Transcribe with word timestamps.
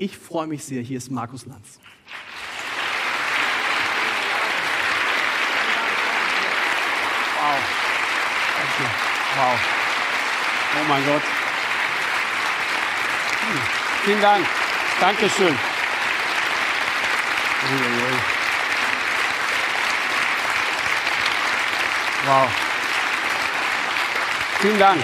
Ich 0.00 0.16
freue 0.16 0.46
mich 0.46 0.64
sehr. 0.64 0.80
Hier 0.80 0.96
ist 0.96 1.10
Markus 1.10 1.44
Lanz. 1.44 1.78
Wow. 7.36 7.58
Danke. 8.56 8.90
Wow. 9.36 9.60
Oh 10.72 10.84
mein 10.88 11.04
Gott. 11.04 11.22
Hm. 13.40 13.60
Vielen 14.06 14.22
Dank. 14.22 14.46
Dankeschön. 15.00 15.58
Wow. 22.24 22.48
Vielen 24.60 24.78
Dank. 24.78 25.02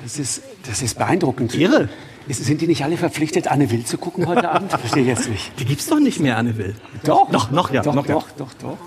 Das, 0.00 0.18
ist, 0.18 0.42
das 0.66 0.80
ist 0.80 0.96
beeindruckend. 0.96 1.54
Irre. 1.54 1.90
Ist, 2.28 2.44
sind 2.44 2.60
die 2.60 2.66
nicht 2.66 2.84
alle 2.84 2.96
verpflichtet, 2.96 3.48
Anne 3.48 3.70
Will 3.70 3.84
zu 3.84 3.98
gucken 3.98 4.26
heute 4.26 4.50
Abend? 4.50 4.70
Verstehe 4.80 5.02
ich 5.02 5.08
jetzt 5.08 5.28
nicht. 5.28 5.58
Die 5.58 5.64
gibt's 5.64 5.86
doch 5.86 5.98
nicht 6.00 6.20
mehr, 6.20 6.36
Anne 6.36 6.56
Will. 6.56 6.74
Doch. 7.04 7.30
Noch, 7.30 7.50
noch, 7.50 7.72
ja. 7.72 7.82
Doch, 7.82 7.94
noch, 7.94 8.06
ja. 8.06 8.14
doch, 8.14 8.28
doch, 8.36 8.54
doch. 8.54 8.78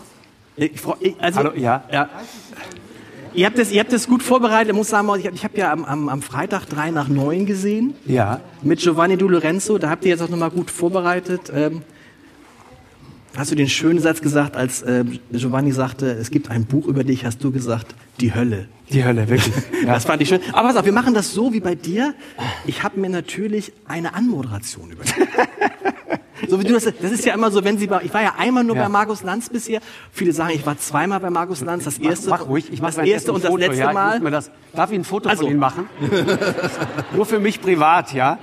Ich, 0.57 0.71
also, 1.19 1.39
Hallo, 1.39 1.51
ja. 1.55 1.83
ja. 1.91 2.09
Ihr 3.33 3.45
habt, 3.45 3.57
das, 3.57 3.71
ihr 3.71 3.81
habt 3.81 3.91
das 3.91 4.07
gut 4.07 4.23
vorbereitet. 4.23 4.69
Ich 4.69 4.75
muss 4.75 4.87
sagen, 4.87 5.09
ich 5.19 5.25
habe 5.25 5.35
ich 5.35 5.43
hab 5.43 5.57
ja 5.57 5.73
am, 5.73 5.83
am, 5.83 6.07
am 6.07 6.21
Freitag 6.21 6.65
3 6.67 6.91
nach 6.91 7.09
9 7.09 7.45
gesehen 7.45 7.93
Ja. 8.05 8.39
mit 8.61 8.79
Giovanni 8.79 9.17
Di 9.17 9.25
Lorenzo. 9.25 9.77
Da 9.77 9.89
habt 9.89 10.05
ihr 10.05 10.11
jetzt 10.11 10.21
auch 10.21 10.29
nochmal 10.29 10.51
gut 10.51 10.71
vorbereitet. 10.71 11.51
Ähm, 11.53 11.81
hast 13.37 13.51
du 13.51 13.55
den 13.55 13.69
schönen 13.69 13.99
Satz 13.99 14.21
gesagt, 14.21 14.55
als 14.55 14.81
äh, 14.81 15.03
Giovanni 15.31 15.71
sagte, 15.71 16.11
es 16.11 16.31
gibt 16.31 16.49
ein 16.49 16.65
Buch 16.65 16.87
über 16.87 17.03
dich, 17.03 17.25
hast 17.25 17.43
du 17.43 17.51
gesagt, 17.51 17.95
die 18.19 18.33
Hölle. 18.33 18.67
Die 18.91 19.03
Hölle, 19.03 19.27
wirklich. 19.29 19.53
Ja. 19.83 19.93
Das 19.95 20.05
fand 20.05 20.21
ich 20.21 20.29
schön. 20.29 20.41
Aber 20.53 20.67
pass 20.69 20.77
auf, 20.77 20.85
wir 20.85 20.93
machen 20.93 21.13
das 21.13 21.33
so 21.33 21.53
wie 21.53 21.59
bei 21.59 21.75
dir. 21.75 22.13
Ich 22.65 22.83
habe 22.83 22.99
mir 22.99 23.09
natürlich 23.09 23.73
eine 23.87 24.13
Anmoderation 24.13 24.91
überlegt. 24.91 25.15
So 26.49 26.59
wie 26.59 26.65
du 26.65 26.73
das, 26.73 26.83
das 26.83 27.11
ist 27.11 27.25
ja 27.25 27.33
immer 27.33 27.49
so, 27.49 27.63
wenn 27.63 27.77
Sie 27.77 27.87
bei, 27.87 28.01
ich 28.03 28.13
war 28.13 28.21
ja 28.21 28.35
einmal 28.37 28.63
nur 28.63 28.75
Ja. 28.75 28.83
bei 28.83 28.89
Markus 28.89 29.23
Lanz 29.23 29.49
bisher. 29.49 29.79
Viele 30.11 30.33
sagen, 30.33 30.51
ich 30.53 30.65
war 30.65 30.77
zweimal 30.77 31.19
bei 31.19 31.29
Markus 31.29 31.61
Lanz. 31.61 31.85
Das 31.85 31.97
erste, 31.97 32.29
mach, 32.29 32.41
mach 32.41 32.47
ruhig. 32.47 32.71
Ich 32.71 32.81
das 32.81 32.97
erste 32.97 33.31
und 33.31 33.43
das 33.43 33.49
Foto, 33.49 33.61
letzte 33.61 33.79
ja, 33.79 33.93
Mal. 33.93 34.19
Das, 34.19 34.51
darf 34.73 34.91
ich 34.91 34.99
ein 34.99 35.05
Foto 35.05 35.29
Also. 35.29 35.43
von 35.43 35.51
Ihnen 35.51 35.59
machen? 35.59 35.89
Nur 37.15 37.25
für 37.25 37.39
mich 37.39 37.61
privat, 37.61 38.13
ja? 38.13 38.37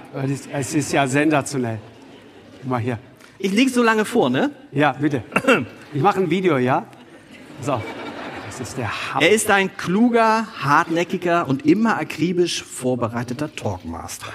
Es 0.53 0.75
ist 0.75 0.91
ja 0.93 1.07
sensationell. 1.07 1.79
Guck 2.63 2.71
Mal 2.71 2.81
hier. 2.81 2.99
Ich 3.45 3.51
lege 3.53 3.71
so 3.71 3.83
lange 3.83 4.05
vor, 4.05 4.31
ne? 4.31 4.53
Ja, 4.71 4.93
bitte. 4.93 5.25
Ich 5.93 6.01
mache 6.01 6.21
ein 6.21 6.31
Video, 6.31 6.59
ja? 6.59 6.87
So. 7.61 7.83
Das 8.47 8.61
ist 8.61 8.79
der 8.79 9.15
Hammer. 9.15 9.23
Er 9.27 9.31
ist 9.33 9.51
ein 9.51 9.77
kluger, 9.77 10.47
hartnäckiger 10.61 11.49
und 11.49 11.67
immer 11.67 11.97
akribisch 11.97 12.63
vorbereiteter 12.63 13.53
Talkmaster. 13.53 14.29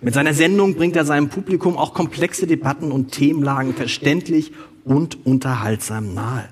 Mit 0.00 0.14
seiner 0.14 0.34
Sendung 0.34 0.76
bringt 0.76 0.94
er 0.94 1.04
seinem 1.04 1.30
Publikum 1.30 1.76
auch 1.76 1.94
komplexe 1.94 2.46
Debatten 2.46 2.92
und 2.92 3.10
Themenlagen 3.10 3.74
verständlich 3.74 4.52
und 4.84 5.26
unterhaltsam 5.26 6.14
nahe. 6.14 6.48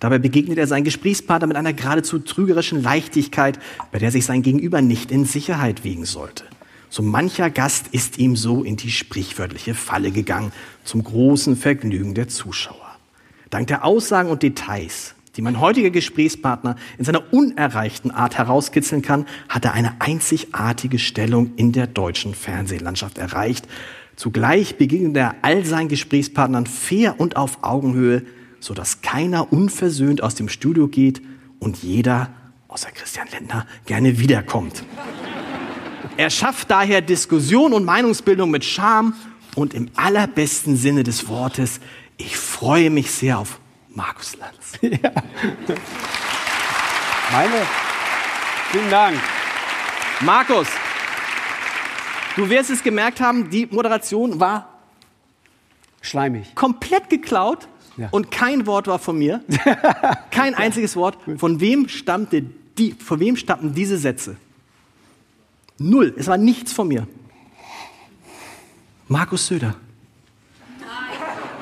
Dabei 0.00 0.18
begegnet 0.18 0.58
er 0.58 0.66
seinen 0.66 0.84
Gesprächspartner 0.84 1.46
mit 1.46 1.56
einer 1.56 1.72
geradezu 1.72 2.18
trügerischen 2.18 2.82
Leichtigkeit, 2.82 3.58
bei 3.90 3.98
der 3.98 4.10
sich 4.10 4.26
sein 4.26 4.42
Gegenüber 4.42 4.82
nicht 4.82 5.10
in 5.10 5.24
Sicherheit 5.24 5.82
wiegen 5.82 6.04
sollte. 6.04 6.44
So 6.96 7.02
mancher 7.02 7.50
Gast 7.50 7.88
ist 7.88 8.16
ihm 8.16 8.36
so 8.36 8.62
in 8.62 8.76
die 8.76 8.90
sprichwörtliche 8.90 9.74
Falle 9.74 10.10
gegangen, 10.12 10.50
zum 10.82 11.04
großen 11.04 11.54
Vergnügen 11.54 12.14
der 12.14 12.28
Zuschauer. 12.28 12.96
Dank 13.50 13.66
der 13.66 13.84
Aussagen 13.84 14.30
und 14.30 14.42
Details, 14.42 15.14
die 15.36 15.42
mein 15.42 15.60
heutiger 15.60 15.90
Gesprächspartner 15.90 16.76
in 16.96 17.04
seiner 17.04 17.34
unerreichten 17.34 18.10
Art 18.10 18.38
herauskitzeln 18.38 19.02
kann, 19.02 19.26
hat 19.50 19.66
er 19.66 19.74
eine 19.74 20.00
einzigartige 20.00 20.98
Stellung 20.98 21.52
in 21.56 21.72
der 21.72 21.86
deutschen 21.86 22.34
Fernsehlandschaft 22.34 23.18
erreicht. 23.18 23.68
Zugleich 24.16 24.78
begegnet 24.78 25.18
er 25.18 25.34
all 25.42 25.66
seinen 25.66 25.88
Gesprächspartnern 25.88 26.64
fair 26.64 27.20
und 27.20 27.36
auf 27.36 27.62
Augenhöhe, 27.62 28.22
so 28.58 28.72
dass 28.72 29.02
keiner 29.02 29.52
unversöhnt 29.52 30.22
aus 30.22 30.34
dem 30.34 30.48
Studio 30.48 30.88
geht 30.88 31.20
und 31.58 31.82
jeder, 31.82 32.30
außer 32.68 32.88
Christian 32.90 33.28
Lindner, 33.30 33.66
gerne 33.84 34.18
wiederkommt. 34.18 34.82
Er 36.16 36.30
schafft 36.30 36.70
daher 36.70 37.00
Diskussion 37.02 37.72
und 37.72 37.84
Meinungsbildung 37.84 38.50
mit 38.50 38.64
Charme 38.64 39.14
und 39.54 39.74
im 39.74 39.90
allerbesten 39.96 40.76
Sinne 40.76 41.02
des 41.04 41.28
Wortes. 41.28 41.80
Ich 42.16 42.36
freue 42.36 42.88
mich 42.90 43.10
sehr 43.10 43.38
auf 43.38 43.58
Markus 43.94 44.36
Lanz. 44.36 44.78
Meine. 47.32 47.62
Vielen 48.72 48.90
Dank. 48.90 49.16
Markus, 50.20 50.66
du 52.36 52.48
wirst 52.48 52.70
es 52.70 52.82
gemerkt 52.82 53.20
haben, 53.20 53.50
die 53.50 53.66
Moderation 53.66 54.40
war 54.40 54.70
Schleimig. 56.00 56.54
komplett 56.54 57.10
geklaut 57.10 57.68
Ja. 57.98 58.08
und 58.10 58.30
kein 58.30 58.66
Wort 58.66 58.86
war 58.86 58.98
von 58.98 59.18
mir. 59.18 59.42
Kein 60.30 60.54
einziges 60.54 60.96
Wort. 60.96 61.18
Von 61.38 61.60
wem 61.60 61.88
stammte 61.88 62.42
die, 62.78 62.92
von 62.92 63.20
wem 63.20 63.36
stammten 63.36 63.74
diese 63.74 63.96
Sätze? 63.98 64.36
Null. 65.78 66.14
Es 66.16 66.26
war 66.26 66.38
nichts 66.38 66.72
von 66.72 66.88
mir. 66.88 67.06
Markus 69.08 69.46
Söder. 69.46 69.74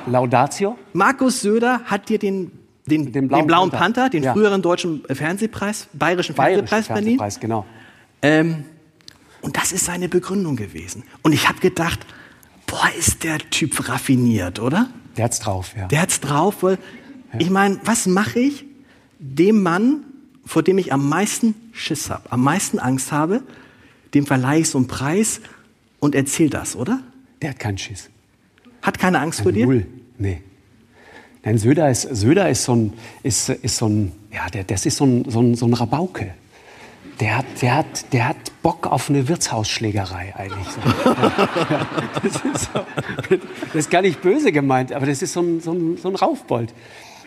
Laudatio? 0.06 0.76
Markus 0.92 1.40
Söder 1.40 1.80
hat 1.86 2.08
dir 2.08 2.18
den, 2.18 2.52
den, 2.86 3.10
den, 3.12 3.28
blauen 3.28 3.46
blauen, 3.46 3.70
Panther. 3.70 4.02
Panther, 4.02 4.10
den 4.10 4.22
Ja. 4.22 4.32
früheren 4.32 4.60
deutschen 4.62 5.02
Fernsehpreis, 5.10 5.88
bayerischen 5.92 6.34
Fernsehpreis 6.34 6.88
Berlin. 6.88 7.18
Fernsehpreis, 7.18 7.40
genau. 7.40 7.64
Ähm, 8.22 8.64
und 9.40 9.56
das 9.56 9.72
ist 9.72 9.84
seine 9.86 10.08
Begründung 10.08 10.56
gewesen. 10.56 11.04
Und 11.22 11.32
ich 11.32 11.48
habe 11.48 11.60
gedacht, 11.60 12.00
boah, 12.66 12.88
ist 12.98 13.24
der 13.24 13.38
Typ 13.50 13.88
raffiniert, 13.88 14.58
oder? 14.60 14.88
Der 15.16 15.24
hat's 15.26 15.40
drauf, 15.40 15.72
ja. 15.76 15.86
Der 15.88 16.02
hat's 16.02 16.20
drauf, 16.20 16.62
weil 16.62 16.78
ich 17.38 17.50
meine, 17.50 17.78
was 17.84 18.06
mache 18.06 18.40
ich 18.40 18.64
dem 19.18 19.62
Mann, 19.62 20.04
vor 20.44 20.62
dem 20.62 20.78
ich 20.78 20.92
am 20.92 21.08
meisten 21.08 21.54
Schiss 21.72 22.10
habe, 22.10 22.30
am 22.30 22.42
meisten 22.42 22.78
Angst 22.78 23.10
habe, 23.12 23.42
dem 24.14 24.26
verleihe 24.26 24.60
ich 24.60 24.68
so 24.68 24.78
einen 24.78 24.86
Preis 24.86 25.40
und 26.00 26.14
erzähl 26.14 26.50
das, 26.50 26.76
oder? 26.76 27.00
Der 27.42 27.50
hat 27.50 27.58
keinen 27.58 27.78
Schiss. 27.78 28.10
Hat 28.82 28.98
keine 28.98 29.20
Angst 29.20 29.40
vor 29.40 29.52
dir? 29.52 29.66
Null. 29.66 29.86
Nee. 30.18 30.40
Nein, 31.44 31.58
Söder 31.58 31.90
ist, 31.90 32.02
Söder 32.02 32.48
ist 32.48 32.64
so 32.64 32.74
ein, 32.74 32.92
ist, 33.22 33.50
ist 33.50 33.76
so 33.76 33.86
ein, 33.86 34.12
ja, 34.32 34.48
der, 34.48 34.64
das 34.64 34.86
ist 34.86 34.96
so 34.96 35.04
ein, 35.04 35.28
so 35.28 35.40
ein, 35.40 35.54
so 35.56 35.66
ein 35.66 35.74
Rabauke. 35.74 36.34
Der 37.20 37.38
hat, 37.38 37.46
der, 37.60 37.76
hat, 37.76 38.12
der 38.12 38.28
hat 38.28 38.62
Bock 38.62 38.86
auf 38.86 39.08
eine 39.08 39.28
Wirtshausschlägerei 39.28 40.34
eigentlich. 40.36 40.66
Ja, 41.04 41.86
das, 42.22 42.34
ist 42.34 42.72
so, 42.72 42.80
das 43.28 43.74
ist 43.74 43.90
gar 43.90 44.02
nicht 44.02 44.20
böse 44.20 44.52
gemeint, 44.52 44.92
aber 44.92 45.06
das 45.06 45.22
ist 45.22 45.32
so 45.32 45.40
ein, 45.40 45.60
so 45.60 45.72
ein, 45.72 45.96
so 45.96 46.08
ein 46.08 46.16
Raufbold. 46.16 46.72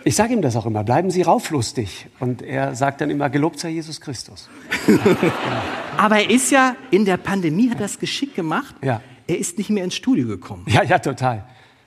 Ich 0.03 0.15
sage 0.15 0.33
ihm 0.33 0.41
das 0.41 0.55
auch 0.55 0.65
immer, 0.65 0.83
bleiben 0.83 1.11
Sie 1.11 1.21
rauflustig. 1.21 2.07
Und 2.19 2.41
er 2.41 2.75
sagt 2.75 3.01
dann 3.01 3.09
immer, 3.09 3.29
gelobt 3.29 3.59
sei 3.59 3.69
Jesus 3.69 3.99
Christus. 3.99 4.49
Aber 5.97 6.17
er 6.17 6.29
ist 6.29 6.51
ja 6.51 6.75
in 6.91 7.05
der 7.05 7.17
Pandemie, 7.17 7.69
hat 7.69 7.77
er 7.77 7.83
das 7.83 7.99
geschickt 7.99 8.35
gemacht. 8.35 8.75
Ja. 8.83 9.01
Er 9.27 9.37
ist 9.37 9.57
nicht 9.57 9.69
mehr 9.69 9.83
ins 9.83 9.95
Studio 9.95 10.27
gekommen. 10.27 10.65
Ja, 10.67 10.83
ja, 10.83 10.99
total. 10.99 11.43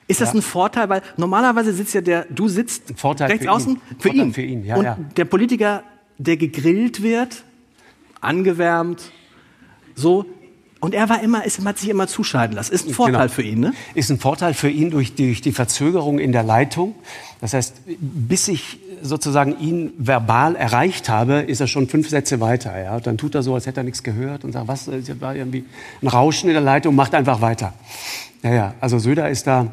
Ist 0.06 0.20
das 0.20 0.34
ein 0.34 0.42
Vorteil? 0.42 0.88
Weil 0.88 1.02
normalerweise 1.16 1.72
sitzt 1.72 1.94
ja 1.94 2.00
der, 2.00 2.26
du 2.28 2.48
sitzt 2.48 2.90
rechts 2.90 3.38
für 3.38 3.44
ihn. 3.44 3.48
außen 3.48 3.76
für 3.76 4.08
Vorteil 4.08 4.26
ihn. 4.26 4.32
für 4.34 4.42
ihn, 4.42 4.64
ja, 4.64 4.76
Und 4.76 4.84
ja. 4.84 4.98
der 5.16 5.24
Politiker, 5.24 5.84
der 6.18 6.36
gegrillt 6.36 7.02
wird, 7.02 7.44
angewärmt, 8.20 9.12
so. 9.94 10.26
Und 10.80 10.94
er 10.94 11.10
war 11.10 11.22
immer, 11.22 11.44
ist, 11.44 11.62
hat 11.64 11.78
sich 11.78 11.90
immer 11.90 12.06
zuschalten 12.08 12.56
lassen. 12.56 12.72
Ist 12.72 12.88
ein 12.88 12.94
Vorteil 12.94 13.28
Genau. 13.28 13.32
für 13.34 13.42
ihn, 13.42 13.60
ne? 13.60 13.74
Ist 13.94 14.10
ein 14.10 14.18
Vorteil 14.18 14.54
für 14.54 14.70
ihn 14.70 14.90
durch 14.90 15.14
die, 15.14 15.26
durch 15.26 15.42
die 15.42 15.52
Verzögerung 15.52 16.18
in 16.18 16.32
der 16.32 16.42
Leitung. 16.42 16.94
Das 17.42 17.52
heißt, 17.52 17.74
bis 18.00 18.48
ich 18.48 18.78
sozusagen 19.02 19.58
ihn 19.60 19.92
verbal 19.98 20.56
erreicht 20.56 21.08
habe, 21.10 21.40
ist 21.40 21.60
er 21.60 21.66
schon 21.66 21.88
fünf 21.88 22.08
Sätze 22.08 22.40
weiter. 22.40 22.78
Ja? 22.82 22.98
Dann 22.98 23.18
tut 23.18 23.34
er 23.34 23.42
so, 23.42 23.54
als 23.54 23.66
hätte 23.66 23.80
er 23.80 23.84
nichts 23.84 24.02
gehört 24.02 24.44
und 24.44 24.52
sagt, 24.52 24.68
was, 24.68 24.88
es 24.88 25.20
war 25.20 25.36
irgendwie 25.36 25.64
ein 26.02 26.08
Rauschen 26.08 26.48
in 26.48 26.54
der 26.54 26.62
Leitung, 26.62 26.94
macht 26.94 27.14
einfach 27.14 27.42
weiter. 27.42 27.74
Ja, 28.42 28.52
ja, 28.52 28.74
also 28.80 28.98
Söder 28.98 29.28
ist 29.28 29.46
da, 29.46 29.66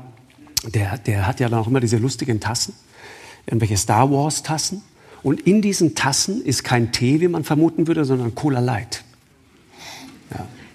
der, 0.74 0.98
der 0.98 1.26
hat 1.26 1.40
ja 1.40 1.48
dann 1.48 1.60
auch 1.60 1.68
immer 1.68 1.80
diese 1.80 1.98
lustigen 1.98 2.42
Tassen, 2.42 2.74
irgendwelche 3.46 3.78
Star 3.78 4.12
Wars 4.12 4.44
Tassen. 4.44 4.82
Und 5.24 5.42
in 5.42 5.62
diesen 5.62 5.96
Tassen 5.96 6.44
ist 6.44 6.64
kein 6.66 6.92
Tee, 6.92 7.22
wie 7.22 7.28
man 7.30 7.46
vermuten 7.46 7.88
würde, 7.88 8.04
sondern 8.04 8.36
Cola 8.36 8.60
Light. 8.60 9.04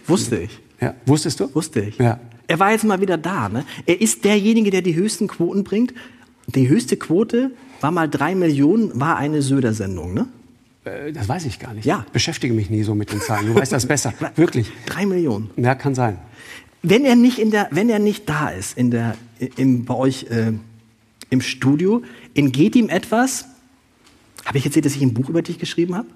Wusste 0.07 0.39
ich. 0.39 0.59
Ja. 0.81 0.95
Wusstest 1.07 1.41
du? 1.41 1.55
Wusste 1.55 1.81
ich. 1.81 1.99
Ja. 1.99 2.19
Er 2.49 2.59
war 2.59 2.73
jetzt 2.73 2.85
mal 2.85 3.01
wieder 3.01 3.17
da, 3.17 3.49
ne? 3.49 3.65
Er 3.87 4.01
ist 4.01 4.25
derjenige, 4.25 4.71
der 4.71 4.83
die 4.83 4.95
höchsten 4.95 5.29
Quoten 5.29 5.65
bringt. 5.65 5.95
Die 6.49 6.69
höchste 6.69 6.97
Quote 6.97 7.53
war 7.81 7.91
mal 7.93 8.09
drei 8.09 8.35
Millionen, 8.35 8.99
war 9.01 9.17
eine 9.17 9.43
Söder-Sendung, 9.43 10.13
ne? 10.13 10.29
Äh, 10.85 11.13
Das 11.13 11.29
weiß 11.29 11.47
ich 11.47 11.59
gar 11.61 11.73
nicht. 11.73 11.85
Ja. 11.85 12.03
Ich 12.07 12.13
beschäftige 12.13 12.53
mich 12.53 12.69
nie 12.69 12.83
so 12.83 12.95
mit 12.95 13.13
den 13.13 13.21
Zahlen. 13.21 13.47
Du 13.47 13.55
weißt 13.55 13.73
das 13.73 13.87
besser. 13.87 14.13
Wirklich. 14.37 14.71
Drei 14.87 15.07
Millionen. 15.07 15.51
Ja, 15.57 15.75
kann 15.75 15.95
sein. 15.95 16.19
Wenn 16.83 17.05
er 17.05 17.15
nicht 17.15 17.39
in 17.39 17.53
der, 17.53 17.69
wenn 17.71 17.89
er 17.89 18.01
nicht 18.01 18.29
da 18.29 18.49
ist 18.49 18.77
in 18.77 18.91
der, 18.91 19.15
im, 19.57 19.85
bei 19.85 19.95
euch 19.95 20.25
äh, 20.31 20.53
im 21.31 21.41
Studio, 21.41 22.03
entgeht 22.35 22.75
ihm 22.75 22.89
etwas. 22.89 23.47
Habe 24.45 24.59
ich 24.59 24.67
erzählt, 24.67 24.85
dass 24.85 24.97
ich 24.97 25.03
ein 25.03 25.15
Buch 25.15 25.29
über 25.29 25.43
dich 25.43 25.61
geschrieben 25.61 25.95
habe? 25.95 26.09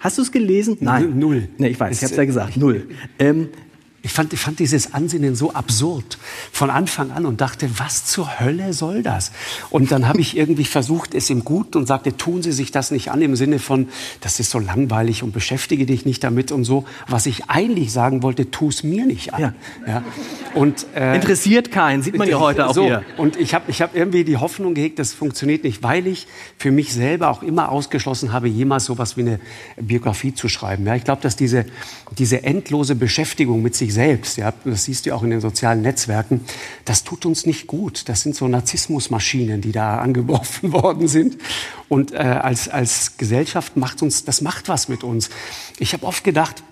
Hast 0.00 0.18
du 0.18 0.22
es 0.22 0.30
gelesen? 0.30 0.76
Nein. 0.80 1.18
Null. 1.18 1.48
Nee, 1.58 1.68
ich 1.68 1.80
weiß, 1.80 1.96
ich 1.96 2.02
habe 2.02 2.10
es 2.12 2.16
ja 2.16 2.24
gesagt, 2.24 2.56
null. 2.56 2.88
Ähm, 3.18 3.48
ich 4.06 4.12
fand, 4.12 4.32
ich 4.32 4.38
fand 4.38 4.60
dieses 4.60 4.94
Ansinnen 4.94 5.34
so 5.34 5.52
absurd 5.52 6.16
von 6.52 6.70
Anfang 6.70 7.10
an 7.10 7.26
und 7.26 7.40
dachte, 7.40 7.68
was 7.78 8.04
zur 8.04 8.38
Hölle 8.38 8.72
soll 8.72 9.02
das? 9.02 9.32
Und 9.68 9.90
dann 9.90 10.06
habe 10.06 10.20
ich 10.20 10.36
irgendwie 10.36 10.64
versucht, 10.64 11.12
es 11.12 11.28
ihm 11.28 11.44
gut 11.44 11.74
und 11.74 11.86
sagte, 11.86 12.16
tun 12.16 12.40
Sie 12.40 12.52
sich 12.52 12.70
das 12.70 12.92
nicht 12.92 13.10
an 13.10 13.20
im 13.20 13.34
Sinne 13.34 13.58
von, 13.58 13.88
das 14.20 14.38
ist 14.38 14.52
so 14.52 14.60
langweilig 14.60 15.24
und 15.24 15.32
beschäftige 15.32 15.86
dich 15.86 16.06
nicht 16.06 16.22
damit 16.22 16.52
und 16.52 16.62
so. 16.62 16.84
Was 17.08 17.26
ich 17.26 17.50
eigentlich 17.50 17.92
sagen 17.92 18.22
wollte, 18.22 18.48
tu 18.48 18.68
es 18.68 18.84
mir 18.84 19.06
nicht 19.06 19.34
an. 19.34 19.40
Ja. 19.40 19.54
Ja. 19.88 20.04
Und, 20.54 20.86
äh, 20.94 21.16
interessiert 21.16 21.72
keinen, 21.72 22.02
sieht 22.02 22.16
man 22.16 22.28
ja 22.28 22.38
heute 22.38 22.68
auch 22.68 22.74
so, 22.74 22.84
hier. 22.84 23.02
Und 23.16 23.34
ich 23.34 23.54
habe 23.54 23.64
ich 23.72 23.82
hab 23.82 23.96
irgendwie 23.96 24.22
die 24.22 24.36
Hoffnung 24.36 24.74
gehegt, 24.74 25.00
das 25.00 25.14
funktioniert 25.14 25.64
nicht, 25.64 25.82
weil 25.82 26.06
ich 26.06 26.28
für 26.58 26.70
mich 26.70 26.92
selber 26.92 27.28
auch 27.28 27.42
immer 27.42 27.72
ausgeschlossen 27.72 28.32
habe, 28.32 28.46
jemals 28.46 28.84
sowas 28.84 29.16
wie 29.16 29.22
eine 29.22 29.40
Biografie 29.76 30.32
zu 30.32 30.48
schreiben. 30.48 30.86
Ja, 30.86 30.94
ich 30.94 31.02
glaube, 31.02 31.22
dass 31.22 31.34
diese, 31.34 31.66
diese 32.16 32.44
endlose 32.44 32.94
Beschäftigung 32.94 33.62
mit 33.62 33.74
sich 33.74 33.95
selbst, 33.96 34.36
ja, 34.36 34.52
das 34.64 34.84
siehst 34.84 35.06
du 35.06 35.14
auch 35.14 35.22
in 35.22 35.30
den 35.30 35.40
sozialen 35.40 35.82
Netzwerken, 35.82 36.42
das 36.84 37.02
tut 37.02 37.26
uns 37.26 37.46
nicht 37.46 37.66
gut. 37.66 38.08
Das 38.08 38.20
sind 38.20 38.36
so 38.36 38.46
Narzissmusmaschinen, 38.46 39.60
die 39.60 39.72
da 39.72 39.98
angeworfen 39.98 40.72
worden 40.84 41.08
sind. 41.08 41.38
Und 41.88 42.12
äh, 42.12 42.18
als, 42.18 42.68
als 42.68 43.16
Gesellschaft 43.16 43.76
macht 43.76 44.02
uns, 44.02 44.24
das 44.24 44.40
macht 44.42 44.68
was 44.68 44.88
mit 44.88 45.02
uns. 45.02 45.30
Ich 45.78 45.92
habe 45.94 46.06
oft 46.06 46.22
gedacht, 46.22 46.62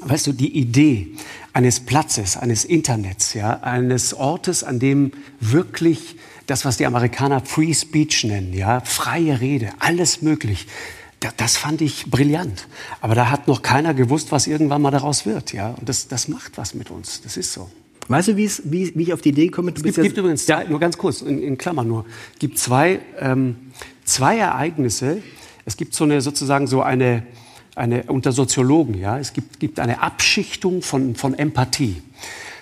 weißt 0.00 0.26
du, 0.26 0.32
die 0.32 0.56
Idee 0.58 1.14
eines 1.52 1.80
Platzes, 1.80 2.36
eines 2.36 2.64
Internets, 2.64 3.34
ja, 3.34 3.60
eines 3.60 4.14
Ortes, 4.14 4.64
an 4.64 4.78
dem 4.78 5.12
wirklich 5.40 6.16
das, 6.46 6.64
was 6.64 6.76
die 6.76 6.86
Amerikaner 6.86 7.40
Free 7.40 7.74
Speech 7.74 8.24
nennen, 8.24 8.52
ja, 8.52 8.80
freie 8.80 9.40
Rede, 9.40 9.70
alles 9.78 10.22
möglich, 10.22 10.66
das 11.36 11.56
fand 11.56 11.80
ich 11.80 12.10
brillant. 12.10 12.68
Aber 13.00 13.14
da 13.14 13.30
hat 13.30 13.48
noch 13.48 13.62
keiner 13.62 13.92
gewusst, 13.94 14.30
was 14.32 14.46
irgendwann 14.46 14.82
mal 14.82 14.90
daraus 14.90 15.26
wird. 15.26 15.52
Ja? 15.52 15.70
Und 15.70 15.88
das, 15.88 16.08
das 16.08 16.28
macht 16.28 16.56
was 16.58 16.74
mit 16.74 16.90
uns. 16.90 17.20
Das 17.22 17.36
ist 17.36 17.52
so. 17.52 17.68
Weißt 18.08 18.28
du, 18.28 18.36
wie, 18.36 18.44
es- 18.44 18.62
wie, 18.64 18.84
ich 18.84 19.12
auf 19.12 19.20
die 19.20 19.30
Idee 19.30 19.48
komme? 19.48 19.72
Du 19.72 19.78
Es 19.78 19.82
gibt, 19.84 19.96
ja- 19.96 20.02
gibt 20.04 20.16
übrigens, 20.16 20.46
zwei, 20.46 20.64
nur 20.64 20.78
ganz 20.80 20.96
kurz, 20.96 21.20
in, 21.20 21.42
in 21.42 21.58
Klammern 21.58 21.88
nur, 21.88 22.04
es 22.34 22.38
gibt 22.38 22.58
zwei, 22.58 23.00
ähm, 23.18 23.56
zwei 24.04 24.38
Ereignisse. 24.38 25.20
Es 25.66 25.76
gibt 25.76 25.94
so 25.94 26.04
eine, 26.04 26.20
sozusagen 26.22 26.66
so 26.66 26.80
eine, 26.82 27.24
eine 27.74 28.04
unter 28.04 28.32
Soziologen, 28.32 28.94
ja, 28.98 29.18
es 29.18 29.32
gibt, 29.34 29.60
gibt 29.60 29.78
eine 29.80 30.00
Abschichtung 30.00 30.80
von, 30.82 31.14
von 31.16 31.34
Empathie. 31.34 32.00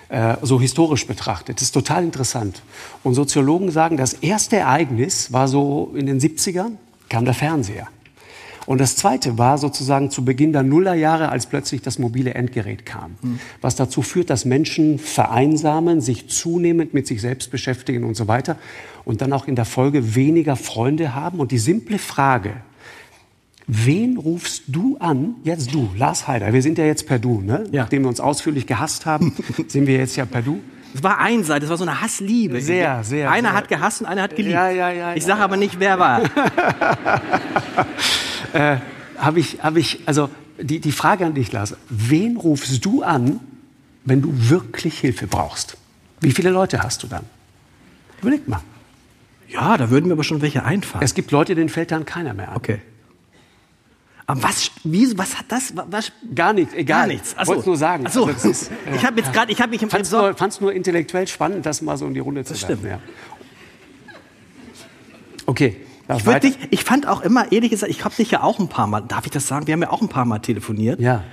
äh, 0.09 0.35
So 0.41 0.59
historisch 0.59 1.07
betrachtet. 1.07 1.57
Das 1.57 1.63
ist 1.63 1.71
total 1.71 2.03
interessant. 2.03 2.61
Und 3.03 3.13
Soziologen 3.13 3.71
sagen, 3.71 3.95
das 3.97 4.13
erste 4.13 4.57
Ereignis 4.57 5.31
war 5.31 5.47
so 5.47 5.93
in 5.95 6.07
den 6.07 6.19
70ern, 6.19 6.71
kam 7.07 7.23
der 7.23 7.33
Fernseher. 7.35 7.87
Und 8.67 8.81
das 8.81 8.97
zweite 8.97 9.37
war 9.37 9.57
sozusagen 9.57 10.11
zu 10.11 10.25
Beginn 10.25 10.51
der 10.51 10.61
Nullerjahre, 10.61 11.29
als 11.29 11.45
plötzlich 11.45 11.81
das 11.81 11.99
mobile 11.99 12.33
Endgerät 12.33 12.85
kam. 12.85 13.15
Was 13.61 13.77
dazu 13.77 14.01
führt, 14.01 14.29
dass 14.29 14.43
Menschen 14.43 14.99
vereinsamen, 14.99 16.01
sich 16.01 16.27
zunehmend 16.27 16.93
mit 16.93 17.07
sich 17.07 17.21
selbst 17.21 17.49
beschäftigen 17.49 18.03
und 18.03 18.15
so 18.15 18.27
weiter. 18.27 18.57
Und 19.05 19.21
dann 19.21 19.31
auch 19.31 19.47
in 19.47 19.55
der 19.55 19.63
Folge 19.63 20.15
weniger 20.15 20.57
Freunde 20.57 21.15
haben. 21.15 21.39
Und 21.39 21.51
die 21.51 21.59
simple 21.59 21.97
Frage, 21.97 22.55
wen 23.67 24.17
rufst 24.17 24.63
du 24.67 24.97
an? 24.99 25.35
Jetzt 25.45 25.73
du, 25.73 25.89
Lars 25.95 26.27
Heider. 26.27 26.51
Wir 26.51 26.61
sind 26.61 26.77
ja 26.77 26.85
jetzt 26.85 27.07
per 27.07 27.19
Du, 27.19 27.39
ne? 27.39 27.63
Ja. 27.71 27.83
Nachdem 27.83 28.03
wir 28.03 28.09
uns 28.09 28.19
ausführlich 28.19 28.67
gehasst 28.67 29.05
haben, 29.05 29.33
sind 29.69 29.87
wir 29.87 29.95
jetzt 29.95 30.17
ja 30.17 30.25
per 30.25 30.41
Du. 30.41 30.59
Es 30.93 31.03
war 31.03 31.19
einseitig, 31.19 31.65
es 31.65 31.69
war 31.69 31.77
so 31.77 31.85
eine 31.85 32.01
Hassliebe. 32.01 32.59
Sehr, 32.59 33.03
sehr, 33.05 33.31
Einer 33.31 33.49
sehr. 33.49 33.57
hat 33.57 33.69
gehasst 33.69 34.01
und 34.01 34.07
einer 34.07 34.23
hat 34.23 34.35
geliebt. 34.35 34.55
Ja, 34.55 34.69
ja, 34.69 34.91
ja, 34.91 35.13
Ich 35.15 35.23
ja, 35.23 35.27
sage 35.27 35.41
aber 35.41 35.55
nicht, 35.55 35.79
wer 35.79 35.99
war. 35.99 36.23
habe 38.53 39.39
ich, 39.39 39.63
habe 39.63 39.79
ich, 39.79 39.99
also 40.05 40.29
die, 40.61 40.79
die 40.79 40.91
Frage 40.91 41.25
an 41.25 41.33
dich, 41.33 41.51
Lars, 41.51 41.75
wen 41.89 42.37
rufst 42.37 42.83
du 42.85 43.03
an, 43.03 43.39
wenn 44.05 44.21
du 44.21 44.31
wirklich 44.49 44.99
Hilfe 44.99 45.27
brauchst? 45.27 45.77
Wie 46.21 46.31
viele 46.31 46.49
Leute 46.49 46.81
hast 46.83 47.03
du 47.03 47.07
dann? 47.07 47.23
Überleg 48.21 48.47
mal. 48.47 48.61
Ja, 49.49 49.77
da 49.77 49.89
würden 49.89 50.07
mir 50.07 50.13
aber 50.13 50.23
schon 50.23 50.41
welche 50.41 50.63
einfallen. 50.63 51.03
Es 51.03 51.13
gibt 51.13 51.31
Leute, 51.31 51.55
denen 51.55 51.69
fällt 51.69 51.91
dann 51.91 52.05
keiner 52.05 52.33
mehr 52.33 52.49
an. 52.49 52.55
okay. 52.57 52.81
Aber 54.29 54.43
was, 54.43 54.71
wie, 54.83 55.17
was 55.17 55.37
hat 55.39 55.45
das? 55.47 55.73
wa- 55.77 55.87
Was, 55.89 56.11
Gar 56.35 56.51
nichts, 56.51 56.73
egal. 56.73 57.03
Gar 57.03 57.07
nichts. 57.07 57.33
Ach 57.37 57.45
so. 57.45 57.53
Wollt's 57.53 57.65
nur 57.65 57.77
sagen. 57.77 58.05
Also 58.05 58.25
das 58.27 58.43
ist, 58.43 58.71
ich 58.95 59.05
habe 59.05 59.21
jetzt 59.21 59.31
gerade, 59.31 59.49
ich 59.53 59.61
habe 59.61 59.69
mich 59.69 59.81
im 59.81 59.89
fand's 59.89 60.11
nur, 60.11 60.33
fand's 60.35 60.59
nur 60.59 60.73
intellektuell 60.73 61.27
spannend, 61.29 61.65
das 61.65 61.81
mal 61.81 61.95
so 61.97 62.07
in 62.07 62.13
die 62.13 62.19
Runde 62.19 62.43
zu 62.43 62.51
Das 62.51 62.63
werfen. 62.67 62.79
stimmt. 62.79 62.91
Ja. 62.91 62.99
Okay. 65.45 65.77
Ich, 66.15 66.23
dich, 66.23 66.57
ich 66.69 66.83
fand 66.83 67.07
auch 67.07 67.21
immer, 67.21 67.51
ehrlich 67.51 67.71
gesagt, 67.71 67.91
ich 67.91 68.05
habe 68.05 68.15
dich 68.15 68.31
ja 68.31 68.41
auch 68.43 68.59
ein 68.59 68.69
paar 68.69 68.87
Mal, 68.87 69.01
darf 69.01 69.25
ich 69.25 69.31
das 69.31 69.47
sagen? 69.47 69.67
Wir 69.67 69.73
haben 69.73 69.81
ja 69.81 69.91
auch 69.91 70.01
ein 70.01 70.09
paar 70.09 70.25
Mal 70.25 70.39
telefoniert. 70.39 70.99
Ja. 70.99 71.23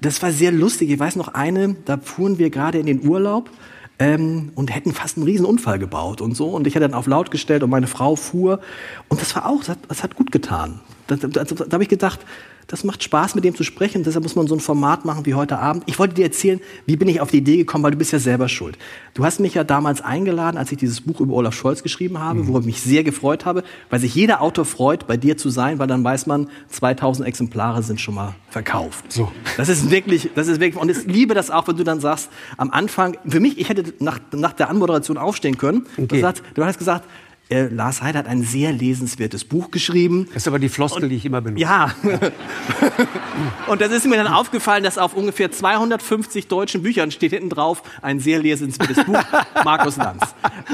Das 0.00 0.22
war 0.22 0.30
sehr 0.30 0.52
lustig. 0.52 0.90
Ich 0.90 0.98
weiß 0.98 1.16
noch 1.16 1.28
eine, 1.28 1.76
da 1.84 1.98
fuhren 1.98 2.38
wir 2.38 2.50
gerade 2.50 2.78
in 2.78 2.86
den 2.86 3.06
Urlaub 3.06 3.50
ähm, 3.98 4.52
und 4.54 4.74
hätten 4.74 4.92
fast 4.92 5.16
einen 5.16 5.26
riesen 5.26 5.44
Unfall 5.44 5.78
gebaut 5.78 6.20
und 6.20 6.34
so. 6.34 6.48
Und 6.48 6.66
ich 6.66 6.74
hatte 6.74 6.88
dann 6.88 6.94
auf 6.94 7.06
laut 7.06 7.30
gestellt 7.30 7.62
und 7.62 7.70
meine 7.70 7.86
Frau 7.86 8.16
fuhr. 8.16 8.60
Und 9.08 9.20
das 9.20 9.34
war 9.34 9.46
auch, 9.46 9.58
das 9.58 9.70
hat, 9.70 9.78
das 9.88 10.02
hat 10.02 10.14
gut 10.14 10.32
getan. 10.32 10.80
Da, 11.06 11.16
da, 11.16 11.28
da, 11.28 11.44
da 11.44 11.72
habe 11.72 11.82
ich 11.82 11.88
gedacht, 11.88 12.20
das 12.70 12.84
macht 12.84 13.02
Spaß, 13.02 13.34
mit 13.34 13.42
dem 13.42 13.56
zu 13.56 13.64
sprechen. 13.64 14.04
Deshalb 14.04 14.22
muss 14.22 14.36
man 14.36 14.46
so 14.46 14.54
ein 14.54 14.60
Format 14.60 15.04
machen 15.04 15.26
wie 15.26 15.34
heute 15.34 15.58
Abend. 15.58 15.82
Ich 15.86 15.98
wollte 15.98 16.14
dir 16.14 16.24
erzählen, 16.24 16.60
wie 16.86 16.94
bin 16.94 17.08
ich 17.08 17.20
auf 17.20 17.30
die 17.32 17.38
Idee 17.38 17.56
gekommen, 17.56 17.82
weil 17.82 17.90
du 17.90 17.96
bist 17.98 18.12
ja 18.12 18.20
selber 18.20 18.48
schuld. 18.48 18.78
Du 19.14 19.24
hast 19.24 19.40
mich 19.40 19.54
ja 19.54 19.64
damals 19.64 20.00
eingeladen, 20.02 20.56
als 20.56 20.70
ich 20.70 20.78
dieses 20.78 21.00
Buch 21.00 21.20
über 21.20 21.34
Olaf 21.34 21.52
Scholz 21.52 21.82
geschrieben 21.82 22.20
habe, 22.20 22.46
worüber 22.46 22.60
ich 22.60 22.66
mich 22.66 22.80
sehr 22.80 23.02
gefreut 23.02 23.44
habe, 23.44 23.64
weil 23.90 23.98
sich 23.98 24.14
jeder 24.14 24.40
Autor 24.40 24.64
freut, 24.64 25.08
bei 25.08 25.16
dir 25.16 25.36
zu 25.36 25.50
sein, 25.50 25.80
weil 25.80 25.88
dann 25.88 26.04
weiß 26.04 26.26
man, 26.28 26.48
2000 26.68 27.26
Exemplare 27.26 27.82
sind 27.82 28.00
schon 28.00 28.14
mal 28.14 28.34
verkauft. 28.50 29.12
So. 29.12 29.32
Das 29.56 29.68
ist 29.68 29.90
wirklich, 29.90 30.30
das 30.36 30.46
ist 30.46 30.60
wirklich, 30.60 30.80
und 30.80 30.90
ich 30.90 31.04
liebe 31.06 31.34
das 31.34 31.50
auch, 31.50 31.66
wenn 31.66 31.76
du 31.76 31.82
dann 31.82 31.98
sagst, 32.00 32.30
am 32.56 32.70
Anfang, 32.70 33.16
für 33.26 33.40
mich, 33.40 33.58
ich 33.58 33.68
hätte 33.68 33.82
nach, 33.98 34.20
nach 34.32 34.52
der 34.52 34.70
Anmoderation 34.70 35.18
aufstehen 35.18 35.58
können. 35.58 35.86
Du, 35.96 36.04
Okay. 36.04 36.20
sagst, 36.20 36.42
du 36.54 36.64
hast 36.64 36.78
gesagt, 36.78 37.04
äh, 37.50 37.66
Lars 37.68 38.00
Heider 38.02 38.20
hat 38.20 38.26
ein 38.26 38.42
sehr 38.42 38.72
lesenswertes 38.72 39.44
Buch 39.44 39.70
geschrieben. 39.70 40.26
Das 40.32 40.44
ist 40.44 40.48
aber 40.48 40.58
die 40.58 40.68
Floskel, 40.68 41.08
die 41.08 41.16
ich 41.16 41.24
immer 41.26 41.40
benutze. 41.40 41.62
Ja. 41.62 41.94
und 43.66 43.80
das 43.80 43.90
ist 43.92 44.06
mir 44.06 44.16
dann 44.16 44.28
aufgefallen, 44.28 44.84
dass 44.84 44.98
auf 44.98 45.14
ungefähr 45.14 45.50
250 45.50 46.48
deutschen 46.48 46.82
Büchern 46.82 47.10
steht 47.10 47.32
hinten 47.32 47.50
drauf 47.50 47.82
ein 48.02 48.20
sehr 48.20 48.38
lesenswertes 48.40 49.04
Buch, 49.04 49.22
Markus 49.64 49.96
Lanz. 49.96 50.22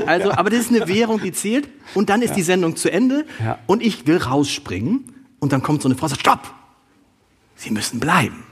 Also, 0.06 0.32
aber 0.32 0.50
das 0.50 0.61
ist 0.61 0.70
eine 0.70 0.87
Währung, 0.88 1.20
die 1.20 1.32
zählt. 1.32 1.69
Und 1.94 2.11
dann 2.11 2.23
ist 2.23 2.34
die 2.34 2.43
Sendung 2.43 2.76
zu 2.76 2.90
Ende 2.93 3.25
Ja. 3.43 3.58
und 3.67 3.82
ich 3.82 4.06
will 4.06 4.19
rausspringen 4.19 5.05
und 5.38 5.52
dann 5.52 5.62
kommt 5.62 5.82
so 5.82 5.88
eine 5.88 5.96
Frau 5.96 6.05
und 6.05 6.11
sagt, 6.11 6.20
stopp! 6.20 6.55
Sie 7.55 7.70
müssen 7.70 8.00
bleiben. 8.00 8.44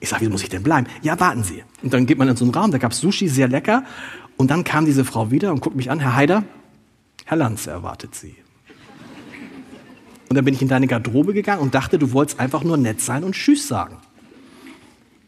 Ich 0.00 0.08
sage, 0.08 0.26
wie 0.26 0.28
muss 0.28 0.42
ich 0.42 0.48
denn 0.48 0.62
bleiben? 0.62 0.86
Ja, 1.02 1.18
warten 1.20 1.44
Sie. 1.44 1.62
Und 1.82 1.92
dann 1.92 2.06
geht 2.06 2.18
man 2.18 2.28
in 2.28 2.36
so 2.36 2.44
einen 2.44 2.54
Raum, 2.54 2.70
da 2.72 2.78
gab 2.78 2.92
es 2.92 2.98
Sushi, 2.98 3.28
sehr 3.28 3.48
lecker. 3.48 3.84
Und 4.36 4.50
dann 4.50 4.64
kam 4.64 4.84
diese 4.86 5.04
Frau 5.04 5.30
wieder 5.30 5.52
und 5.52 5.60
guckt 5.60 5.76
mich 5.76 5.90
an, 5.90 5.98
Herr 6.00 6.14
Haider, 6.14 6.44
Herr 7.28 7.36
Lanz 7.36 7.66
erwartet 7.66 8.14
Sie. 8.14 8.34
Und 10.30 10.36
dann 10.36 10.44
bin 10.46 10.54
ich 10.54 10.62
in 10.62 10.68
deine 10.68 10.86
Garderobe 10.86 11.34
gegangen 11.34 11.60
und 11.60 11.74
dachte, 11.74 11.98
du 11.98 12.12
wolltest 12.12 12.40
einfach 12.40 12.64
nur 12.64 12.78
nett 12.78 13.02
sein 13.02 13.22
und 13.22 13.32
Tschüss 13.34 13.68
sagen. 13.68 13.96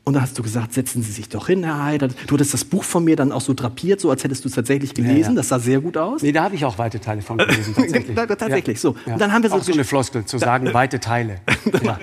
Und 0.04 0.14
dann 0.14 0.23
hast 0.23 0.38
du 0.38 0.42
gesagt, 0.42 0.73
setzen 0.73 1.02
Sie 1.02 1.12
sich 1.12 1.28
doch 1.28 1.47
hin, 1.49 1.62
Herr 1.62 1.83
Haider. 1.85 2.09
Du 2.26 2.35
hattest 2.35 2.54
das 2.54 2.64
Buch 2.64 2.85
von 2.85 3.04
mir 3.04 3.16
dann 3.16 3.33
auch 3.33 3.42
so 3.42 3.52
drapiert, 3.52 4.00
so 4.00 4.09
als 4.11 4.25
hättest 4.25 4.45
du 4.45 4.49
es 4.49 4.54
tatsächlich 4.54 4.95
gelesen. 4.95 5.33
ja. 5.33 5.37
Das 5.37 5.49
sah 5.49 5.59
sehr 5.59 5.80
gut 5.83 5.99
aus. 5.99 6.23
Nee, 6.23 6.33
da 6.33 6.45
habe 6.45 6.54
ich 6.54 6.64
auch 6.64 6.78
weite 6.78 7.00
Teile 7.00 7.21
von 7.21 7.37
gelesen, 7.37 7.75
tatsächlich. 7.75 8.16
Da- 8.16 8.26
tatsächlich, 8.26 8.78
Ja. 8.78 8.80
so. 8.80 8.97
Ja. 9.04 9.12
Und 9.12 9.19
dann 9.21 9.30
haben 9.30 9.42
wir 9.42 9.50
so 9.50 9.57
auch 9.57 9.62
so 9.62 9.73
eine 9.75 9.85
Floskel, 9.85 10.25
zu 10.25 10.38
sagen, 10.38 10.73
weite 10.73 11.00
Teile. 11.00 11.37
Ja. 11.85 11.99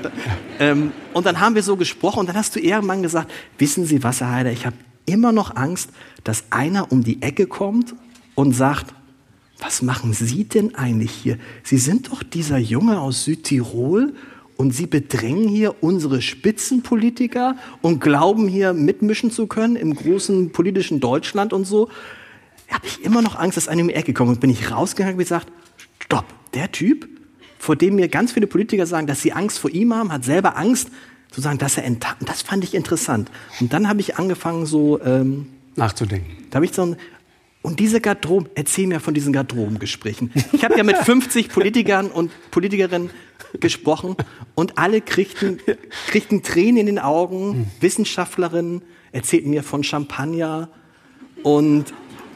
Ähm, 0.59 0.91
und 1.13 1.25
dann 1.25 1.39
haben 1.39 1.55
wir 1.55 1.63
so 1.63 1.75
gesprochen 1.75 2.19
und 2.19 2.29
dann 2.29 2.35
hast 2.35 2.55
du 2.55 2.59
irgendwann 2.59 3.01
gesagt, 3.01 3.31
wissen 3.57 3.85
Sie 3.85 4.03
was, 4.03 4.21
Herr 4.21 4.31
Heider, 4.31 4.51
ich 4.51 4.65
habe 4.67 4.75
immer 5.07 5.31
noch 5.31 5.55
Angst, 5.55 5.89
dass 6.23 6.43
einer 6.51 6.91
um 6.91 7.03
die 7.03 7.21
Ecke 7.23 7.47
kommt 7.47 7.95
und 8.35 8.53
sagt, 8.53 8.93
was 9.59 9.81
machen 9.81 10.13
Sie 10.13 10.43
denn 10.43 10.75
eigentlich 10.75 11.11
hier? 11.11 11.37
Sie 11.63 11.77
sind 11.77 12.11
doch 12.11 12.23
dieser 12.23 12.57
Junge 12.57 12.99
aus 12.99 13.23
Südtirol 13.23 14.13
und 14.55 14.71
Sie 14.71 14.87
bedrängen 14.87 15.47
hier 15.47 15.75
unsere 15.81 16.21
Spitzenpolitiker 16.21 17.55
und 17.81 17.99
glauben 17.99 18.47
hier 18.47 18.73
mitmischen 18.73 19.31
zu 19.31 19.47
können 19.47 19.75
im 19.75 19.95
großen 19.95 20.51
politischen 20.51 20.99
Deutschland 20.99 21.53
und 21.53 21.65
so. 21.65 21.89
Habe 22.69 22.85
ich 22.85 23.03
immer 23.03 23.21
noch 23.21 23.37
Angst, 23.37 23.57
dass 23.57 23.67
einer 23.67 23.81
um 23.81 23.87
die 23.87 23.93
Ecke 23.93 24.13
kommt 24.13 24.29
und 24.29 24.39
bin 24.39 24.49
ich 24.49 24.71
rausgegangen 24.71 25.15
und 25.15 25.19
gesagt, 25.19 25.47
stopp, 25.99 26.25
der 26.53 26.71
Typ, 26.71 27.07
vor 27.57 27.75
dem 27.75 27.95
mir 27.95 28.07
ganz 28.09 28.33
viele 28.33 28.47
Politiker 28.47 28.85
sagen, 28.85 29.07
dass 29.07 29.21
sie 29.21 29.33
Angst 29.33 29.59
vor 29.59 29.69
ihm 29.69 29.93
haben, 29.93 30.11
hat 30.11 30.25
selber 30.25 30.57
Angst 30.57 30.89
zu 31.31 31.41
sagen, 31.41 31.57
dass 31.57 31.77
er 31.77 31.85
enttarnt. 31.85 32.27
Das 32.27 32.41
fand 32.41 32.63
ich 32.63 32.73
interessant. 32.73 33.31
Und 33.59 33.73
dann 33.73 33.87
habe 33.87 34.01
ich 34.01 34.17
angefangen 34.17 34.65
so, 34.65 35.01
ähm, 35.01 35.47
Nachzudenken. 35.75 36.47
da 36.49 36.55
habe 36.55 36.65
ich 36.65 36.73
so 36.73 36.81
ein, 36.81 36.95
und 37.61 37.79
diese 37.79 37.99
Garderoben, 37.99 38.49
erzähl 38.55 38.87
mir 38.87 38.99
von 38.99 39.13
diesen 39.13 39.33
Garderobengesprächen. 39.33 40.31
Ich 40.53 40.63
habe 40.63 40.77
ja 40.77 40.83
mit 40.83 40.97
50 40.97 41.49
Politikern 41.49 42.07
und 42.07 42.31
Politikerinnen 42.51 43.09
gesprochen 43.59 44.15
und 44.55 44.77
alle 44.77 45.01
kriegten, 45.01 45.59
kriegten 46.07 46.43
Tränen 46.43 46.77
in 46.77 46.85
den 46.85 46.99
Augen. 46.99 47.69
Wissenschaftlerinnen 47.79 48.81
erzählten 49.11 49.49
mir 49.49 49.63
von 49.63 49.83
Champagner 49.83 50.69
und 51.43 51.93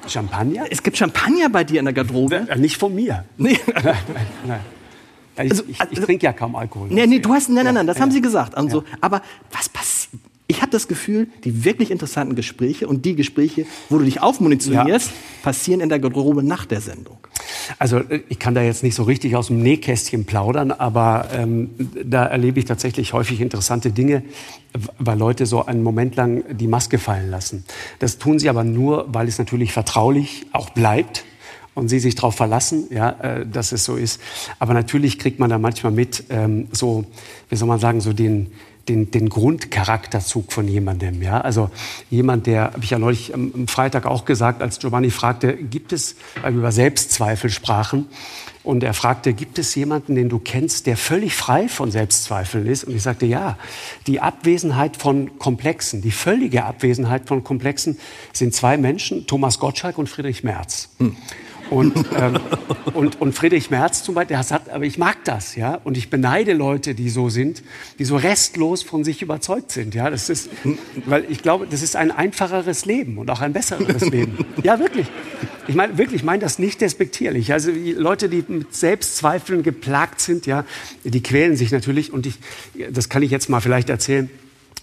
Champagner? 0.07 0.65
es 0.69 0.81
gibt 0.81 0.97
Champagner 0.97 1.49
bei 1.49 1.63
dir 1.63 1.79
in 1.79 1.85
der 1.85 1.93
Garderobe. 1.93 2.47
Nicht 2.57 2.77
von 2.77 2.93
mir. 2.93 3.25
Nee. 3.37 3.59
Nein, 3.83 3.95
nein. 4.45 4.59
Ich, 5.33 5.39
also, 5.39 5.63
ich, 5.63 5.69
ich 5.69 5.81
also, 5.81 6.03
trinke 6.03 6.25
ja 6.25 6.33
kaum 6.33 6.55
Alkohol. 6.55 6.89
Nee, 6.89 7.07
nee, 7.07 7.19
du 7.19 7.33
hast, 7.33 7.49
nein, 7.49 7.63
nein, 7.65 7.73
nein, 7.73 7.87
das 7.87 7.97
ja, 7.97 8.03
haben 8.03 8.11
sie 8.11 8.21
gesagt. 8.21 8.55
Also, 8.55 8.81
ja. 8.81 8.97
Aber 8.99 9.21
was 9.51 9.69
passiert? 9.69 10.21
Ich 10.51 10.61
habe 10.61 10.69
das 10.69 10.89
Gefühl, 10.89 11.29
die 11.45 11.63
wirklich 11.63 11.91
interessanten 11.91 12.35
Gespräche 12.35 12.85
und 12.85 13.05
die 13.05 13.15
Gespräche, 13.15 13.65
wo 13.87 13.99
du 13.99 14.03
dich 14.03 14.21
aufmunitionierst, 14.21 15.07
ja. 15.07 15.13
passieren 15.43 15.79
in 15.79 15.87
der 15.87 15.97
Garderobe 15.97 16.43
nach 16.43 16.65
der 16.65 16.81
Sendung. 16.81 17.19
Also 17.79 17.99
äh, 17.99 18.19
ich 18.27 18.37
kann 18.37 18.53
da 18.53 18.61
jetzt 18.61 18.83
nicht 18.83 18.95
so 18.95 19.03
richtig 19.03 19.37
aus 19.37 19.47
dem 19.47 19.61
Nähkästchen 19.61 20.25
plaudern, 20.25 20.73
aber 20.73 21.29
ähm, 21.33 21.69
da 22.03 22.25
erlebe 22.25 22.59
ich 22.59 22.65
tatsächlich 22.65 23.13
häufig 23.13 23.39
interessante 23.39 23.91
Dinge, 23.91 24.23
weil 24.99 25.17
Leute 25.17 25.45
so 25.45 25.65
einen 25.65 25.83
Moment 25.83 26.17
lang 26.17 26.43
die 26.51 26.67
Maske 26.67 26.99
fallen 26.99 27.31
lassen. 27.31 27.63
Das 27.99 28.17
tun 28.17 28.37
sie 28.37 28.49
aber 28.49 28.65
nur, 28.65 29.05
weil 29.07 29.29
es 29.29 29.37
natürlich 29.37 29.71
vertraulich 29.71 30.47
auch 30.51 30.71
bleibt 30.71 31.23
und 31.75 31.87
sie 31.87 31.99
sich 31.99 32.15
darauf 32.15 32.35
verlassen, 32.35 32.87
ja, 32.89 33.11
äh, 33.21 33.45
dass 33.45 33.71
es 33.71 33.85
so 33.85 33.95
ist. 33.95 34.19
Aber 34.59 34.73
natürlich 34.73 35.17
kriegt 35.17 35.39
man 35.39 35.49
da 35.49 35.57
manchmal 35.57 35.93
mit, 35.93 36.25
ähm, 36.29 36.67
so, 36.73 37.05
wie 37.47 37.55
soll 37.55 37.69
man 37.69 37.79
sagen, 37.79 38.01
so 38.01 38.11
den, 38.11 38.51
den, 38.87 39.11
den 39.11 39.29
Grundcharakterzug 39.29 40.51
von 40.51 40.67
jemandem. 40.67 41.21
Ja? 41.21 41.41
Also 41.41 41.69
jemand, 42.09 42.47
der, 42.47 42.73
habe 42.73 42.83
ich 42.83 42.89
ja 42.89 42.99
neulich 42.99 43.33
am, 43.33 43.67
Freitag 43.67 44.05
auch 44.05 44.25
gesagt, 44.25 44.61
als 44.61 44.79
Giovanni 44.79 45.11
fragte, 45.11 45.55
gibt 45.55 45.93
es, 45.93 46.15
weil 46.41 46.53
wir 46.53 46.59
über 46.59 46.71
Selbstzweifel 46.71 47.49
sprachen, 47.49 48.07
und 48.63 48.83
er 48.83 48.93
fragte, 48.93 49.33
gibt 49.33 49.57
es 49.57 49.73
jemanden, 49.73 50.13
den 50.13 50.29
du 50.29 50.37
kennst, 50.37 50.85
der 50.85 50.95
völlig 50.95 51.33
frei 51.33 51.67
von 51.67 51.89
Selbstzweifeln 51.89 52.67
ist? 52.67 52.83
Und 52.83 52.95
ich 52.95 53.01
sagte, 53.01 53.25
ja, 53.25 53.57
die 54.05 54.19
Abwesenheit 54.19 54.97
von 54.97 55.39
Komplexen, 55.39 56.01
die 56.01 56.11
völlige 56.11 56.63
Abwesenheit 56.65 57.27
von 57.27 57.43
Komplexen 57.43 57.97
sind 58.33 58.53
zwei 58.53 58.77
Menschen, 58.77 59.25
Thomas 59.25 59.57
Gottschalk 59.57 59.97
und 59.97 60.07
Friedrich 60.07 60.43
Merz. 60.43 60.89
Hm. 60.99 61.15
Und, 61.71 61.95
ähm, 62.17 62.37
und, 62.93 63.21
und 63.21 63.33
Friedrich 63.33 63.71
Merz 63.71 64.03
zum 64.03 64.13
Beispiel, 64.13 64.35
der 64.35 64.43
sagt, 64.43 64.69
aber 64.69 64.83
ich 64.83 64.97
mag 64.97 65.23
das, 65.23 65.55
ja. 65.55 65.79
Und 65.85 65.95
ich 65.95 66.09
beneide 66.09 66.51
Leute, 66.51 66.93
die 66.93 67.09
so 67.09 67.29
sind, 67.29 67.63
die 67.97 68.03
so 68.03 68.17
restlos 68.17 68.83
von 68.83 69.05
sich 69.05 69.21
überzeugt 69.21 69.71
sind, 69.71 69.95
ja. 69.95 70.09
Das 70.09 70.29
ist, 70.29 70.49
weil 71.05 71.25
ich 71.29 71.41
glaube, 71.41 71.67
das 71.71 71.81
ist 71.81 71.95
ein 71.95 72.11
einfacheres 72.11 72.83
Leben 72.83 73.17
und 73.17 73.29
auch 73.31 73.39
ein 73.39 73.53
besseres 73.53 74.01
Leben. 74.09 74.37
Ja, 74.63 74.79
wirklich. 74.79 75.07
Ich 75.67 75.75
meine, 75.75 75.97
wirklich, 75.97 76.17
ich 76.17 76.25
meine 76.25 76.41
das 76.41 76.59
nicht 76.59 76.81
despektierlich. 76.81 77.53
Also 77.53 77.71
die 77.71 77.93
Leute, 77.93 78.27
die 78.27 78.43
mit 78.45 78.75
Selbstzweifeln 78.75 79.63
geplagt 79.63 80.19
sind, 80.19 80.45
ja, 80.45 80.65
die 81.05 81.23
quälen 81.23 81.55
sich 81.55 81.71
natürlich. 81.71 82.11
Und 82.11 82.25
ich, 82.25 82.35
das 82.91 83.07
kann 83.07 83.23
ich 83.23 83.31
jetzt 83.31 83.49
mal 83.49 83.61
vielleicht 83.61 83.89
erzählen. 83.89 84.29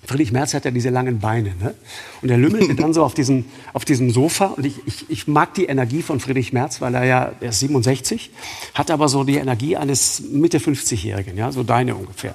Friedrich 0.05 0.33
Merz 0.33 0.55
hat 0.55 0.65
ja 0.65 0.71
diese 0.71 0.91
langen 0.91 1.19
Beine. 1.19 1.55
Ne? 1.61 1.75
Und 2.23 2.31
er 2.31 2.39
lümmelte 2.39 2.75
dann 2.75 2.95
so 2.95 3.05
auf 3.05 3.15
diesem, 3.15 3.45
auf 3.73 3.85
diesem 3.85 4.11
Sofa. 4.11 4.47
Und 4.47 4.65
ich, 4.65 4.81
ich, 4.87 5.11
ich 5.11 5.29
mag 5.29 5.55
die 5.55 5.67
Energie 5.67 6.03
von 6.03 6.21
Friedrich 6.21 6.53
Merz, 6.53 6.81
weil 6.81 6.95
er 6.95 7.05
ja, 7.05 7.33
er 7.41 7.51
ist 7.51 7.61
67, 7.61 8.31
hat 8.75 8.91
aber 8.91 9.09
so 9.09 9.25
die 9.25 9.37
Energie 9.37 9.77
eines 9.77 10.21
Mitte 10.21 10.59
50-Jährigen, 10.59 11.37
ja, 11.37 11.53
so 11.53 11.63
deine 11.63 11.95
ungefähr. 11.95 12.35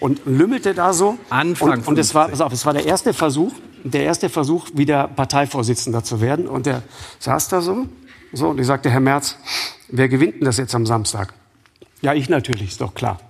Und 0.00 0.22
lümmelte 0.26 0.74
da 0.74 0.92
so. 0.92 1.16
Anfang 1.30 1.70
Und, 1.70 1.88
und 1.88 1.98
es 1.98 2.14
war, 2.14 2.28
pass 2.28 2.40
auf, 2.40 2.52
es 2.52 2.66
war 2.66 2.72
der 2.72 2.86
erste 2.86 3.14
Versuch, 3.14 3.52
der 3.84 4.04
erste 4.04 4.28
Versuch, 4.28 4.68
wieder 4.74 5.08
Parteivorsitzender 5.08 6.02
zu 6.02 6.20
werden. 6.20 6.46
Und 6.48 6.66
er 6.66 6.82
saß 7.18 7.48
da 7.48 7.60
so, 7.60 7.86
so, 8.32 8.48
und 8.48 8.58
ich 8.58 8.66
sagte, 8.66 8.90
Herr 8.90 9.00
Merz, 9.00 9.36
wer 9.88 10.08
gewinnt 10.08 10.36
denn 10.36 10.44
das 10.44 10.56
jetzt 10.56 10.74
am 10.74 10.86
Samstag? 10.86 11.34
Ja, 12.00 12.14
ich 12.14 12.28
natürlich, 12.28 12.70
ist 12.70 12.80
doch 12.80 12.94
klar. 12.94 13.20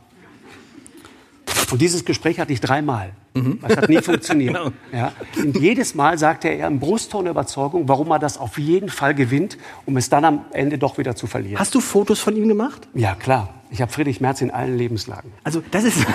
Und 1.72 1.80
dieses 1.80 2.04
Gespräch 2.04 2.38
hatte 2.38 2.52
ich 2.52 2.60
dreimal. 2.60 3.12
Mhm. 3.34 3.58
Das 3.62 3.78
hat 3.78 3.88
nie 3.88 4.02
funktioniert. 4.02 4.54
genau. 4.56 4.72
ja. 4.92 5.12
Und 5.38 5.58
jedes 5.58 5.94
Mal 5.94 6.18
sagte 6.18 6.48
er 6.48 6.66
im 6.66 6.78
Brustton 6.78 7.26
Überzeugung, 7.26 7.88
warum 7.88 8.10
er 8.10 8.18
das 8.18 8.36
auf 8.36 8.58
jeden 8.58 8.90
Fall 8.90 9.14
gewinnt, 9.14 9.56
um 9.86 9.96
es 9.96 10.10
dann 10.10 10.24
am 10.26 10.44
Ende 10.52 10.76
doch 10.76 10.98
wieder 10.98 11.16
zu 11.16 11.26
verlieren. 11.26 11.58
Hast 11.58 11.74
du 11.74 11.80
Fotos 11.80 12.20
von 12.20 12.36
ihm 12.36 12.46
gemacht? 12.46 12.86
Ja, 12.94 13.14
klar. 13.14 13.54
Ich 13.70 13.80
habe 13.80 13.90
Friedrich 13.90 14.20
Merz 14.20 14.42
in 14.42 14.50
allen 14.50 14.76
Lebenslagen. 14.76 15.32
Also 15.44 15.62
das 15.70 15.84
ist... 15.84 15.98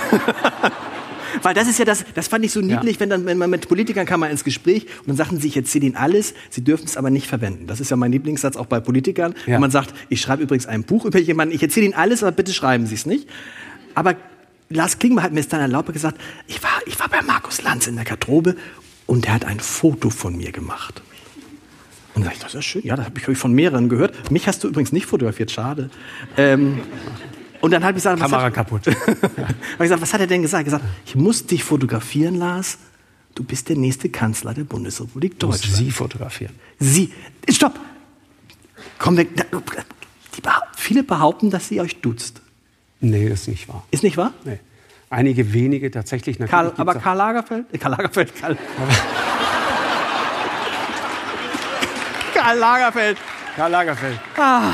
Weil 1.44 1.54
das 1.54 1.68
ist 1.68 1.78
ja 1.78 1.86
das, 1.86 2.04
das 2.16 2.28
fand 2.30 2.46
ich 2.46 2.52
so 2.52 2.62
niedlich, 2.62 2.96
ja. 2.96 3.00
wenn, 3.02 3.10
dann, 3.10 3.26
wenn 3.26 3.38
man 3.38 3.50
mit 3.50 3.68
Politikern 3.68 4.06
kam 4.06 4.22
mal 4.22 4.32
ins 4.32 4.44
Gespräch 4.44 4.88
und 5.02 5.10
dann 5.10 5.18
sagten 5.18 5.40
sie, 5.40 5.48
ich 5.50 5.58
erzähle 5.58 5.86
ihnen 5.86 5.96
alles, 5.96 6.34
sie 6.50 6.64
dürfen 6.64 6.86
es 6.86 6.98
aber 6.98 7.10
nicht 7.10 7.28
verwenden. 7.28 7.68
Das 7.68 7.80
ist 7.80 7.92
ja 7.92 7.98
mein 7.98 8.12
Lieblingssatz 8.12 8.56
auch 8.56 8.66
bei 8.66 8.80
Politikern. 8.80 9.36
Ja. 9.46 9.54
Wenn 9.54 9.62
man 9.62 9.70
sagt, 9.70 9.94
ich 10.10 10.22
schreibe 10.22 10.42
übrigens 10.42 10.66
ein 10.66 10.84
Buch 10.84 11.06
über 11.06 11.20
jemanden, 11.20 11.54
ich 11.54 11.62
erzähle 11.62 11.86
ihnen 11.86 11.96
alles, 11.96 12.24
aber 12.24 12.32
bitte 12.32 12.54
schreiben 12.54 12.88
Sie 12.88 12.96
es 12.96 13.06
nicht. 13.06 13.28
Aber 13.94 14.16
Lars 14.70 15.00
Klingbeil 15.00 15.24
hat 15.24 15.34
mir 15.34 15.44
dann 15.44 15.62
erlaubt 15.62 15.92
gesagt, 15.94 16.20
ich 16.48 16.62
war, 16.62 16.72
ich 16.86 17.00
war 17.00 17.08
bei 17.08 17.22
Markus 17.22 17.62
Lanz 17.62 17.88
in 17.88 17.96
der 17.96 18.06
Garderobe 18.06 18.56
und 19.06 19.26
der 19.26 19.34
hat 19.34 19.46
ein 19.46 19.60
Foto 19.60 20.10
von 20.10 20.36
mir 20.36 20.52
gemacht. 20.52 21.02
Und 22.14 22.26
da 22.26 22.32
ich, 22.32 22.40
das 22.40 22.56
ist 22.56 22.66
schön. 22.66 22.82
Ja, 22.84 22.96
das 22.96 23.06
habe 23.06 23.20
ich 23.20 23.38
von 23.38 23.54
mehreren 23.54 23.90
gehört. 23.90 24.32
Mich 24.32 24.48
hast 24.48 24.64
du 24.64 24.68
übrigens 24.68 24.92
nicht 24.92 25.06
fotografiert, 25.06 25.52
schade. 25.52 25.90
Ähm, 26.36 26.80
und 27.62 27.72
dann 27.72 27.84
habe 27.84 27.92
ich 27.98 28.04
gesagt, 28.04 28.20
Kamera 28.20 28.44
hat, 28.44 28.54
kaputt. 28.54 28.88
hab 28.88 28.96
ich 28.96 29.78
gesagt, 29.78 30.02
was 30.02 30.14
hat 30.14 30.22
er 30.22 30.28
denn 30.28 30.42
gesagt? 30.42 30.62
Er 30.62 30.66
gesagt, 30.66 30.86
ich 31.06 31.16
muss 31.16 31.46
dich 31.46 31.64
fotografieren, 31.64 32.36
Lars. 32.36 32.80
Du 33.36 33.44
bist 33.44 33.70
der 33.70 33.76
nächste 33.76 34.10
Kanzler 34.10 34.56
der 34.56 34.64
Bundesrepublik 34.64 35.40
Deutschland. 35.40 35.76
Sie 35.76 35.92
fotografieren. 35.92 36.56
Sie. 36.80 37.14
Stopp. 37.50 37.80
Komm 38.98 39.16
weg. 39.18 39.30
Viele 40.76 41.04
behaupten, 41.04 41.52
dass 41.52 41.68
sie 41.68 41.80
euch 41.80 42.02
duzt. 42.02 42.42
Nee, 43.00 43.28
ist 43.28 43.48
nicht 43.48 43.68
wahr. 43.68 43.84
Ist 43.92 44.04
nicht 44.04 44.18
wahr? 44.18 44.34
Nee. 44.44 44.60
Einige 45.10 45.54
wenige 45.54 45.90
tatsächlich. 45.90 46.38
Karl, 46.40 46.74
aber 46.76 46.96
Karl 46.96 47.18
Lagerfeld? 47.18 47.66
Äh, 47.72 47.78
Karl 47.78 47.92
Lagerfeld, 47.92 48.36
Karl. 48.36 48.58
Karl 52.34 52.58
Lagerfeld. 52.58 53.18
Karl 53.56 53.72
Lagerfeld. 53.72 54.20
Ah. 54.38 54.74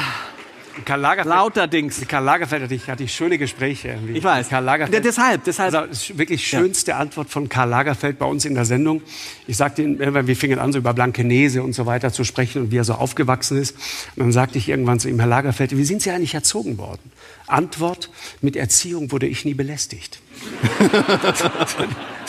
Karl 0.86 1.02
Lagerfeld. 1.02 1.36
Lauter 1.36 1.68
Dings. 1.68 2.02
Karl 2.08 2.24
Lagerfeld 2.24 2.64
hatte 2.64 2.74
ich, 2.74 2.88
hatte 2.90 3.04
ich 3.04 3.14
schöne 3.14 3.38
Gespräche. 3.38 3.90
Irgendwie. 3.90 4.14
Ich 4.14 4.24
weiß. 4.24 4.50
Karl 4.50 4.64
Lagerfeld. 4.64 5.06
deshalb, 5.06 5.44
deshalb. 5.44 5.74
Also, 5.74 6.18
wirklich 6.18 6.46
schönste 6.48 6.92
ja. 6.92 6.98
Antwort 6.98 7.30
von 7.30 7.48
Karl 7.48 7.70
Lagerfeld 7.70 8.18
bei 8.18 8.26
uns 8.26 8.44
in 8.46 8.56
der 8.56 8.66
Sendung. 8.66 9.04
Ich 9.46 9.58
sagte 9.58 9.84
ihm, 9.84 10.00
wir 10.00 10.36
fingen 10.36 10.58
an, 10.58 10.72
so 10.72 10.80
über 10.80 10.96
Blankenese 10.96 11.62
und 11.62 11.74
so 11.74 11.86
weiter 11.86 12.12
zu 12.12 12.24
sprechen 12.24 12.64
und 12.64 12.72
wie 12.72 12.78
er 12.78 12.84
so 12.84 12.94
aufgewachsen 12.94 13.58
ist. 13.62 13.76
Und 14.16 14.24
dann 14.24 14.32
sagte 14.32 14.58
ich 14.58 14.68
irgendwann 14.68 15.00
zu 15.00 15.10
ihm, 15.10 15.20
Herr 15.20 15.30
Lagerfeld, 15.30 15.78
wie 15.78 15.86
sind 15.86 16.02
Sie 16.02 16.10
eigentlich 16.10 16.34
erzogen 16.34 16.80
worden? 16.80 17.12
Antwort, 17.54 18.10
mit 18.42 18.56
Erziehung 18.56 19.12
wurde 19.12 19.28
ich 19.28 19.46
nie 19.46 19.54
belästigt. 19.54 20.20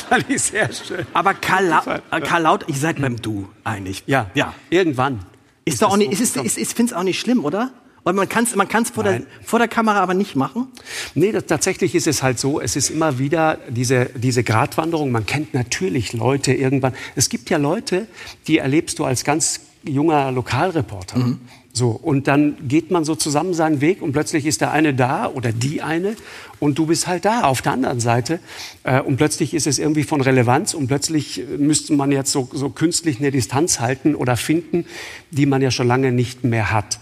fand 0.09 0.31
ich 0.31 0.43
sehr 0.43 0.73
schön. 0.73 1.07
Aber 1.13 1.35
Karl, 1.35 1.67
La 1.67 2.21
Karl 2.21 2.43
Laut, 2.43 2.65
ihr 2.69 2.75
seid 2.75 3.01
beim 3.01 3.21
Du 3.21 3.49
eigentlich. 3.65 4.05
Ja, 4.07 4.31
ja. 4.35 4.55
irgendwann. 4.71 5.25
Ist, 5.65 5.75
ist 5.75 5.83
doch 5.83 5.93
auch 5.93 5.97
nicht, 5.97 6.13
ist, 6.13 6.21
ist, 6.21 6.37
ist, 6.37 6.59
ist, 6.59 6.75
finde 6.75 6.93
es 6.93 6.99
auch 6.99 7.03
nicht 7.03 7.19
schlimm, 7.19 7.45
oder? 7.45 7.73
Und 8.05 8.17
man 8.17 8.29
kann 8.29 8.45
es 8.45 8.55
man 8.55 8.69
kann's 8.69 8.91
vor, 8.91 9.03
der, 9.03 9.23
vor 9.43 9.59
der 9.59 9.69
Kamera 9.69 10.01
aber 10.01 10.13
nicht 10.13 10.37
machen? 10.37 10.69
Nee, 11.15 11.33
das, 11.33 11.47
tatsächlich 11.47 11.95
ist 11.95 12.07
es 12.07 12.23
halt 12.23 12.39
so, 12.39 12.61
es 12.61 12.77
ist 12.77 12.91
immer 12.91 13.19
wieder 13.19 13.59
diese, 13.71 14.11
diese 14.15 14.45
Gratwanderung. 14.45 15.11
Man 15.11 15.25
kennt 15.25 15.55
natürlich 15.55 16.13
Leute 16.13 16.53
irgendwann. 16.53 16.93
Es 17.17 17.31
gibt 17.31 17.49
ja 17.49 17.57
Leute, 17.57 18.07
die 18.47 18.59
erlebst 18.59 18.99
du 18.99 19.07
als 19.07 19.25
ganz 19.25 19.61
junger 19.83 20.31
Lokalreporter. 20.33 21.19
Mhm. 21.19 21.41
So, 21.77 21.89
und 21.91 22.29
dann 22.29 22.69
geht 22.69 22.93
man 22.93 23.05
so 23.05 23.17
zusammen 23.17 23.53
seinen 23.53 23.81
Weg 23.81 24.01
und 24.01 24.13
plötzlich 24.13 24.47
ist 24.47 24.61
der 24.61 24.71
eine 24.71 24.95
da 24.95 25.27
oder 25.27 25.51
die 25.51 25.83
eine 25.83 26.15
und 26.61 26.79
du 26.79 26.87
bist 26.87 27.09
halt 27.09 27.25
da 27.25 27.43
auf 27.43 27.63
der 27.63 27.73
anderen 27.73 27.99
Seite. 27.99 28.39
Äh, 28.85 29.01
und 29.01 29.17
plötzlich 29.17 29.55
ist 29.55 29.67
es 29.67 29.81
irgendwie 29.81 30.05
von 30.05 30.21
Relevanz 30.21 30.73
und 30.73 30.87
plötzlich 30.87 31.43
müsste 31.59 31.93
man 31.95 32.13
jetzt 32.13 32.31
so, 32.31 32.49
so 32.53 32.71
künstlich 32.71 33.19
eine 33.19 33.33
Distanz 33.33 33.81
halten 33.81 34.15
oder 34.15 34.37
finden, 34.37 34.87
die 35.33 35.47
man 35.47 35.63
ja 35.63 35.73
schon 35.73 35.89
lange 35.89 36.13
nicht 36.13 36.45
mehr 36.45 36.71
hat. 36.71 37.01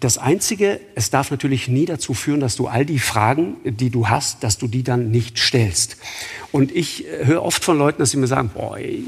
Das 0.00 0.18
Einzige, 0.18 0.80
es 0.94 1.10
darf 1.10 1.30
natürlich 1.30 1.68
nie 1.68 1.86
dazu 1.86 2.14
führen, 2.14 2.40
dass 2.40 2.56
du 2.56 2.66
all 2.66 2.84
die 2.84 2.98
Fragen, 2.98 3.56
die 3.64 3.90
du 3.90 4.08
hast, 4.08 4.42
dass 4.44 4.58
du 4.58 4.66
die 4.66 4.82
dann 4.82 5.10
nicht 5.10 5.38
stellst. 5.38 5.96
Und 6.54 6.70
ich 6.70 7.04
äh, 7.08 7.26
höre 7.26 7.42
oft 7.42 7.64
von 7.64 7.78
Leuten, 7.78 7.98
dass 7.98 8.10
sie 8.10 8.16
mir 8.16 8.28
sagen, 8.28 8.50
boah, 8.54 8.78
ich 8.78 9.06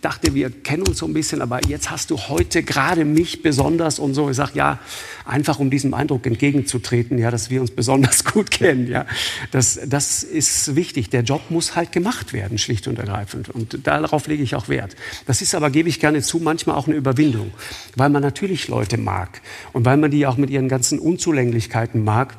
dachte, 0.00 0.32
wir 0.34 0.50
kennen 0.50 0.86
uns 0.86 0.98
so 0.98 1.06
ein 1.06 1.12
bisschen, 1.12 1.42
aber 1.42 1.58
jetzt 1.66 1.90
hast 1.90 2.10
du 2.10 2.18
heute 2.28 2.62
gerade 2.62 3.04
mich 3.04 3.42
besonders 3.42 3.98
und 3.98 4.14
so. 4.14 4.30
Ich 4.30 4.36
sage, 4.36 4.52
ja, 4.54 4.78
einfach 5.24 5.58
um 5.58 5.70
diesem 5.70 5.92
Eindruck 5.92 6.24
entgegenzutreten, 6.24 7.18
ja, 7.18 7.32
dass 7.32 7.50
wir 7.50 7.60
uns 7.60 7.72
besonders 7.72 8.24
gut 8.32 8.52
kennen. 8.52 8.86
Ja, 8.86 9.06
das, 9.50 9.80
das 9.86 10.22
ist 10.22 10.76
wichtig. 10.76 11.10
Der 11.10 11.22
Job 11.22 11.42
muss 11.48 11.74
halt 11.74 11.90
gemacht 11.90 12.32
werden, 12.32 12.58
schlicht 12.58 12.86
und 12.86 12.98
ergreifend. 12.98 13.48
Und 13.48 13.86
darauf 13.88 14.28
lege 14.28 14.44
ich 14.44 14.54
auch 14.54 14.68
Wert. 14.68 14.94
Das 15.26 15.42
ist 15.42 15.56
aber, 15.56 15.70
gebe 15.70 15.88
ich 15.88 15.98
gerne 15.98 16.22
zu, 16.22 16.38
manchmal 16.38 16.76
auch 16.76 16.86
eine 16.86 16.94
Überwindung, 16.96 17.50
weil 17.96 18.10
man 18.10 18.22
natürlich 18.22 18.68
Leute 18.68 18.98
mag 18.98 19.40
und 19.72 19.84
weil 19.84 19.96
man 19.96 20.12
die 20.12 20.20
auch 20.26 20.34
auch 20.34 20.38
mit 20.38 20.50
ihren 20.50 20.68
ganzen 20.68 20.98
Unzulänglichkeiten 20.98 22.02
mag. 22.02 22.36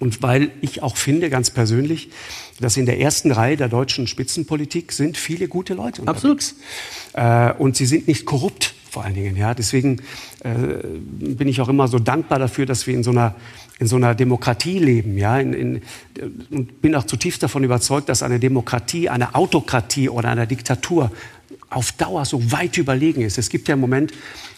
Und 0.00 0.22
weil 0.22 0.52
ich 0.60 0.82
auch 0.82 0.96
finde, 0.96 1.28
ganz 1.28 1.50
persönlich, 1.50 2.10
dass 2.60 2.76
in 2.76 2.86
der 2.86 3.00
ersten 3.00 3.32
Reihe 3.32 3.56
der 3.56 3.68
deutschen 3.68 4.06
Spitzenpolitik 4.06 4.92
sind 4.92 5.16
viele 5.16 5.48
gute 5.48 5.74
Leute 5.74 6.02
unterwegs. 6.02 6.54
Absolut. 7.12 7.56
Äh, 7.58 7.60
und 7.60 7.76
sie 7.76 7.86
sind 7.86 8.06
nicht 8.06 8.24
korrupt, 8.24 8.74
vor 8.88 9.04
allen 9.04 9.14
Dingen. 9.14 9.36
Ja. 9.36 9.54
Deswegen 9.54 10.00
äh, 10.44 10.50
bin 11.10 11.48
ich 11.48 11.60
auch 11.60 11.68
immer 11.68 11.88
so 11.88 11.98
dankbar 11.98 12.38
dafür, 12.38 12.64
dass 12.64 12.86
wir 12.86 12.94
in 12.94 13.02
so 13.02 13.10
einer, 13.10 13.34
in 13.80 13.88
so 13.88 13.96
einer 13.96 14.14
Demokratie 14.14 14.78
leben. 14.78 15.18
Ja. 15.18 15.38
In, 15.38 15.52
in, 15.52 15.82
und 16.50 16.80
bin 16.80 16.94
auch 16.94 17.04
zutiefst 17.04 17.42
davon 17.42 17.64
überzeugt, 17.64 18.08
dass 18.08 18.22
eine 18.22 18.38
Demokratie, 18.38 19.08
eine 19.08 19.34
Autokratie 19.34 20.08
oder 20.08 20.30
eine 20.30 20.46
Diktatur 20.46 21.10
auf 21.70 21.92
Dauer 21.92 22.24
so 22.24 22.52
weit 22.52 22.78
überlegen 22.78 23.22
ist. 23.22 23.36
Es 23.36 23.50
gibt 23.50 23.66
ja 23.66 23.74
im 23.74 23.80
Moment 23.80 24.12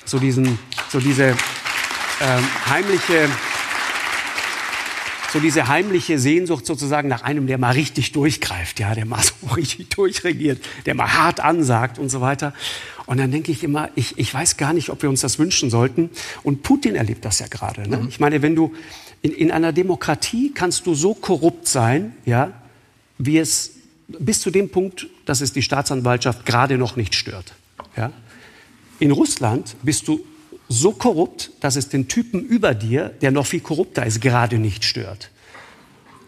so, 0.05 0.19
diesen, 0.19 0.59
so 0.90 1.00
diese 1.00 1.35
ähm, 2.21 2.45
heimliche, 2.69 3.29
so 5.33 5.41
diese 5.41 5.69
heimliche 5.69 6.19
Sehnsucht 6.19 6.67
sozusagen 6.67 7.09
nach 7.09 7.23
einem, 7.23 7.47
der 7.47 7.59
mal 7.59 7.73
richtig 7.73 8.12
durchgreift, 8.12 8.81
ja, 8.81 8.95
der 8.95 9.07
mal 9.07 9.23
so 9.23 9.55
richtig 9.55 9.91
durchregiert, 9.91 10.61
der 10.87 10.95
mal 10.95 11.12
hart 11.12 11.41
ansagt 11.41 11.99
und 11.99 12.09
so 12.09 12.21
weiter. 12.21 12.53
Und 13.07 13.19
dann 13.19 13.31
denke 13.31 13.50
ich 13.50 13.65
immer, 13.65 13.89
ich, 13.97 14.19
ich 14.19 14.33
weiß 14.33 14.57
gar 14.57 14.73
nicht, 14.73 14.91
ob 14.91 15.03
wir 15.03 15.09
uns 15.09 15.21
das 15.21 15.39
wünschen 15.39 15.71
sollten. 15.71 16.11
Und 16.43 16.62
Putin 16.62 16.95
erlebt 16.95 17.25
das 17.25 17.41
ja 17.41 17.49
gerade. 17.49 17.89
Ne? 17.89 17.97
Mhm. 17.99 18.09
Ich 18.09 18.21
meine, 18.21 18.43
wenn 18.43 18.55
du 18.55 18.73
in, 19.23 19.33
in 19.33 19.50
einer 19.50 19.73
Demokratie 19.73 20.53
kannst 20.55 20.87
du 20.87 20.95
so 20.95 21.15
korrupt 21.15 21.67
sein, 21.67 22.15
ja, 22.25 22.53
wie 23.19 23.39
es 23.39 23.73
bis 24.07 24.41
zu 24.41 24.50
dem 24.50 24.71
Punkt, 24.71 25.09
dass 25.25 25.41
es 25.41 25.53
die 25.53 25.62
Staatsanwaltschaft 25.62 26.47
gerade 26.47 26.79
noch 26.79 26.97
nicht 26.97 27.15
stört. 27.15 27.55
Ja? 27.97 28.12
In 28.99 29.11
Russland 29.11 29.77
bist 29.83 30.09
du 30.09 30.25
so 30.71 30.93
korrupt, 30.93 31.50
dass 31.61 31.75
es 31.77 31.89
den 31.89 32.07
Typen 32.07 32.45
über 32.45 32.75
dir, 32.75 33.11
der 33.21 33.33
noch 33.33 33.45
viel 33.45 33.61
korrupter 33.61 34.07
ist, 34.07 34.21
gerade 34.21 34.59
nicht 34.59 34.85
stört. 34.85 35.31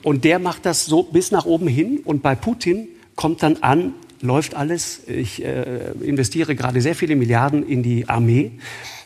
Und 0.03 0.25
der 0.25 0.41
macht 0.41 0.67
das 0.67 0.85
so 0.85 1.05
bis 1.05 1.31
nach 1.31 1.47
oben 1.47 1.69
hin. 1.69 2.01
Und 2.05 2.23
bei 2.23 2.35
Putin 2.35 2.89
kommt 3.15 3.43
dann 3.45 3.59
an, 3.59 3.95
läuft 4.21 4.57
alles. 4.57 5.03
Ich 5.07 5.45
äh, 5.45 5.93
investiere 6.03 6.57
gerade 6.57 6.81
sehr 6.81 6.97
viele 6.97 7.15
Milliarden 7.15 7.67
in 7.67 7.85
die 7.85 8.09
Armee. 8.09 8.51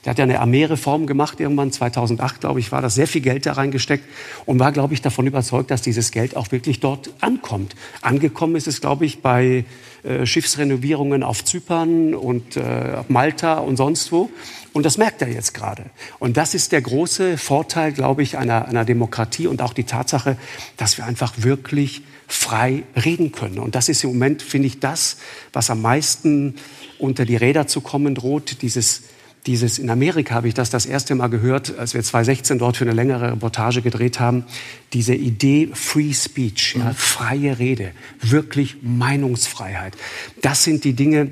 Der 0.06 0.12
hat 0.12 0.18
ja 0.18 0.24
eine 0.24 0.40
Armeereform 0.40 1.06
gemacht, 1.06 1.40
irgendwann 1.40 1.72
2008, 1.72 2.40
glaube 2.40 2.60
ich, 2.60 2.70
war 2.70 2.80
das 2.80 2.94
sehr 2.94 3.08
viel 3.08 3.22
Geld 3.22 3.44
da 3.44 3.54
reingesteckt 3.54 4.04
und 4.44 4.60
war, 4.60 4.70
glaube 4.70 4.94
ich, 4.94 5.02
davon 5.02 5.26
überzeugt, 5.26 5.70
dass 5.70 5.82
dieses 5.82 6.12
Geld 6.12 6.36
auch 6.36 6.52
wirklich 6.52 6.78
dort 6.78 7.10
ankommt. 7.20 7.74
Angekommen 8.02 8.54
ist 8.54 8.68
es, 8.68 8.80
glaube 8.80 9.04
ich, 9.04 9.20
bei 9.20 9.64
äh, 10.04 10.24
Schiffsrenovierungen 10.24 11.24
auf 11.24 11.44
Zypern 11.44 12.14
und 12.14 12.56
äh, 12.56 13.02
Malta 13.08 13.58
und 13.58 13.76
sonst 13.76 14.12
wo. 14.12 14.30
Und 14.76 14.82
das 14.82 14.98
merkt 14.98 15.22
er 15.22 15.28
jetzt 15.28 15.54
gerade. 15.54 15.86
Und 16.18 16.36
das 16.36 16.52
ist 16.52 16.70
der 16.70 16.82
große 16.82 17.38
Vorteil, 17.38 17.92
glaube 17.92 18.22
ich, 18.22 18.36
einer, 18.36 18.68
einer 18.68 18.84
Demokratie 18.84 19.46
und 19.46 19.62
auch 19.62 19.72
die 19.72 19.84
Tatsache, 19.84 20.36
dass 20.76 20.98
wir 20.98 21.06
einfach 21.06 21.32
wirklich 21.38 22.02
frei 22.28 22.82
reden 22.94 23.32
können. 23.32 23.58
Und 23.58 23.74
das 23.74 23.88
ist 23.88 24.04
im 24.04 24.10
Moment, 24.10 24.42
finde 24.42 24.66
ich, 24.66 24.78
das, 24.78 25.16
was 25.54 25.70
am 25.70 25.80
meisten 25.80 26.56
unter 26.98 27.24
die 27.24 27.36
Räder 27.36 27.66
zu 27.66 27.80
kommen 27.80 28.14
droht, 28.14 28.60
dieses 28.60 29.04
dieses, 29.46 29.78
in 29.78 29.88
Amerika 29.90 30.34
habe 30.34 30.48
ich 30.48 30.54
das 30.54 30.70
das 30.70 30.86
erste 30.86 31.14
Mal 31.14 31.28
gehört, 31.28 31.78
als 31.78 31.94
wir 31.94 32.02
2016 32.02 32.58
dort 32.58 32.76
für 32.76 32.84
eine 32.84 32.94
längere 32.94 33.30
Reportage 33.30 33.80
gedreht 33.80 34.18
haben, 34.18 34.44
diese 34.92 35.14
Idee 35.14 35.70
Free 35.72 36.12
Speech, 36.12 36.74
ja, 36.76 36.92
freie 36.94 37.60
Rede, 37.60 37.92
wirklich 38.20 38.78
Meinungsfreiheit. 38.82 39.96
Das 40.42 40.64
sind 40.64 40.82
die 40.82 40.94
Dinge, 40.94 41.30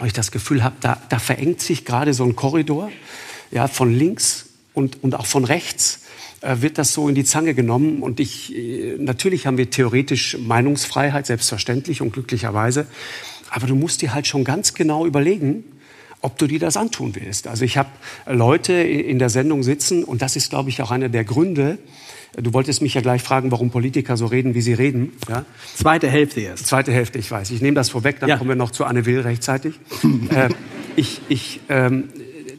wo 0.00 0.06
ich 0.06 0.12
das 0.12 0.32
Gefühl 0.32 0.64
habe, 0.64 0.76
da, 0.80 1.00
da 1.08 1.18
verengt 1.18 1.60
sich 1.60 1.84
gerade 1.84 2.14
so 2.14 2.24
ein 2.24 2.34
Korridor, 2.34 2.90
ja, 3.50 3.68
von 3.68 3.94
links 3.94 4.46
und, 4.74 5.02
und 5.04 5.14
auch 5.14 5.26
von 5.26 5.44
rechts 5.44 6.00
äh, 6.40 6.56
wird 6.60 6.78
das 6.78 6.92
so 6.92 7.08
in 7.08 7.14
die 7.14 7.24
Zange 7.24 7.54
genommen. 7.54 8.02
Und 8.02 8.18
ich, 8.18 8.56
äh, 8.56 8.96
natürlich 8.98 9.46
haben 9.46 9.58
wir 9.58 9.70
theoretisch 9.70 10.38
Meinungsfreiheit, 10.38 11.26
selbstverständlich 11.26 12.00
und 12.00 12.12
glücklicherweise. 12.12 12.86
Aber 13.50 13.66
du 13.66 13.74
musst 13.74 14.00
dir 14.02 14.14
halt 14.14 14.26
schon 14.26 14.44
ganz 14.44 14.74
genau 14.74 15.04
überlegen, 15.06 15.64
ob 16.22 16.38
du 16.38 16.46
dir 16.46 16.58
das 16.58 16.76
antun 16.76 17.14
willst. 17.14 17.46
Also 17.46 17.64
ich 17.64 17.76
habe 17.76 17.90
Leute 18.26 18.72
in 18.72 19.18
der 19.18 19.30
Sendung 19.30 19.62
sitzen 19.62 20.04
und 20.04 20.22
das 20.22 20.36
ist, 20.36 20.50
glaube 20.50 20.70
ich, 20.70 20.80
auch 20.82 20.90
einer 20.90 21.08
der 21.08 21.24
Gründe. 21.24 21.78
Du 22.36 22.52
wolltest 22.52 22.80
mich 22.80 22.94
ja 22.94 23.00
gleich 23.00 23.22
fragen, 23.22 23.50
warum 23.50 23.70
Politiker 23.70 24.16
so 24.16 24.26
reden, 24.26 24.54
wie 24.54 24.60
sie 24.60 24.72
reden. 24.72 25.12
Ja? 25.28 25.44
Zweite 25.74 26.08
Hälfte 26.08 26.40
jetzt. 26.40 26.66
Zweite 26.66 26.92
Hälfte, 26.92 27.18
ich 27.18 27.30
weiß. 27.30 27.50
Ich 27.50 27.60
nehme 27.60 27.74
das 27.74 27.90
vorweg, 27.90 28.20
dann 28.20 28.28
ja. 28.28 28.36
kommen 28.36 28.50
wir 28.50 28.56
noch 28.56 28.70
zu 28.70 28.84
Anne 28.84 29.04
Will 29.04 29.20
rechtzeitig. 29.20 29.74
äh, 30.30 30.48
ich, 30.94 31.20
ich, 31.28 31.60
ähm, 31.68 32.08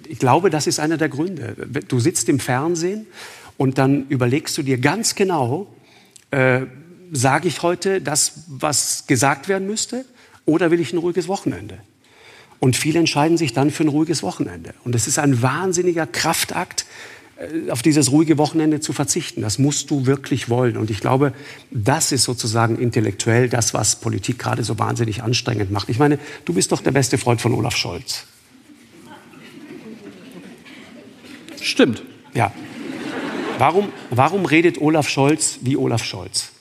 ich 0.07 0.19
glaube, 0.19 0.49
das 0.49 0.67
ist 0.67 0.79
einer 0.79 0.97
der 0.97 1.09
Gründe. 1.09 1.55
Du 1.87 1.99
sitzt 1.99 2.27
im 2.27 2.39
Fernsehen 2.39 3.07
und 3.57 3.77
dann 3.77 4.07
überlegst 4.09 4.57
du 4.57 4.63
dir 4.63 4.77
ganz 4.77 5.15
genau, 5.15 5.67
äh, 6.31 6.61
sage 7.13 7.47
ich 7.47 7.61
heute 7.61 8.01
das, 8.01 8.43
was 8.47 9.05
gesagt 9.07 9.47
werden 9.47 9.67
müsste, 9.67 10.05
oder 10.45 10.71
will 10.71 10.79
ich 10.79 10.91
ein 10.91 10.97
ruhiges 10.97 11.27
Wochenende? 11.27 11.77
Und 12.59 12.75
viele 12.75 12.99
entscheiden 12.99 13.37
sich 13.37 13.53
dann 13.53 13.71
für 13.71 13.83
ein 13.83 13.87
ruhiges 13.87 14.21
Wochenende. 14.21 14.73
Und 14.83 14.95
es 14.95 15.07
ist 15.07 15.17
ein 15.17 15.41
wahnsinniger 15.41 16.05
Kraftakt, 16.05 16.85
auf 17.69 17.81
dieses 17.81 18.11
ruhige 18.11 18.37
Wochenende 18.37 18.79
zu 18.79 18.93
verzichten. 18.93 19.41
Das 19.41 19.57
musst 19.57 19.89
du 19.89 20.05
wirklich 20.05 20.49
wollen. 20.49 20.77
Und 20.77 20.89
ich 20.89 20.99
glaube, 20.99 21.33
das 21.71 22.11
ist 22.11 22.23
sozusagen 22.23 22.77
intellektuell 22.77 23.49
das, 23.49 23.73
was 23.73 23.97
Politik 23.97 24.39
gerade 24.39 24.63
so 24.63 24.77
wahnsinnig 24.79 25.23
anstrengend 25.23 25.71
macht. 25.71 25.89
Ich 25.89 25.99
meine, 25.99 26.19
du 26.45 26.53
bist 26.53 26.71
doch 26.71 26.81
der 26.81 26.91
beste 26.91 27.17
Freund 27.17 27.41
von 27.41 27.53
Olaf 27.53 27.75
Scholz. 27.75 28.25
Stimmt. 31.61 32.03
Ja. 32.33 32.51
Warum, 33.57 33.89
warum 34.09 34.45
redet 34.45 34.79
Olaf 34.81 35.09
Scholz 35.09 35.59
wie 35.61 35.77
Olaf 35.77 36.03
Scholz? 36.03 36.51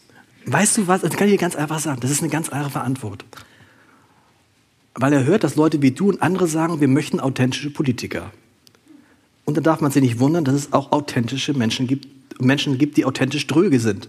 Weißt 0.47 0.79
du 0.79 0.87
was? 0.87 1.03
Das 1.03 1.11
kann 1.13 1.29
ich 1.29 1.35
dir 1.35 1.41
ganz 1.41 1.57
einfach 1.57 1.79
sagen. 1.79 2.01
Das 2.01 2.11
ist 2.11 2.21
eine 2.21 2.31
ganz 2.31 2.49
einfache 2.49 2.81
Antwort 2.81 3.25
weil 4.95 5.13
er 5.13 5.25
hört, 5.25 5.45
dass 5.45 5.57
Leute 5.57 5.83
wie 5.83 5.93
du 5.93 6.09
und 6.09 6.23
andere 6.23 6.47
sagen, 6.47 6.81
wir 6.81 6.89
möchten 6.89 7.21
authentische 7.21 7.71
Politiker. 7.71 8.33
Und 9.45 9.57
dann 9.57 9.65
darf 9.65 9.81
man 9.81 9.91
sich 9.91 10.03
nicht 10.03 10.19
wundern, 10.19 10.45
dass 10.45 10.55
es 10.55 10.73
auch 10.73 10.93
authentische 10.93 11.55
Menschen 11.55 11.87
gibt, 11.87 12.09
Menschen 12.41 12.79
gibt, 12.79 12.97
die 12.97 13.05
authentisch 13.05 13.47
dröge 13.47 13.81
sind. 13.81 14.09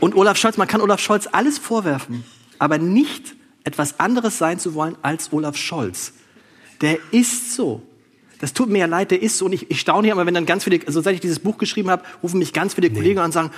Und 0.00 0.14
Olaf 0.14 0.36
Scholz, 0.36 0.56
man 0.56 0.68
kann 0.68 0.80
Olaf 0.80 1.00
Scholz 1.00 1.28
alles 1.30 1.58
vorwerfen, 1.58 2.24
aber 2.58 2.78
nicht 2.78 3.34
etwas 3.64 3.98
anderes 3.98 4.38
sein 4.38 4.58
zu 4.58 4.74
wollen 4.74 4.96
als 5.02 5.32
Olaf 5.32 5.56
Scholz. 5.56 6.12
Der 6.80 6.98
ist 7.10 7.54
so. 7.54 7.82
Das 8.38 8.52
tut 8.52 8.68
mir 8.68 8.80
ja 8.80 8.86
leid, 8.86 9.10
der 9.10 9.22
ist 9.22 9.38
so. 9.38 9.46
Und 9.46 9.52
ich, 9.52 9.70
ich 9.70 9.80
staune 9.80 10.08
ja 10.08 10.12
immer, 10.14 10.26
wenn 10.26 10.34
dann 10.34 10.44
ganz 10.44 10.64
viele, 10.64 10.80
also 10.86 11.00
seit 11.00 11.14
ich 11.14 11.20
dieses 11.20 11.38
Buch 11.38 11.56
geschrieben 11.56 11.90
habe, 11.90 12.02
rufen 12.22 12.38
mich 12.38 12.52
ganz 12.52 12.74
viele 12.74 12.90
nee. 12.90 12.94
Kollegen 12.94 13.18
an 13.18 13.26
und 13.26 13.32
sagen, 13.32 13.50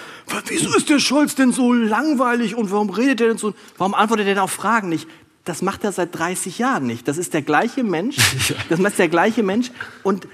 wieso 0.47 0.75
ist 0.77 0.89
der 0.89 1.01
Scholz 1.01 1.35
denn 1.35 1.53
so 1.53 1.73
langweilig 1.73 2.55
und 2.55 2.71
warum 2.71 2.91
redet 2.91 3.21
er 3.21 3.29
denn 3.29 3.39
so, 3.39 3.55
warum 3.77 3.95
antwortet 3.95 4.27
er 4.27 4.35
denn 4.35 4.43
auf 4.43 4.53
Fragen 4.53 4.89
nicht? 4.89 5.09
Das 5.49 5.63
macht 5.63 5.85
er 5.85 5.93
seit 5.93 6.17
30 6.17 6.59
Jahren 6.59 6.87
nicht. 6.87 7.09
Das 7.09 7.17
ist 7.17 7.33
der 7.35 7.43
gleiche 7.43 7.83
Mensch. 7.83 8.17
Das 8.69 8.79
ist 8.79 8.99
der 8.99 9.09
gleiche 9.09 9.43
Mensch. 9.43 9.71
Und 10.03 10.29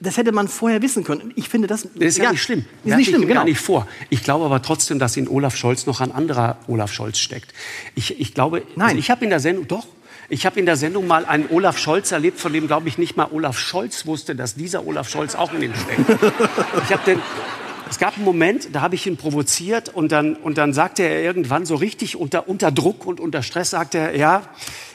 das 0.00 0.16
hätte 0.16 0.32
man 0.32 0.48
vorher 0.48 0.82
wissen 0.82 1.04
können. 1.04 1.32
Ich 1.36 1.48
finde 1.48 1.68
das. 1.68 1.82
Das 1.82 2.08
ist 2.08 2.18
ja, 2.18 2.24
ja 2.24 2.32
nicht 2.32 2.42
schlimm. 2.42 2.64
Ist 2.84 2.96
nicht 2.96 3.08
schlimm, 3.08 3.22
genau. 3.22 3.34
gar 3.34 3.44
nicht 3.44 3.60
vor. 3.60 3.86
Ich 4.10 4.22
glaube 4.22 4.44
aber 4.44 4.62
trotzdem, 4.62 4.98
dass 4.98 5.16
in 5.16 5.28
Olaf 5.28 5.56
Scholz 5.56 5.86
noch 5.86 6.00
ein 6.00 6.12
anderer 6.12 6.58
Olaf 6.66 6.92
Scholz 6.92 7.18
steckt. 7.18 7.52
Ich, 7.94 8.20
ich 8.20 8.34
glaube, 8.34 8.62
Nein. 8.76 8.88
Also 8.88 8.98
ich 8.98 9.10
habe 9.10 9.24
in 9.24 9.30
der 9.30 9.40
Sendung, 9.40 9.68
doch, 9.68 9.86
ich 10.28 10.46
habe 10.46 10.58
in 10.58 10.66
der 10.66 10.76
Sendung 10.76 11.06
mal 11.06 11.24
einen 11.24 11.48
Olaf 11.50 11.78
Scholz 11.78 12.12
erlebt, 12.12 12.40
von 12.40 12.52
dem, 12.52 12.66
glaube 12.66 12.88
ich, 12.88 12.98
nicht 12.98 13.16
mal 13.16 13.28
Olaf 13.30 13.58
Scholz 13.58 14.06
wusste, 14.06 14.34
dass 14.34 14.54
dieser 14.54 14.86
Olaf 14.86 15.08
Scholz 15.08 15.34
auch 15.34 15.52
in 15.52 15.62
ihm 15.62 15.72
steckt. 15.74 16.22
Ich 16.84 16.92
habe 16.92 17.04
den, 17.04 17.20
es 17.92 17.98
gab 17.98 18.16
einen 18.16 18.24
Moment, 18.24 18.68
da 18.72 18.80
habe 18.80 18.94
ich 18.94 19.06
ihn 19.06 19.18
provoziert 19.18 19.90
und 19.90 20.12
dann, 20.12 20.34
und 20.34 20.56
dann 20.56 20.72
sagte 20.72 21.02
er 21.02 21.22
irgendwann 21.22 21.66
so 21.66 21.74
richtig 21.74 22.16
unter, 22.16 22.48
unter 22.48 22.72
Druck 22.72 23.04
und 23.04 23.20
unter 23.20 23.42
Stress, 23.42 23.68
sagte 23.68 23.98
er, 23.98 24.16
ja, 24.16 24.42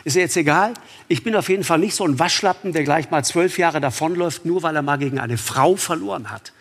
ist 0.03 0.15
ja 0.15 0.23
jetzt 0.23 0.35
egal, 0.35 0.73
ich 1.07 1.23
bin 1.23 1.35
auf 1.35 1.47
jeden 1.47 1.63
Fall 1.63 1.77
nicht 1.77 1.93
so 1.93 2.05
ein 2.05 2.17
Waschlappen, 2.17 2.73
der 2.73 2.83
gleich 2.83 3.11
mal 3.11 3.23
zwölf 3.23 3.59
Jahre 3.59 3.79
davonläuft, 3.81 4.45
nur 4.45 4.63
weil 4.63 4.75
er 4.75 4.81
mal 4.81 4.97
gegen 4.97 5.19
eine 5.19 5.37
Frau 5.37 5.75
verloren 5.75 6.31
hat. 6.31 6.53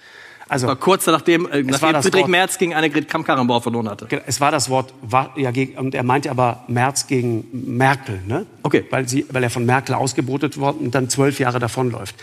Also 0.46 0.66
war 0.66 0.76
kurz 0.76 1.06
nachdem, 1.06 1.46
äh, 1.50 1.62
nachdem 1.62 2.02
Friedrich 2.02 2.22
Wort, 2.22 2.28
Merz 2.28 2.58
gegen 2.58 2.74
Annegret 2.74 3.08
Kamm-Karrenbauer 3.08 3.62
verloren 3.62 3.88
hatte. 3.88 4.06
Es 4.26 4.38
war 4.40 4.50
das 4.50 4.68
Wort, 4.68 4.92
ja, 5.36 5.50
und 5.76 5.94
er 5.94 6.02
meinte 6.02 6.30
aber 6.30 6.64
Merz 6.68 7.06
gegen 7.06 7.48
Merkel, 7.50 8.20
ne? 8.26 8.44
Okay. 8.62 8.84
Weil, 8.90 9.08
sie, 9.08 9.24
weil 9.30 9.42
er 9.42 9.50
von 9.50 9.64
Merkel 9.64 9.94
ausgebotet 9.94 10.58
worden 10.58 10.80
und 10.84 10.94
dann 10.94 11.08
zwölf 11.08 11.40
Jahre 11.40 11.58
davonläuft. 11.58 12.14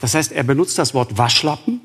Das 0.00 0.14
heißt, 0.14 0.32
er 0.32 0.44
benutzt 0.44 0.78
das 0.78 0.92
Wort 0.92 1.16
Waschlappen 1.16 1.80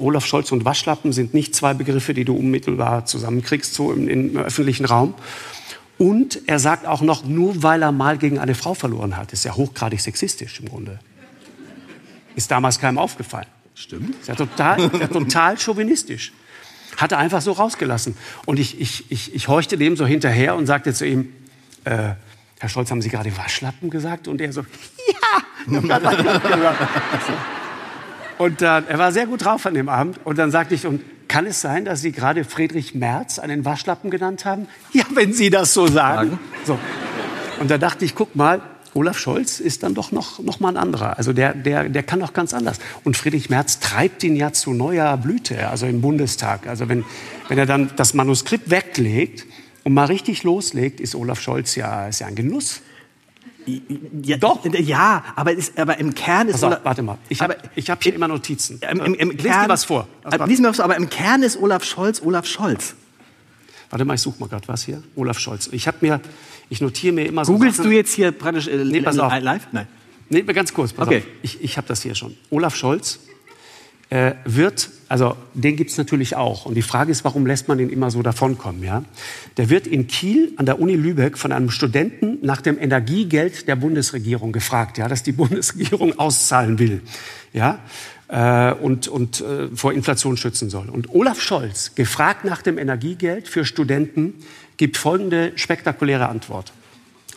Olaf 0.00 0.26
Scholz 0.26 0.50
und 0.52 0.64
Waschlappen 0.64 1.12
sind 1.12 1.34
nicht 1.34 1.54
zwei 1.54 1.74
Begriffe, 1.74 2.14
die 2.14 2.24
du 2.24 2.34
unmittelbar 2.34 3.06
zusammenkriegst, 3.06 3.74
so 3.74 3.92
im, 3.92 4.08
im 4.08 4.36
öffentlichen 4.36 4.86
Raum. 4.86 5.14
Und 5.98 6.40
er 6.46 6.58
sagt 6.58 6.86
auch 6.86 7.02
noch, 7.02 7.24
nur 7.24 7.62
weil 7.62 7.82
er 7.82 7.92
mal 7.92 8.16
gegen 8.16 8.38
eine 8.38 8.54
Frau 8.54 8.72
verloren 8.74 9.16
hat, 9.16 9.32
ist 9.32 9.44
ja 9.44 9.54
hochgradig 9.54 10.00
sexistisch 10.00 10.60
im 10.60 10.68
Grunde. 10.68 10.98
Ist 12.36 12.50
damals 12.50 12.78
keinem 12.78 12.96
aufgefallen. 12.96 13.48
Stimmt. 13.74 14.18
Ist 14.18 14.28
ja 14.28 14.34
total, 14.34 14.80
ist 14.80 15.00
ja 15.00 15.08
total 15.08 15.58
chauvinistisch. 15.58 16.32
Hat 16.96 17.12
er 17.12 17.18
einfach 17.18 17.42
so 17.42 17.52
rausgelassen. 17.52 18.16
Und 18.46 18.58
ich, 18.58 18.80
ich, 18.80 19.10
ich, 19.10 19.34
ich 19.34 19.48
horchte 19.48 19.76
dem 19.76 19.96
so 19.96 20.06
hinterher 20.06 20.54
und 20.56 20.66
sagte 20.66 20.94
zu 20.94 21.06
ihm, 21.06 21.32
äh, 21.84 22.14
Herr 22.58 22.68
Scholz, 22.68 22.90
haben 22.90 23.02
Sie 23.02 23.08
gerade 23.08 23.36
Waschlappen 23.36 23.90
gesagt? 23.90 24.28
Und 24.28 24.40
er 24.40 24.52
so, 24.52 24.60
ja, 25.06 25.42
ich 25.66 25.76
habe 25.76 25.86
gerade 25.86 26.04
Waschlappen 26.04 26.50
gesagt. 26.50 26.88
Und 28.40 28.62
äh, 28.62 28.64
er 28.64 28.98
war 28.98 29.12
sehr 29.12 29.26
gut 29.26 29.44
drauf 29.44 29.66
an 29.66 29.74
dem 29.74 29.90
Abend. 29.90 30.18
Und 30.24 30.38
dann 30.38 30.50
sagte 30.50 30.74
ich, 30.74 30.86
und 30.86 31.02
kann 31.28 31.44
es 31.44 31.60
sein, 31.60 31.84
dass 31.84 32.00
Sie 32.00 32.10
gerade 32.10 32.44
Friedrich 32.44 32.94
Merz 32.94 33.38
einen 33.38 33.66
Waschlappen 33.66 34.10
genannt 34.10 34.46
haben? 34.46 34.66
Ja, 34.94 35.04
wenn 35.12 35.34
Sie 35.34 35.50
das 35.50 35.74
so 35.74 35.86
sagen. 35.86 36.38
So. 36.64 36.78
Und 37.60 37.70
da 37.70 37.76
dachte 37.76 38.06
ich, 38.06 38.14
guck 38.14 38.34
mal, 38.34 38.62
Olaf 38.94 39.18
Scholz 39.18 39.60
ist 39.60 39.82
dann 39.82 39.92
doch 39.92 40.10
noch, 40.10 40.38
noch 40.38 40.58
mal 40.58 40.70
ein 40.70 40.78
anderer. 40.78 41.18
Also 41.18 41.34
der, 41.34 41.52
der, 41.52 41.90
der 41.90 42.02
kann 42.02 42.20
doch 42.20 42.32
ganz 42.32 42.54
anders. 42.54 42.78
Und 43.04 43.14
Friedrich 43.14 43.50
Merz 43.50 43.78
treibt 43.78 44.24
ihn 44.24 44.36
ja 44.36 44.54
zu 44.54 44.72
neuer 44.72 45.18
Blüte, 45.18 45.68
also 45.68 45.84
im 45.84 46.00
Bundestag. 46.00 46.66
Also 46.66 46.88
wenn, 46.88 47.04
wenn 47.48 47.58
er 47.58 47.66
dann 47.66 47.90
das 47.96 48.14
Manuskript 48.14 48.70
weglegt 48.70 49.44
und 49.84 49.92
mal 49.92 50.06
richtig 50.06 50.44
loslegt, 50.44 51.00
ist 51.00 51.14
Olaf 51.14 51.42
Scholz 51.42 51.74
ja, 51.74 52.08
ist 52.08 52.20
ja 52.20 52.26
ein 52.26 52.36
Genuss. 52.36 52.80
Ja, 54.22 54.36
Doch. 54.36 54.64
Ja, 54.64 55.24
aber, 55.36 55.52
ist, 55.52 55.78
aber 55.78 55.98
im 55.98 56.14
Kern 56.14 56.48
ist... 56.48 56.62
Auf, 56.62 56.78
warte 56.82 57.02
mal. 57.02 57.18
Ich 57.28 57.40
habe 57.40 57.56
hab 57.76 58.02
hier 58.02 58.14
immer 58.14 58.28
Notizen. 58.28 58.80
Im, 58.90 59.00
im, 59.00 59.14
im 59.14 59.30
Lies 59.30 59.42
Kern, 59.42 59.64
dir 59.64 59.68
was 59.68 59.84
vor. 59.84 60.08
Was 60.22 60.48
lies 60.48 60.60
mir 60.60 60.68
was 60.68 60.76
vor. 60.76 60.84
Aber 60.84 60.96
im 60.96 61.08
Kern 61.10 61.42
ist 61.42 61.60
Olaf 61.60 61.84
Scholz 61.84 62.22
Olaf 62.22 62.46
Scholz. 62.46 62.94
Warte 63.90 64.04
mal, 64.04 64.14
ich 64.14 64.20
suche 64.20 64.38
mal 64.38 64.48
gerade 64.48 64.66
was 64.68 64.84
hier. 64.84 65.02
Olaf 65.16 65.38
Scholz. 65.38 65.68
Ich 65.72 65.86
habe 65.86 65.98
mir, 66.00 66.20
ich 66.68 66.80
notiere 66.80 67.12
mir 67.14 67.26
immer 67.26 67.44
so. 67.44 67.52
Googlest 67.52 67.78
Sachen. 67.78 67.90
du 67.90 67.96
jetzt 67.96 68.12
hier 68.12 68.30
praktisch 68.32 68.68
äh, 68.68 68.84
nee, 68.84 69.00
pass 69.00 69.18
auf. 69.18 69.32
live? 69.40 69.66
Nein. 69.72 69.88
Nee, 70.28 70.42
ganz 70.42 70.72
kurz. 70.72 70.92
Pass 70.92 71.08
okay. 71.08 71.18
Auf. 71.18 71.24
Ich, 71.42 71.60
ich 71.62 71.76
habe 71.76 71.88
das 71.88 72.02
hier 72.02 72.14
schon. 72.14 72.36
Olaf 72.50 72.76
Scholz 72.76 73.18
äh, 74.10 74.34
wird, 74.44 74.90
also 75.10 75.36
den 75.54 75.74
gibt 75.74 75.90
es 75.90 75.98
natürlich 75.98 76.36
auch. 76.36 76.66
Und 76.66 76.76
die 76.76 76.82
Frage 76.82 77.10
ist, 77.10 77.24
warum 77.24 77.44
lässt 77.44 77.66
man 77.66 77.78
den 77.78 77.90
immer 77.90 78.12
so 78.12 78.22
davonkommen? 78.22 78.84
Ja? 78.84 79.02
Der 79.56 79.68
wird 79.68 79.88
in 79.88 80.06
Kiel 80.06 80.52
an 80.54 80.66
der 80.66 80.78
Uni 80.78 80.94
Lübeck 80.94 81.36
von 81.36 81.50
einem 81.50 81.70
Studenten 81.70 82.38
nach 82.42 82.60
dem 82.60 82.78
Energiegeld 82.78 83.66
der 83.66 83.74
Bundesregierung 83.74 84.52
gefragt, 84.52 84.98
ja, 84.98 85.08
das 85.08 85.24
die 85.24 85.32
Bundesregierung 85.42 86.16
auszahlen 86.16 86.78
will. 86.78 87.02
Ja? 87.52 87.80
Äh, 88.28 88.72
und, 88.74 89.08
und 89.08 89.40
äh, 89.40 89.66
vor 89.74 89.92
Inflation 89.92 90.36
schützen 90.36 90.70
soll. 90.70 90.88
Und 90.88 91.12
Olaf 91.12 91.40
Scholz, 91.40 91.96
gefragt 91.96 92.44
nach 92.44 92.62
dem 92.62 92.78
Energiegeld 92.78 93.48
für 93.48 93.64
Studenten, 93.64 94.34
gibt 94.76 94.96
folgende 94.96 95.50
spektakuläre 95.56 96.28
Antwort. 96.28 96.72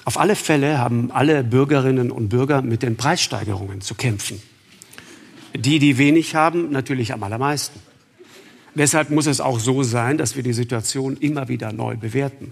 Auf 0.06 0.20
alle 0.20 0.36
Fälle 0.36 0.78
haben 0.78 1.12
alle 1.12 1.44
Bürgerinnen 1.44 2.12
und 2.12 2.30
Bürger 2.30 2.62
mit 2.62 2.84
den 2.84 2.98
Preissteigerungen 2.98 3.82
zu 3.82 3.96
kämpfen. 3.96 4.40
Die, 5.56 5.80
die 5.80 5.98
wenig 5.98 6.36
haben, 6.36 6.72
natürlich 6.72 7.14
am 7.14 7.24
allermeisten. 7.24 7.80
Deshalb 8.76 9.12
muss 9.12 9.28
es 9.28 9.40
auch 9.40 9.60
so 9.60 9.84
sein, 9.84 10.18
dass 10.18 10.36
wir 10.36 10.44
die 10.44 10.54
Situation 10.54 11.18
immer 11.18 11.48
wieder 11.48 11.72
neu 11.72 11.96
bewerten. 11.96 12.52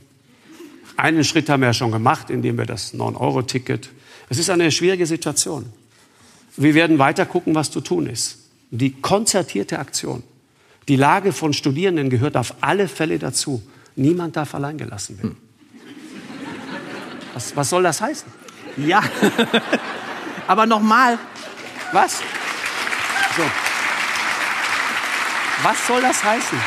Einen 0.98 1.24
Schritt 1.24 1.50
haben 1.50 1.62
wir 1.62 1.70
ja 1.70 1.74
schon 1.74 1.92
gemacht, 1.92 2.30
indem 2.30 2.58
wir 2.58 2.66
das 2.66 2.94
9-Euro-Ticket. 2.94 3.90
Es 4.30 4.38
ist 4.38 4.50
eine 4.50 4.72
schwierige 4.72 5.06
Situation. 5.08 5.66
Wir 6.58 6.76
werden 6.76 7.00
weiter 7.00 7.26
gucken, 7.26 7.56
was 7.56 7.72
zu 7.72 7.82
tun 7.82 8.06
ist. 8.08 8.38
Die 8.70 8.92
konzertierte 9.02 9.80
Aktion. 9.80 10.24
Die 10.88 10.96
Lage 10.96 11.32
von 11.32 11.54
Studierenden 11.54 12.10
gehört 12.10 12.38
auf 12.38 12.56
alle 12.62 12.88
Fälle 12.88 13.18
dazu. 13.18 13.64
Niemand 13.96 14.36
darf 14.36 14.54
allein 14.54 14.78
gelassen 14.78 15.18
werden. 15.18 15.38
Was, 17.34 17.56
was 17.56 17.70
soll 17.70 17.84
das 17.84 18.02
heißen? 18.02 18.32
Ja, 18.78 19.02
aber 20.48 20.66
nochmal. 20.66 21.18
Was? 21.94 22.22
So. 23.36 23.44
Was 25.64 25.88
soll 25.88 26.02
das 26.02 26.24
heißen? 26.24 26.58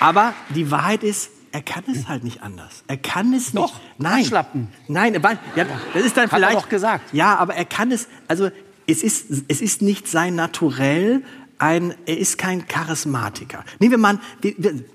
Aber 0.00 0.34
die 0.50 0.70
Wahrheit 0.70 1.02
ist, 1.02 1.30
er 1.52 1.62
kann 1.62 1.84
es 1.90 2.08
halt 2.08 2.24
nicht 2.24 2.42
anders. 2.42 2.82
Er 2.86 2.96
kann 2.96 3.32
es 3.34 3.52
Doch, 3.52 3.74
nicht. 3.74 3.82
Nein. 3.98 4.24
Schlappen. 4.24 4.68
Nein, 4.88 5.14
ja, 5.54 5.66
das 5.94 6.04
ist 6.04 6.16
dann 6.16 6.24
Hat 6.24 6.38
vielleicht. 6.38 6.54
Er 6.54 6.60
doch 6.60 6.68
gesagt. 6.68 7.12
Ja, 7.12 7.36
aber 7.36 7.54
er 7.54 7.64
kann 7.64 7.92
es. 7.92 8.08
Also 8.26 8.50
es 8.86 9.02
ist, 9.02 9.26
es 9.48 9.60
ist 9.60 9.82
nicht 9.82 10.08
sein 10.08 10.34
Naturell. 10.34 11.22
Ein, 11.58 11.94
er 12.06 12.18
ist 12.18 12.38
kein 12.38 12.66
Charismatiker. 12.66 13.64
Nehmen 13.78 13.92
wir 13.92 13.98
mal, 13.98 14.18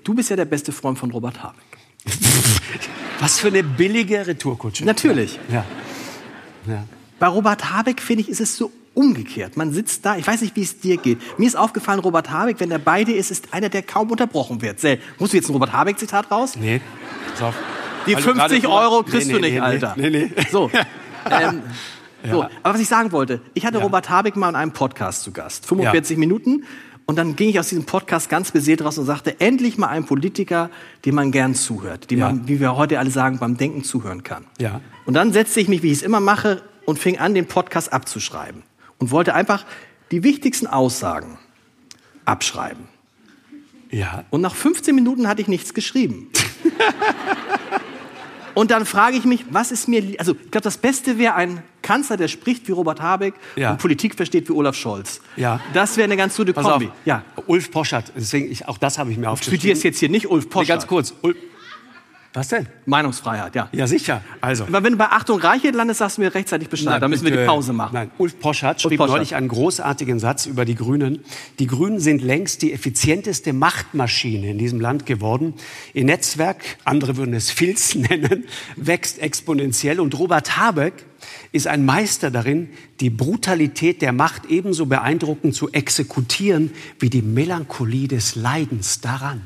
du 0.04 0.14
bist 0.14 0.28
ja 0.28 0.36
der 0.36 0.44
beste 0.44 0.70
Freund 0.70 0.98
von 0.98 1.10
Robert 1.10 1.42
Habeck. 1.42 1.62
Was 3.20 3.38
für 3.38 3.48
eine 3.48 3.62
billige 3.62 4.26
Retourkutsche. 4.26 4.84
Natürlich. 4.84 5.38
Ja. 5.50 5.64
ja. 6.66 6.84
Bei 7.18 7.28
Robert 7.28 7.72
Habeck, 7.72 8.02
finde 8.02 8.22
ich, 8.22 8.28
ist 8.28 8.40
es 8.40 8.56
so 8.56 8.70
umgekehrt. 8.98 9.56
Man 9.56 9.72
sitzt 9.72 10.04
da, 10.04 10.16
ich 10.16 10.26
weiß 10.26 10.40
nicht, 10.42 10.56
wie 10.56 10.62
es 10.62 10.80
dir 10.80 10.96
geht. 10.96 11.38
Mir 11.38 11.46
ist 11.46 11.56
aufgefallen, 11.56 12.00
Robert 12.00 12.30
Habeck, 12.30 12.58
wenn 12.58 12.72
er 12.72 12.80
bei 12.80 13.04
dir 13.04 13.16
ist, 13.16 13.30
ist 13.30 13.54
einer, 13.54 13.68
der 13.68 13.82
kaum 13.82 14.10
unterbrochen 14.10 14.60
wird. 14.60 14.80
Sel, 14.80 14.98
musst 15.20 15.32
du 15.32 15.36
jetzt 15.36 15.48
ein 15.48 15.52
Robert 15.52 15.72
Habeck-Zitat 15.72 16.32
raus? 16.32 16.56
Nee. 16.60 16.80
Pass 17.30 17.42
auf. 17.42 17.54
Die 18.08 18.16
50 18.16 18.66
Euro 18.66 19.04
kriegst 19.04 19.28
nee, 19.28 19.34
nee, 19.34 19.38
du 19.38 19.44
nicht, 19.44 19.54
nee, 19.54 19.60
Alter. 19.60 19.94
Nee, 19.96 20.10
nee. 20.10 20.30
So. 20.50 20.70
Ähm, 21.30 21.62
ja. 22.22 22.30
so. 22.30 22.44
Aber 22.62 22.74
was 22.74 22.80
ich 22.80 22.88
sagen 22.88 23.12
wollte, 23.12 23.42
ich 23.52 23.66
hatte 23.66 23.78
ja. 23.78 23.84
Robert 23.84 24.08
Habeck 24.08 24.34
mal 24.34 24.48
in 24.48 24.54
einem 24.54 24.72
Podcast 24.72 25.24
zu 25.24 25.32
Gast. 25.32 25.66
45 25.66 26.16
ja. 26.16 26.18
Minuten. 26.18 26.64
Und 27.04 27.16
dann 27.16 27.36
ging 27.36 27.50
ich 27.50 27.60
aus 27.60 27.68
diesem 27.68 27.84
Podcast 27.84 28.30
ganz 28.30 28.50
beseelt 28.50 28.82
raus 28.82 28.96
und 28.96 29.04
sagte, 29.04 29.38
endlich 29.40 29.76
mal 29.76 29.88
ein 29.88 30.06
Politiker, 30.06 30.70
dem 31.04 31.16
man 31.16 31.32
gern 31.32 31.54
zuhört, 31.54 32.10
dem 32.10 32.20
man, 32.20 32.48
wie 32.48 32.60
wir 32.60 32.76
heute 32.76 32.98
alle 32.98 33.10
sagen, 33.10 33.38
beim 33.38 33.58
Denken 33.58 33.84
zuhören 33.84 34.22
kann. 34.22 34.46
Ja. 34.58 34.80
Und 35.04 35.14
dann 35.14 35.34
setzte 35.34 35.60
ich 35.60 35.68
mich, 35.68 35.82
wie 35.82 35.88
ich 35.88 35.98
es 35.98 36.02
immer 36.02 36.20
mache, 36.20 36.62
und 36.86 36.98
fing 36.98 37.18
an, 37.18 37.34
den 37.34 37.46
Podcast 37.46 37.92
abzuschreiben 37.92 38.62
und 38.98 39.10
wollte 39.10 39.34
einfach 39.34 39.64
die 40.10 40.22
wichtigsten 40.22 40.66
Aussagen 40.66 41.38
abschreiben. 42.24 42.88
Ja. 43.90 44.24
Und 44.30 44.40
nach 44.40 44.54
15 44.54 44.94
Minuten 44.94 45.28
hatte 45.28 45.40
ich 45.40 45.48
nichts 45.48 45.72
geschrieben. 45.72 46.30
und 48.54 48.70
dann 48.70 48.84
frage 48.84 49.16
ich 49.16 49.24
mich, 49.24 49.46
was 49.50 49.72
ist 49.72 49.88
mir, 49.88 50.02
also 50.18 50.32
ich 50.32 50.50
glaube, 50.50 50.64
das 50.64 50.76
Beste 50.76 51.18
wäre 51.18 51.34
ein 51.34 51.62
Kanzler, 51.80 52.18
der 52.18 52.28
spricht 52.28 52.68
wie 52.68 52.72
Robert 52.72 53.00
Habeck 53.00 53.34
ja. 53.56 53.70
und 53.70 53.78
Politik 53.78 54.14
versteht 54.14 54.48
wie 54.48 54.52
Olaf 54.52 54.76
Scholz. 54.76 55.20
Ja. 55.36 55.60
Das 55.72 55.96
wäre 55.96 56.04
eine 56.04 56.16
ganz 56.16 56.36
gute 56.36 56.52
Pass 56.52 56.66
Kombi. 56.66 56.86
Auf. 56.86 56.92
Ja. 57.06 57.22
Ulf 57.46 57.70
Poschert, 57.70 58.12
deswegen 58.14 58.50
ich, 58.50 58.68
auch 58.68 58.76
das 58.76 58.98
habe 58.98 59.10
ich 59.10 59.16
mir 59.16 59.30
aufgeschrieben. 59.30 59.56
Du 59.56 59.60
studierst 59.60 59.84
jetzt 59.84 59.98
hier 60.00 60.10
nicht 60.10 60.28
Ulf 60.28 60.50
Poschert. 60.50 60.68
Nee, 60.68 60.74
ganz 60.74 60.86
kurz. 60.86 61.14
Ulf, 61.22 61.36
was 62.34 62.48
denn? 62.48 62.66
Meinungsfreiheit, 62.84 63.54
ja. 63.54 63.70
Ja, 63.72 63.86
sicher. 63.86 64.22
Also. 64.42 64.64
Aber 64.64 64.84
wenn 64.84 64.92
du 64.92 64.98
bei 64.98 65.06
Achtung 65.06 65.40
Reiche 65.40 65.70
landest, 65.70 65.98
sagst 65.98 66.18
du 66.18 66.20
mir 66.20 66.34
rechtzeitig 66.34 66.68
Bescheid. 66.68 66.86
Nein, 66.86 67.00
da 67.00 67.08
müssen 67.08 67.24
wir 67.24 67.34
die 67.34 67.46
Pause 67.46 67.72
machen. 67.72 67.94
Nein, 67.94 68.10
Ulf 68.18 68.38
Poschardt 68.38 68.82
schrieb 68.82 68.98
Poschardt. 68.98 69.16
neulich 69.16 69.34
einen 69.34 69.48
großartigen 69.48 70.18
Satz 70.18 70.44
über 70.44 70.66
die 70.66 70.74
Grünen. 70.74 71.24
Die 71.58 71.66
Grünen 71.66 72.00
sind 72.00 72.20
längst 72.22 72.60
die 72.60 72.74
effizienteste 72.74 73.54
Machtmaschine 73.54 74.50
in 74.50 74.58
diesem 74.58 74.78
Land 74.78 75.06
geworden. 75.06 75.54
Ihr 75.94 76.04
Netzwerk, 76.04 76.62
andere 76.84 77.16
würden 77.16 77.32
es 77.32 77.50
Filz 77.50 77.94
nennen, 77.94 78.44
wächst 78.76 79.20
exponentiell. 79.20 79.98
Und 79.98 80.18
Robert 80.18 80.58
Habeck 80.58 81.06
ist 81.52 81.66
ein 81.66 81.86
Meister 81.86 82.30
darin, 82.30 82.68
die 83.00 83.10
Brutalität 83.10 84.02
der 84.02 84.12
Macht 84.12 84.46
ebenso 84.46 84.84
beeindruckend 84.84 85.54
zu 85.54 85.72
exekutieren 85.72 86.72
wie 86.98 87.08
die 87.08 87.22
Melancholie 87.22 88.06
des 88.06 88.36
Leidens 88.36 89.00
daran. 89.00 89.40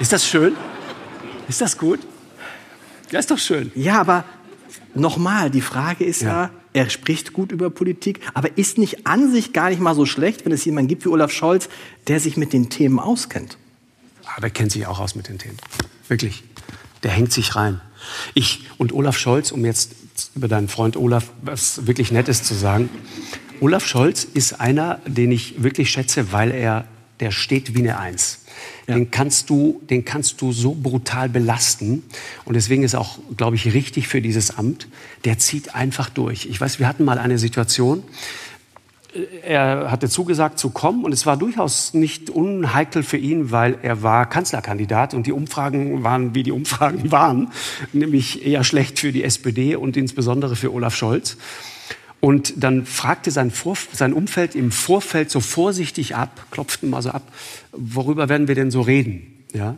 Ist 0.00 0.12
das 0.12 0.26
schön? 0.26 0.54
Ist 1.50 1.60
das 1.60 1.76
gut? 1.76 1.98
Ja, 3.10 3.18
ist 3.18 3.30
doch 3.30 3.38
schön. 3.38 3.72
Ja, 3.74 4.00
aber 4.00 4.24
nochmal, 4.94 5.50
die 5.50 5.60
Frage 5.60 6.04
ist 6.04 6.22
ja. 6.22 6.44
ja. 6.44 6.50
er 6.72 6.88
spricht 6.90 7.32
gut 7.32 7.50
über 7.50 7.70
Politik, 7.70 8.20
aber 8.34 8.56
ist 8.56 8.78
nicht 8.78 9.08
an 9.08 9.32
sich 9.32 9.52
gar 9.52 9.70
nicht 9.70 9.80
mal 9.80 9.96
so 9.96 10.06
schlecht, 10.06 10.44
wenn 10.44 10.52
es 10.52 10.64
jemanden 10.64 10.86
gibt 10.86 11.04
wie 11.04 11.08
Olaf 11.08 11.32
Scholz, 11.32 11.68
der 12.06 12.20
sich 12.20 12.36
mit 12.36 12.52
den 12.52 12.70
Themen 12.70 13.00
auskennt. 13.00 13.58
Aber 14.36 14.46
er 14.46 14.50
kennt 14.50 14.70
sich 14.70 14.86
auch 14.86 15.00
aus 15.00 15.16
mit 15.16 15.28
den 15.28 15.38
Themen. 15.38 15.56
Wirklich. 16.06 16.44
Der 17.02 17.10
hängt 17.10 17.32
sich 17.32 17.56
rein. 17.56 17.80
Ich 18.34 18.68
und 18.78 18.92
Olaf 18.92 19.18
Scholz, 19.18 19.50
um 19.50 19.64
jetzt 19.64 19.96
über 20.36 20.46
deinen 20.46 20.68
Freund 20.68 20.96
Olaf 20.96 21.32
was 21.42 21.86
wirklich 21.88 22.12
Nettes 22.12 22.44
zu 22.44 22.54
sagen. 22.54 22.88
Olaf 23.60 23.84
Scholz 23.84 24.22
ist 24.22 24.60
einer, 24.60 25.00
den 25.04 25.32
ich 25.32 25.64
wirklich 25.64 25.90
schätze, 25.90 26.30
weil 26.30 26.52
er, 26.52 26.86
der 27.18 27.32
steht 27.32 27.74
wie 27.74 27.80
eine 27.80 27.98
Eins 27.98 28.40
ja. 28.90 28.96
den, 28.96 29.10
kannst 29.10 29.50
du, 29.50 29.80
den 29.88 30.04
kannst 30.04 30.40
du 30.40 30.52
so 30.52 30.74
brutal 30.74 31.28
belasten. 31.28 32.02
Und 32.44 32.54
deswegen 32.54 32.82
ist 32.82 32.94
auch, 32.94 33.18
glaube 33.36 33.56
ich, 33.56 33.72
richtig 33.72 34.08
für 34.08 34.20
dieses 34.20 34.56
Amt, 34.56 34.88
der 35.24 35.38
zieht 35.38 35.74
einfach 35.74 36.10
durch. 36.10 36.46
Ich 36.46 36.60
weiß, 36.60 36.78
wir 36.78 36.88
hatten 36.88 37.04
mal 37.04 37.18
eine 37.18 37.38
Situation, 37.38 38.02
äh, 39.14 39.24
er 39.42 39.90
hatte 39.90 40.08
zugesagt 40.08 40.58
zu 40.58 40.70
kommen 40.70 41.04
und 41.04 41.12
es 41.12 41.26
war 41.26 41.36
durchaus 41.36 41.94
nicht 41.94 42.30
unheikel 42.30 43.02
für 43.02 43.16
ihn, 43.16 43.50
weil 43.50 43.78
er 43.82 44.02
war 44.02 44.28
Kanzlerkandidat 44.28 45.14
und 45.14 45.26
die 45.26 45.32
Umfragen 45.32 46.04
waren, 46.04 46.34
wie 46.34 46.42
die 46.42 46.52
Umfragen 46.52 47.10
waren, 47.10 47.50
nämlich 47.92 48.46
eher 48.46 48.64
schlecht 48.64 48.98
für 48.98 49.12
die 49.12 49.24
SPD 49.24 49.76
und 49.76 49.96
insbesondere 49.96 50.56
für 50.56 50.72
Olaf 50.72 50.94
Scholz. 50.94 51.36
Und 52.20 52.62
dann 52.62 52.84
fragte 52.84 53.30
sein, 53.30 53.50
Vor 53.50 53.76
sein 53.92 54.12
Umfeld 54.12 54.54
im 54.54 54.70
Vorfeld 54.70 55.30
so 55.30 55.40
vorsichtig 55.40 56.16
ab, 56.16 56.46
klopften 56.50 56.90
mal 56.90 57.00
so 57.00 57.10
ab, 57.10 57.22
worüber 57.72 58.28
werden 58.28 58.48
wir 58.48 58.54
denn 58.54 58.70
so 58.70 58.80
reden? 58.80 59.44
Ja? 59.52 59.76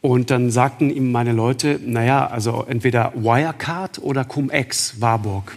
Und 0.00 0.30
dann 0.30 0.50
sagten 0.50 0.90
ihm 0.90 1.10
meine 1.10 1.32
Leute, 1.32 1.80
naja, 1.84 2.26
also 2.26 2.64
entweder 2.68 3.12
Wirecard 3.14 3.98
oder 3.98 4.24
Cum-Ex, 4.24 5.00
Warburg. 5.00 5.56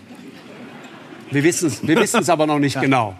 Wir 1.32 1.44
wissen 1.44 1.68
es 1.68 1.88
wir 1.88 2.00
wissen's 2.00 2.30
aber 2.30 2.48
noch 2.48 2.60
nicht 2.60 2.76
ja. 2.76 2.82
genau. 2.82 3.16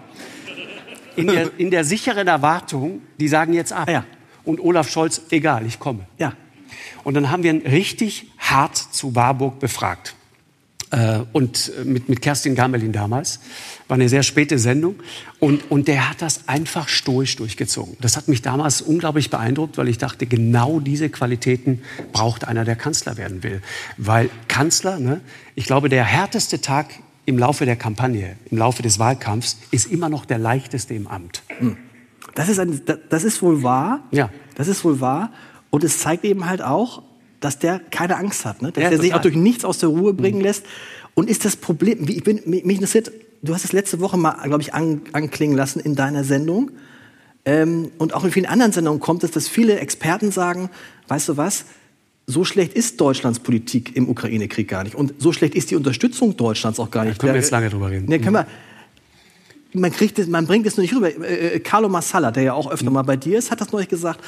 In 1.16 1.28
der, 1.28 1.52
in 1.58 1.70
der, 1.70 1.84
sicheren 1.84 2.28
Erwartung, 2.28 3.02
die 3.20 3.28
sagen 3.28 3.54
jetzt 3.54 3.74
ab. 3.74 3.90
Ja. 3.90 4.06
Und 4.46 4.60
Olaf 4.60 4.90
Scholz, 4.90 5.22
egal, 5.32 5.66
ich 5.66 5.78
komme. 5.78 6.08
Ja. 6.18 6.34
Und 7.04 7.14
dann 7.16 7.30
haben 7.30 7.44
wir 7.44 7.52
ihn 7.52 7.62
richtig 7.62 8.32
hart 8.38 8.78
zu 8.78 9.16
Warburg 9.16 9.60
befragt 9.60 10.16
und 11.34 11.72
mit, 11.86 12.10
mit 12.10 12.22
Kerstin 12.22 12.56
Gamelin 12.56 12.92
damals. 12.92 13.40
War 13.88 13.96
eine 13.96 14.10
sehr 14.10 14.24
späte 14.24 14.58
Sendung. 14.58 14.96
Und, 15.40 15.70
und 15.70 15.88
der 15.88 16.10
hat 16.10 16.22
das 16.22 16.48
einfach 16.48 16.88
stoisch 16.88 17.36
durchgezogen. 17.36 17.96
Das 18.02 18.18
hat 18.18 18.28
mich 18.28 18.42
damals 18.42 18.82
unglaublich 18.82 19.30
beeindruckt, 19.30 19.78
weil 19.78 19.88
ich 19.88 20.00
dachte, 20.00 20.26
genau 20.26 20.80
diese 20.80 21.10
Qualitäten 21.10 21.82
braucht 22.12 22.48
einer, 22.48 22.66
der 22.66 22.76
Kanzler 22.76 23.18
werden 23.18 23.44
will. 23.44 23.62
Weil 23.98 24.32
Kanzler, 24.48 25.00
ne, 25.00 25.22
ich 25.54 25.66
glaube, 25.66 25.90
der 25.90 26.04
härteste 26.04 26.60
Tag 26.60 26.88
im 27.26 27.38
Laufe 27.38 27.66
der 27.66 27.76
Kampagne, 27.76 28.36
im 28.50 28.58
Laufe 28.58 28.82
des 28.82 28.98
Wahlkampfs, 28.98 29.58
ist 29.70 29.92
immer 29.92 30.10
noch 30.10 30.26
der 30.26 30.40
leichteste 30.40 30.96
im 30.96 31.06
Amt. 31.06 31.44
Hm. 31.60 31.78
Das 32.34 32.50
ist, 32.50 32.60
ein, 32.60 32.82
das 33.10 33.24
ist 33.24 33.44
wohl 33.44 33.62
wahr. 33.62 34.02
Ja. 34.12 34.32
Das 34.56 34.68
ist 34.68 34.84
wohl 34.84 35.00
wahr. 35.00 35.32
Und 35.70 35.84
es 35.84 36.00
zeigt 36.00 36.26
eben 36.26 36.46
halt 36.46 36.64
auch, 36.64 37.04
dass 37.40 37.60
der 37.60 37.80
keine 37.80 38.18
Angst 38.18 38.46
hat, 38.46 38.62
ne? 38.62 38.72
dass 38.72 38.84
ja, 38.84 38.90
er 38.90 39.00
sich 39.00 39.14
auch 39.14 39.22
durch 39.22 39.36
nichts 39.36 39.66
aus 39.66 39.80
der 39.80 39.90
Ruhe 39.90 40.14
bringen 40.14 40.40
mhm. 40.40 40.46
lässt. 40.46 40.66
Und 41.14 41.30
ist 41.30 41.46
das 41.46 41.56
Problem, 41.56 42.08
ich 42.08 42.24
bin, 42.24 42.42
mich 42.46 42.64
interessiert, 42.66 43.12
du 43.42 43.54
hast 43.54 43.66
es 43.66 43.74
letzte 43.74 44.00
Woche 44.00 44.18
mal, 44.18 44.36
glaube 44.44 44.62
ich, 44.62 44.74
an, 44.74 45.02
anklingen 45.12 45.58
lassen 45.58 45.80
in 45.80 45.96
deiner 45.96 46.24
Sendung. 46.24 46.72
Ähm, 47.46 47.92
und 47.98 48.14
auch 48.14 48.24
in 48.24 48.32
vielen 48.32 48.46
anderen 48.46 48.72
Sendungen 48.72 49.00
kommt 49.00 49.24
es, 49.24 49.32
dass 49.32 49.48
viele 49.48 49.80
Experten 49.80 50.32
sagen, 50.32 50.70
weißt 51.08 51.30
du 51.30 51.38
was, 51.38 51.66
so 52.28 52.46
schlecht 52.46 52.74
ist 52.74 53.02
Deutschlands 53.02 53.40
Politik 53.40 53.96
im 53.96 54.08
Ukraine-Krieg 54.08 54.68
gar 54.68 54.84
nicht. 54.84 54.96
Und 54.96 55.16
so 55.18 55.34
schlecht 55.34 55.56
ist 55.56 55.72
die 55.72 55.76
Unterstützung 55.76 56.38
Deutschlands 56.38 56.80
auch 56.80 56.92
gar 56.92 57.04
nicht. 57.04 57.18
Da 57.18 57.22
können 57.22 57.34
wir 57.34 57.42
jetzt 57.42 57.52
lange 57.52 57.70
drüber 57.70 57.90
reden. 57.90 58.08
Ne, 58.08 58.20
können 58.20 58.36
wir, 58.36 58.48
man, 59.74 59.92
kriegt 59.92 60.20
es, 60.20 60.28
man 60.28 60.46
bringt 60.46 60.68
es 60.68 60.78
nur 60.78 60.84
nicht 60.84 60.94
rüber. 60.94 61.10
Äh, 61.10 61.56
äh, 61.56 61.60
Carlo 61.60 61.90
Massala, 61.90 62.32
der 62.32 62.44
ja 62.44 62.54
auch 62.54 62.70
öfter 62.70 62.92
mal 62.92 63.02
bei 63.02 63.18
dir 63.18 63.40
ist, 63.40 63.50
hat 63.50 63.62
das 63.62 63.72
neulich 63.72 63.90
gesagt. 63.90 64.24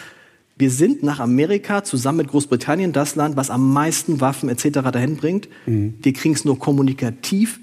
Wir 0.61 0.69
sind 0.69 1.01
nach 1.01 1.19
Amerika 1.19 1.83
zusammen 1.83 2.19
mit 2.19 2.27
Großbritannien 2.27 2.93
das 2.93 3.15
Land, 3.15 3.35
was 3.35 3.49
am 3.49 3.73
meisten 3.73 4.21
Waffen 4.21 4.47
etc. 4.47 4.91
dahin 4.93 5.17
bringt. 5.17 5.49
Mhm. 5.65 5.95
Wir 6.03 6.13
kriegen 6.13 6.35
es 6.35 6.45
nur 6.45 6.59
kommunikativ 6.59 7.59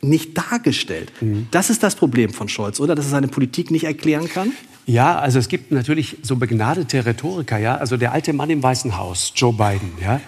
nicht 0.00 0.36
dargestellt. 0.36 1.12
Mhm. 1.20 1.46
Das 1.52 1.70
ist 1.70 1.84
das 1.84 1.94
Problem 1.94 2.30
von 2.30 2.48
Scholz, 2.48 2.80
oder? 2.80 2.96
Dass 2.96 3.04
er 3.04 3.10
seine 3.10 3.28
Politik 3.28 3.70
nicht 3.70 3.84
erklären 3.84 4.28
kann? 4.28 4.50
Ja, 4.86 5.16
also 5.16 5.38
es 5.38 5.46
gibt 5.46 5.70
natürlich 5.70 6.16
so 6.22 6.34
begnadete 6.34 7.06
Rhetoriker, 7.06 7.58
ja, 7.58 7.76
also 7.76 7.96
der 7.96 8.10
alte 8.10 8.32
Mann 8.32 8.50
im 8.50 8.60
Weißen 8.60 8.96
Haus, 8.96 9.32
Joe 9.36 9.52
Biden, 9.52 9.92
ja, 10.02 10.20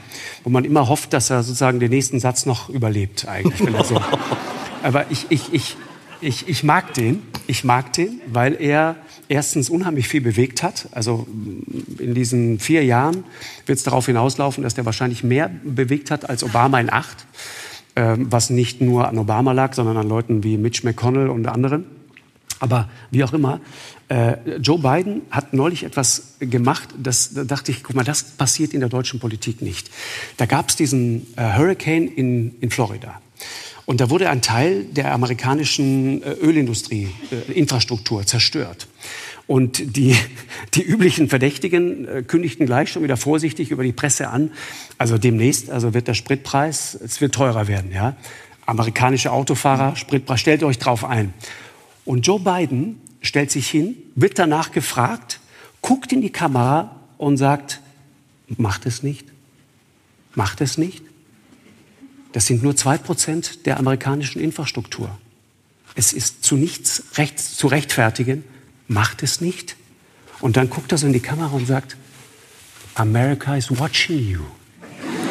wo 0.45 0.51
man 0.51 0.65
immer 0.65 0.89
hofft, 0.89 1.13
dass 1.13 1.31
er 1.31 1.43
sozusagen 1.43 1.81
den 1.81 1.91
nächsten 1.91 2.21
Satz 2.21 2.47
noch 2.47 2.69
überlebt, 2.69 3.27
eigentlich, 3.27 3.59
so. 3.85 4.01
Aber 4.85 5.11
ich, 5.11 5.27
ich, 5.31 5.53
ich, 5.53 5.77
ich, 6.21 6.49
ich 6.49 6.65
mag 6.65 6.95
den, 6.95 7.23
ich 7.47 7.65
mag 7.65 7.93
den, 7.93 8.21
weil 8.27 8.61
er 8.61 8.97
erstens 9.29 9.71
unheimlich 9.71 10.09
viel 10.09 10.21
bewegt 10.21 10.63
hat. 10.63 10.89
Also 10.93 11.27
in 11.99 12.15
diesen 12.15 12.59
vier 12.59 12.85
Jahren 12.85 13.25
wird 13.67 13.79
es 13.79 13.85
darauf 13.85 14.07
hinauslaufen, 14.07 14.63
dass 14.63 14.75
der 14.75 14.87
wahrscheinlich 14.87 15.23
mehr 15.23 15.51
bewegt 15.65 16.11
hat 16.11 16.29
als 16.29 16.43
Obama 16.43 16.81
in 16.81 16.93
acht, 16.93 17.27
ähm, 17.97 18.27
was 18.31 18.51
nicht 18.51 18.81
nur 18.81 19.09
an 19.09 19.19
Obama 19.19 19.53
lag, 19.53 19.75
sondern 19.75 19.97
an 19.97 20.09
Leuten 20.09 20.45
wie 20.45 20.57
Mitch 20.57 20.85
McConnell 20.85 21.29
und 21.29 21.47
anderen. 21.47 21.85
Aber 22.61 22.89
wie 23.11 23.23
auch 23.23 23.33
immer, 23.33 23.61
äh, 24.09 24.57
Joe 24.59 24.79
Biden 24.79 25.23
hat 25.31 25.53
neulich 25.53 25.85
etwas 25.85 26.35
gemacht, 26.41 26.89
das, 26.97 27.35
da 27.35 27.45
dachte 27.45 27.71
ich, 27.71 27.85
guck 27.85 27.95
mal, 27.95 28.05
das 28.05 28.25
passiert 28.25 28.75
in 28.75 28.81
der 28.81 28.89
deutschen 28.89 29.21
Politik 29.21 29.63
nicht. 29.63 29.91
Da 30.39 30.47
gab 30.47 30.71
es 30.71 30.77
diesen 30.77 31.27
äh, 31.37 31.57
Hurricane 31.57 32.09
in, 32.09 32.57
in 32.61 32.71
Florida. 32.71 33.21
Und 33.89 34.03
da 34.03 34.11
wurde 34.11 34.29
ein 34.29 34.43
Teil 34.43 34.85
der 34.85 35.15
amerikanischen 35.15 36.23
äh, 36.23 36.33
Ölindustrie, 36.33 37.09
äh, 37.31 37.53
Infrastruktur 37.53 38.27
zerstört. 38.27 38.87
Und 39.47 39.97
die, 39.97 40.15
die 40.75 40.83
üblichen 40.83 41.31
Verdächtigen 41.31 42.07
äh, 42.07 42.23
kündigten 42.23 42.67
gleich 42.67 42.93
schon 42.93 43.03
wieder 43.03 43.17
vorsichtig 43.17 43.71
über 43.71 43.83
die 43.83 43.95
Presse 43.95 44.29
an. 44.29 44.51
Also 44.99 45.17
demnächst 45.17 45.71
also 45.71 45.95
wird 45.95 46.07
der 46.07 46.13
Spritpreis, 46.13 46.99
es 47.03 47.23
wird 47.23 47.35
teurer 47.35 47.67
werden. 47.67 47.91
Ja? 47.91 48.15
Amerikanische 48.67 49.33
Autofahrer, 49.33 49.97
Spritpreis, 49.97 50.39
stellt 50.39 50.63
euch 50.65 50.79
drauf 50.79 51.03
ein. 51.03 51.33
Und 52.05 52.27
Joe 52.27 52.41
Biden 52.41 53.01
stellt 53.23 53.51
sich 53.51 53.71
hin, 53.71 53.97
wird 54.15 54.39
danach 54.39 54.71
gefragt, 54.73 55.41
guckt 55.81 56.13
in 56.13 56.21
die 56.21 56.29
Kamera 56.29 56.95
und 57.17 57.39
sagt, 57.39 57.81
macht 58.59 58.85
es 58.85 59.03
nicht, 59.03 59.25
macht 60.35 60.61
es 60.61 60.77
nicht. 60.77 61.08
Das 62.33 62.47
sind 62.47 62.63
nur 62.63 62.77
zwei 62.77 62.99
Prozent 62.99 63.67
der 63.67 63.79
amerikanischen 63.79 64.41
Infrastruktur. 64.41 65.17
Es 65.95 66.13
ist 66.13 66.45
zu 66.45 66.57
nichts 66.57 67.03
recht, 67.17 67.39
zu 67.39 67.67
rechtfertigen. 67.67 68.45
Macht 68.87 69.23
es 69.23 69.41
nicht. 69.41 69.77
Und 70.41 70.57
dann 70.57 70.71
guckt 70.71 70.93
er 70.93 70.99
so 70.99 71.07
in 71.07 71.13
die 71.13 71.21
Kamera 71.21 71.51
und 71.55 71.67
sagt, 71.67 71.97
America 72.95 73.57
is 73.57 73.77
watching 73.79 74.19
you. 74.19 74.41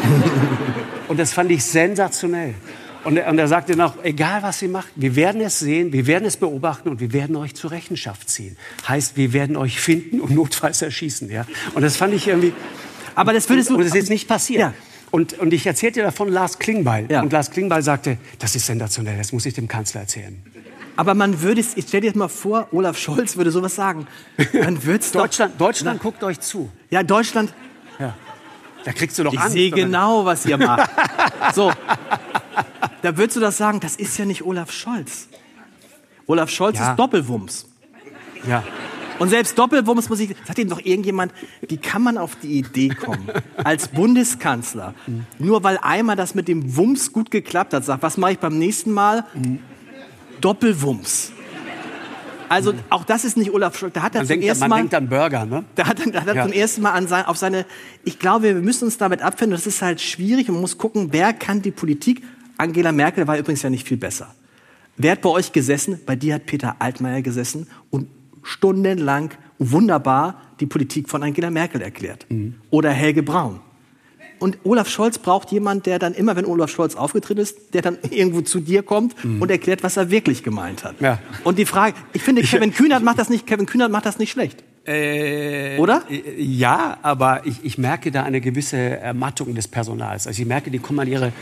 und 1.07 1.19
das 1.19 1.33
fand 1.33 1.51
ich 1.51 1.63
sensationell. 1.63 2.55
Und 3.03 3.15
er, 3.15 3.29
und 3.29 3.39
er 3.39 3.47
sagte 3.47 3.75
noch, 3.75 4.03
egal 4.03 4.43
was 4.43 4.61
ihr 4.61 4.67
macht, 4.67 4.89
wir 4.95 5.15
werden 5.15 5.39
es 5.39 5.59
sehen, 5.59 5.93
wir 5.93 6.07
werden 6.07 6.25
es 6.25 6.35
beobachten 6.35 6.89
und 6.89 6.99
wir 6.99 7.13
werden 7.13 7.35
euch 7.37 7.55
zur 7.55 7.71
Rechenschaft 7.71 8.29
ziehen. 8.29 8.57
Heißt, 8.87 9.15
wir 9.15 9.31
werden 9.31 9.55
euch 9.55 9.79
finden 9.79 10.19
und 10.19 10.31
notfalls 10.31 10.81
erschießen. 10.81 11.31
Ja? 11.31 11.45
Und 11.73 11.83
das 11.83 11.95
fand 11.95 12.13
ich 12.13 12.27
irgendwie... 12.27 12.53
Aber 13.15 13.31
das 13.31 13.47
würdest 13.47 13.69
du... 13.69 13.75
Und 13.75 13.79
das 13.79 13.87
ist 13.87 13.95
jetzt 13.95 14.09
nicht 14.09 14.27
passiert. 14.27 14.59
Ja. 14.59 14.73
Und, 15.11 15.39
und 15.39 15.53
ich 15.53 15.65
erzählte 15.65 16.01
davon 16.01 16.29
Lars 16.29 16.59
Klingbeil. 16.59 17.07
Ja. 17.09 17.21
Und 17.21 17.31
Lars 17.31 17.51
Klingbeil 17.51 17.81
sagte, 17.81 18.17
das 18.39 18.55
ist 18.55 18.65
sensationell, 18.65 19.17
das 19.17 19.31
muss 19.31 19.45
ich 19.45 19.53
dem 19.53 19.67
Kanzler 19.67 20.01
erzählen. 20.01 20.41
Aber 20.97 21.13
man 21.13 21.41
würde 21.41 21.61
es, 21.61 21.77
ich 21.77 21.85
stell 21.87 22.01
dir 22.01 22.15
mal 22.17 22.27
vor, 22.27 22.67
Olaf 22.71 22.97
Scholz 22.97 23.37
würde 23.37 23.51
sowas 23.51 23.75
sagen. 23.75 24.07
Man 24.53 24.83
wird's 24.83 25.11
Deutschland, 25.11 25.53
doch, 25.53 25.67
Deutschland 25.67 26.01
guckt 26.01 26.23
euch 26.23 26.39
zu. 26.39 26.69
Ja, 26.89 27.03
Deutschland. 27.03 27.53
Ja. 27.99 28.15
Da 28.83 28.93
kriegst 28.93 29.19
du 29.19 29.23
doch 29.23 29.33
ich 29.33 29.39
Angst. 29.39 29.55
Ich 29.55 29.61
sehe 29.61 29.71
genau, 29.71 30.25
was 30.25 30.45
ihr 30.45 30.57
macht. 30.57 30.89
so. 31.53 31.71
Da 33.01 33.15
würdest 33.15 33.35
du 33.35 33.41
das 33.41 33.57
sagen, 33.57 33.79
das 33.79 33.95
ist 33.95 34.17
ja 34.17 34.25
nicht 34.25 34.43
Olaf 34.43 34.71
Scholz. 34.71 35.27
Olaf 36.25 36.49
Scholz 36.49 36.79
ja. 36.79 36.91
ist 36.91 36.99
Doppelwumms. 36.99 37.67
Ja. 38.47 38.63
Und 39.19 39.29
selbst 39.29 39.57
Doppelwumms 39.57 40.09
muss 40.09 40.19
ich, 40.19 40.35
sagt 40.45 40.59
ihm 40.59 40.69
doch 40.69 40.83
irgendjemand, 40.83 41.33
wie 41.67 41.77
kann 41.77 42.01
man 42.01 42.17
auf 42.17 42.35
die 42.35 42.59
Idee 42.59 42.89
kommen, 42.89 43.27
als 43.63 43.87
Bundeskanzler, 43.87 44.93
mhm. 45.07 45.25
nur 45.39 45.63
weil 45.63 45.79
einmal 45.81 46.15
das 46.15 46.35
mit 46.35 46.47
dem 46.47 46.75
Wumms 46.75 47.11
gut 47.11 47.31
geklappt 47.31 47.73
hat, 47.73 47.83
sagt, 47.83 48.03
was 48.03 48.17
mache 48.17 48.33
ich 48.33 48.39
beim 48.39 48.57
nächsten 48.57 48.91
Mal? 48.91 49.25
Mhm. 49.33 49.59
Doppelwumms. 50.41 51.31
Also 52.49 52.73
mhm. 52.73 52.79
auch 52.89 53.03
das 53.03 53.25
ist 53.25 53.37
nicht 53.37 53.51
Olaf 53.51 53.77
Scholz. 53.77 53.93
Da 53.93 54.03
hat 54.03 54.15
er 54.15 54.19
man 54.19 54.27
zum 54.27 54.33
denkt, 54.33 54.45
ersten 54.45 54.61
man 54.61 54.69
Mal, 54.69 54.77
denkt 54.77 54.93
an 54.95 55.09
Burger, 55.09 55.45
ne? 55.45 55.65
Da 55.75 55.87
hat, 55.87 55.99
da 55.99 56.21
hat 56.21 56.27
er 56.27 56.35
ja. 56.35 56.43
zum 56.43 56.53
ersten 56.53 56.81
Mal 56.81 56.91
an 56.91 57.07
sein, 57.07 57.25
auf 57.25 57.37
seine. 57.37 57.65
Ich 58.03 58.19
glaube, 58.19 58.43
wir 58.43 58.53
müssen 58.55 58.85
uns 58.85 58.97
damit 58.97 59.21
abfinden. 59.21 59.57
Das 59.57 59.67
ist 59.67 59.81
halt 59.81 59.99
schwierig. 60.01 60.47
Man 60.47 60.61
muss 60.61 60.77
gucken, 60.77 61.09
wer 61.11 61.33
kann 61.33 61.61
die 61.61 61.71
Politik. 61.71 62.23
Angela 62.57 62.91
Merkel 62.91 63.27
war 63.27 63.37
übrigens 63.37 63.61
ja 63.63 63.69
nicht 63.69 63.87
viel 63.87 63.97
besser. 63.97 64.33
Wer 64.95 65.11
hat 65.13 65.21
bei 65.21 65.29
euch 65.29 65.51
gesessen? 65.51 65.99
Bei 66.05 66.15
dir 66.15 66.35
hat 66.35 66.45
Peter 66.45 66.77
Altmaier 66.79 67.21
gesessen 67.21 67.67
und 67.91 68.07
stundenlang 68.47 69.31
wunderbar 69.59 70.41
die 70.59 70.65
Politik 70.65 71.09
von 71.09 71.21
Angela 71.21 71.51
Merkel 71.51 71.81
erklärt. 71.81 72.25
Mhm. 72.29 72.55
Oder 72.69 72.91
Helge 72.91 73.21
Braun. 73.23 73.59
Und 74.39 74.59
Olaf 74.63 74.87
Scholz 74.87 75.17
braucht 75.17 75.51
jemand, 75.51 75.87
der 75.87 75.97
dann 75.97 76.13
immer, 76.13 76.35
wenn 76.35 76.45
Olaf 76.45 76.69
Scholz 76.69 76.95
aufgetreten 76.95 77.41
ist, 77.41 77.73
der 77.73 77.81
dann 77.81 77.97
irgendwo 78.09 78.41
zu 78.41 78.59
dir 78.59 78.83
kommt 78.83 79.23
mhm. 79.23 79.41
und 79.41 79.51
erklärt, 79.51 79.83
was 79.83 79.97
er 79.97 80.09
wirklich 80.09 80.43
gemeint 80.43 80.83
hat. 80.83 80.95
Ja. 81.01 81.19
Und 81.43 81.57
die 81.57 81.65
Frage, 81.65 81.95
ich 82.13 82.21
finde, 82.21 82.41
Kevin 82.43 82.73
Kühnert 82.73 83.03
macht 83.03 83.19
das 83.19 83.29
nicht, 83.29 83.47
Kevin 83.47 83.65
Kühnert 83.65 83.91
macht 83.91 84.05
das 84.05 84.19
nicht 84.19 84.31
schlecht. 84.31 84.63
Äh, 84.85 85.77
Oder? 85.79 86.03
Ja, 86.37 86.97
aber 87.01 87.45
ich, 87.45 87.57
ich 87.63 87.77
merke 87.77 88.09
da 88.09 88.23
eine 88.23 88.39
gewisse 88.39 88.77
Ermattung 88.77 89.53
des 89.53 89.67
Personals. 89.67 90.27
Also 90.27 90.41
ich 90.41 90.47
merke, 90.47 90.71
die 90.71 90.79
kommen 90.79 90.99
an 90.99 91.07
ihre, 91.09 91.33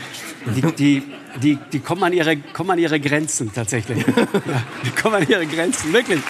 die, 0.56 0.72
die, 0.72 1.02
die, 1.40 1.58
die 1.72 1.78
kommen 1.78 2.02
an 2.02 2.12
ihre, 2.12 2.36
kommen 2.36 2.70
an 2.70 2.78
ihre 2.80 2.98
Grenzen 2.98 3.52
tatsächlich. 3.54 4.04
ja, 4.06 4.62
die 4.84 4.90
kommen 5.00 5.16
an 5.16 5.28
ihre 5.28 5.46
Grenzen, 5.46 5.92
wirklich. 5.92 6.20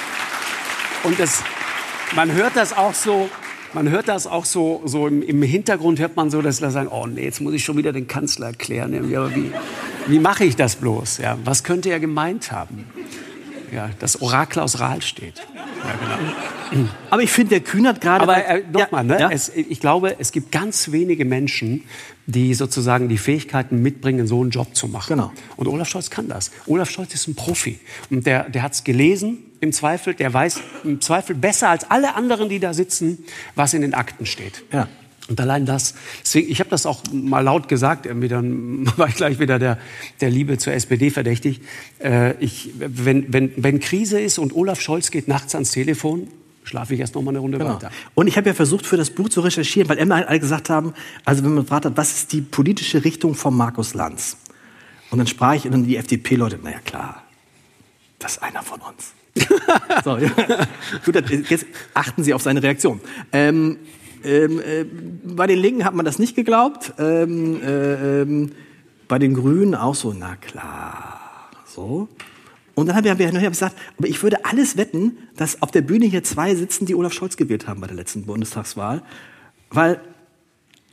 Und 1.06 1.20
das, 1.20 1.44
man 2.16 2.32
hört 2.32 2.56
das 2.56 2.76
auch 2.76 2.92
so, 2.92 3.30
man 3.74 3.88
hört 3.90 4.08
das 4.08 4.26
auch 4.26 4.44
so, 4.44 4.82
so 4.86 5.06
im, 5.06 5.22
im 5.22 5.40
Hintergrund 5.40 6.00
hört 6.00 6.16
man 6.16 6.30
so, 6.30 6.42
dass 6.42 6.56
sie 6.56 6.68
sagen, 6.68 6.88
oh 6.88 7.06
nee, 7.06 7.22
jetzt 7.22 7.40
muss 7.40 7.54
ich 7.54 7.64
schon 7.64 7.76
wieder 7.76 7.92
den 7.92 8.08
Kanzler 8.08 8.48
erklären. 8.48 8.92
Wie, 9.08 9.52
wie 10.08 10.18
mache 10.18 10.44
ich 10.44 10.56
das 10.56 10.74
bloß? 10.74 11.18
Ja, 11.18 11.38
was 11.44 11.62
könnte 11.62 11.90
er 11.90 12.00
gemeint 12.00 12.50
haben? 12.50 12.86
Ja, 13.72 13.90
das 14.00 14.20
Orakel 14.20 14.62
aus 14.62 14.80
Rahl 14.80 15.00
steht. 15.00 15.34
Ja, 15.36 15.94
genau. 16.72 16.88
Aber 17.10 17.22
ich 17.22 17.30
finde, 17.30 17.50
der 17.50 17.60
Kühnert 17.60 18.00
gerade. 18.00 18.24
Aber 18.24 18.44
äh, 18.44 18.64
nochmal, 18.72 19.04
ne? 19.04 19.20
Ja. 19.20 19.30
Es, 19.30 19.48
ich 19.48 19.78
glaube, 19.78 20.16
es 20.18 20.32
gibt 20.32 20.50
ganz 20.50 20.90
wenige 20.90 21.24
Menschen, 21.24 21.84
die 22.26 22.52
sozusagen 22.54 23.08
die 23.08 23.18
Fähigkeiten 23.18 23.80
mitbringen, 23.80 24.26
so 24.26 24.40
einen 24.40 24.50
Job 24.50 24.74
zu 24.74 24.88
machen. 24.88 25.16
Genau. 25.16 25.32
Und 25.56 25.68
Olaf 25.68 25.88
Scholz 25.88 26.10
kann 26.10 26.26
das. 26.26 26.50
Olaf 26.66 26.90
Scholz 26.90 27.14
ist 27.14 27.28
ein 27.28 27.36
Profi. 27.36 27.78
Und 28.10 28.26
der, 28.26 28.48
der 28.48 28.62
hat 28.62 28.72
es 28.72 28.82
gelesen, 28.82 29.38
im 29.60 29.72
Zweifel. 29.72 30.14
Der 30.14 30.32
weiß 30.32 30.60
im 30.84 31.00
Zweifel 31.00 31.34
besser 31.34 31.68
als 31.68 31.90
alle 31.90 32.14
anderen, 32.14 32.48
die 32.48 32.60
da 32.60 32.74
sitzen, 32.74 33.24
was 33.54 33.74
in 33.74 33.82
den 33.82 33.94
Akten 33.94 34.26
steht. 34.26 34.64
Ja. 34.72 34.88
Und 35.28 35.40
allein 35.40 35.66
das, 35.66 35.94
deswegen, 36.22 36.50
ich 36.50 36.60
habe 36.60 36.70
das 36.70 36.86
auch 36.86 37.02
mal 37.12 37.40
laut 37.40 37.68
gesagt, 37.68 38.06
irgendwie 38.06 38.28
dann 38.28 38.86
war 38.96 39.08
ich 39.08 39.16
gleich 39.16 39.38
wieder 39.38 39.58
der, 39.58 39.78
der 40.20 40.30
Liebe 40.30 40.58
zur 40.58 40.72
SPD 40.72 41.10
verdächtig. 41.10 41.60
Äh, 41.98 42.34
ich, 42.38 42.70
wenn, 42.78 43.32
wenn, 43.32 43.52
wenn 43.56 43.80
Krise 43.80 44.20
ist 44.20 44.38
und 44.38 44.54
Olaf 44.54 44.80
Scholz 44.80 45.10
geht 45.10 45.26
nachts 45.26 45.54
ans 45.54 45.72
Telefon, 45.72 46.28
schlafe 46.62 46.94
ich 46.94 47.00
erst 47.00 47.14
noch 47.14 47.22
mal 47.22 47.30
eine 47.30 47.38
Runde 47.40 47.58
genau. 47.58 47.74
weiter. 47.74 47.90
Und 48.14 48.26
ich 48.26 48.36
habe 48.36 48.48
ja 48.48 48.54
versucht, 48.54 48.86
für 48.86 48.96
das 48.96 49.10
Buch 49.10 49.28
zu 49.28 49.40
recherchieren, 49.40 49.88
weil 49.88 49.98
immer 49.98 50.28
alle 50.28 50.40
gesagt 50.40 50.70
haben, 50.70 50.94
also 51.24 51.42
wenn 51.42 51.54
man 51.54 51.64
gefragt 51.64 51.86
hat, 51.86 51.96
was 51.96 52.12
ist 52.12 52.32
die 52.32 52.40
politische 52.40 53.04
Richtung 53.04 53.34
von 53.34 53.56
Markus 53.56 53.94
Lanz? 53.94 54.36
Und 55.10 55.18
dann 55.18 55.26
sprach 55.26 55.54
ich 55.54 55.64
und 55.64 55.72
dann 55.72 55.84
die 55.84 55.96
FDP-Leute, 55.96 56.58
naja 56.62 56.78
klar, 56.84 57.22
das 58.18 58.32
ist 58.32 58.42
einer 58.42 58.62
von 58.62 58.80
uns. 58.80 59.12
so, 60.04 60.16
ja. 60.16 60.30
Gut, 61.04 61.30
jetzt 61.50 61.66
achten 61.94 62.22
Sie 62.22 62.34
auf 62.34 62.42
seine 62.42 62.62
Reaktion. 62.62 63.00
Ähm, 63.32 63.78
ähm, 64.24 64.60
äh, 64.60 64.84
bei 65.24 65.46
den 65.46 65.58
Linken 65.58 65.84
hat 65.84 65.94
man 65.94 66.04
das 66.04 66.18
nicht 66.18 66.34
geglaubt. 66.34 66.94
Ähm, 66.98 67.62
äh, 67.62 68.22
ähm, 68.22 68.52
bei 69.08 69.18
den 69.18 69.34
Grünen 69.34 69.74
auch 69.74 69.94
so, 69.94 70.12
na 70.12 70.36
klar. 70.36 71.50
So. 71.64 72.08
Und 72.74 72.86
dann 72.86 72.96
habe 72.96 73.08
ich, 73.08 73.12
hab 73.12 73.20
ich 73.20 73.48
gesagt, 73.48 73.76
aber 73.96 74.08
ich 74.08 74.22
würde 74.22 74.44
alles 74.44 74.76
wetten, 74.76 75.16
dass 75.36 75.62
auf 75.62 75.70
der 75.70 75.80
Bühne 75.82 76.06
hier 76.06 76.24
zwei 76.24 76.54
sitzen, 76.54 76.86
die 76.86 76.94
Olaf 76.94 77.12
Scholz 77.12 77.36
gewählt 77.36 77.68
haben 77.68 77.80
bei 77.80 77.86
der 77.86 77.96
letzten 77.96 78.26
Bundestagswahl. 78.26 79.02
Weil 79.70 80.00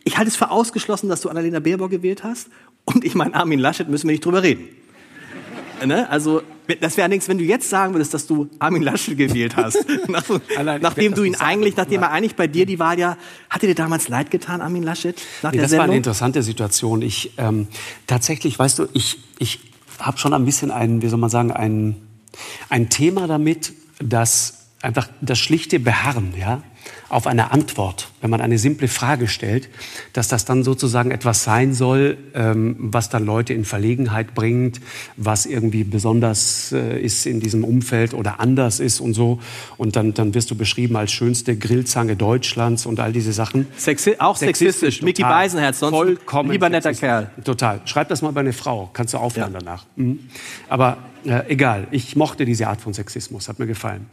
ich 0.03 0.17
halte 0.17 0.29
es 0.29 0.36
für 0.36 0.51
ausgeschlossen, 0.51 1.10
dass 1.10 1.21
du 1.21 1.29
Annalena 1.29 1.60
Baerbock 1.60 1.91
gewählt 1.91 2.23
hast. 2.23 2.49
Und 2.86 3.03
ich 3.03 3.15
meine, 3.15 3.34
Armin 3.34 3.60
Laschet 3.60 3.89
müssen 3.89 4.08
wir 4.08 4.13
nicht 4.13 4.25
drüber 4.25 4.43
reden. 4.43 4.67
Ne? 5.86 6.10
Also, 6.10 6.41
das 6.82 6.97
wäre 6.97 7.10
nichts, 7.10 7.28
wenn 7.28 7.38
du 7.38 7.43
jetzt 7.43 7.69
sagen 7.69 7.93
würdest, 7.93 8.13
dass 8.13 8.28
du 8.28 8.49
Armin 8.60 8.84
Laschet 8.84 9.17
gewählt 9.17 9.56
hast. 9.56 9.86
Nach, 10.08 10.23
Allein, 10.58 10.82
nachdem 10.82 11.13
du 11.13 11.23
ihn 11.23 11.36
eigentlich, 11.36 11.76
nachdem 11.76 12.02
er 12.02 12.12
eigentlich 12.12 12.36
bei 12.36 12.47
dir 12.47 12.65
die 12.65 12.80
Wahl 12.80 12.99
ja, 12.99 13.17
hat 13.49 13.63
er 13.63 13.67
dir 13.67 13.76
damals 13.76 14.08
leid 14.08 14.32
getan, 14.32 14.62
Armin 14.62 14.84
Laschet? 14.84 15.19
Nach 15.41 15.52
Nee, 15.52 15.58
der 15.58 15.67
das 15.67 15.78
war 15.78 15.86
eine 15.86 15.97
interessante 15.97 16.43
Situation. 16.43 17.02
Ich 17.02 17.34
ähm, 17.38 17.67
tatsächlich, 18.08 18.58
weißt 18.58 18.80
du, 18.80 18.88
ich, 18.93 19.19
ich 19.39 19.60
habe 19.99 20.17
schon 20.17 20.34
ein 20.34 20.45
bisschen 20.45 20.71
ein, 20.71 21.02
wie 21.02 21.08
soll 21.08 21.19
man 21.19 21.30
sagen, 21.30 21.52
ein, 21.52 21.95
ein 22.69 22.89
Thema 22.89 23.28
damit, 23.28 23.73
dass 23.99 24.67
einfach 24.82 25.08
das 25.21 25.39
schlichte 25.39 25.80
Beharren, 25.80 26.34
ja, 26.38 26.62
auf 27.13 27.28
eine 27.28 27.52
Antwort, 27.52 28.10
wenn 28.21 28.30
man 28.30 28.41
eine 28.41 28.58
simple 28.58 28.88
Frage 28.88 29.28
stellt, 29.28 29.69
dass 30.13 30.28
das 30.28 30.45
dann 30.45 30.63
sozusagen 30.63 31.12
etwas 31.12 31.43
sein 31.43 31.73
soll, 31.73 32.17
ähm, 32.34 32.76
was 32.80 33.10
dann 33.10 33.26
Leute 33.26 33.54
in 33.54 33.65
Verlegenheit 33.65 34.34
bringt, 34.34 34.82
was 35.15 35.45
irgendwie 35.45 35.84
besonders 35.84 36.71
äh, 36.71 36.99
ist 36.99 37.26
in 37.26 37.39
diesem 37.39 37.63
Umfeld 37.63 38.13
oder 38.13 38.39
anders 38.39 38.80
ist 38.80 38.99
und 38.99 39.13
so. 39.13 39.39
Und 39.78 39.95
dann, 39.95 40.13
dann 40.13 40.34
wirst 40.34 40.52
du 40.52 40.56
beschrieben 40.56 40.95
als 40.95 41.12
schönste 41.12 41.56
Grillzange 41.56 42.15
Deutschlands 42.15 42.86
und 42.86 42.99
all 42.99 43.13
diese 43.13 43.34
Sachen. 43.34 43.67
Sexi 43.78 44.15
auch 44.19 44.36
sexistisch. 44.38 45.02
Mickey 45.02 45.21
total. 45.21 45.38
Beisenherz, 45.43 45.80
sonst 45.80 45.95
Vollkommen 45.95 46.52
lieber 46.52 46.69
netter 46.69 46.89
sexistisch. 46.89 47.10
Kerl. 47.10 47.32
Total. 47.43 47.82
Schreib 47.86 48.10
das 48.10 48.21
mal 48.21 48.32
bei 48.32 48.41
einer 48.41 48.54
Frau. 48.54 48.89
Kannst 48.93 49.13
du 49.13 49.17
aufhören 49.19 49.54
Ja. 49.54 49.60
danach. 49.60 49.86
Mhm. 49.95 50.19
Aber 50.67 50.97
äh, 51.25 51.43
egal. 51.49 51.88
Ich 51.91 52.15
mochte 52.15 52.45
diese 52.45 52.67
Art 52.67 52.81
von 52.81 52.93
Sexismus. 52.93 53.47
Hat 53.49 53.59
mir 53.59 53.67
gefallen. 53.67 54.07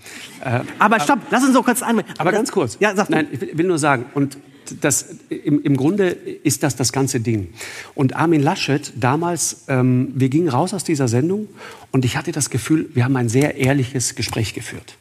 Äh, 0.44 0.60
Aber 0.78 1.00
stopp, 1.00 1.18
lass 1.30 1.42
uns 1.44 1.52
so 1.54 1.62
kurz 1.62 1.82
ein. 1.82 2.02
aber 2.18 2.32
ganz 2.32 2.50
kurz. 2.52 2.76
Ja, 2.80 2.94
sag. 2.96 3.10
Nein, 3.10 3.26
ich 3.32 3.40
will- 3.56 3.66
nur 3.66 3.78
sagen, 3.78 4.06
und 4.14 4.38
das, 4.80 5.06
im, 5.28 5.62
im 5.62 5.76
Grunde 5.76 6.08
ist 6.10 6.62
das 6.62 6.76
das 6.76 6.92
ganze 6.92 7.18
Ding. 7.20 7.48
Und 7.94 8.14
Armin 8.14 8.40
Laschet, 8.42 8.92
damals, 8.96 9.64
ähm, 9.68 10.12
wir 10.14 10.28
gingen 10.28 10.48
raus 10.48 10.72
aus 10.74 10.84
dieser 10.84 11.08
Sendung 11.08 11.48
und 11.90 12.04
ich 12.04 12.16
hatte 12.16 12.30
das 12.30 12.50
Gefühl, 12.50 12.88
wir 12.94 13.04
haben 13.04 13.16
ein 13.16 13.28
sehr 13.28 13.56
ehrliches 13.56 14.14
Gespräch 14.14 14.54
geführt. 14.54 14.94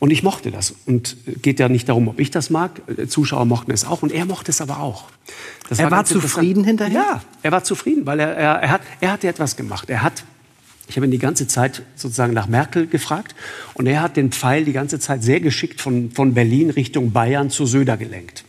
Und 0.00 0.10
ich 0.10 0.22
mochte 0.24 0.50
das. 0.50 0.74
Und 0.86 1.16
geht 1.42 1.60
ja 1.60 1.68
nicht 1.68 1.88
darum, 1.88 2.08
ob 2.08 2.18
ich 2.18 2.30
das 2.32 2.50
mag. 2.50 2.82
Äh, 2.88 3.06
Zuschauer 3.06 3.44
mochten 3.44 3.70
es 3.70 3.84
auch 3.84 4.02
und 4.02 4.10
er 4.10 4.24
mochte 4.26 4.50
es 4.50 4.60
aber 4.60 4.80
auch. 4.80 5.04
Das 5.68 5.78
Er 5.78 5.90
war 5.92 6.00
interessant. 6.00 6.22
zufrieden 6.22 6.64
hinterher? 6.64 7.00
Ja, 7.00 7.22
er 7.42 7.52
war 7.52 7.62
zufrieden, 7.62 8.04
weil 8.06 8.18
er, 8.20 8.34
er, 8.36 8.54
er, 8.56 8.70
hat, 8.70 8.80
er 9.00 9.12
hatte 9.12 9.28
etwas 9.28 9.54
gemacht. 9.56 9.88
Er 9.88 10.02
hat 10.02 10.24
ich 10.88 10.96
habe 10.96 11.06
ihn 11.06 11.10
die 11.10 11.18
ganze 11.18 11.46
Zeit 11.46 11.82
sozusagen 11.96 12.34
nach 12.34 12.46
Merkel 12.46 12.86
gefragt 12.86 13.34
und 13.74 13.86
er 13.86 14.02
hat 14.02 14.16
den 14.16 14.32
Pfeil 14.32 14.64
die 14.64 14.72
ganze 14.72 14.98
Zeit 14.98 15.22
sehr 15.22 15.40
geschickt 15.40 15.80
von, 15.80 16.10
von 16.10 16.34
Berlin 16.34 16.70
Richtung 16.70 17.12
Bayern 17.12 17.50
zu 17.50 17.66
Söder 17.66 17.96
gelenkt. 17.96 18.44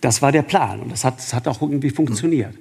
Das 0.00 0.22
war 0.22 0.32
der 0.32 0.42
Plan 0.42 0.80
und 0.80 0.90
das 0.90 1.04
hat, 1.04 1.18
das 1.18 1.32
hat 1.32 1.46
auch 1.46 1.62
irgendwie 1.62 1.90
funktioniert. 1.90 2.54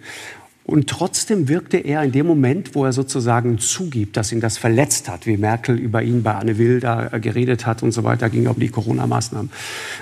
Und 0.64 0.88
trotzdem 0.88 1.48
wirkte 1.48 1.78
er 1.78 2.04
in 2.04 2.12
dem 2.12 2.28
Moment, 2.28 2.76
wo 2.76 2.86
er 2.86 2.94
sozusagen 2.94 3.58
zugibt, 3.58 4.16
dass 4.16 4.32
ihn 4.32 4.40
das 4.40 4.60
verletzt 4.60 5.10
hat, 5.10 5.26
wie 5.26 5.36
Merkel 5.38 5.78
über 5.78 6.04
ihn 6.04 6.22
bei 6.22 6.36
Anne 6.36 6.58
Will 6.60 6.80
da 6.80 7.10
äh, 7.12 7.20
geredet 7.20 7.66
hat 7.66 7.82
und 7.82 7.92
so 7.92 8.04
weiter, 8.04 8.30
ging 8.30 8.48
um 8.48 8.60
die 8.60 8.70
Corona-Maßnahmen, 8.70 9.52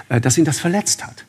äh, 0.10 0.20
dass 0.20 0.38
ihn 0.38 0.44
das 0.44 0.60
verletzt 0.60 1.06
hat. 1.06 1.26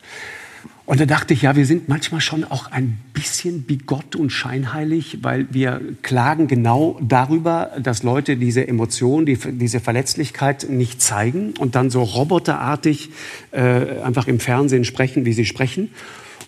Und 0.91 0.99
da 0.99 1.07
dachte 1.07 1.35
ich, 1.35 1.43
ja, 1.43 1.55
wir 1.55 1.67
sind 1.67 1.89
manchmal 1.89 2.21
schon 2.21 2.43
auch 2.43 2.73
ein 2.73 2.99
bisschen 3.15 3.63
bigott 3.63 4.17
und 4.17 4.31
scheinheilig, 4.31 5.19
weil 5.23 5.47
wir 5.55 5.81
klagen 6.03 6.49
genau 6.49 6.99
darüber, 7.01 7.71
dass 7.81 8.03
Leute 8.03 8.37
diese 8.37 8.67
Emotion, 8.67 9.25
die, 9.25 9.37
diese 9.37 9.79
Verletzlichkeit 9.79 10.67
nicht 10.69 11.01
zeigen 11.01 11.55
und 11.61 11.77
dann 11.77 11.91
so 11.91 12.03
roboterartig 12.03 13.11
äh, 13.53 14.01
einfach 14.03 14.27
im 14.27 14.41
Fernsehen 14.41 14.85
sprechen, 14.85 15.25
wie 15.25 15.33
sie 15.33 15.45
sprechen. 15.45 15.91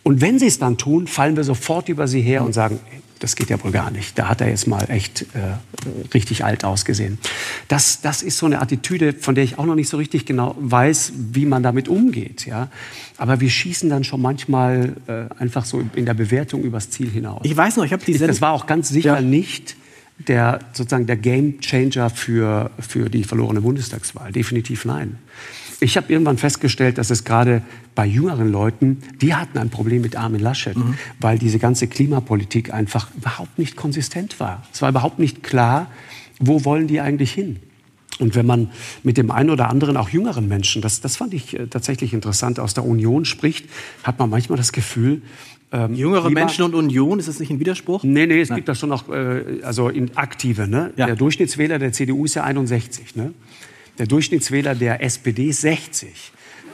Und 0.03 0.21
wenn 0.21 0.38
sie 0.38 0.47
es 0.47 0.59
dann 0.59 0.79
tun, 0.79 1.07
fallen 1.07 1.37
wir 1.37 1.45
sofort 1.45 1.88
über 1.88 2.09
sie 2.09 2.21
her 2.21 2.45
und 2.45 2.53
sagen, 2.53 2.81
das 3.21 3.37
geht 3.37 3.51
ja 3.51 3.62
wohl 3.62 3.71
gar 3.71 3.93
nicht. 3.93 4.19
Da 4.19 4.29
hat 4.29 4.41
er 4.41 4.49
jetzt 4.49 4.67
mal 4.67 4.85
echt 4.88 5.23
äh, 5.35 5.55
richtig 6.12 6.45
alt 6.45 6.65
ausgesehen. 6.65 7.19
Das, 7.69 8.01
das 8.01 8.21
ist 8.23 8.37
so 8.37 8.47
eine 8.47 8.61
Attitüde, 8.61 9.12
von 9.12 9.37
der 9.37 9.45
ich 9.45 9.61
auch 9.61 9.65
noch 9.65 9.77
nicht 9.77 9.88
so 9.88 9.97
richtig 9.97 10.27
genau 10.27 10.57
weiß, 10.59 11.12
wie 11.33 11.47
man 11.47 11.62
damit 11.62 11.88
umgeht. 11.88 12.47
Ja? 12.47 12.69
Aber 13.19 13.41
wir 13.41 13.49
schießen 13.49 13.88
dann 13.88 14.03
schon 14.03 14.21
manchmal 14.21 14.97
äh, 15.07 15.41
einfach 15.41 15.65
so 15.65 15.85
in 15.95 16.05
der 16.05 16.15
Bewertung 16.15 16.62
übers 16.62 16.91
Ziel 16.91 17.11
hinaus. 17.11 17.43
Ich 17.45 17.57
weiß 17.57 17.77
noch, 17.77 17.85
ich 17.85 17.93
habe 17.93 18.05
die 18.05 18.19
das 18.19 18.41
war 18.41 18.51
auch 18.53 18.67
ganz 18.67 18.88
sicher 18.88 19.15
Ja. 19.15 19.21
nicht 19.21 19.77
der 20.29 20.59
sozusagen 20.73 21.07
der 21.07 21.17
Game 21.17 21.61
Changer 21.61 22.11
für, 22.11 22.71
für 22.79 23.09
die 23.09 23.25
verlorene 23.25 23.61
Bundestagswahl. 23.61 24.33
Definitiv 24.33 24.85
nein. 24.85 25.19
Ich 25.83 25.97
habe 25.97 26.12
irgendwann 26.12 26.38
festgestellt, 26.38 26.97
dass 26.99 27.11
es 27.11 27.25
gerade 27.25 27.62
bei 27.95 28.07
jüngeren 28.07 28.51
Leuten, 28.53 28.99
die 29.21 29.35
hatten 29.35 29.59
ein 29.59 29.68
Problem 29.68 30.01
mit 30.03 30.14
Armin 30.16 30.40
Laschet, 30.40 30.77
Mhm. 30.77 30.95
weil 31.21 31.38
diese 31.38 31.59
ganze 31.59 31.88
Klimapolitik 31.88 32.73
einfach 32.73 33.09
überhaupt 33.16 33.59
nicht 33.59 33.75
konsistent 33.77 34.38
war. 34.38 34.62
Es 34.73 34.81
war 34.81 34.88
überhaupt 34.90 35.18
nicht 35.18 35.42
klar, 35.42 35.90
wo 36.38 36.64
wollen 36.64 36.87
die 36.87 37.01
eigentlich 37.01 37.33
hin. 37.33 37.57
Und 38.21 38.35
wenn 38.37 38.47
man 38.47 38.71
mit 39.03 39.16
dem 39.16 39.31
einen 39.33 39.51
oder 39.51 39.68
anderen, 39.71 39.97
auch 39.97 40.09
jüngeren 40.11 40.47
Menschen, 40.47 40.83
das, 40.83 41.01
das 41.01 41.16
fand 41.16 41.35
ich 41.35 41.59
äh, 41.59 41.66
tatsächlich 41.66 42.12
interessant, 42.14 42.61
aus 42.61 42.75
der 42.75 42.85
Union 42.85 43.25
spricht, 43.25 43.66
hat 44.05 44.18
man 44.21 44.31
manchmal 44.31 44.59
das 44.59 44.71
Gefühl, 44.73 45.23
ähm, 45.73 45.95
Jüngere 45.95 46.29
lieber- 46.29 46.40
Menschen 46.40 46.62
und 46.64 46.75
Union, 46.75 47.18
ist 47.18 47.27
das 47.29 47.40
nicht 47.40 47.51
ein 47.51 47.59
Widerspruch? 47.59 48.05
Nee, 48.05 48.27
nee, 48.27 48.40
es 48.42 48.51
gibt 48.55 48.68
da 48.68 48.75
schon 48.75 48.90
noch, 48.90 49.09
äh, 49.09 49.62
also 49.62 49.88
in 49.88 50.16
aktive. 50.16 50.68
Ne? 50.68 50.92
Ja. 50.97 51.07
Der 51.07 51.16
Durchschnittswähler 51.16 51.79
der 51.79 51.92
CDU 51.92 52.27
ist 52.27 52.35
ja 52.35 52.45
61. 52.45 53.16
Ne? 53.16 53.33
Der 53.98 54.07
Durchschnittswähler 54.07 54.74
der 54.74 55.02
SPD 55.02 55.46
ist 55.46 55.61
60. 55.61 56.33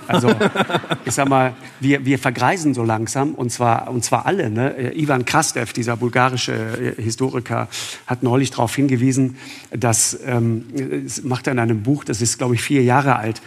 Also, 0.08 0.30
ich 1.04 1.12
sag 1.12 1.28
mal, 1.28 1.54
wir, 1.80 2.04
wir 2.04 2.18
vergreisen 2.18 2.72
so 2.72 2.82
langsam 2.82 3.34
und 3.34 3.50
zwar, 3.50 3.90
und 3.90 4.04
zwar 4.04 4.24
alle. 4.24 4.50
Ne? 4.50 4.96
Ivan 4.96 5.24
Krastev, 5.24 5.72
dieser 5.72 5.96
bulgarische 5.96 6.94
äh, 6.96 7.02
Historiker, 7.02 7.68
hat 8.06 8.22
neulich 8.22 8.50
darauf 8.50 8.74
hingewiesen, 8.74 9.36
dass, 9.70 10.18
ähm, 10.24 10.64
es 11.04 11.22
macht 11.24 11.46
er 11.46 11.52
in 11.52 11.58
einem 11.58 11.82
Buch, 11.82 12.04
das 12.04 12.22
ist, 12.22 12.38
glaube 12.38 12.54
ich, 12.54 12.62
vier 12.62 12.82
Jahre 12.82 13.16
alt, 13.16 13.42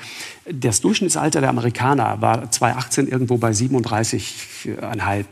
das 0.49 0.81
Durchschnittsalter 0.81 1.41
der 1.41 1.49
Amerikaner 1.49 2.21
war 2.21 2.51
2018 2.51 3.07
irgendwo 3.07 3.37
bei 3.37 3.51
37,5. 3.51 5.25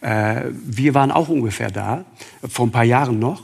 Äh, 0.00 0.42
wir 0.52 0.94
waren 0.94 1.10
auch 1.10 1.28
ungefähr 1.28 1.70
da, 1.70 2.04
vor 2.46 2.66
ein 2.66 2.70
paar 2.70 2.84
Jahren 2.84 3.18
noch. 3.18 3.42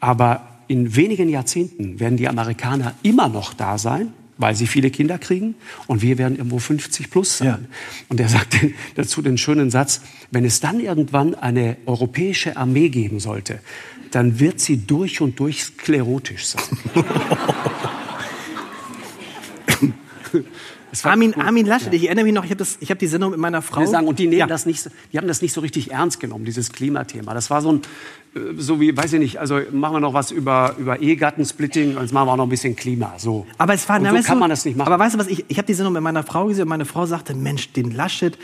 Aber 0.00 0.53
in 0.68 0.96
wenigen 0.96 1.28
Jahrzehnten 1.28 2.00
werden 2.00 2.16
die 2.16 2.28
Amerikaner 2.28 2.94
immer 3.02 3.28
noch 3.28 3.54
da 3.54 3.78
sein, 3.78 4.12
weil 4.38 4.54
sie 4.54 4.66
viele 4.66 4.90
Kinder 4.90 5.18
kriegen 5.18 5.54
und 5.86 6.02
wir 6.02 6.18
werden 6.18 6.36
irgendwo 6.36 6.58
50 6.58 7.10
plus 7.10 7.38
sein. 7.38 7.46
Ja. 7.46 7.58
Und 8.08 8.20
er 8.20 8.28
sagt 8.28 8.56
dazu 8.96 9.22
den 9.22 9.38
schönen 9.38 9.70
Satz, 9.70 10.00
wenn 10.30 10.44
es 10.44 10.60
dann 10.60 10.80
irgendwann 10.80 11.34
eine 11.34 11.76
europäische 11.86 12.56
Armee 12.56 12.88
geben 12.88 13.20
sollte, 13.20 13.60
dann 14.10 14.40
wird 14.40 14.60
sie 14.60 14.78
durch 14.78 15.20
und 15.20 15.38
durch 15.40 15.64
sklerotisch 15.64 16.46
sein. 16.46 16.62
Es 20.94 21.02
war 21.02 21.10
Armin, 21.10 21.34
cool. 21.36 21.42
Armin 21.42 21.66
Laschet, 21.66 21.92
ich 21.92 22.04
erinnere 22.04 22.24
mich 22.24 22.32
noch, 22.34 22.44
ich 22.44 22.52
habe 22.52 22.62
hab 22.64 22.98
die 23.00 23.08
Sendung 23.08 23.32
mit 23.32 23.40
meiner 23.40 23.62
Frau. 23.62 23.80
Ich 23.80 23.86
will 23.86 23.90
sagen, 23.90 24.06
und 24.06 24.16
die 24.20 24.28
nehmen 24.28 24.38
Ja. 24.38 24.46
das 24.46 24.64
nicht, 24.64 24.88
die 25.12 25.18
haben 25.18 25.26
das 25.26 25.42
nicht 25.42 25.52
so 25.52 25.60
richtig 25.60 25.90
ernst 25.90 26.20
genommen, 26.20 26.44
dieses 26.44 26.70
Klimathema. 26.70 27.34
Das 27.34 27.50
war 27.50 27.62
so 27.62 27.72
ein, 27.72 27.80
äh, 28.36 28.38
so 28.56 28.80
wie, 28.80 28.96
weiß 28.96 29.12
ich 29.14 29.18
nicht, 29.18 29.40
also 29.40 29.58
machen 29.72 29.96
wir 29.96 30.00
noch 30.00 30.14
was 30.14 30.30
über, 30.30 30.76
über 30.78 31.00
Ehegattensplitting 31.00 31.96
und 31.96 32.02
jetzt 32.02 32.12
machen 32.12 32.28
wir 32.28 32.32
auch 32.32 32.36
noch 32.36 32.46
ein 32.46 32.48
bisschen 32.48 32.76
Klima, 32.76 33.14
so. 33.18 33.44
Aber 33.58 33.74
es 33.74 33.88
war, 33.88 33.96
und 33.96 34.04
na, 34.04 34.10
so 34.10 34.22
kann 34.22 34.36
du, 34.36 34.40
man 34.40 34.50
das 34.50 34.64
nicht 34.64 34.76
machen. 34.76 34.86
Aber 34.92 35.02
weißt 35.02 35.16
du 35.16 35.18
was, 35.18 35.26
ich, 35.26 35.44
ich 35.48 35.58
habe 35.58 35.66
die 35.66 35.74
Sendung 35.74 35.94
mit 35.94 36.02
meiner 36.02 36.22
Frau 36.22 36.46
gesehen 36.46 36.62
und 36.62 36.68
meine 36.68 36.84
Frau 36.84 37.06
sagte, 37.06 37.34
Mensch, 37.34 37.72
den 37.72 37.90
Laschet, 37.90 38.38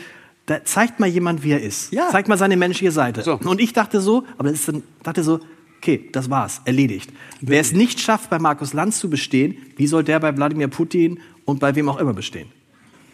da 0.45 0.65
zeigt 0.65 0.99
mal 0.99 1.07
jemand, 1.07 1.43
wie 1.43 1.51
er 1.51 1.61
ist. 1.61 1.93
Ja. 1.93 2.09
Zeigt 2.09 2.27
mal 2.27 2.37
seine 2.37 2.57
menschliche 2.57 2.91
Seite. 2.91 3.21
So. 3.21 3.39
Und 3.45 3.61
ich 3.61 3.71
dachte 3.71 4.01
so, 4.01 4.25
aber 4.37 4.49
das 4.49 4.59
ist 4.59 4.67
dann, 4.67 4.83
dachte 5.03 5.23
so, 5.23 5.39
okay, 5.77 6.09
das 6.11 6.29
war's, 6.29 6.59
erledigt. 6.65 7.11
Wer 7.39 7.61
es 7.61 7.71
nicht 7.71 8.01
schafft, 8.01 8.29
bei 8.29 8.39
Markus 8.39 8.73
Lanz 8.73 8.99
zu 8.99 9.09
bestehen, 9.09 9.55
wie 9.77 9.87
soll 9.87 10.03
der 10.03 10.19
bei 10.19 10.35
Wladimir 10.35 10.67
Putin 10.67 11.19
und 11.51 11.59
bei 11.59 11.75
wem 11.75 11.87
auch 11.89 11.97
immer 11.97 12.13
bestehen? 12.13 12.49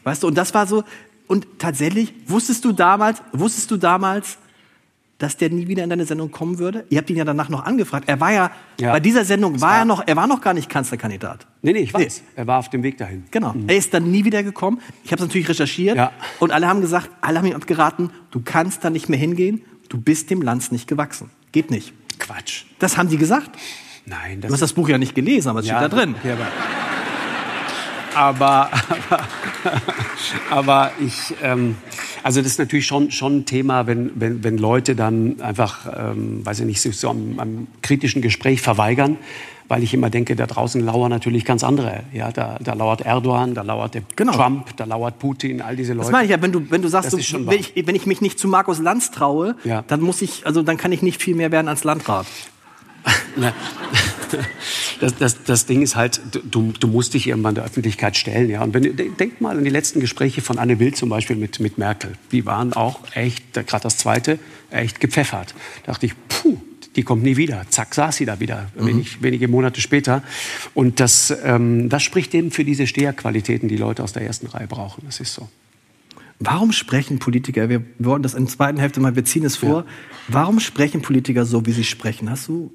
Weißt 0.03 0.23
du, 0.23 0.27
und 0.27 0.37
das 0.37 0.53
war 0.53 0.65
so, 0.67 0.83
und 1.27 1.45
tatsächlich, 1.59 2.13
wusstest 2.27 2.63
du 2.63 2.71
damals, 2.71 3.21
wusstest 3.33 3.69
du 3.71 3.77
damals, 3.77 4.37
dass 5.17 5.35
der 5.35 5.49
nie 5.49 5.67
wieder 5.67 5.83
in 5.83 5.89
deine 5.89 6.05
Sendung 6.05 6.29
kommen 6.31 6.59
würde? 6.59 6.85
Ihr 6.89 6.99
habt 6.99 7.09
ihn 7.09 7.17
ja 7.17 7.25
danach 7.25 7.49
noch 7.49 7.65
angefragt. 7.65 8.07
Er 8.07 8.19
war 8.19 8.31
ja, 8.31 8.51
Ja. 8.79 8.91
bei 8.91 8.99
dieser 8.99 9.25
Sendung 9.25 9.59
war, 9.59 9.71
war- 9.71 9.77
er 9.79 9.85
noch, 9.85 10.03
er 10.07 10.15
war 10.15 10.27
noch 10.27 10.39
gar 10.41 10.53
nicht 10.53 10.69
Kanzlerkandidat. 10.69 11.47
nee, 11.63 11.73
nee, 11.73 11.79
ich 11.79 11.93
weiß. 11.93 12.21
Er 12.35 12.45
war 12.47 12.59
auf 12.59 12.69
dem 12.69 12.83
Weg 12.83 12.97
dahin. 12.99 13.25
Genau. 13.31 13.53
Er 13.67 13.75
ist 13.75 13.93
dann 13.93 14.09
nie 14.11 14.23
wieder 14.25 14.43
gekommen. 14.43 14.79
Ich 15.03 15.11
habe 15.11 15.21
es 15.21 15.27
natürlich 15.27 15.49
recherchiert. 15.49 15.97
Ja. 15.97 16.11
Und 16.39 16.51
alle 16.51 16.67
haben 16.67 16.81
gesagt, 16.81 17.09
alle 17.21 17.39
haben 17.39 17.45
ihm 17.47 17.55
abgeraten, 17.55 18.11
du 18.31 18.41
kannst 18.45 18.83
da 18.85 18.89
nicht 18.91 19.09
mehr 19.09 19.19
hingehen. 19.19 19.63
Du 19.89 19.99
bist 19.99 20.29
dem 20.29 20.41
Lanz 20.43 20.71
nicht 20.71 20.87
gewachsen. 20.87 21.31
Geht 21.51 21.71
nicht. 21.71 21.93
Quatsch. 22.19 22.65
Das 22.79 22.95
haben 22.97 23.09
die 23.09 23.17
gesagt. 23.17 23.49
Nein, 24.05 24.39
Du 24.41 24.49
hast 24.53 24.61
das 24.61 24.71
Buch 24.73 24.87
ja 24.87 24.97
nicht 24.97 25.15
gelesen, 25.15 25.49
aber 25.49 25.59
es 25.59 25.65
steht 25.65 25.77
da 25.81 25.89
drin. 25.89 26.15
Okay, 26.19 26.35
aber 28.15 28.69
aber, 30.49 30.91
ich, 30.99 31.35
ähm, 31.43 31.75
also 32.23 32.41
das 32.41 32.51
ist 32.51 32.59
natürlich 32.59 32.85
schon, 32.85 33.11
schon 33.11 33.37
ein 33.37 33.45
Thema, 33.45 33.87
wenn, 33.87 34.11
wenn, 34.15 34.43
wenn 34.43 34.57
Leute 34.57 34.95
dann 34.95 35.41
einfach, 35.41 35.87
ähm, 35.97 36.45
weiß 36.45 36.61
ich 36.61 36.65
nicht, 36.65 36.81
sich 36.81 36.97
so 36.97 37.09
am, 37.09 37.39
am 37.39 37.67
kritischen 37.81 38.21
Gespräch 38.21 38.61
verweigern 38.61 39.17
weil 39.69 39.83
ich 39.83 39.93
immer 39.93 40.09
denke, 40.09 40.35
da 40.35 40.45
draußen 40.45 40.83
lauern 40.83 41.09
natürlich 41.09 41.43
ganz 41.43 41.63
andere. 41.63 42.03
Ja, 42.13 42.31
da, 42.31 42.57
da 42.63 42.73
lauert 42.73 43.01
Erdogan, 43.01 43.53
da 43.53 43.63
lauert 43.63 43.95
der 43.95 44.03
genau. 44.15 44.31
Trump, 44.31 44.75
da 44.77 44.85
lauert 44.85 45.19
Putin, 45.19 45.61
all 45.61 45.75
diese 45.75 45.93
Leute. 45.93 46.05
Das 46.05 46.11
meine 46.11 46.25
ich 46.25 46.31
ja, 46.31 46.41
wenn 46.41 46.51
du, 46.51 46.69
wenn 46.71 46.81
du 46.81 46.87
sagst, 46.87 47.11
so, 47.11 47.17
wenn, 47.17 47.59
ich, 47.59 47.73
wenn, 47.85 47.95
ich, 47.95 48.05
mich 48.05 48.21
nicht 48.21 48.39
zu 48.39 48.47
Markus 48.47 48.79
Lanz 48.79 49.11
traue, 49.11 49.55
ja. 49.63 49.83
dann 49.87 50.01
muss 50.01 50.21
ich, 50.21 50.45
also 50.45 50.63
dann 50.63 50.77
kann 50.77 50.91
ich 50.91 51.01
nicht 51.01 51.21
viel 51.21 51.35
mehr 51.35 51.51
werden 51.51 51.67
als 51.67 51.83
Landrat. 51.83 52.27
Das, 54.99 55.15
das, 55.17 55.43
das 55.43 55.65
Ding 55.65 55.81
ist 55.81 55.95
halt, 55.95 56.21
du, 56.49 56.73
du 56.77 56.87
musst 56.87 57.13
dich 57.13 57.27
irgendwann 57.27 57.55
der 57.55 57.63
Öffentlichkeit 57.63 58.17
stellen. 58.17 58.49
Ja? 58.49 58.63
Und 58.63 58.73
wenn, 58.73 58.95
denk 58.95 59.41
mal 59.41 59.57
an 59.57 59.63
die 59.63 59.69
letzten 59.69 59.99
Gespräche 59.99 60.41
von 60.41 60.57
Anne 60.59 60.79
Will 60.79 60.93
zum 60.93 61.09
Beispiel 61.09 61.35
mit, 61.35 61.59
mit 61.59 61.77
Merkel. 61.77 62.13
Die 62.31 62.45
waren 62.45 62.73
auch 62.73 62.99
echt, 63.13 63.53
gerade 63.53 63.83
das 63.83 63.97
zweite, 63.97 64.39
echt 64.69 64.99
gepfeffert. 64.99 65.53
Da 65.85 65.93
dachte 65.93 66.07
ich, 66.07 66.13
puh, 66.27 66.57
die 66.95 67.03
kommt 67.03 67.23
nie 67.23 67.37
wieder. 67.37 67.65
Zack, 67.69 67.93
saß 67.93 68.17
sie 68.17 68.25
da 68.25 68.39
wieder, 68.39 68.69
mhm. 68.75 68.87
wenig, 68.87 69.21
wenige 69.21 69.47
Monate 69.47 69.81
später. 69.81 70.23
Und 70.73 70.99
das, 70.99 71.33
ähm, 71.43 71.89
das 71.89 72.03
spricht 72.03 72.33
eben 72.33 72.51
für 72.51 72.65
diese 72.65 72.87
Steherqualitäten, 72.87 73.69
die 73.69 73.77
Leute 73.77 74.03
aus 74.03 74.13
der 74.13 74.23
ersten 74.23 74.47
Reihe 74.47 74.67
brauchen. 74.67 75.03
Das 75.05 75.19
ist 75.19 75.33
so. 75.33 75.47
Warum 76.39 76.71
sprechen 76.71 77.17
Politiker, 77.19 77.69
wir 77.69 77.83
wollen 77.97 78.21
das 78.21 78.33
in 78.35 78.45
der 78.45 78.53
zweiten 78.53 78.77
Hälfte 78.79 78.99
mal, 78.99 79.15
wir 79.15 79.25
ziehen 79.25 79.43
es 79.43 79.55
vor, 79.55 79.79
ja. 79.79 79.85
warum 80.27 80.59
sprechen 80.59 81.01
Politiker 81.01 81.45
so, 81.45 81.65
wie 81.65 81.71
sie 81.71 81.83
sprechen? 81.83 82.29
Hast 82.29 82.47
du, 82.47 82.71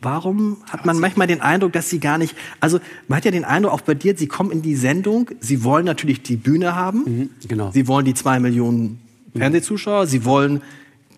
warum 0.00 0.58
hat 0.70 0.86
man 0.86 0.98
manchmal 0.98 1.26
den 1.26 1.40
Eindruck, 1.40 1.72
dass 1.72 1.90
sie 1.90 2.00
gar 2.00 2.18
nicht, 2.18 2.34
also 2.60 2.78
man 3.08 3.18
hat 3.18 3.24
ja 3.24 3.30
den 3.30 3.44
Eindruck, 3.44 3.72
auch 3.72 3.80
bei 3.80 3.94
dir, 3.94 4.16
sie 4.16 4.26
kommen 4.26 4.50
in 4.50 4.62
die 4.62 4.76
Sendung, 4.76 5.30
sie 5.40 5.64
wollen 5.64 5.84
natürlich 5.84 6.22
die 6.22 6.36
Bühne 6.36 6.74
haben, 6.74 6.98
mhm, 7.04 7.30
genau. 7.48 7.70
sie 7.72 7.88
wollen 7.88 8.04
die 8.04 8.14
zwei 8.14 8.38
Millionen 8.40 9.00
Fernsehzuschauer, 9.36 10.06
sie 10.06 10.24
wollen 10.24 10.62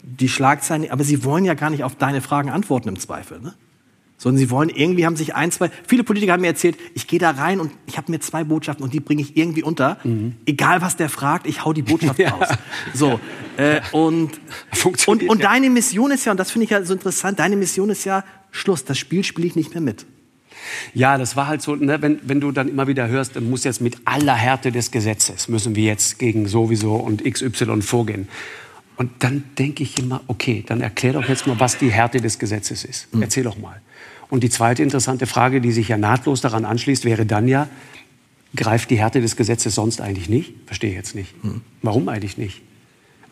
die 0.02 0.28
Schlagzeilen, 0.28 0.90
aber 0.90 1.04
sie 1.04 1.24
wollen 1.24 1.44
ja 1.44 1.54
gar 1.54 1.70
nicht 1.70 1.84
auf 1.84 1.94
deine 1.94 2.20
Fragen 2.20 2.50
antworten 2.50 2.88
im 2.88 2.98
Zweifel, 2.98 3.40
ne? 3.40 3.54
Sondern 4.20 4.36
sie 4.36 4.50
wollen 4.50 4.68
irgendwie, 4.68 5.06
haben 5.06 5.16
sich 5.16 5.34
ein, 5.34 5.50
zwei, 5.50 5.70
viele 5.88 6.04
Politiker 6.04 6.34
haben 6.34 6.42
mir 6.42 6.48
erzählt, 6.48 6.76
ich 6.94 7.06
gehe 7.06 7.18
da 7.18 7.30
rein 7.30 7.58
und 7.58 7.72
ich 7.86 7.96
habe 7.96 8.12
mir 8.12 8.20
zwei 8.20 8.44
Botschaften 8.44 8.84
und 8.84 8.92
die 8.92 9.00
bringe 9.00 9.22
ich 9.22 9.34
irgendwie 9.34 9.62
unter. 9.62 9.96
Mhm. 10.04 10.34
Egal 10.44 10.82
was 10.82 10.96
der 10.96 11.08
fragt, 11.08 11.46
ich 11.46 11.64
hau 11.64 11.72
die 11.72 11.80
Botschaft 11.80 12.18
ja. 12.18 12.28
raus. 12.28 12.48
So, 12.92 13.18
äh, 13.56 13.80
und, 13.92 14.38
und, 15.06 15.22
und 15.26 15.42
deine 15.42 15.70
Mission 15.70 16.10
ist 16.10 16.26
ja, 16.26 16.32
und 16.32 16.38
das 16.38 16.50
finde 16.50 16.64
ich 16.64 16.70
ja 16.70 16.84
so 16.84 16.92
interessant, 16.92 17.38
deine 17.38 17.56
Mission 17.56 17.88
ist 17.88 18.04
ja, 18.04 18.22
Schluss, 18.50 18.84
das 18.84 18.98
Spiel 18.98 19.24
spiele 19.24 19.46
ich 19.46 19.56
nicht 19.56 19.72
mehr 19.72 19.80
mit. 19.80 20.04
Ja, 20.92 21.16
das 21.16 21.34
war 21.34 21.46
halt 21.46 21.62
so, 21.62 21.74
ne, 21.74 22.02
wenn, 22.02 22.20
wenn 22.22 22.42
du 22.42 22.52
dann 22.52 22.68
immer 22.68 22.88
wieder 22.88 23.08
hörst, 23.08 23.36
dann 23.36 23.48
muss 23.48 23.64
jetzt 23.64 23.80
mit 23.80 23.96
aller 24.04 24.34
Härte 24.34 24.70
des 24.70 24.90
Gesetzes, 24.90 25.48
müssen 25.48 25.74
wir 25.74 25.84
jetzt 25.84 26.18
gegen 26.18 26.46
sowieso 26.46 26.96
und 26.96 27.24
XY 27.24 27.80
vorgehen. 27.80 28.28
Und 28.96 29.10
dann 29.20 29.44
denke 29.58 29.82
ich 29.82 29.98
immer, 29.98 30.20
okay, 30.26 30.62
dann 30.66 30.82
erklär 30.82 31.14
doch 31.14 31.26
jetzt 31.26 31.46
mal, 31.46 31.58
was 31.58 31.78
die 31.78 31.90
Härte 31.90 32.20
des 32.20 32.38
Gesetzes 32.38 32.84
ist. 32.84 33.14
Mhm. 33.14 33.22
Erzähl 33.22 33.44
doch 33.44 33.56
mal. 33.56 33.80
Und 34.30 34.44
die 34.44 34.50
zweite 34.50 34.82
interessante 34.82 35.26
Frage, 35.26 35.60
die 35.60 35.72
sich 35.72 35.88
ja 35.88 35.98
nahtlos 35.98 36.40
daran 36.40 36.64
anschließt, 36.64 37.04
wäre 37.04 37.26
dann 37.26 37.48
ja, 37.48 37.68
greift 38.56 38.90
die 38.90 38.98
Härte 38.98 39.20
des 39.20 39.36
Gesetzes 39.36 39.74
sonst 39.74 40.00
eigentlich 40.00 40.28
nicht? 40.28 40.54
Verstehe 40.66 40.90
ich 40.90 40.96
jetzt 40.96 41.14
nicht. 41.14 41.44
Mhm. 41.44 41.62
Warum 41.82 42.08
eigentlich 42.08 42.38
nicht? 42.38 42.62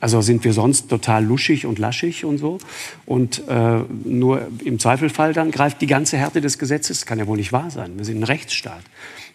Also 0.00 0.20
sind 0.20 0.44
wir 0.44 0.52
sonst 0.52 0.88
total 0.88 1.24
luschig 1.24 1.66
und 1.66 1.78
laschig 1.78 2.24
und 2.24 2.38
so. 2.38 2.58
Und 3.04 3.42
äh, 3.48 3.80
nur 4.04 4.46
im 4.64 4.78
Zweifelfall 4.78 5.32
dann 5.32 5.50
greift 5.50 5.80
die 5.80 5.88
ganze 5.88 6.16
Härte 6.16 6.40
des 6.40 6.58
Gesetzes. 6.58 7.04
Kann 7.04 7.18
ja 7.18 7.26
wohl 7.26 7.36
nicht 7.36 7.52
wahr 7.52 7.70
sein. 7.70 7.96
Wir 7.96 8.04
sind 8.04 8.20
ein 8.20 8.24
Rechtsstaat. 8.24 8.82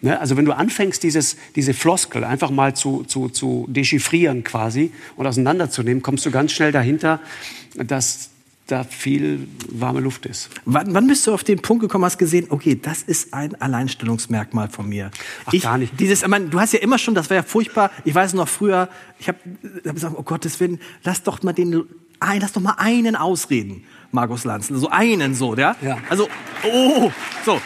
Ne? 0.00 0.18
Also 0.18 0.38
wenn 0.38 0.46
du 0.46 0.52
anfängst, 0.52 1.02
dieses, 1.02 1.36
diese 1.54 1.74
Floskel 1.74 2.24
einfach 2.24 2.50
mal 2.50 2.74
zu, 2.74 3.04
zu, 3.04 3.28
zu 3.28 3.66
dechiffrieren 3.68 4.42
quasi 4.42 4.90
und 5.16 5.26
auseinanderzunehmen, 5.26 6.02
kommst 6.02 6.24
du 6.24 6.30
ganz 6.30 6.52
schnell 6.52 6.72
dahinter, 6.72 7.20
dass 7.74 8.30
da 8.66 8.82
viel 8.82 9.46
warme 9.68 10.00
Luft 10.00 10.24
ist. 10.26 10.48
Wann, 10.64 10.94
wann, 10.94 11.06
bist 11.06 11.26
du 11.26 11.34
auf 11.34 11.44
den 11.44 11.60
Punkt 11.60 11.82
gekommen, 11.82 12.04
hast 12.04 12.16
gesehen, 12.16 12.46
okay, 12.48 12.78
das 12.80 13.02
ist 13.02 13.34
ein 13.34 13.60
Alleinstellungsmerkmal 13.60 14.68
von 14.70 14.88
mir? 14.88 15.10
Ach, 15.44 15.52
ich, 15.52 15.62
gar 15.62 15.76
nicht. 15.76 15.98
Dieses, 16.00 16.22
ich 16.22 16.28
meine, 16.28 16.46
du 16.46 16.58
hast 16.58 16.72
ja 16.72 16.78
immer 16.78 16.98
schon, 16.98 17.14
das 17.14 17.28
war 17.28 17.36
ja 17.36 17.42
furchtbar, 17.42 17.90
ich 18.04 18.14
weiß 18.14 18.32
noch 18.34 18.48
früher, 18.48 18.88
ich 19.18 19.28
habe 19.28 19.38
hab 19.86 19.94
gesagt, 19.94 20.14
oh 20.16 20.22
Gottes 20.22 20.58
Willen, 20.60 20.80
lass 21.02 21.22
doch 21.22 21.42
mal 21.42 21.52
den, 21.52 21.84
lass 22.20 22.52
doch 22.52 22.62
mal 22.62 22.76
einen 22.78 23.16
ausreden, 23.16 23.84
Markus 24.12 24.44
Lanz, 24.44 24.68
so 24.68 24.88
einen 24.88 25.34
so, 25.34 25.54
ja? 25.56 25.76
ja. 25.82 25.98
Also, 26.08 26.28
oh, 26.64 27.10
so. 27.44 27.60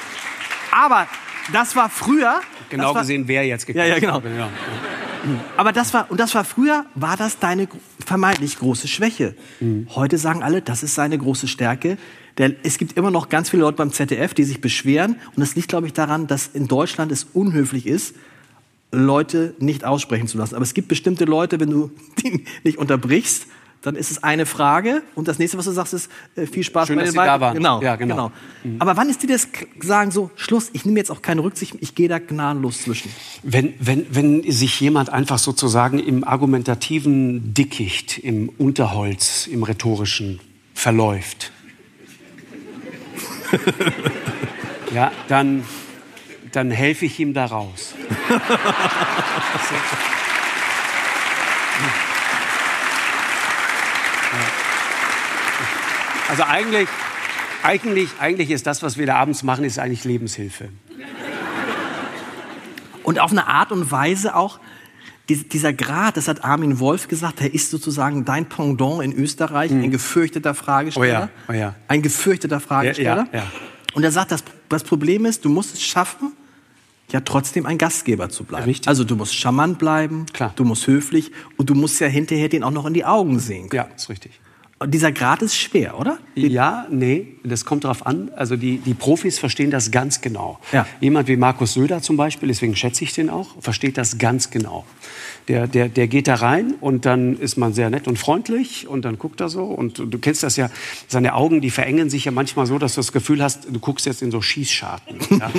Aber 0.72 1.06
das 1.52 1.76
war 1.76 1.88
früher. 1.88 2.40
Genau 2.70 2.94
war, 2.94 3.02
gesehen, 3.02 3.28
wer 3.28 3.46
jetzt 3.46 3.66
gekommen 3.66 3.86
Ja, 3.86 3.94
ja, 3.94 4.00
genau. 4.00 4.20
Ja. 4.20 4.50
Aber 5.56 5.72
das 5.72 5.92
war, 5.94 6.10
und 6.10 6.20
das 6.20 6.34
war 6.34 6.44
früher, 6.44 6.86
war 6.94 7.16
das 7.16 7.38
deine 7.38 7.68
vermeintlich 8.04 8.58
große 8.58 8.88
Schwäche. 8.88 9.34
Mhm. 9.60 9.88
Heute 9.94 10.18
sagen 10.18 10.42
alle, 10.42 10.62
das 10.62 10.82
ist 10.82 10.94
seine 10.94 11.18
große 11.18 11.48
Stärke. 11.48 11.98
Denn 12.38 12.54
es 12.62 12.78
gibt 12.78 12.96
immer 12.96 13.10
noch 13.10 13.28
ganz 13.28 13.50
viele 13.50 13.62
Leute 13.62 13.76
beim 13.76 13.92
ZDF, 13.92 14.32
die 14.32 14.44
sich 14.44 14.60
beschweren. 14.60 15.16
Und 15.34 15.40
das 15.40 15.56
liegt, 15.56 15.68
glaube 15.68 15.86
ich, 15.86 15.92
daran, 15.92 16.26
dass 16.28 16.46
in 16.46 16.68
Deutschland 16.68 17.10
es 17.10 17.24
unhöflich 17.32 17.86
ist, 17.86 18.14
Leute 18.92 19.54
nicht 19.58 19.84
aussprechen 19.84 20.28
zu 20.28 20.38
lassen. 20.38 20.54
Aber 20.54 20.62
es 20.62 20.72
gibt 20.72 20.88
bestimmte 20.88 21.24
Leute, 21.24 21.60
wenn 21.60 21.70
du 21.70 21.90
die 22.22 22.44
nicht 22.64 22.78
unterbrichst, 22.78 23.46
dann 23.82 23.94
ist 23.94 24.10
es 24.10 24.22
eine 24.22 24.44
Frage 24.44 25.02
und 25.14 25.28
das 25.28 25.38
nächste, 25.38 25.56
was 25.56 25.66
du 25.66 25.70
sagst, 25.70 25.94
ist 25.94 26.10
äh, 26.34 26.46
viel 26.46 26.64
Spaß 26.64 26.88
Schön, 26.88 26.96
bei 26.96 27.04
den 27.04 27.14
dass 27.14 27.22
Sie 27.22 27.28
da 27.28 27.40
waren. 27.40 27.54
Genau, 27.54 27.80
ja, 27.80 27.96
genau. 27.96 28.14
genau. 28.14 28.32
Mhm. 28.64 28.76
Aber 28.80 28.96
wann 28.96 29.08
ist 29.08 29.22
dir 29.22 29.28
das 29.28 29.48
sagen 29.80 30.10
so 30.10 30.30
Schluss? 30.34 30.70
Ich 30.72 30.84
nehme 30.84 30.98
jetzt 30.98 31.10
auch 31.10 31.22
keine 31.22 31.42
Rücksicht, 31.42 31.76
ich 31.80 31.94
gehe 31.94 32.08
da 32.08 32.18
gnadenlos 32.18 32.82
zwischen. 32.82 33.12
Wenn, 33.42 33.74
wenn, 33.78 34.06
wenn 34.10 34.50
sich 34.50 34.80
jemand 34.80 35.10
einfach 35.10 35.38
sozusagen 35.38 36.00
im 36.00 36.24
argumentativen 36.24 37.54
Dickicht, 37.54 38.18
im 38.18 38.48
Unterholz, 38.48 39.46
im 39.46 39.62
rhetorischen 39.62 40.40
verläuft, 40.74 41.52
ja, 44.94 45.12
dann, 45.28 45.64
dann 46.52 46.70
helfe 46.70 47.06
ich 47.06 47.18
ihm 47.20 47.32
da 47.32 47.46
raus. 47.46 47.94
Also 56.28 56.42
eigentlich, 56.42 56.88
eigentlich, 57.62 58.10
eigentlich 58.20 58.50
ist 58.50 58.66
das, 58.66 58.82
was 58.82 58.98
wir 58.98 59.06
da 59.06 59.16
abends 59.16 59.42
machen, 59.42 59.64
ist 59.64 59.78
eigentlich 59.78 60.04
Lebenshilfe. 60.04 60.68
Und 63.02 63.18
auf 63.18 63.30
eine 63.30 63.46
Art 63.46 63.72
und 63.72 63.90
Weise 63.90 64.36
auch, 64.36 64.60
dieser 65.28 65.72
Grad, 65.72 66.16
das 66.16 66.28
hat 66.28 66.44
Armin 66.44 66.78
Wolf 66.78 67.08
gesagt, 67.08 67.40
er 67.40 67.52
ist 67.52 67.70
sozusagen 67.70 68.24
dein 68.24 68.48
Pendant 68.48 69.02
in 69.02 69.12
Österreich, 69.12 69.70
mhm. 69.70 69.84
ein 69.84 69.90
gefürchteter 69.90 70.54
Fragesteller. 70.54 71.30
Oh 71.48 71.52
ja, 71.52 71.56
oh 71.56 71.58
ja. 71.58 71.74
Ein 71.86 72.02
gefürchteter 72.02 72.60
Fragesteller. 72.60 73.26
Ja. 73.32 73.46
Und 73.94 74.04
er 74.04 74.12
sagt, 74.12 74.32
das, 74.32 74.42
das 74.68 74.84
Problem 74.84 75.26
ist, 75.26 75.44
du 75.44 75.50
musst 75.50 75.74
es 75.74 75.82
schaffen, 75.82 76.32
ja 77.10 77.20
trotzdem 77.20 77.66
ein 77.66 77.78
Gastgeber 77.78 78.28
zu 78.28 78.44
bleiben. 78.44 78.64
Richtig. 78.64 78.88
Also 78.88 79.04
du 79.04 79.16
musst 79.16 79.34
charmant 79.34 79.78
bleiben, 79.78 80.26
Klar. 80.32 80.52
du 80.56 80.64
musst 80.64 80.86
höflich 80.86 81.32
und 81.56 81.70
du 81.70 81.74
musst 81.74 82.00
ja 82.00 82.06
hinterher 82.06 82.48
den 82.48 82.62
auch 82.62 82.70
noch 82.70 82.86
in 82.86 82.94
die 82.94 83.04
Augen 83.04 83.38
sehen 83.38 83.68
können. 83.68 83.88
Ja, 83.88 83.94
ist 83.94 84.08
richtig. 84.08 84.40
Dieser 84.86 85.10
Grad 85.10 85.42
ist 85.42 85.56
schwer, 85.56 85.98
oder? 85.98 86.18
Ja, 86.36 86.86
nee, 86.88 87.34
das 87.42 87.64
kommt 87.64 87.82
darauf 87.82 88.06
an. 88.06 88.30
Also 88.36 88.56
die, 88.56 88.78
die 88.78 88.94
Profis 88.94 89.38
verstehen 89.38 89.72
das 89.72 89.90
ganz 89.90 90.20
genau. 90.20 90.60
Ja. 90.72 90.86
Jemand 91.00 91.26
wie 91.26 91.36
Markus 91.36 91.74
Söder 91.74 92.00
zum 92.00 92.16
Beispiel, 92.16 92.48
deswegen 92.48 92.76
schätze 92.76 93.02
ich 93.02 93.12
den 93.12 93.28
auch, 93.28 93.60
versteht 93.60 93.98
das 93.98 94.18
ganz 94.18 94.50
genau. 94.50 94.84
Der, 95.48 95.66
der, 95.66 95.88
der 95.88 96.08
geht 96.08 96.28
da 96.28 96.34
rein 96.34 96.74
und 96.80 97.06
dann 97.06 97.38
ist 97.38 97.56
man 97.56 97.72
sehr 97.72 97.88
nett 97.88 98.06
und 98.06 98.18
freundlich 98.18 98.86
und 98.86 99.06
dann 99.06 99.18
guckt 99.18 99.40
er 99.40 99.48
so 99.48 99.64
und 99.64 99.98
du 99.98 100.18
kennst 100.18 100.42
das 100.42 100.56
ja, 100.56 100.70
seine 101.06 101.34
Augen, 101.34 101.62
die 101.62 101.70
verengen 101.70 102.10
sich 102.10 102.26
ja 102.26 102.32
manchmal 102.32 102.66
so, 102.66 102.78
dass 102.78 102.94
du 102.94 103.00
das 103.00 103.12
Gefühl 103.12 103.42
hast, 103.42 103.66
du 103.70 103.80
guckst 103.80 104.04
jetzt 104.04 104.20
in 104.20 104.30
so 104.30 104.42
Schießscharten. 104.42 105.16
Ja? 105.38 105.50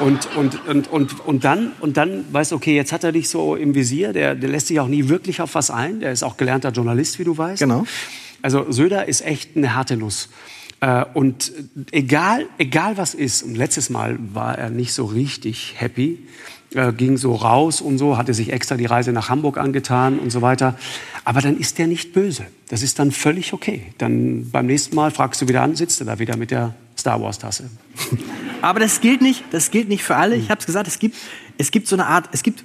und, 0.00 0.28
und, 0.36 0.66
und, 0.68 0.88
und, 0.92 1.26
und, 1.26 1.44
dann, 1.44 1.72
und 1.80 1.96
dann 1.96 2.24
weißt 2.32 2.52
du, 2.52 2.56
okay, 2.56 2.76
jetzt 2.76 2.92
hat 2.92 3.02
er 3.02 3.10
dich 3.10 3.28
so 3.28 3.56
im 3.56 3.74
Visier, 3.74 4.12
der, 4.12 4.36
der 4.36 4.48
lässt 4.48 4.68
sich 4.68 4.78
auch 4.78 4.88
nie 4.88 5.08
wirklich 5.08 5.40
auf 5.40 5.56
was 5.56 5.70
ein, 5.70 5.98
der 5.98 6.12
ist 6.12 6.22
auch 6.22 6.36
gelernter 6.36 6.70
Journalist, 6.70 7.18
wie 7.18 7.24
du 7.24 7.36
weißt. 7.36 7.60
Genau. 7.60 7.84
Also 8.42 8.70
Söder 8.70 9.08
ist 9.08 9.24
echt 9.24 9.56
eine 9.56 9.74
harte 9.74 9.96
Nuss. 9.96 10.28
Äh, 10.80 11.04
und 11.14 11.50
egal, 11.90 12.46
egal 12.58 12.96
was 12.96 13.14
ist, 13.14 13.42
und 13.42 13.56
letztes 13.56 13.90
Mal 13.90 14.18
war 14.34 14.58
er 14.58 14.70
nicht 14.70 14.92
so 14.92 15.06
richtig 15.06 15.74
happy, 15.78 16.18
äh, 16.74 16.92
ging 16.92 17.16
so 17.16 17.34
raus 17.34 17.80
und 17.80 17.98
so, 17.98 18.16
hatte 18.16 18.34
sich 18.34 18.52
extra 18.52 18.76
die 18.76 18.86
Reise 18.86 19.12
nach 19.12 19.28
Hamburg 19.28 19.58
angetan 19.58 20.18
und 20.18 20.30
so 20.30 20.42
weiter. 20.42 20.76
Aber 21.24 21.40
dann 21.40 21.58
ist 21.58 21.78
der 21.78 21.86
nicht 21.86 22.12
böse. 22.12 22.46
Das 22.68 22.82
ist 22.82 22.98
dann 22.98 23.12
völlig 23.12 23.52
okay. 23.52 23.82
Dann 23.98 24.50
beim 24.50 24.66
nächsten 24.66 24.94
Mal 24.96 25.10
fragst 25.10 25.40
du 25.42 25.48
wieder 25.48 25.62
an, 25.62 25.76
sitzt 25.76 26.00
er 26.00 26.06
da 26.06 26.18
wieder 26.18 26.36
mit 26.36 26.50
der 26.50 26.74
Star 26.98 27.20
Wars 27.20 27.38
Tasse. 27.38 27.70
Aber 28.62 28.80
das 28.80 29.00
gilt 29.00 29.20
nicht, 29.20 29.44
das 29.50 29.70
gilt 29.70 29.88
nicht 29.88 30.02
für 30.02 30.16
alle. 30.16 30.36
Ich 30.36 30.50
habe 30.50 30.60
es 30.60 30.66
gesagt, 30.66 30.88
es 30.88 30.98
gibt, 30.98 31.16
es 31.58 31.70
gibt 31.70 31.86
so 31.86 31.96
eine 31.96 32.06
Art, 32.06 32.28
es 32.32 32.42
gibt 32.42 32.64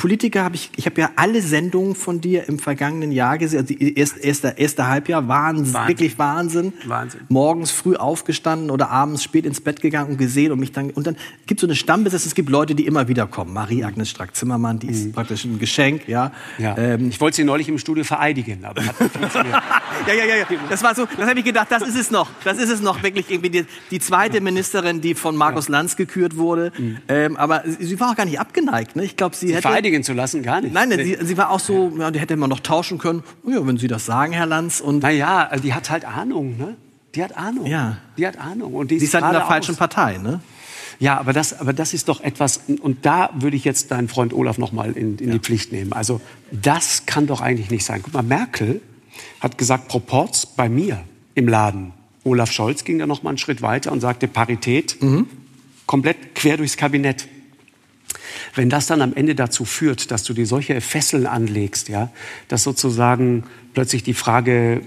Politiker 0.00 0.44
habe 0.44 0.54
ich, 0.54 0.70
ich 0.76 0.86
habe 0.86 0.98
ja 0.98 1.10
alle 1.16 1.42
Sendungen 1.42 1.94
von 1.94 2.22
dir 2.22 2.48
im 2.48 2.58
vergangenen 2.58 3.12
Jahr 3.12 3.36
gesehen. 3.36 3.60
Also 3.60 3.74
erste, 3.74 4.20
erste, 4.20 4.54
erste 4.56 4.88
Halbjahr, 4.88 5.28
Wahnsinn, 5.28 5.74
Wahnsinn, 5.74 5.88
wirklich 5.88 6.18
Wahnsinn. 6.18 6.72
Wahnsinn. 6.86 7.20
Morgens 7.28 7.70
früh 7.70 7.96
aufgestanden 7.96 8.70
oder 8.70 8.88
abends 8.88 9.22
spät 9.22 9.44
ins 9.44 9.60
Bett 9.60 9.82
gegangen 9.82 10.12
und 10.12 10.16
gesehen 10.16 10.52
und 10.52 10.58
mich 10.58 10.72
dann, 10.72 10.88
und 10.88 11.06
dann 11.06 11.18
gibt 11.46 11.60
es 11.60 11.60
so 11.60 11.66
eine 11.66 11.74
Stammbesetzung, 11.76 12.28
es 12.28 12.34
gibt 12.34 12.48
Leute, 12.48 12.74
die 12.74 12.86
immer 12.86 13.08
wieder 13.08 13.26
kommen. 13.26 13.52
Marie-Agnes 13.52 14.08
Strack-Zimmermann, 14.08 14.78
die 14.78 14.86
ist 14.86 15.04
mhm. 15.04 15.12
praktisch 15.12 15.44
ein 15.44 15.58
Geschenk, 15.58 16.08
ja. 16.08 16.32
ja. 16.56 16.78
Ähm, 16.78 17.10
ich 17.10 17.20
wollte 17.20 17.36
sie 17.36 17.44
neulich 17.44 17.68
im 17.68 17.76
Studio 17.76 18.02
vereidigen, 18.02 18.64
aber 18.64 18.82
hat 18.82 18.94
ja, 20.06 20.14
ja, 20.14 20.24
ja, 20.24 20.36
ja. 20.36 20.46
Das 20.70 20.82
war 20.82 20.94
so, 20.94 21.06
das 21.14 21.28
habe 21.28 21.38
ich 21.40 21.44
gedacht, 21.44 21.66
das 21.68 21.82
ist 21.82 21.98
es 21.98 22.10
noch. 22.10 22.30
Das 22.42 22.56
ist 22.56 22.70
es 22.70 22.80
noch, 22.80 23.02
wirklich 23.02 23.30
irgendwie 23.30 23.50
die, 23.50 23.66
die 23.90 24.00
zweite 24.00 24.40
Ministerin, 24.40 25.02
die 25.02 25.14
von 25.14 25.36
Markus 25.36 25.68
ja. 25.68 25.72
Lanz 25.72 25.94
gekürt 25.94 26.38
wurde. 26.38 26.72
Mhm. 26.78 26.96
Ähm, 27.06 27.36
aber 27.36 27.64
sie 27.66 28.00
war 28.00 28.12
auch 28.12 28.16
gar 28.16 28.24
nicht 28.24 28.40
abgeneigt, 28.40 28.96
ne? 28.96 29.04
Ich 29.04 29.14
glaube, 29.14 29.36
sie, 29.36 29.48
sie 29.48 29.56
hätte 29.56 29.89
vereidigen 29.90 30.04
zu 30.04 30.12
lassen, 30.12 30.42
gar 30.42 30.60
nicht. 30.60 30.72
Nein, 30.72 30.88
nee. 30.88 31.02
sie, 31.02 31.16
sie, 31.20 31.36
war 31.36 31.50
auch 31.50 31.60
so, 31.60 31.92
ja, 31.98 32.10
die 32.10 32.20
hätte 32.20 32.36
man 32.36 32.50
noch 32.50 32.60
tauschen 32.60 32.98
können. 32.98 33.22
Oh 33.44 33.50
ja, 33.50 33.66
wenn 33.66 33.76
Sie 33.76 33.88
das 33.88 34.06
sagen, 34.06 34.32
Herr 34.32 34.46
Lanz. 34.46 34.80
Und 34.80 35.02
naja, 35.02 35.48
also 35.48 35.62
die 35.62 35.74
hat 35.74 35.90
halt 35.90 36.04
Ahnung, 36.04 36.56
ne? 36.56 36.76
Die 37.14 37.24
hat 37.24 37.36
Ahnung. 37.36 37.66
Ja. 37.66 37.98
Die 38.16 38.26
hat 38.26 38.38
Ahnung. 38.38 38.74
Und 38.74 38.90
die 38.90 38.98
sie 38.98 39.06
ist 39.06 39.14
halt 39.14 39.24
in 39.24 39.32
der 39.32 39.42
falschen 39.42 39.72
aus. 39.72 39.78
Partei, 39.78 40.18
ne? 40.18 40.40
Ja, 41.00 41.18
aber 41.18 41.32
das, 41.32 41.58
aber 41.58 41.72
das 41.72 41.94
ist 41.94 42.08
doch 42.08 42.20
etwas, 42.20 42.60
und 42.80 43.06
da 43.06 43.30
würde 43.34 43.56
ich 43.56 43.64
jetzt 43.64 43.90
deinen 43.90 44.08
Freund 44.08 44.34
Olaf 44.34 44.58
noch 44.58 44.72
mal 44.72 44.92
in, 44.92 45.16
in 45.16 45.28
ja. 45.28 45.32
die 45.34 45.38
Pflicht 45.40 45.72
nehmen. 45.72 45.92
Also 45.92 46.20
das 46.52 47.06
kann 47.06 47.26
doch 47.26 47.40
eigentlich 47.40 47.70
nicht 47.70 47.84
sein. 47.84 48.00
Guck 48.02 48.12
mal, 48.12 48.22
Merkel 48.22 48.80
hat 49.40 49.56
gesagt, 49.56 49.88
Proports 49.88 50.46
bei 50.46 50.68
mir 50.68 51.02
im 51.34 51.48
Laden. 51.48 51.92
Olaf 52.22 52.52
Scholz 52.52 52.84
ging 52.84 52.98
da 52.98 53.06
noch 53.06 53.22
mal 53.22 53.30
einen 53.30 53.38
Schritt 53.38 53.62
weiter 53.62 53.92
und 53.92 54.00
sagte 54.00 54.28
Parität, 54.28 55.00
mhm. 55.00 55.26
komplett 55.86 56.34
quer 56.34 56.58
durchs 56.58 56.76
Kabinett. 56.76 57.26
Wenn 58.54 58.70
das 58.70 58.86
dann 58.86 59.02
am 59.02 59.14
Ende 59.14 59.34
dazu 59.34 59.64
führt, 59.64 60.10
dass 60.10 60.24
du 60.24 60.34
dir 60.34 60.46
solche 60.46 60.80
Fesseln 60.80 61.26
anlegst, 61.26 61.88
ja, 61.88 62.10
dass 62.48 62.62
sozusagen 62.62 63.44
plötzlich 63.74 64.02
die 64.02 64.14
Frage 64.14 64.76
äh, 64.76 64.80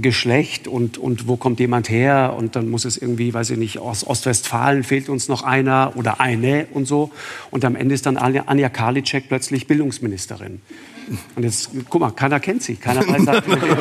Geschlecht 0.00 0.68
und, 0.68 0.96
und 0.96 1.28
wo 1.28 1.36
kommt 1.36 1.60
jemand 1.60 1.90
her 1.90 2.34
und 2.38 2.56
dann 2.56 2.70
muss 2.70 2.84
es 2.84 2.96
irgendwie, 2.96 3.34
weiß 3.34 3.50
ich 3.50 3.58
nicht, 3.58 3.78
aus 3.78 4.06
Ostwestfalen 4.06 4.84
fehlt 4.84 5.10
uns 5.10 5.28
noch 5.28 5.42
einer 5.42 5.92
oder 5.96 6.20
eine 6.20 6.66
und 6.72 6.86
so. 6.86 7.10
Und 7.50 7.64
am 7.64 7.76
Ende 7.76 7.94
ist 7.94 8.06
dann 8.06 8.16
Anja 8.16 8.68
Karliczek 8.70 9.28
plötzlich 9.28 9.66
Bildungsministerin. 9.66 10.62
Und 11.34 11.42
jetzt, 11.42 11.70
guck 11.90 12.00
mal, 12.00 12.10
keiner 12.12 12.40
kennt 12.40 12.62
sie. 12.62 12.76
Keiner 12.76 13.06
weiß, 13.06 13.26
wer, 13.26 13.42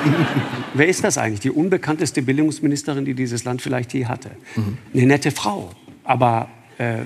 wer 0.73 0.87
ist 0.87 1.03
das 1.03 1.17
eigentlich? 1.17 1.39
Die 1.39 1.51
unbekannteste 1.51 2.21
Bildungsministerin, 2.21 3.05
die 3.05 3.13
dieses 3.13 3.45
Land 3.45 3.61
vielleicht 3.61 3.93
je 3.93 4.05
hatte. 4.07 4.31
Mhm. 4.55 4.77
Eine 4.93 5.05
nette 5.05 5.31
Frau, 5.31 5.71
aber 6.03 6.49
äh, 6.77 7.03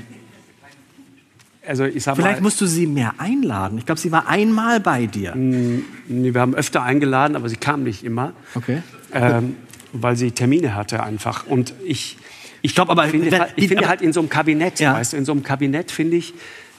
also 1.68 1.86
ich 1.86 2.04
sag 2.04 2.16
Vielleicht 2.16 2.38
mal, 2.38 2.44
musst 2.44 2.62
du 2.62 2.66
sie 2.66 2.88
mehr 2.88 3.16
einladen. 3.18 3.78
Ich 3.78 3.86
glaube, 3.86 4.00
sie 4.00 4.12
war 4.12 4.28
einmal 4.28 4.80
bei 4.80 5.06
dir. 5.06 5.34
Nee, 5.36 5.84
wir 6.08 6.42
haben 6.42 6.56
öfter 6.56 6.84
eingeladen, 6.84 7.36
aber 7.36 7.50
sie 7.50 7.58
kam 7.58 7.84
nicht 7.84 8.04
immer. 8.04 8.34
Okay. 8.54 8.82
Ähm, 9.14 9.56
weil 9.94 10.16
sie 10.16 10.32
Termine 10.32 10.76
hatte 10.76 11.04
einfach. 11.04 11.48
Und 11.48 11.74
ich, 11.84 12.18
ich 12.62 12.76
glaube 12.76 12.92
aber, 12.92 13.08
finde, 13.08 13.32
wenn, 13.32 13.44
ich 13.56 13.68
finde 13.68 13.84
aber, 13.84 13.90
halt 13.90 14.02
in 14.02 14.14
so 14.14 14.20
einem 14.20 14.30
Kabinett, 14.30 14.80
ja. 14.80 14.94
weißt 14.94 15.14
du, 15.14 15.18
in 15.18 15.26
so 15.26 15.32
einem 15.32 15.44
Kabinett 15.44 15.92
finde 15.92 16.18
ich, 16.18 16.34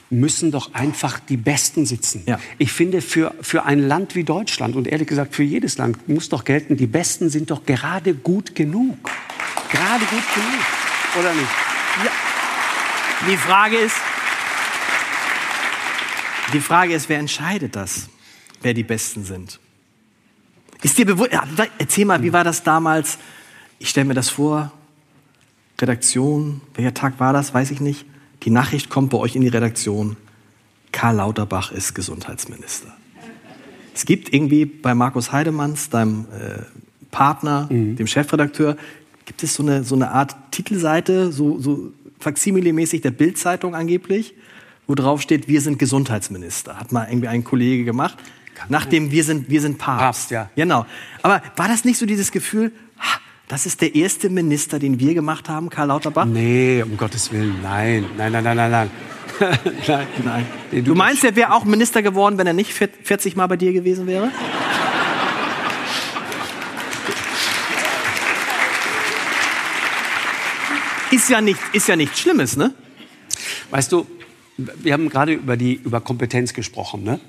müssen 0.09 0.51
doch 0.51 0.73
einfach 0.73 1.19
die 1.19 1.37
Besten 1.37 1.85
sitzen. 1.85 2.23
Ja. 2.25 2.39
Ich 2.57 2.71
finde, 2.71 3.01
für, 3.01 3.33
für 3.41 3.65
ein 3.65 3.79
Land 3.79 4.15
wie 4.15 4.23
Deutschland 4.23 4.75
und 4.75 4.87
ehrlich 4.87 5.07
gesagt 5.07 5.35
für 5.35 5.43
jedes 5.43 5.77
Land 5.77 6.07
muss 6.07 6.29
doch 6.29 6.45
gelten, 6.45 6.77
die 6.77 6.87
Besten 6.87 7.29
sind 7.29 7.51
doch 7.51 7.65
gerade 7.65 8.13
gut 8.13 8.55
genug. 8.55 8.97
Gerade 9.69 10.05
gut 10.05 10.23
genug, 10.33 11.19
oder 11.19 11.33
nicht? 11.33 11.49
Ja. 12.05 12.11
Die 13.29 13.35
Frage 13.35 13.77
ist, 13.77 13.95
die 16.53 16.59
Frage 16.59 16.93
ist, 16.93 17.09
wer 17.09 17.19
entscheidet 17.19 17.75
das, 17.75 18.09
wer 18.61 18.73
die 18.73 18.83
Besten 18.83 19.23
sind? 19.23 19.59
Ist 20.81 20.97
dir 20.97 21.05
bewusst, 21.05 21.31
erzähl 21.79 22.05
mal, 22.05 22.21
wie 22.21 22.33
war 22.33 22.43
das 22.43 22.63
damals? 22.63 23.17
Ich 23.79 23.89
stelle 23.89 24.05
mir 24.05 24.13
das 24.13 24.29
vor, 24.29 24.71
Redaktion, 25.79 26.61
welcher 26.75 26.93
Tag 26.93 27.19
war 27.19 27.33
das, 27.33 27.53
weiß 27.53 27.71
ich 27.71 27.81
nicht. 27.81 28.05
Die 28.43 28.49
Nachricht 28.49 28.89
kommt 28.89 29.09
bei 29.11 29.17
euch 29.17 29.35
in 29.35 29.41
die 29.41 29.47
Redaktion, 29.47 30.17
Karl 30.91 31.15
Lauterbach 31.17 31.71
ist 31.71 31.93
Gesundheitsminister. 31.93 32.91
Es 33.93 34.05
gibt 34.05 34.33
irgendwie 34.33 34.65
bei 34.65 34.95
Markus 34.95 35.31
Heidemanns, 35.31 35.89
deinem 35.89 36.25
äh, 36.25 36.61
Partner, 37.11 37.67
mhm. 37.71 37.95
dem 37.95 38.07
Chefredakteur, 38.07 38.77
gibt 39.25 39.43
es 39.43 39.55
so 39.55 39.63
eine, 39.63 39.83
so 39.83 39.95
eine 39.95 40.11
Art 40.11 40.35
Titelseite, 40.51 41.31
so, 41.31 41.59
so 41.59 41.91
Faksimile-mäßig 42.19 43.01
der 43.01 43.11
Bildzeitung 43.11 43.75
angeblich, 43.75 44.33
wo 44.87 44.95
drauf 44.95 45.21
steht, 45.21 45.47
wir 45.47 45.61
sind 45.61 45.77
Gesundheitsminister. 45.79 46.79
Hat 46.79 46.91
mal 46.91 47.07
irgendwie 47.09 47.27
ein 47.27 47.43
Kollege 47.43 47.83
gemacht. 47.83 48.17
Nachdem 48.69 49.11
wir 49.11 49.23
sind, 49.23 49.49
wir 49.49 49.61
sind 49.61 49.77
Papst. 49.77 50.01
Papst, 50.01 50.31
ja. 50.31 50.49
Genau. 50.55 50.85
Aber 51.21 51.43
war 51.57 51.67
das 51.67 51.85
nicht 51.85 51.99
so 51.99 52.05
dieses 52.05 52.31
Gefühl, 52.31 52.71
das 53.47 53.65
ist 53.65 53.81
der 53.81 53.95
erste 53.95 54.29
Minister, 54.29 54.79
den 54.79 54.99
wir 54.99 55.13
gemacht 55.13 55.47
haben, 55.47 55.69
Karl 55.69 55.87
Lauterbach? 55.87 56.25
Nee, 56.25 56.83
um 56.83 56.97
Gottes 56.97 57.31
Willen, 57.31 57.61
nein. 57.61 58.05
Nein, 58.17 58.31
nein, 58.31 58.43
nein, 58.43 58.57
nein, 58.57 58.71
nein. 58.71 58.89
nein. 59.87 60.07
nein. 60.25 60.45
Du, 60.71 60.81
du 60.81 60.95
meinst, 60.95 61.23
er 61.23 61.35
wäre 61.35 61.53
auch 61.53 61.63
Minister 61.63 62.01
geworden, 62.01 62.37
wenn 62.37 62.47
er 62.47 62.53
nicht 62.53 62.73
40 62.73 63.35
Mal 63.35 63.47
bei 63.47 63.57
dir 63.57 63.73
gewesen 63.73 64.07
wäre? 64.07 64.31
ist 71.11 71.29
ja 71.29 71.39
nicht, 71.39 71.59
ist 71.73 71.87
ja 71.87 71.95
nichts 71.95 72.19
Schlimmes, 72.19 72.57
ne? 72.57 72.73
Weißt 73.69 73.91
du, 73.91 74.05
wir 74.57 74.93
haben 74.93 75.09
gerade 75.09 75.33
über 75.33 75.57
die 75.57 75.75
über 75.75 76.01
Kompetenz 76.01 76.53
gesprochen, 76.53 77.03
ne? 77.03 77.19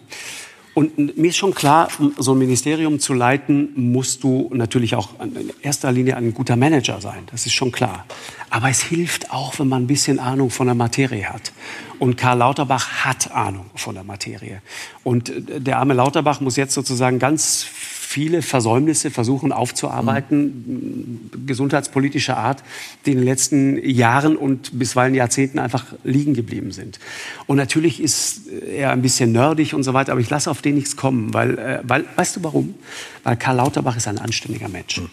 Und 0.75 1.17
mir 1.19 1.31
ist 1.31 1.37
schon 1.37 1.55
klar, 1.55 1.89
so 2.19 2.35
ein 2.35 2.39
Ministerium 2.39 3.01
zu 3.01 3.13
leiten, 3.13 3.71
musst 3.75 4.23
du 4.23 4.49
natürlich 4.55 4.95
auch 4.95 5.19
in 5.21 5.51
erster 5.61 5.91
Linie 5.91 6.17
ein 6.17 6.33
guter 6.33 6.55
Manager 6.55 7.01
sein. 7.01 7.25
Das 7.33 7.47
ist 7.47 7.53
schon 7.53 7.73
klar. 7.73 8.05
Aber 8.49 8.69
es 8.69 8.81
hilft 8.81 9.33
auch, 9.33 9.59
wenn 9.59 9.67
man 9.67 9.83
ein 9.83 9.87
bisschen 9.89 10.21
Ahnung 10.21 10.51
von 10.51 10.69
der 10.69 10.77
Materie 10.77 11.29
hat. 11.29 11.53
Und 11.99 12.17
Karl 12.17 12.39
Lauterbach 12.39 13.05
hat 13.05 13.33
Ahnung 13.33 13.67
von 13.75 13.97
der 13.97 14.05
Materie. 14.05 14.63
Und 15.03 15.33
der 15.49 15.79
arme 15.79 15.95
Lauterbach 15.95 16.41
muss 16.41 16.55
jetzt 16.55 16.75
sozusagen 16.75 17.19
ganz 17.19 17.67
viele 18.09 18.41
Versäumnisse 18.41 19.11
versuchen 19.11 19.53
aufzuarbeiten, 19.53 21.31
mhm. 21.35 21.47
gesundheitspolitischer 21.47 22.39
Art, 22.39 22.65
die 23.05 23.11
in 23.13 23.19
den 23.19 23.27
letzten 23.27 23.85
Jahren 23.87 24.35
und 24.35 24.79
bisweilen 24.79 25.15
Jahrzehnten 25.15 25.59
einfach 25.59 25.85
liegen 26.05 26.33
geblieben 26.33 26.73
sind. 26.73 27.01
Und 27.47 27.59
natürlich 27.59 28.03
ist 28.03 28.49
er 28.49 28.93
ein 28.93 29.03
bisschen 29.03 29.33
nerdig 29.33 29.75
und 29.75 29.83
so 29.83 29.93
weiter, 29.93 30.13
aber 30.13 30.23
ich 30.23 30.31
lasse 30.31 30.51
auf 30.51 30.63
den 30.63 30.77
nichts 30.77 30.97
kommen, 30.97 31.35
weil, 31.35 31.59
äh, 31.59 31.81
weil 31.83 32.07
weißt 32.17 32.37
du 32.37 32.45
warum? 32.45 32.77
Weil 33.25 33.37
Karl 33.37 33.57
Lauterbach 33.57 33.99
ist 33.99 34.09
ein 34.09 34.19
anständiger 34.19 34.71
Mensch. 34.71 35.03
Mhm. 35.03 35.11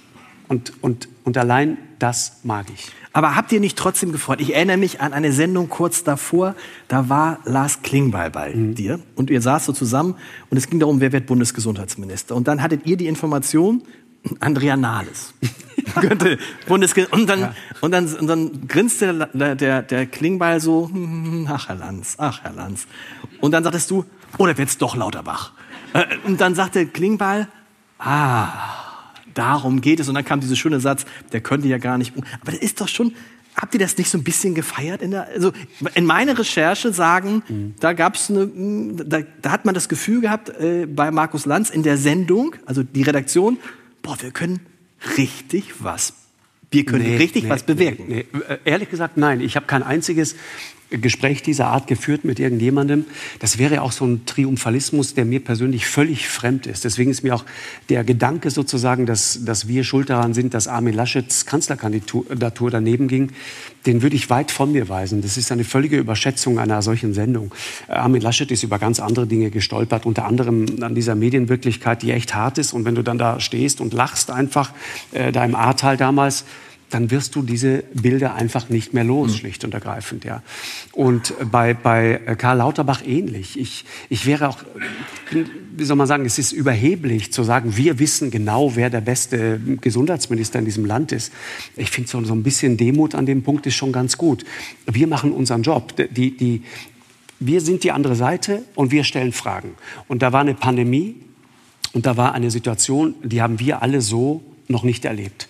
Und, 0.48 0.72
und, 0.82 1.10
und 1.26 1.38
allein 1.38 1.78
das 2.00 2.38
mag 2.44 2.68
ich. 2.74 2.92
Aber 3.16 3.38
habt 3.38 3.54
ihr 3.54 3.62
nicht 3.62 3.78
trotzdem 3.78 4.12
gefreut? 4.12 4.42
Ich 4.42 4.54
erinnere 4.54 4.76
mich 4.76 5.00
an 5.00 5.14
eine 5.14 5.32
Sendung 5.32 5.70
kurz 5.70 6.04
davor, 6.04 6.54
da 6.90 7.08
war 7.08 7.40
Lars 7.46 7.82
Klingbeil 7.82 8.30
bei 8.30 8.54
mhm. 8.54 8.76
dir 8.76 9.00
und 9.16 9.30
ihr 9.30 9.42
saßt 9.42 9.68
so 9.68 9.72
zusammen 9.72 10.16
und 10.50 10.58
es 10.58 10.70
ging 10.70 10.82
darum, 10.82 11.00
wer 11.00 11.14
wird 11.14 11.26
Bundesgesundheitsminister. 11.26 12.36
Und 12.36 12.50
dann 12.50 12.62
hattet 12.62 12.86
ihr 12.86 12.98
die 12.98 13.08
Information, 13.08 13.84
Andrea 14.42 14.76
Nahles. 14.76 15.34
könnte 16.02 16.38
Bundesge 16.68 17.08
und 17.08 17.30
dann, 17.30 17.40
ja. 17.40 17.56
und 17.80 17.92
dann, 17.92 18.14
und 18.16 18.28
dann 18.28 18.68
grinste 18.68 19.30
der, 19.34 19.56
der, 19.56 19.82
der 19.82 20.06
Klingbeil 20.08 20.60
so, 20.60 20.92
ach 21.48 21.70
Herr 21.70 21.76
Lanz, 21.76 22.16
ach 22.18 22.44
Herr 22.44 22.52
Lanz. 22.52 22.86
Und 23.40 23.54
dann 23.54 23.64
sagtest 23.64 23.92
du, 23.92 24.04
oder 24.38 24.52
oh, 24.52 24.58
wird's 24.58 24.78
doch 24.78 24.94
Lauterbach. 24.98 25.54
Äh, 25.94 26.04
und 26.26 26.42
dann 26.42 26.54
sagte 26.54 26.86
Klingbeil, 26.86 27.48
ah, 27.98 28.85
darum 29.36 29.82
geht 29.82 30.00
es. 30.00 30.10
Und 30.10 30.16
dann 30.16 30.26
kam 30.26 30.40
dieser 30.40 30.56
schöne 30.56 30.80
Satz, 30.80 31.06
der 31.32 31.42
könnte 31.42 31.68
ja 31.68 31.78
gar 31.78 32.00
nicht. 32.00 32.14
Aber 32.42 32.52
das 32.52 32.62
ist 32.62 32.82
doch 32.82 32.88
schon, 32.88 33.14
habt 33.56 33.74
ihr 33.76 33.80
das 33.80 33.98
nicht 33.98 34.10
so 34.10 34.18
ein 34.18 34.24
bisschen 34.24 34.56
gefeiert? 34.56 35.04
In 35.04 35.12
der, 35.12 35.28
also 35.28 35.52
in 35.94 36.06
meiner 36.06 36.38
Recherche 36.38 36.92
sagen, 36.92 37.44
mhm. 37.48 37.76
da 37.80 37.94
gab 37.94 38.16
es 38.16 38.32
eine, 38.32 38.48
da, 39.06 39.20
da, 39.42 39.52
hat 39.52 39.66
man 39.66 39.76
das 39.76 39.88
Gefühl 39.88 40.22
gehabt 40.22 40.50
äh, 40.50 40.88
bei 40.88 41.12
Markus 41.12 41.46
Lanz 41.46 41.70
in 41.70 41.84
der 41.84 41.98
Sendung, 41.98 42.56
also 42.66 42.82
die 42.82 43.04
Redaktion, 43.04 43.60
boah, 44.02 44.18
wir 44.20 44.32
können 44.32 44.62
richtig 45.18 45.84
was 45.84 46.14
wir 46.76 46.86
können 46.86 47.06
nee, 47.06 47.18
richtig 47.18 47.44
nee, 47.44 47.50
was 47.50 47.64
bewirken. 47.64 48.06
Nee, 48.08 48.26
äh, 48.50 48.58
Ehrlich 48.66 48.90
gesagt, 48.90 49.18
nein. 49.18 49.40
Ich 49.40 49.56
habe 49.56 49.66
kein 49.66 49.82
einziges 49.82 50.36
Gespräch 50.90 51.42
dieser 51.42 51.68
Art 51.68 51.88
geführt 51.88 52.26
mit 52.26 52.40
irgendjemandem. 52.40 53.06
Das 53.40 53.58
wäre 53.58 53.82
auch 53.82 53.92
so 53.92 54.06
ein 54.06 54.26
Triumphalismus, 54.26 55.14
der 55.16 55.26
mir 55.26 55.44
persönlich 55.44 55.88
völlig 55.88 56.28
fremd 56.28 56.68
ist. 56.68 56.86
Deswegen 56.86 57.12
ist 57.12 57.24
mir 57.24 57.36
auch 57.36 57.46
der 57.90 58.04
Gedanke 58.04 58.52
sozusagen, 58.52 59.06
dass, 59.06 59.44
dass 59.46 59.68
wir 59.68 59.84
schuld 59.84 60.10
daran 60.10 60.34
sind, 60.34 60.54
dass 60.54 60.68
Armin 60.68 60.94
Laschets 60.94 61.46
Kanzlerkandidatur 61.46 62.70
daneben 62.70 63.08
ging, 63.08 63.32
den 63.86 64.02
würde 64.02 64.16
ich 64.16 64.30
weit 64.30 64.52
von 64.52 64.72
mir 64.72 64.90
weisen. 64.90 65.22
Das 65.22 65.38
ist 65.38 65.52
eine 65.52 65.64
völlige 65.64 65.98
Überschätzung 65.98 66.60
einer 66.60 66.82
solchen 66.82 67.14
Sendung. 67.14 67.54
Armin 67.88 68.22
Laschet 68.22 68.52
ist 68.52 68.64
über 68.64 68.80
ganz 68.80 69.00
andere 69.00 69.28
Dinge 69.28 69.50
gestolpert, 69.50 70.06
unter 70.06 70.26
anderem 70.26 70.66
an 70.82 70.96
dieser 70.96 71.16
Medienwirklichkeit, 71.16 72.02
die 72.02 72.12
echt 72.12 72.36
hart 72.36 72.58
ist. 72.58 72.74
Und 72.74 72.86
wenn 72.86 72.96
du 72.96 73.04
dann 73.04 73.18
da 73.18 73.40
stehst 73.40 73.82
und 73.82 73.94
lachst 73.94 74.32
einfach, 74.32 74.72
äh, 75.12 75.32
da 75.32 75.44
im 75.44 75.56
Ahrtal 75.56 75.98
damals, 75.98 76.46
dann 76.96 77.12
wirst 77.12 77.36
du 77.36 77.42
diese 77.42 77.84
Bilder 77.94 78.36
einfach 78.36 78.70
nicht 78.70 78.94
mehr 78.94 79.04
los, 79.04 79.34
mhm. 79.34 79.36
schlicht 79.36 79.66
und 79.66 79.74
ergreifend. 79.74 80.24
Ja. 80.24 80.44
Und 80.94 81.34
bei, 81.52 81.74
bei 81.74 82.22
Karl 82.38 82.60
Lauterbach 82.60 83.02
ähnlich. 83.06 83.60
Ich, 83.60 83.84
ich 84.08 84.26
wäre 84.26 84.48
auch, 84.48 84.60
wie 85.76 85.84
soll 85.84 85.98
man 85.98 86.08
sagen, 86.08 86.24
es 86.26 86.40
ist 86.40 86.54
überheblich 86.54 87.34
zu 87.34 87.44
sagen, 87.44 87.76
wir 87.76 88.00
wissen 88.00 88.32
genau, 88.32 88.78
wer 88.78 88.90
der 88.90 89.02
beste 89.02 89.60
Gesundheitsminister 89.82 90.60
in 90.60 90.64
diesem 90.64 90.86
Land 90.86 91.12
ist. 91.12 91.34
Ich 91.76 91.92
finde 91.92 92.10
so, 92.10 92.24
so 92.24 92.34
ein 92.34 92.44
bisschen 92.44 92.78
Demut 92.78 93.14
an 93.14 93.26
dem 93.26 93.44
Punkt 93.44 93.68
ist 93.68 93.76
schon 93.76 93.92
ganz 93.92 94.18
gut. 94.18 94.46
Wir 94.90 95.08
machen 95.08 95.34
unseren 95.34 95.64
Job. 95.64 95.98
Die, 95.98 96.38
die, 96.38 96.64
wir 97.42 97.60
sind 97.60 97.84
die 97.84 97.92
andere 97.92 98.16
Seite 98.16 98.64
und 98.76 98.92
wir 98.92 99.04
stellen 99.04 99.34
Fragen. 99.34 99.76
Und 100.08 100.22
da 100.22 100.32
war 100.32 100.40
eine 100.40 100.54
Pandemie 100.54 101.18
und 101.92 102.06
da 102.06 102.16
war 102.16 102.34
eine 102.34 102.52
Situation, 102.52 103.16
die 103.22 103.42
haben 103.42 103.60
wir 103.60 103.82
alle 103.82 104.00
so 104.00 104.44
noch 104.70 104.84
nicht 104.84 105.04
erlebt. 105.04 105.50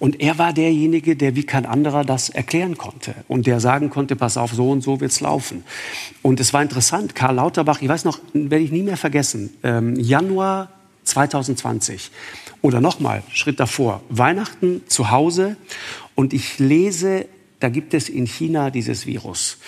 Und 0.00 0.20
er 0.20 0.38
war 0.38 0.54
derjenige, 0.54 1.14
der 1.14 1.36
wie 1.36 1.44
kein 1.44 1.66
anderer 1.66 2.04
das 2.04 2.30
erklären 2.30 2.78
konnte 2.78 3.14
und 3.28 3.46
der 3.46 3.60
sagen 3.60 3.90
konnte, 3.90 4.16
pass 4.16 4.38
auf, 4.38 4.52
so 4.52 4.70
und 4.70 4.80
so 4.80 4.98
wird's 5.00 5.20
laufen. 5.20 5.62
Und 6.22 6.40
es 6.40 6.52
war 6.54 6.62
interessant, 6.62 7.14
Karl 7.14 7.36
Lauterbach, 7.36 7.82
ich 7.82 7.88
weiß 7.88 8.06
noch, 8.06 8.18
werde 8.32 8.64
ich 8.64 8.72
nie 8.72 8.82
mehr 8.82 8.96
vergessen, 8.96 9.50
ähm, 9.62 9.94
Januar 9.96 10.70
2020 11.04 12.10
oder 12.62 12.80
nochmal, 12.80 13.22
Schritt 13.30 13.60
davor, 13.60 14.02
Weihnachten 14.08 14.82
zu 14.86 15.10
Hause 15.10 15.56
und 16.14 16.32
ich 16.32 16.58
lese, 16.58 17.26
da 17.60 17.68
gibt 17.68 17.92
es 17.92 18.08
in 18.08 18.26
China 18.26 18.70
dieses 18.70 19.06
Virus. 19.06 19.58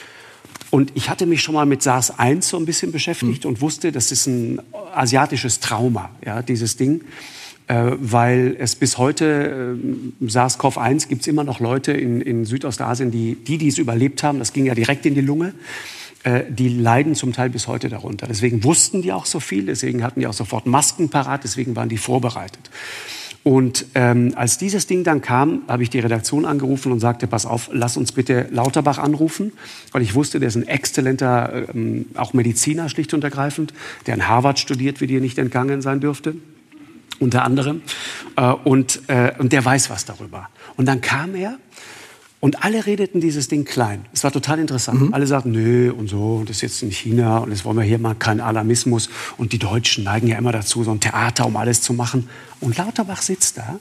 Und 0.70 0.92
ich 0.94 1.10
hatte 1.10 1.26
mich 1.26 1.42
schon 1.42 1.54
mal 1.54 1.66
mit 1.66 1.82
SARS-1 1.82 2.42
so 2.42 2.56
ein 2.56 2.64
bisschen 2.64 2.92
beschäftigt 2.92 3.44
mhm. 3.44 3.50
und 3.50 3.60
wusste, 3.60 3.92
das 3.92 4.10
ist 4.10 4.26
ein 4.26 4.62
asiatisches 4.94 5.60
Trauma, 5.60 6.10
ja, 6.24 6.40
dieses 6.40 6.78
Ding. 6.78 7.02
Äh, 7.72 7.96
weil 7.98 8.54
es 8.58 8.74
bis 8.74 8.98
heute, 8.98 9.78
äh, 10.22 10.26
SARS-CoV-1, 10.26 11.08
gibt 11.08 11.22
es 11.22 11.26
immer 11.26 11.42
noch 11.42 11.58
Leute 11.58 11.92
in, 11.92 12.20
in 12.20 12.44
Südostasien, 12.44 13.10
die, 13.10 13.34
die, 13.34 13.66
es 13.66 13.78
überlebt 13.78 14.22
haben, 14.22 14.38
das 14.40 14.52
ging 14.52 14.66
ja 14.66 14.74
direkt 14.74 15.06
in 15.06 15.14
die 15.14 15.22
Lunge, 15.22 15.54
äh, 16.24 16.42
die 16.50 16.68
leiden 16.68 17.14
zum 17.14 17.32
Teil 17.32 17.48
bis 17.48 17.68
heute 17.68 17.88
darunter. 17.88 18.26
Deswegen 18.26 18.62
wussten 18.62 19.00
die 19.00 19.10
auch 19.10 19.24
so 19.24 19.40
viel, 19.40 19.64
deswegen 19.64 20.04
hatten 20.04 20.20
die 20.20 20.26
auch 20.26 20.34
sofort 20.34 20.66
Masken 20.66 21.08
parat, 21.08 21.44
deswegen 21.44 21.74
waren 21.74 21.88
die 21.88 21.96
vorbereitet. 21.96 22.68
Und 23.42 23.86
ähm, 23.94 24.34
als 24.36 24.58
dieses 24.58 24.86
Ding 24.86 25.02
dann 25.02 25.22
kam, 25.22 25.62
habe 25.66 25.82
ich 25.82 25.88
die 25.88 25.98
Redaktion 25.98 26.44
angerufen 26.44 26.92
und 26.92 27.00
sagte, 27.00 27.26
pass 27.26 27.46
auf, 27.46 27.70
lass 27.72 27.96
uns 27.96 28.12
bitte 28.12 28.48
Lauterbach 28.50 28.98
anrufen, 28.98 29.50
weil 29.92 30.02
ich 30.02 30.14
wusste, 30.14 30.40
der 30.40 30.48
ist 30.48 30.56
ein 30.56 30.68
exzellenter, 30.68 31.70
ähm, 31.74 32.04
auch 32.16 32.34
Mediziner 32.34 32.90
schlicht 32.90 33.14
und 33.14 33.24
ergreifend, 33.24 33.72
der 34.06 34.16
in 34.16 34.28
Harvard 34.28 34.58
studiert, 34.58 35.00
wie 35.00 35.06
dir 35.06 35.22
nicht 35.22 35.38
entgangen 35.38 35.80
sein 35.80 36.00
dürfte 36.00 36.34
unter 37.22 37.44
anderem. 37.44 37.82
Äh, 38.36 38.52
und, 38.52 39.08
äh, 39.08 39.32
und 39.38 39.52
der 39.52 39.64
weiß 39.64 39.90
was 39.90 40.04
darüber. 40.04 40.48
Und 40.76 40.86
dann 40.86 41.00
kam 41.00 41.34
er 41.34 41.58
und 42.40 42.64
alle 42.64 42.86
redeten 42.86 43.20
dieses 43.20 43.46
Ding 43.46 43.64
klein. 43.64 44.04
Es 44.12 44.24
war 44.24 44.32
total 44.32 44.58
interessant. 44.58 45.00
Mhm. 45.00 45.14
Alle 45.14 45.28
sagten, 45.28 45.52
nö 45.52 45.92
und 45.92 46.08
so, 46.08 46.38
und 46.38 46.48
das 46.48 46.56
ist 46.56 46.62
jetzt 46.62 46.82
in 46.82 46.90
China 46.90 47.38
und 47.38 47.50
jetzt 47.50 47.64
wollen 47.64 47.76
wir 47.76 47.84
hier 47.84 48.00
mal 48.00 48.16
keinen 48.16 48.40
Alarmismus. 48.40 49.10
Und 49.38 49.52
die 49.52 49.58
Deutschen 49.58 50.02
neigen 50.02 50.26
ja 50.26 50.38
immer 50.38 50.50
dazu, 50.50 50.82
so 50.82 50.90
ein 50.90 50.98
Theater, 50.98 51.46
um 51.46 51.56
alles 51.56 51.82
zu 51.82 51.92
machen. 51.92 52.28
Und 52.58 52.76
Lauterbach 52.76 53.22
sitzt 53.22 53.58
da 53.58 53.78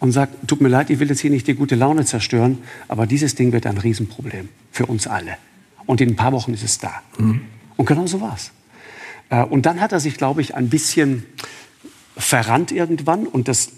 und 0.00 0.10
sagt, 0.10 0.48
tut 0.48 0.60
mir 0.60 0.68
leid, 0.68 0.90
ich 0.90 0.98
will 0.98 1.08
jetzt 1.08 1.20
hier 1.20 1.30
nicht 1.30 1.46
die 1.46 1.54
gute 1.54 1.76
Laune 1.76 2.04
zerstören, 2.04 2.58
aber 2.88 3.06
dieses 3.06 3.36
Ding 3.36 3.52
wird 3.52 3.66
ein 3.66 3.78
Riesenproblem 3.78 4.48
für 4.72 4.86
uns 4.86 5.06
alle. 5.06 5.36
Und 5.86 6.00
in 6.00 6.08
ein 6.08 6.16
paar 6.16 6.32
Wochen 6.32 6.54
ist 6.54 6.64
es 6.64 6.78
da. 6.78 7.02
Mhm. 7.18 7.42
Und 7.76 7.86
genau 7.86 8.08
so 8.08 8.20
war's. 8.20 8.50
Äh, 9.30 9.44
und 9.44 9.64
dann 9.64 9.80
hat 9.80 9.92
er 9.92 10.00
sich, 10.00 10.16
glaube 10.16 10.40
ich, 10.40 10.56
ein 10.56 10.68
bisschen 10.68 11.24
verrannt 12.16 12.72
irgendwann 12.72 13.26
und 13.26 13.48
das 13.48 13.70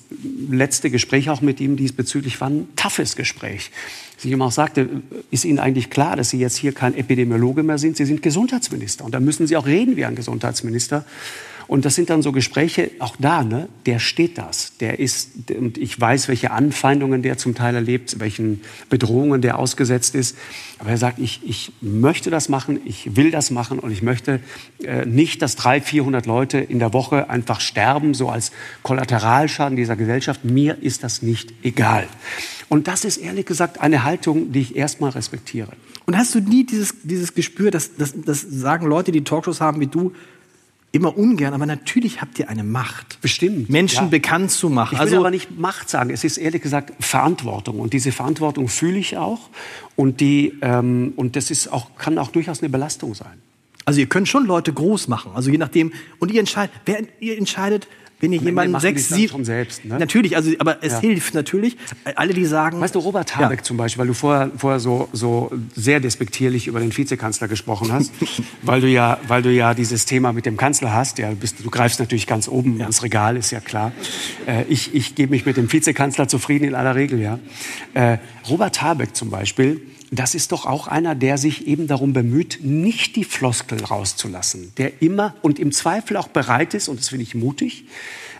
letzte 0.51 0.91
Gespräch 0.91 1.31
auch 1.31 1.41
mit 1.41 1.61
ihm 1.61 1.77
diesbezüglich 1.77 2.41
war 2.41 2.51
ein 2.51 2.69
toughes 2.77 3.17
Gespräch. 3.17 3.71
Sie 4.17 4.31
ihm 4.31 4.43
auch 4.43 4.53
sagte, 4.53 4.89
ist 5.31 5.45
Ihnen 5.45 5.59
eigentlich 5.59 5.91
klar, 5.91 6.17
dass 6.17 6.31
Sie 6.31 6.39
jetzt 6.39 6.57
hier 6.57 6.73
kein 6.73 6.97
Epidemiologe 6.97 7.63
mehr 7.63 7.79
sind, 7.79 7.97
Sie 7.97 8.05
sind 8.05 8.23
Gesundheitsminister 8.23 9.05
und 9.05 9.15
da 9.15 9.21
müssen 9.21 9.47
Sie 9.47 9.57
auch 9.57 9.67
reden 9.67 9.97
wie 9.97 10.05
ein 10.05 10.15
Gesundheitsminister. 10.15 11.05
Und 11.67 11.85
das 11.85 11.95
sind 11.95 12.11
dann 12.11 12.23
so 12.23 12.33
Gespräche, 12.33 12.91
auch 12.99 13.17
da, 13.19 13.43
ne, 13.43 13.69
der 13.87 13.99
steht 13.99 14.39
das. 14.39 14.77
Der 14.79 14.99
ist, 14.99 15.51
und 15.51 15.79
ich 15.79 15.99
weiß, 15.99 16.29
welche 16.29 16.51
Anfeindungen 16.51 17.23
der 17.23 17.39
zum 17.39 17.55
Teil 17.55 17.75
erlebt, 17.75 18.21
welchen 18.21 18.61
Bedrohungen 18.91 19.41
der 19.41 19.59
ausgesetzt 19.59 20.15
ist. 20.15 20.37
Aber 20.79 20.91
er 20.91 20.99
sagt, 20.99 21.19
ich, 21.19 21.41
ich 21.45 21.73
möchte 21.81 22.31
das 22.31 22.49
machen, 22.49 22.81
ich 22.85 23.17
will 23.17 23.31
das 23.31 23.51
machen 23.51 23.79
und 23.79 23.91
ich 23.91 24.03
möchte 24.03 24.41
äh, 24.83 25.07
nicht, 25.07 25.43
dass 25.43 25.57
300, 25.57 25.89
400 25.89 26.27
Leute 26.27 26.59
in 26.59 26.79
der 26.79 26.93
Woche 26.93 27.31
einfach 27.31 27.61
sterben, 27.61 28.15
so 28.15 28.29
als 28.29 28.53
Kollateralschaden 28.83 29.77
dieser 29.77 29.97
Gesellschaft. 29.97 30.45
Mir 30.45 30.77
ist 30.83 31.03
das 31.05 31.23
nicht 31.23 31.53
egal. 31.63 32.07
Und 32.69 32.89
das 32.89 33.05
ist 33.05 33.19
ehrlich 33.19 33.47
gesagt 33.47 33.81
eine 33.81 34.05
Haltung, 34.05 34.53
die 34.53 34.61
ich 34.61 34.77
erstmal 34.77 35.11
respektiere. 35.11 35.73
Und 36.07 36.17
hast 36.17 36.35
du 36.35 36.41
nie 36.41 36.65
dieses, 36.65 36.95
dieses 37.03 37.35
Gespür, 37.35 37.71
dass, 37.71 37.91
dass 37.97 38.41
sagen 38.43 38.87
Leute, 38.87 39.13
die 39.13 39.25
Talkshows 39.25 39.61
haben 39.61 39.81
wie 39.81 39.87
du, 39.87 40.13
immer 40.95 41.19
ungern, 41.19 41.55
aber 41.55 41.67
natürlich 41.67 42.21
habt 42.21 42.39
ihr 42.39 42.49
eine 42.49 42.63
Macht. 42.63 43.21
Bestimmt. 43.21 43.69
Menschen 43.69 44.05
ja. 44.05 44.11
bekannt 44.11 44.53
zu 44.53 44.71
machen. 44.71 44.95
Ich 44.95 45.01
will 45.01 45.07
also, 45.07 45.19
aber 45.19 45.31
nicht 45.31 45.59
Macht 45.59 45.91
sagen. 45.91 46.11
Es 46.11 46.23
ist 46.23 46.39
ehrlich 46.39 46.63
gesagt 46.63 46.93
Verantwortung. 47.01 47.81
Und 47.81 47.93
diese 47.93 48.13
Verantwortung 48.13 48.69
fühle 48.69 48.99
ich 48.99 49.17
auch. 49.17 49.51
Und, 49.97 50.21
die, 50.21 50.55
ähm, 50.63 51.13
und 51.17 51.35
das 51.35 51.51
ist 51.51 51.73
auch, 51.73 51.97
kann 51.97 52.17
auch 52.17 52.29
durchaus 52.29 52.63
eine 52.63 52.69
Belastung 52.69 53.15
sein. 53.15 53.43
Also 53.85 54.01
ihr 54.01 54.07
könnt 54.07 54.29
schon 54.29 54.47
Leute 54.47 54.73
groß 54.73 55.09
machen. 55.09 55.33
Also 55.35 55.51
je 55.51 55.59
nachdem. 55.59 55.93
Und 56.21 56.31
ihr 56.31 56.39
entscheidet, 56.39 56.75
wer, 56.87 57.01
ihr 57.19 57.37
entscheidet, 57.37 57.89
wenn 58.25 58.33
ihr 58.33 58.41
jemanden 58.41 58.81
sechs, 58.81 59.09
sieben, 59.09 59.45
selbst, 59.45 59.85
ne? 59.85 59.99
natürlich, 59.99 60.37
also 60.37 60.51
aber 60.59 60.83
es 60.83 60.95
ja. 60.95 61.01
hilft 61.01 61.35
natürlich. 61.35 61.77
Alle, 62.15 62.33
die 62.33 62.47
sagen, 62.47 62.81
weißt 62.81 62.95
du, 62.95 62.99
Robert 63.01 63.37
Habeck 63.37 63.59
ja. 63.59 63.65
zum 63.65 63.77
Beispiel, 63.77 64.01
weil 64.01 64.07
du 64.07 64.15
vorher, 64.15 64.51
vorher 64.57 64.81
so, 64.81 65.09
so 65.13 65.51
sehr 65.77 66.01
despektierlich 66.01 66.67
über 66.67 66.81
den 66.81 66.97
Vizekanzler 66.97 67.49
gesprochen 67.49 67.93
hast, 67.93 68.13
weil 68.63 68.81
du 68.81 68.89
ja, 68.89 69.19
weil 69.29 69.43
du 69.43 69.51
ja 69.51 69.75
dieses 69.75 70.07
Thema 70.07 70.33
mit 70.33 70.47
dem 70.47 70.57
Kanzler 70.57 70.95
hast. 70.95 71.19
Ja, 71.19 71.31
bist, 71.33 71.57
du 71.63 71.71
greifst 71.71 72.01
natürlich 72.01 72.27
ganz 72.27 72.49
oben 72.49 72.79
ja. 72.79 72.87
ins 72.87 73.03
Regal, 73.03 73.37
ist 73.37 73.51
ja 73.51 73.61
klar. 73.61 73.93
Äh, 74.47 74.65
ich, 74.69 74.95
ich 74.95 75.15
gebe 75.15 75.31
mich 75.31 75.45
mit 75.45 75.57
dem 75.57 75.71
Vizekanzler 75.71 76.27
zufrieden 76.27 76.65
in 76.65 76.75
aller 76.75 76.95
Regel, 76.95 77.21
ja. 77.21 77.39
Äh, 77.93 78.19
Robert 78.49 78.81
Habeck 78.81 79.15
zum 79.15 79.31
Beispiel 79.31 79.81
das 80.11 80.35
ist 80.35 80.53
doch 80.53 80.67
auch 80.67 80.87
einer, 80.87 81.15
der 81.15 81.39
sich 81.39 81.67
eben 81.67 81.87
darum 81.87 82.13
bemüht, 82.13 82.61
nicht 82.63 83.17
die 83.17 83.25
Floskel 83.25 83.83
rauszulassen, 83.83 84.73
der 84.77 85.03
immer 85.03 85.35
und 85.43 85.59
im 85.59 85.73
Zweifel 85.73 86.17
auch 86.17 86.29
bereit 86.29 86.75
ist, 86.75 86.89
und 86.89 87.01
das 87.01 87.09
finde 87.09 87.25
ich 87.25 87.35
mutig, 87.35 87.85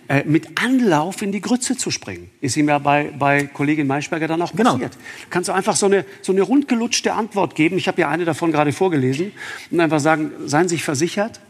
äh, 0.09 0.23
mit 0.25 0.63
Anlauf 0.63 1.23
in 1.23 1.33
die 1.33 1.41
Grütze 1.41 1.77
zu 1.77 1.91
springen. 1.91 2.31
Ist 2.43 2.57
ihm 2.57 2.69
ja 2.69 2.79
bei, 2.79 3.13
bei 3.19 3.45
Kollegin 3.47 3.87
Maischberger 3.87 4.29
dann 4.29 4.43
auch 4.43 4.53
genau. 4.53 4.73
passiert. 4.75 4.93
Genau. 4.93 5.05
Kannst 5.31 5.49
du 5.49 5.53
einfach 5.53 5.77
so 5.77 5.87
eine, 5.87 6.05
so 6.21 6.33
eine 6.33 6.43
rundgelutschte 6.43 7.15
Antwort 7.15 7.55
geben, 7.55 7.79
ich 7.79 7.89
habe 7.89 8.01
ja 8.01 8.11
eine 8.11 8.25
davon 8.25 8.53
gerade 8.53 8.73
vorgelesen, 8.73 9.33
und 9.71 9.81
einfach 9.81 10.01
sagen, 10.01 10.33
seien 10.45 10.69
Sie 10.69 10.75
sich 10.77 10.85
versichert, 10.85 11.41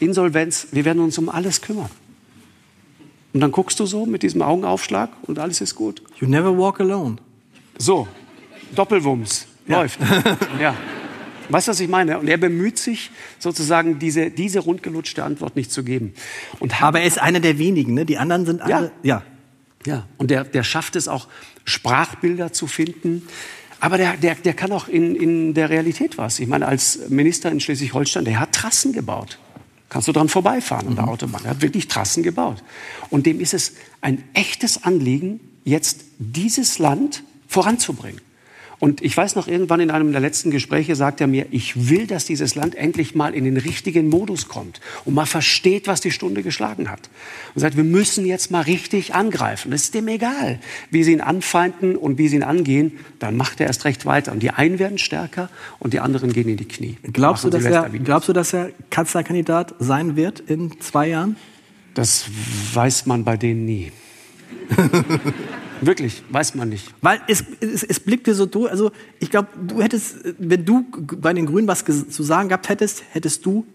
Insolvenz, 0.00 0.68
wir 0.72 0.84
werden 0.84 1.00
uns 1.00 1.16
um 1.18 1.28
alles 1.28 1.60
kümmern. 1.62 1.90
Und 3.32 3.40
dann 3.40 3.52
guckst 3.52 3.78
du 3.78 3.86
so 3.86 4.04
mit 4.04 4.22
diesem 4.22 4.42
Augenaufschlag 4.42 5.10
und 5.22 5.38
alles 5.38 5.60
ist 5.60 5.74
gut. 5.74 6.02
You 6.20 6.26
never 6.26 6.56
walk 6.56 6.80
alone. 6.80 7.16
So, 7.78 8.08
Doppelwumms. 8.74 9.46
Läuft. 9.66 9.98
ja. 10.60 10.74
Weißt 11.48 11.68
du, 11.68 11.72
was 11.72 11.80
ich 11.80 11.88
meine? 11.88 12.18
Und 12.18 12.28
er 12.28 12.38
bemüht 12.38 12.78
sich 12.78 13.10
sozusagen, 13.38 13.98
diese, 13.98 14.30
diese 14.30 14.60
rundgelutschte 14.60 15.22
Antwort 15.22 15.56
nicht 15.56 15.70
zu 15.70 15.84
geben. 15.84 16.14
Und 16.60 16.82
Aber 16.82 17.00
er 17.00 17.06
ist 17.06 17.20
einer 17.20 17.40
der 17.40 17.58
wenigen, 17.58 17.94
ne? 17.94 18.06
Die 18.06 18.18
anderen 18.18 18.46
sind 18.46 18.62
alle, 18.62 18.92
ja. 19.02 19.22
Ja, 19.84 19.92
ja. 19.94 20.06
und 20.16 20.30
der, 20.30 20.44
der 20.44 20.62
schafft 20.62 20.96
es 20.96 21.08
auch, 21.08 21.28
Sprachbilder 21.64 22.52
zu 22.52 22.66
finden. 22.66 23.28
Aber 23.80 23.98
der, 23.98 24.16
der, 24.16 24.36
der 24.36 24.54
kann 24.54 24.72
auch 24.72 24.88
in, 24.88 25.16
in 25.16 25.54
der 25.54 25.68
Realität 25.68 26.16
was. 26.16 26.38
Ich 26.38 26.46
meine, 26.46 26.66
als 26.66 27.08
Minister 27.08 27.50
in 27.50 27.60
Schleswig-Holstein, 27.60 28.24
der 28.24 28.38
hat 28.38 28.52
Trassen 28.52 28.92
gebaut. 28.92 29.38
Kannst 29.88 30.08
du 30.08 30.12
dran 30.12 30.28
vorbeifahren 30.28 30.88
an 30.88 30.94
der 30.94 31.04
mhm. 31.04 31.10
Autobahn. 31.10 31.44
Er 31.44 31.50
hat 31.50 31.62
wirklich 31.62 31.88
Trassen 31.88 32.22
gebaut. 32.22 32.62
Und 33.10 33.26
dem 33.26 33.40
ist 33.40 33.52
es 33.52 33.74
ein 34.00 34.24
echtes 34.32 34.84
Anliegen, 34.84 35.40
jetzt 35.64 36.04
dieses 36.18 36.78
Land 36.78 37.24
voranzubringen. 37.46 38.20
Und 38.82 39.00
ich 39.00 39.16
weiß 39.16 39.36
noch, 39.36 39.46
irgendwann 39.46 39.78
in 39.78 39.92
einem 39.92 40.10
der 40.10 40.20
letzten 40.20 40.50
Gespräche 40.50 40.96
sagt 40.96 41.20
er 41.20 41.28
mir, 41.28 41.46
ich 41.52 41.88
will, 41.88 42.08
dass 42.08 42.24
dieses 42.24 42.56
Land 42.56 42.74
endlich 42.74 43.14
mal 43.14 43.32
in 43.32 43.44
den 43.44 43.56
richtigen 43.56 44.08
Modus 44.08 44.48
kommt 44.48 44.80
und 45.04 45.14
mal 45.14 45.24
versteht, 45.24 45.86
was 45.86 46.00
die 46.00 46.10
Stunde 46.10 46.42
geschlagen 46.42 46.90
hat. 46.90 47.08
Und 47.54 47.60
sagt, 47.60 47.76
wir 47.76 47.84
müssen 47.84 48.26
jetzt 48.26 48.50
mal 48.50 48.62
richtig 48.62 49.14
angreifen. 49.14 49.70
Das 49.70 49.82
ist 49.82 49.94
dem 49.94 50.08
egal, 50.08 50.58
wie 50.90 51.04
sie 51.04 51.12
ihn 51.12 51.20
anfeinden 51.20 51.94
und 51.94 52.18
wie 52.18 52.26
sie 52.26 52.34
ihn 52.34 52.42
angehen. 52.42 52.98
Dann 53.20 53.36
macht 53.36 53.60
er 53.60 53.68
erst 53.68 53.84
recht 53.84 54.04
weiter. 54.04 54.32
Und 54.32 54.42
die 54.42 54.50
einen 54.50 54.80
werden 54.80 54.98
stärker 54.98 55.48
und 55.78 55.92
die 55.92 56.00
anderen 56.00 56.32
gehen 56.32 56.48
in 56.48 56.56
die 56.56 56.66
Knie. 56.66 56.96
Glaubst, 57.04 57.44
du 57.44 57.50
dass, 57.50 57.64
er, 57.64 57.88
glaubst 57.88 58.30
du, 58.30 58.32
dass 58.32 58.52
er 58.52 58.72
Kanzlerkandidat 58.90 59.76
sein 59.78 60.16
wird 60.16 60.40
in 60.40 60.80
zwei 60.80 61.06
Jahren? 61.06 61.36
Das 61.94 62.24
weiß 62.74 63.06
man 63.06 63.22
bei 63.22 63.36
denen 63.36 63.64
nie. 63.64 63.92
Wirklich, 65.80 66.22
weiß 66.30 66.54
man 66.54 66.68
nicht. 66.68 66.94
Weil 67.00 67.20
es, 67.26 67.44
es, 67.60 67.82
es 67.82 68.00
blickte 68.00 68.34
so 68.34 68.46
durch. 68.46 68.70
Also 68.70 68.92
ich 69.18 69.30
glaube, 69.30 69.48
du 69.66 69.82
hättest, 69.82 70.16
wenn 70.38 70.64
du 70.64 70.86
bei 71.20 71.32
den 71.32 71.46
Grünen 71.46 71.66
was 71.66 71.84
zu 71.84 72.22
sagen 72.22 72.48
gehabt 72.48 72.68
hättest, 72.68 73.02
hättest 73.10 73.44
du 73.44 73.66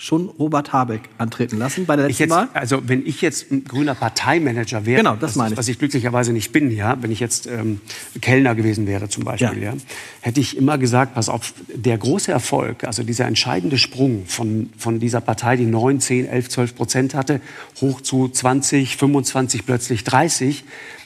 schon 0.00 0.30
Robert 0.30 0.72
Habeck 0.72 1.02
antreten 1.18 1.58
lassen 1.58 1.84
bei 1.84 1.94
der 1.94 2.06
letzten 2.06 2.22
jetzt, 2.22 2.30
Wahl? 2.30 2.48
Also 2.54 2.88
wenn 2.88 3.04
ich 3.04 3.20
jetzt 3.20 3.50
ein 3.52 3.64
grüner 3.64 3.94
Parteimanager 3.94 4.86
wäre, 4.86 5.02
genau, 5.02 5.14
das 5.14 5.36
meine 5.36 5.52
ich. 5.52 5.58
was 5.58 5.68
ich 5.68 5.78
glücklicherweise 5.78 6.32
nicht 6.32 6.52
bin, 6.52 6.70
ja, 6.70 6.96
wenn 7.02 7.12
ich 7.12 7.20
jetzt 7.20 7.46
ähm, 7.46 7.82
Kellner 8.22 8.54
gewesen 8.54 8.86
wäre 8.86 9.10
zum 9.10 9.24
Beispiel, 9.24 9.62
ja. 9.62 9.74
ja. 9.74 9.76
hätte 10.22 10.40
ich 10.40 10.56
immer 10.56 10.78
gesagt, 10.78 11.14
pass 11.14 11.28
auf, 11.28 11.52
der 11.74 11.98
große 11.98 12.32
Erfolg, 12.32 12.84
also 12.84 13.02
dieser 13.02 13.26
entscheidende 13.26 13.76
Sprung 13.76 14.24
von, 14.24 14.70
von 14.78 15.00
dieser 15.00 15.20
Partei, 15.20 15.56
die 15.56 15.66
9, 15.66 16.00
10, 16.00 16.26
11, 16.28 16.48
12 16.48 16.76
Prozent 16.76 17.14
hatte, 17.14 17.42
hoch 17.82 18.00
zu 18.00 18.30
20, 18.30 18.96
25, 18.96 19.66
plötzlich 19.66 20.02
30, 20.04 20.64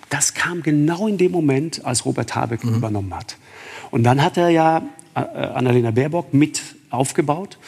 das 0.08 0.34
kam 0.34 0.62
genau 0.62 1.08
in 1.08 1.18
dem 1.18 1.32
Moment, 1.32 1.84
als 1.84 2.06
Robert 2.06 2.36
Habeck 2.36 2.62
mhm. 2.62 2.76
übernommen 2.76 3.12
hat. 3.12 3.38
Und 3.90 4.04
dann 4.04 4.22
hat 4.22 4.36
er 4.36 4.50
ja 4.50 4.82
äh, 5.16 5.18
Annalena 5.18 5.90
Baerbock 5.90 6.32
mit 6.32 6.62
aufgebaut. 6.90 7.58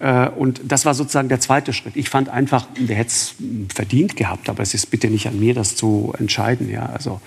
Äh, 0.00 0.30
und 0.30 0.62
das 0.64 0.86
war 0.86 0.94
sozusagen 0.94 1.28
der 1.28 1.40
zweite 1.40 1.72
Schritt. 1.72 1.94
Ich 1.94 2.08
fand 2.08 2.28
einfach, 2.28 2.66
der 2.76 2.96
hätte 2.96 3.10
es 3.10 3.34
verdient 3.72 4.16
gehabt, 4.16 4.48
aber 4.48 4.62
es 4.62 4.74
ist 4.74 4.86
bitte 4.86 5.08
nicht 5.08 5.28
an 5.28 5.38
mir, 5.38 5.54
das 5.54 5.76
zu 5.76 6.12
entscheiden. 6.18 6.68
Ja, 6.68 6.86
also 6.86 7.20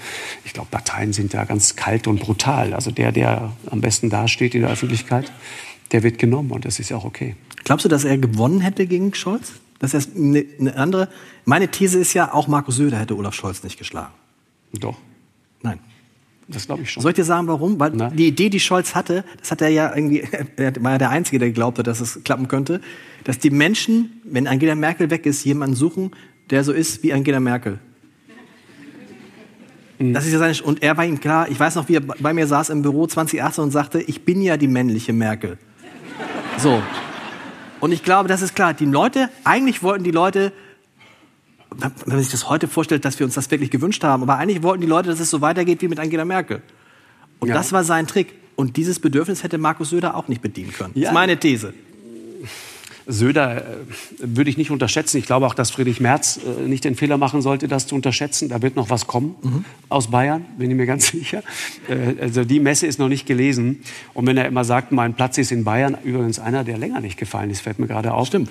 ich 0.44 0.54
glaube, 0.54 0.70
Parteien 0.72 1.14
sind 1.14 1.34
da 1.34 1.46
ganz 1.46 1.76
kalt 1.76 2.08
und 2.08 2.20
brutal. 2.20 2.74
Also 2.74 2.92
der, 2.92 3.12
der 3.12 3.54
am 3.70 3.80
besten 3.80 4.10
dasteht 4.10 4.56
in 4.56 4.62
der 4.62 4.72
Öffentlichkeit, 4.72 5.32
der 5.92 6.04
wird 6.04 6.18
genommen 6.18 6.52
und 6.52 6.66
das 6.66 6.80
ist 6.80 6.90
ja 6.90 6.98
auch 6.98 7.06
okay. 7.06 7.36
Glaubst 7.64 7.86
du, 7.86 7.90
dass 7.90 8.04
er 8.04 8.18
gewonnen 8.18 8.60
hätte 8.60 8.88
gegen 8.88 9.14
Scholz? 9.14 9.54
Das 9.80 9.94
ist 9.94 10.16
eine, 10.16 10.44
eine 10.60 10.76
andere. 10.76 11.10
Meine 11.46 11.68
These 11.68 12.00
ist 12.00 12.14
ja, 12.14 12.34
auch 12.34 12.48
Markus 12.48 12.78
Söder 12.78 13.00
hätte 13.00 13.16
Olaf 13.16 13.36
Scholz 13.36 13.64
nicht 13.64 13.78
geschlagen. 13.78 14.14
Doch. 14.74 14.98
Nein. 15.62 15.80
Das 16.48 16.66
glaube 16.66 16.84
ich 16.84 16.92
schon. 16.92 17.02
Soll 17.02 17.12
ich 17.12 17.16
dir 17.16 17.24
sagen, 17.24 17.48
warum? 17.48 17.80
Weil 17.80 17.92
Na? 17.94 18.10
die 18.10 18.28
Idee, 18.28 18.50
die 18.50 18.60
Scholz 18.60 18.96
hatte, 18.96 19.24
das 19.40 19.52
hat 19.52 19.62
er 19.62 19.70
ja 19.70 19.96
irgendwie, 19.96 20.24
er 20.58 20.74
war 20.84 20.94
ja 20.94 20.98
der 20.98 21.10
Einzige, 21.10 21.40
der 21.40 21.52
glaubte, 21.52 21.84
dass 21.84 22.02
es 22.02 22.24
klappen 22.24 22.48
könnte, 22.48 22.82
dass 23.24 23.40
die 23.40 23.50
Menschen, 23.50 24.22
wenn 24.24 24.48
Angela 24.48 24.76
Merkel 24.76 25.10
weg 25.10 25.26
ist, 25.26 25.44
jemanden 25.46 25.76
suchen, 25.76 26.12
der 26.50 26.64
so 26.64 26.74
ist 26.74 27.04
wie 27.04 27.14
Angela 27.14 27.40
Merkel. 27.40 27.80
Mhm. 30.00 30.14
Das 30.14 30.26
ist 30.26 30.34
ja 30.34 30.40
seine, 30.40 30.62
und 30.64 30.84
er 30.84 30.98
war 30.98 31.06
ihm 31.06 31.20
klar, 31.20 31.50
ich 31.50 31.60
weiß 31.60 31.76
noch, 31.76 31.88
wie 31.88 31.96
er 31.96 32.02
bei 32.02 32.34
mir 32.34 32.48
saß 32.48 32.70
im 32.70 32.82
Büro 32.82 33.08
2018 33.08 33.64
und 33.64 33.72
sagte, 33.72 34.02
ich 34.02 34.26
bin 34.26 34.42
ja 34.42 34.58
die 34.58 34.68
männliche 34.68 35.14
Merkel. 35.14 35.58
So. 36.58 36.82
Und 37.80 37.92
ich 37.92 38.04
glaube, 38.04 38.30
das 38.30 38.42
ist 38.42 38.56
klar. 38.56 38.74
Die 38.74 38.86
Leute, 38.86 39.30
eigentlich 39.44 39.84
wollten 39.84 40.04
die 40.04 40.12
Leute 40.12 40.54
wenn 41.80 41.92
man 42.06 42.20
sich 42.20 42.32
das 42.32 42.50
heute 42.50 42.68
vorstellt, 42.68 43.06
dass 43.06 43.20
wir 43.20 43.26
uns 43.26 43.36
das 43.36 43.50
wirklich 43.52 43.72
gewünscht 43.72 44.04
haben. 44.04 44.24
Aber 44.24 44.38
eigentlich 44.38 44.64
wollten 44.64 44.82
die 44.82 44.88
Leute, 44.88 45.10
dass 45.10 45.20
es 45.20 45.30
so 45.30 45.42
weitergeht 45.42 45.82
wie 45.82 45.88
mit 45.88 46.00
Angela 46.00 46.26
Merkel. 46.26 46.62
Und 47.40 47.50
ja. 47.50 47.56
das 47.56 47.72
war 47.72 47.84
sein 47.84 48.08
Trick. 48.08 48.34
Und 48.56 48.78
dieses 48.78 49.00
Bedürfnis 49.00 49.44
hätte 49.44 49.58
Markus 49.58 49.90
Söder 49.90 50.16
auch 50.16 50.28
nicht 50.28 50.42
bedienen 50.42 50.72
können. 50.74 50.92
Ja. 50.96 51.02
Das 51.02 51.10
ist 51.10 51.14
meine 51.14 51.38
These. 51.38 51.74
Söder 53.06 53.58
äh, 53.58 53.64
würde 54.20 54.50
ich 54.50 54.58
nicht 54.58 54.72
unterschätzen. 54.72 55.18
Ich 55.18 55.26
glaube 55.26 55.46
auch, 55.46 55.54
dass 55.54 55.72
Friedrich 55.72 56.00
Merz 56.00 56.38
äh, 56.38 56.68
nicht 56.68 56.84
den 56.84 56.96
Fehler 56.96 57.18
machen 57.18 57.42
sollte, 57.42 57.68
das 57.68 57.88
zu 57.88 57.96
unterschätzen. 57.96 58.50
Da 58.50 58.62
wird 58.62 58.76
noch 58.76 58.90
was 58.90 59.08
kommen 59.08 59.36
mhm. 59.42 59.66
aus 59.90 60.08
Bayern, 60.08 60.46
bin 60.58 60.72
ich 60.72 60.78
mir 60.78 60.86
ganz 60.86 61.08
sicher. 61.12 61.44
Äh, 61.90 62.22
also 62.22 62.46
die 62.46 62.60
Messe 62.60 62.88
ist 62.88 63.00
noch 63.00 63.10
nicht 63.10 63.26
gelesen. 63.26 63.82
Und 64.14 64.26
wenn 64.28 64.38
er 64.38 64.48
immer 64.48 64.64
sagt, 64.64 64.92
mein 64.92 65.16
Platz 65.16 65.38
ist 65.38 65.52
in 65.52 65.64
Bayern, 65.64 65.98
übrigens 66.04 66.40
einer, 66.40 66.64
der 66.64 66.78
länger 66.78 67.02
nicht 67.02 67.18
gefallen 67.18 67.50
ist, 67.50 67.62
fällt 67.62 67.80
mir 67.80 67.88
gerade 67.88 68.14
auf. 68.14 68.28
Stimmt. 68.28 68.50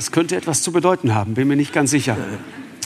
Es 0.00 0.12
könnte 0.12 0.34
etwas 0.34 0.62
zu 0.62 0.72
bedeuten 0.72 1.14
haben, 1.14 1.34
bin 1.34 1.46
mir 1.46 1.56
nicht 1.56 1.74
ganz 1.74 1.90
sicher. 1.90 2.16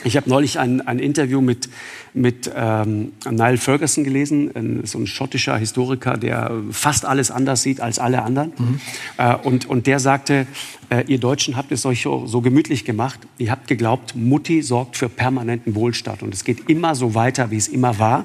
Ich 0.03 0.17
habe 0.17 0.29
neulich 0.29 0.59
ein, 0.59 0.81
ein, 0.81 0.99
Interview 0.99 1.41
mit, 1.41 1.69
mit 2.13 2.51
ähm, 2.53 3.13
Niall 3.31 3.57
Ferguson 3.57 4.03
gelesen, 4.03 4.51
ein, 4.53 4.85
so 4.85 4.99
ein 4.99 5.07
schottischer 5.07 5.57
Historiker, 5.57 6.17
der 6.17 6.51
fast 6.73 7.07
alles 7.07 7.31
anders 7.31 7.63
sieht 7.63 7.81
als 7.81 8.01
alle 8.01 8.23
anderen. 8.23 8.53
Mhm. 8.59 8.81
Äh, 9.17 9.37
und, 9.37 9.67
und 9.67 9.87
der 9.87 10.01
sagte, 10.01 10.49
äh, 10.91 11.05
ihr 11.07 11.19
Deutschen 11.19 11.57
habt 11.57 11.71
es 11.71 11.87
euch 11.87 12.03
so, 12.03 12.27
so, 12.27 12.41
gemütlich 12.41 12.85
gemacht. 12.85 13.21
Ihr 13.39 13.53
habt 13.53 13.69
geglaubt, 13.69 14.17
Mutti 14.17 14.61
sorgt 14.61 14.97
für 14.97 15.09
permanenten 15.09 15.77
Wohlstand. 15.77 16.25
Und 16.25 16.35
es 16.35 16.43
geht 16.43 16.69
immer 16.69 16.97
so 16.97 17.15
weiter, 17.15 17.53
wie 17.53 17.57
es 17.57 17.69
immer 17.69 18.01
war. 18.01 18.25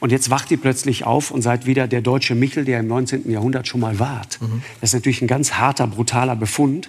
Und 0.00 0.10
jetzt 0.10 0.30
wacht 0.30 0.50
ihr 0.50 0.58
plötzlich 0.58 1.04
auf 1.04 1.30
und 1.30 1.42
seid 1.42 1.66
wieder 1.66 1.86
der 1.86 2.00
deutsche 2.00 2.34
Michel, 2.34 2.64
der 2.64 2.80
im 2.80 2.88
19. 2.88 3.30
Jahrhundert 3.30 3.68
schon 3.68 3.82
mal 3.82 4.00
wart. 4.00 4.40
Mhm. 4.40 4.62
Das 4.80 4.90
ist 4.90 4.94
natürlich 4.94 5.22
ein 5.22 5.28
ganz 5.28 5.52
harter, 5.52 5.86
brutaler 5.86 6.34
Befund. 6.34 6.88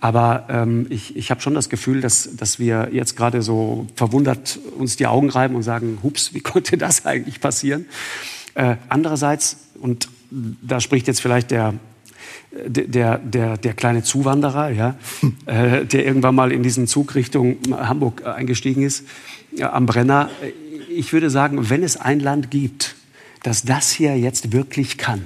Aber 0.00 0.46
ähm, 0.48 0.86
ich, 0.90 1.16
ich 1.16 1.30
habe 1.30 1.40
schon 1.40 1.54
das 1.54 1.68
Gefühl, 1.68 2.00
dass, 2.00 2.36
dass 2.36 2.58
wir 2.58 2.90
jetzt 2.92 3.16
gerade 3.16 3.42
so 3.42 3.86
verwundert 3.96 4.58
uns 4.78 4.96
die 4.96 5.06
Augen 5.06 5.28
reiben 5.28 5.56
und 5.56 5.62
sagen, 5.62 5.98
hups, 6.02 6.34
wie 6.34 6.40
konnte 6.40 6.76
das 6.78 7.04
eigentlich 7.04 7.40
passieren? 7.40 7.86
Äh, 8.54 8.76
andererseits, 8.88 9.56
und 9.80 10.08
da 10.30 10.80
spricht 10.80 11.08
jetzt 11.08 11.20
vielleicht 11.20 11.50
der, 11.50 11.74
der, 12.52 13.18
der, 13.18 13.56
der 13.56 13.72
kleine 13.74 14.02
Zuwanderer, 14.02 14.70
ja, 14.70 14.96
äh, 15.46 15.84
der 15.84 16.06
irgendwann 16.06 16.34
mal 16.34 16.52
in 16.52 16.62
diesen 16.62 16.86
Zug 16.86 17.14
Richtung 17.14 17.56
Hamburg 17.70 18.26
eingestiegen 18.26 18.82
ist, 18.82 19.04
ja, 19.52 19.72
am 19.72 19.86
Brenner. 19.86 20.30
Ich 20.88 21.12
würde 21.12 21.30
sagen, 21.30 21.70
wenn 21.70 21.82
es 21.82 21.96
ein 21.96 22.20
Land 22.20 22.50
gibt, 22.50 22.96
das 23.42 23.62
das 23.62 23.90
hier 23.90 24.18
jetzt 24.18 24.52
wirklich 24.52 24.98
kann, 24.98 25.22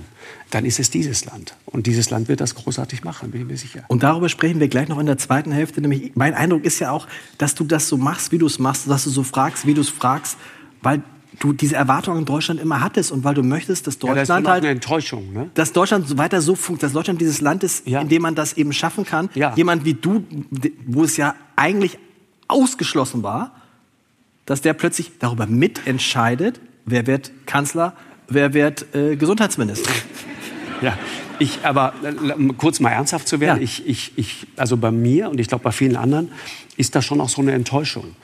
dann 0.53 0.67
ist 0.67 0.79
es 0.79 0.91
dieses 0.91 1.25
Land. 1.25 1.57
Und 1.65 1.87
dieses 1.87 2.11
Land 2.11 2.29
wird 2.29 2.41
das 2.41 2.55
großartig 2.55 3.05
machen, 3.05 3.31
bin 3.31 3.41
ich 3.41 3.47
mir 3.47 3.57
sicher. 3.57 3.85
Und 3.89 4.03
darüber 4.03 4.29
sprechen 4.29 4.61
wir 4.61 4.69
gleich 4.69 4.87
noch 4.89 4.99
in 4.99 5.07
der 5.07 5.17
zweiten 5.17 5.51
Hälfte. 5.51 5.81
Nämlich, 5.81 6.13
mein 6.15 6.35
Eindruck 6.35 6.65
ist 6.65 6.79
ja 6.79 6.91
auch, 6.91 7.09
dass 7.39 7.55
du 7.55 7.65
das 7.65 7.89
so 7.89 7.97
machst, 7.97 8.33
wie 8.33 8.39
du 8.39 8.47
es 8.47 8.59
machst, 8.59 8.89
dass 8.89 9.05
du 9.05 9.11
so 9.11 9.23
fragst, 9.23 9.67
wie 9.67 9.73
du 9.73 9.81
es 9.81 9.89
fragst, 9.89 10.37
weil 10.83 11.03
du 11.41 11.55
diese 11.55 11.77
Erwartungen 11.77 12.19
in 12.19 12.25
Deutschland 12.27 12.61
immer 12.61 12.83
hattest 12.83 13.13
und 13.13 13.25
weil 13.25 13.33
du 13.33 13.43
möchtest, 13.43 13.87
dass 13.87 13.99
Deutschland 13.99 14.29
ja, 14.29 14.41
das 14.41 14.49
halt 14.53 14.65
eine 14.65 14.73
Enttäuschung, 14.73 15.33
ne? 15.33 15.51
dass 15.55 15.73
Deutschland 15.73 16.19
weiter 16.19 16.43
so 16.43 16.55
funktioniert, 16.55 16.83
dass 16.83 16.93
Deutschland 16.93 17.21
dieses 17.23 17.41
Land 17.41 17.65
ist, 17.65 17.87
ja. 17.87 18.03
in 18.03 18.09
dem 18.09 18.21
man 18.21 18.35
das 18.35 18.53
eben 18.53 18.75
schaffen 18.75 19.07
kann. 19.07 19.31
Ja. 19.35 19.55
Jemand 19.57 19.87
wie 19.87 19.95
du, 19.95 20.25
wo 20.87 21.05
es 21.05 21.17
ja 21.17 21.35
eigentlich 21.57 21.99
ausgeschlossen 22.47 23.23
war, 23.23 23.57
dass 24.45 24.61
der 24.61 24.75
plötzlich 24.75 25.13
darüber 25.19 25.47
mitentscheidet, 25.47 26.61
wer 26.85 27.07
wird 27.07 27.33
Kanzler, 27.47 27.95
wer 28.29 28.53
wird 28.53 28.95
äh, 28.95 29.17
Gesundheitsminister. 29.17 29.91
Ja, 30.83 30.99
ich, 31.39 31.61
aber 31.63 31.95
kurz 32.59 32.81
mal 32.81 32.91
ernsthaft 32.91 33.29
zu 33.29 33.41
werden, 33.41 33.59
ja. 33.59 33.65
ich, 33.65 33.87
ich, 33.87 34.13
ich, 34.17 34.47
also 34.57 34.77
bei 34.77 34.91
mir 34.91 35.31
und 35.31 35.41
ich 35.41 35.49
glaube 35.49 35.65
bei 35.65 35.73
vielen 35.73 35.97
anderen 35.97 36.31
ist 36.77 36.95
das 36.95 37.05
schon 37.05 37.21
auch 37.21 37.29
so 37.29 37.43
eine 37.43 37.53
Enttäuschung 37.53 38.17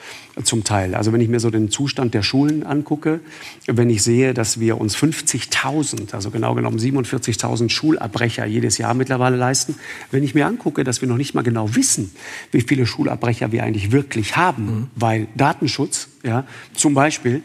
zum 0.43 0.65
Teil. 0.65 0.95
Also 0.95 1.13
wenn 1.13 1.21
ich 1.21 1.29
mir 1.29 1.41
so 1.41 1.51
den 1.51 1.71
Zustand 1.71 2.15
der 2.15 2.23
Schulen 2.23 2.65
angucke, 2.65 3.21
wenn 3.67 3.91
ich 3.91 4.03
sehe, 4.03 4.33
dass 4.33 4.59
wir 4.59 4.81
uns 4.81 4.97
50.000, 4.97 6.15
also 6.15 6.31
genau 6.31 6.55
genommen 6.55 6.79
47.000 6.79 7.69
Schulabbrecher 7.69 8.47
jedes 8.47 8.79
Jahr 8.79 8.95
mittlerweile 8.95 9.37
leisten, 9.37 9.75
wenn 10.11 10.25
ich 10.25 10.35
mir 10.35 10.47
angucke, 10.47 10.83
dass 10.85 11.03
wir 11.03 11.09
noch 11.09 11.19
nicht 11.19 11.35
mal 11.35 11.43
genau 11.43 11.75
wissen, 11.75 12.11
wie 12.51 12.63
viele 12.63 12.87
Schulabbrecher 12.87 13.53
wir 13.53 13.65
eigentlich 13.65 13.93
wirklich 13.93 14.37
haben, 14.37 14.65
mhm. 14.65 14.87
weil 14.95 15.29
Datenschutz, 15.37 16.09
ja, 16.23 16.47
zum 16.75 16.95
Beispiel, 16.95 17.43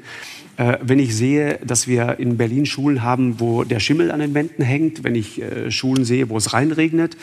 äh, 0.56 0.78
wenn 0.82 1.00
ich 1.00 1.16
sehe, 1.16 1.60
dass 1.66 1.88
wir 1.88 2.20
in 2.20 2.38
Berlin 2.38 2.66
Schulen 2.66 3.02
haben, 3.02 3.40
wo 3.40 3.64
der 3.64 3.80
Schimmel 3.80 4.12
an 4.12 4.20
den 4.20 4.36
Wänden 4.36 4.64
hängt, 4.64 5.04
wenn 5.04 5.16
ich 5.16 5.42
äh, 5.42 5.72
Schulen 5.72 6.06
sehe, 6.06 6.30
wo 6.30 6.38
es 6.38 6.54
reinregnet, 6.54 7.18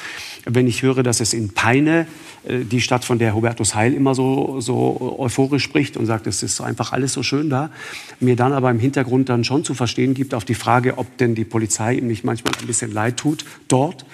wenn 0.47 0.67
ich 0.67 0.83
höre, 0.83 1.05
dass 1.05 1.21
es 1.21 1.33
in 1.33 1.51
Peine, 1.51 2.07
äh, 2.47 2.65
die 2.65 2.81
Stadt, 2.81 3.05
von 3.05 3.21
der 3.21 3.35
Hubertus 3.35 3.70
Heil 3.75 3.95
immer 3.95 4.15
so, 4.15 4.61
so 4.61 5.17
euphorisch 5.19 5.63
spricht 5.63 5.97
und 5.97 6.07
sagt, 6.07 6.27
es 6.27 6.43
ist 6.43 6.61
einfach 6.61 6.93
alles 6.93 7.13
so 7.13 7.23
schön 7.23 7.51
da, 7.51 7.71
mir 8.19 8.37
dann 8.37 8.53
aber 8.53 8.71
im 8.71 8.79
Hintergrund 8.79 9.29
dann 9.29 9.45
schon 9.45 9.65
zu 9.65 9.75
verstehen 9.75 10.15
gibt 10.15 10.35
auf 10.35 10.45
die 10.45 10.55
Frage, 10.55 10.99
ob 10.99 11.17
denn 11.19 11.35
die 11.35 11.45
Polizei 11.45 11.95
ihm 11.95 12.07
nicht 12.07 12.25
manchmal 12.25 12.55
ein 12.61 12.67
bisschen 12.67 12.93
leid 12.93 13.17
tut 13.17 13.45
dort, 13.69 14.05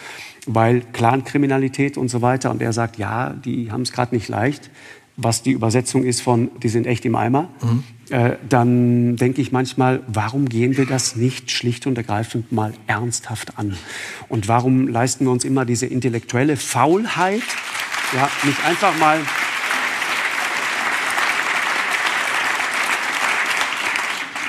weil 0.47 0.83
Clankriminalität 0.93 1.97
und 1.97 2.09
so 2.09 2.23
weiter. 2.23 2.51
Und 2.51 2.63
er 2.63 2.73
sagt, 2.73 2.99
ja, 2.99 3.31
die 3.31 3.73
haben 3.73 3.83
es 3.83 3.93
gerade 3.93 4.15
nicht 4.15 4.29
leicht 4.29 4.71
was 5.17 5.43
die 5.43 5.53
Übersetzung 5.53 6.05
ist 6.05 6.21
von, 6.21 6.51
die 6.63 6.69
sind 6.69 6.87
echt 6.87 7.05
im 7.07 7.15
Eimer, 7.15 7.49
mhm. 7.63 7.83
äh, 8.11 8.37
dann 8.49 9.17
denke 9.17 9.41
ich 9.41 9.51
manchmal, 9.51 10.03
warum 10.07 10.49
gehen 10.49 10.77
wir 10.77 10.87
das 10.87 11.17
nicht 11.17 11.51
schlicht 11.51 11.87
und 11.87 11.97
ergreifend 11.97 12.53
mal 12.53 12.75
ernsthaft 12.87 13.59
an? 13.59 13.77
Und 14.29 14.47
warum 14.49 14.89
leisten 14.89 15.25
wir 15.25 15.33
uns 15.33 15.45
immer 15.45 15.65
diese 15.65 15.87
intellektuelle 15.87 16.57
Faulheit, 16.57 17.43
ja, 18.15 18.29
nicht 18.45 18.65
einfach 18.65 18.97
mal 18.99 19.19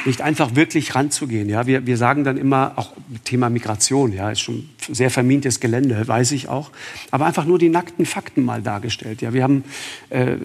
nicht 0.08 0.22
einfach 0.22 0.56
wirklich 0.56 0.96
ranzugehen. 0.96 1.50
Ja, 1.50 1.68
wir, 1.68 1.86
wir 1.86 1.98
sagen 1.98 2.24
dann 2.24 2.38
immer, 2.38 2.74
auch 2.78 2.94
Thema 3.26 3.50
Migration, 3.50 4.14
ja, 4.14 4.32
ist 4.32 4.40
schon 4.40 4.70
sehr 4.90 5.12
vermintes 5.12 5.60
Gelände, 5.60 6.08
weiß 6.08 6.32
ich 6.32 6.48
auch, 6.48 6.72
aber 7.12 7.26
einfach 7.26 7.46
nur 7.46 7.60
die 7.60 7.70
nackten 7.70 8.06
Fakten 8.06 8.44
mal 8.44 8.62
dargestellt. 8.62 9.22
Ja, 9.22 9.34
wir 9.34 9.44
haben, 9.44 9.64
äh, 10.10 10.38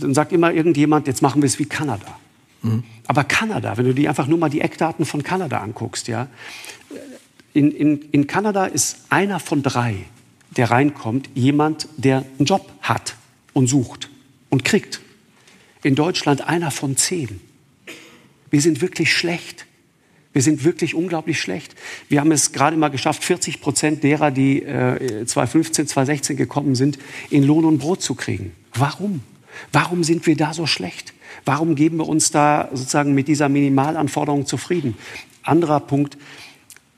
dann 0.00 0.14
sagt 0.14 0.32
immer 0.32 0.52
irgendjemand, 0.52 1.06
jetzt 1.06 1.22
machen 1.22 1.42
wir 1.42 1.46
es 1.46 1.58
wie 1.58 1.66
Kanada. 1.66 2.18
Mhm. 2.62 2.82
Aber 3.06 3.24
Kanada, 3.24 3.76
wenn 3.76 3.84
du 3.84 3.94
dir 3.94 4.08
einfach 4.08 4.26
nur 4.26 4.38
mal 4.38 4.48
die 4.48 4.60
Eckdaten 4.60 5.04
von 5.04 5.22
Kanada 5.22 5.58
anguckst, 5.58 6.08
ja, 6.08 6.28
in, 7.52 7.70
in, 7.70 8.02
in 8.12 8.26
Kanada 8.26 8.64
ist 8.64 9.04
einer 9.10 9.38
von 9.38 9.62
drei, 9.62 9.96
der 10.56 10.70
reinkommt, 10.70 11.28
jemand, 11.34 11.86
der 11.96 12.24
einen 12.38 12.46
Job 12.46 12.70
hat 12.80 13.16
und 13.52 13.66
sucht 13.66 14.08
und 14.48 14.64
kriegt. 14.64 15.00
In 15.82 15.94
Deutschland 15.94 16.48
einer 16.48 16.70
von 16.70 16.96
zehn. 16.96 17.40
Wir 18.52 18.60
sind 18.60 18.82
wirklich 18.82 19.12
schlecht. 19.12 19.66
Wir 20.34 20.42
sind 20.42 20.62
wirklich 20.62 20.94
unglaublich 20.94 21.40
schlecht. 21.40 21.74
Wir 22.08 22.20
haben 22.20 22.30
es 22.32 22.52
gerade 22.52 22.76
mal 22.76 22.90
geschafft, 22.90 23.24
40 23.24 23.60
Prozent 23.60 24.04
derer, 24.04 24.30
die 24.30 24.62
äh, 24.62 25.24
2015, 25.26 25.88
2016 25.88 26.36
gekommen 26.36 26.74
sind, 26.74 26.98
in 27.30 27.44
Lohn 27.44 27.64
und 27.64 27.78
Brot 27.78 28.02
zu 28.02 28.14
kriegen. 28.14 28.52
Warum? 28.74 29.22
Warum 29.72 30.04
sind 30.04 30.26
wir 30.26 30.36
da 30.36 30.52
so 30.52 30.66
schlecht? 30.66 31.14
Warum 31.46 31.74
geben 31.74 31.96
wir 31.96 32.08
uns 32.08 32.30
da 32.30 32.68
sozusagen 32.72 33.14
mit 33.14 33.26
dieser 33.26 33.48
Minimalanforderung 33.48 34.46
zufrieden? 34.46 34.96
Anderer 35.42 35.80
Punkt 35.80 36.18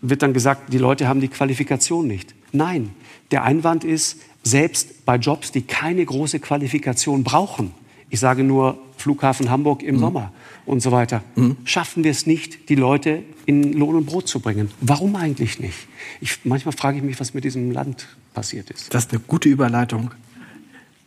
wird 0.00 0.22
dann 0.22 0.34
gesagt, 0.34 0.72
die 0.72 0.78
Leute 0.78 1.06
haben 1.06 1.20
die 1.20 1.28
Qualifikation 1.28 2.06
nicht. 2.06 2.34
Nein, 2.52 2.90
der 3.30 3.44
Einwand 3.44 3.84
ist, 3.84 4.18
selbst 4.42 5.04
bei 5.06 5.16
Jobs, 5.16 5.52
die 5.52 5.62
keine 5.62 6.04
große 6.04 6.40
Qualifikation 6.40 7.22
brauchen, 7.24 7.72
ich 8.14 8.20
sage 8.20 8.44
nur 8.44 8.78
Flughafen 8.96 9.50
Hamburg 9.50 9.82
im 9.82 9.96
mhm. 9.96 10.00
Sommer 10.00 10.32
und 10.66 10.80
so 10.80 10.92
weiter, 10.92 11.24
mhm. 11.34 11.56
schaffen 11.64 12.04
wir 12.04 12.12
es 12.12 12.26
nicht, 12.26 12.68
die 12.68 12.76
Leute 12.76 13.24
in 13.44 13.72
Lohn 13.72 13.96
und 13.96 14.06
Brot 14.06 14.28
zu 14.28 14.38
bringen. 14.38 14.70
Warum 14.80 15.16
eigentlich 15.16 15.58
nicht? 15.58 15.88
Ich, 16.20 16.44
manchmal 16.44 16.72
frage 16.76 16.98
ich 16.98 17.02
mich, 17.02 17.18
was 17.18 17.34
mit 17.34 17.42
diesem 17.42 17.72
Land 17.72 18.06
passiert 18.32 18.70
ist. 18.70 18.94
Das 18.94 19.06
ist 19.06 19.10
eine 19.10 19.20
gute 19.26 19.48
Überleitung. 19.48 20.12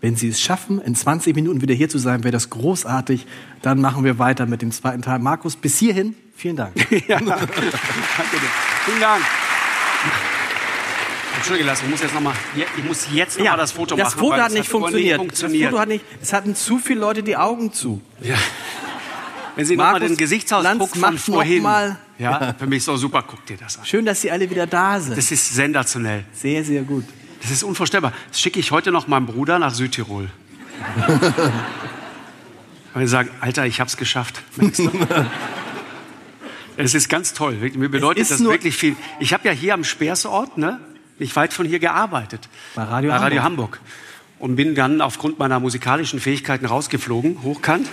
Wenn 0.01 0.17
Sie 0.17 0.27
es 0.27 0.41
schaffen, 0.41 0.81
in 0.81 0.95
20 0.95 1.33
Minuten 1.33 1.61
wieder 1.61 1.73
hier 1.73 1.87
zu 1.87 1.97
sein, 1.97 2.25
wäre 2.25 2.33
das 2.33 2.49
großartig. 2.49 3.25
Dann 3.61 3.79
machen 3.79 4.03
wir 4.03 4.19
weiter 4.19 4.45
mit 4.45 4.61
dem 4.61 4.71
zweiten 4.71 5.01
Teil. 5.01 5.19
Markus, 5.19 5.55
bis 5.55 5.79
hierhin, 5.79 6.13
vielen 6.35 6.57
Dank. 6.57 6.75
ja, 7.07 7.19
danke 7.19 7.45
dir. 7.47 7.71
Vielen 8.85 8.99
Dank. 8.99 9.23
Entschuldige, 11.37 11.67
lass, 11.67 11.81
ich 11.83 11.89
muss 11.89 12.01
jetzt 12.01 12.13
noch 12.13 12.21
mal, 12.21 12.33
ich 12.77 12.83
muss 12.83 13.07
jetzt 13.13 13.37
noch 13.37 13.45
ja, 13.45 13.51
mal 13.51 13.57
das 13.57 13.71
Foto 13.71 13.95
das 13.95 14.15
machen. 14.15 14.19
Foto 14.19 14.41
hat 14.41 14.51
nicht 14.51 14.67
funktioniert. 14.67 15.17
funktioniert. 15.17 15.65
Das 15.65 15.69
Foto 15.69 15.81
hat 15.81 15.87
nicht, 15.87 16.05
es 16.21 16.33
hatten 16.33 16.55
zu 16.55 16.79
viele 16.79 16.99
Leute 16.99 17.23
die 17.23 17.37
Augen 17.37 17.71
zu. 17.71 18.01
Ja. 18.21 18.35
Wenn 19.55 19.65
Sie 19.65 19.75
noch 19.75 19.91
mal 19.91 19.99
den 19.99 20.17
Gesichtsausdruck 20.17 20.95
von 20.95 21.17
vorhin. 21.17 21.63
Mal. 21.63 21.97
Ja, 22.19 22.55
für 22.57 22.67
mich 22.67 22.83
so 22.83 22.97
super, 22.97 23.23
guck 23.25 23.45
dir 23.45 23.57
das 23.57 23.77
an. 23.77 23.85
Schön, 23.85 24.05
dass 24.05 24.21
Sie 24.21 24.31
alle 24.31 24.49
wieder 24.49 24.67
da 24.67 24.99
sind. 24.99 25.17
Das 25.17 25.31
ist 25.31 25.53
sensationell. 25.53 26.25
Sehr, 26.33 26.63
sehr 26.63 26.81
gut. 26.81 27.05
Das 27.41 27.51
ist 27.51 27.63
unvorstellbar. 27.63 28.13
Das 28.29 28.41
schicke 28.41 28.59
ich 28.59 28.71
heute 28.71 28.91
noch 28.91 29.07
meinem 29.07 29.27
Bruder 29.27 29.59
nach 29.59 29.73
Südtirol. 29.73 30.29
Und 32.93 33.01
wir 33.01 33.07
sagen, 33.07 33.29
Alter, 33.41 33.65
ich 33.65 33.79
hab's 33.79 33.95
geschafft. 33.97 34.41
Es 36.77 36.93
ist 36.93 37.09
ganz 37.09 37.33
toll. 37.33 37.55
Mir 37.75 37.89
bedeutet 37.89 38.29
das 38.29 38.43
wirklich 38.43 38.75
viel. 38.75 38.95
Ich 39.19 39.33
habe 39.33 39.47
ja 39.47 39.53
hier 39.53 39.73
am 39.73 39.83
Speersort, 39.83 40.57
ne, 40.57 40.79
nicht 41.19 41.35
weit 41.35 41.53
von 41.53 41.65
hier 41.65 41.79
gearbeitet. 41.79 42.47
Bei 42.75 42.83
Radio, 42.83 43.11
bei 43.11 43.17
Radio 43.17 43.43
Hamburg. 43.43 43.77
Hamburg. 43.77 43.91
Und 44.39 44.55
bin 44.55 44.75
dann 44.75 45.01
aufgrund 45.01 45.39
meiner 45.39 45.59
musikalischen 45.59 46.19
Fähigkeiten 46.19 46.65
rausgeflogen, 46.65 47.41
hochkant. 47.43 47.87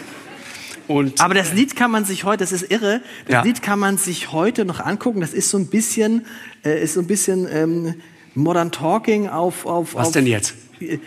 Und 0.86 1.20
Aber 1.20 1.32
das 1.32 1.54
Lied 1.54 1.76
kann 1.76 1.90
man 1.90 2.04
sich 2.04 2.24
heute, 2.24 2.38
das 2.38 2.52
ist 2.52 2.70
irre, 2.70 3.00
das 3.24 3.32
ja. 3.32 3.42
Lied 3.42 3.62
kann 3.62 3.78
man 3.78 3.96
sich 3.96 4.32
heute 4.32 4.66
noch 4.66 4.80
angucken. 4.80 5.20
Das 5.20 5.32
ist 5.32 5.48
so 5.48 5.56
ein 5.56 5.68
bisschen, 5.68 6.26
äh, 6.62 6.82
ist 6.82 6.94
so 6.94 7.00
ein 7.00 7.06
bisschen 7.06 7.48
ähm, 7.50 7.94
Modern 8.34 8.70
Talking 8.70 9.28
auf, 9.28 9.64
auf. 9.64 9.94
Was 9.94 10.08
auf, 10.08 10.12
denn 10.12 10.26
jetzt? 10.26 10.54
Äh, 10.80 10.98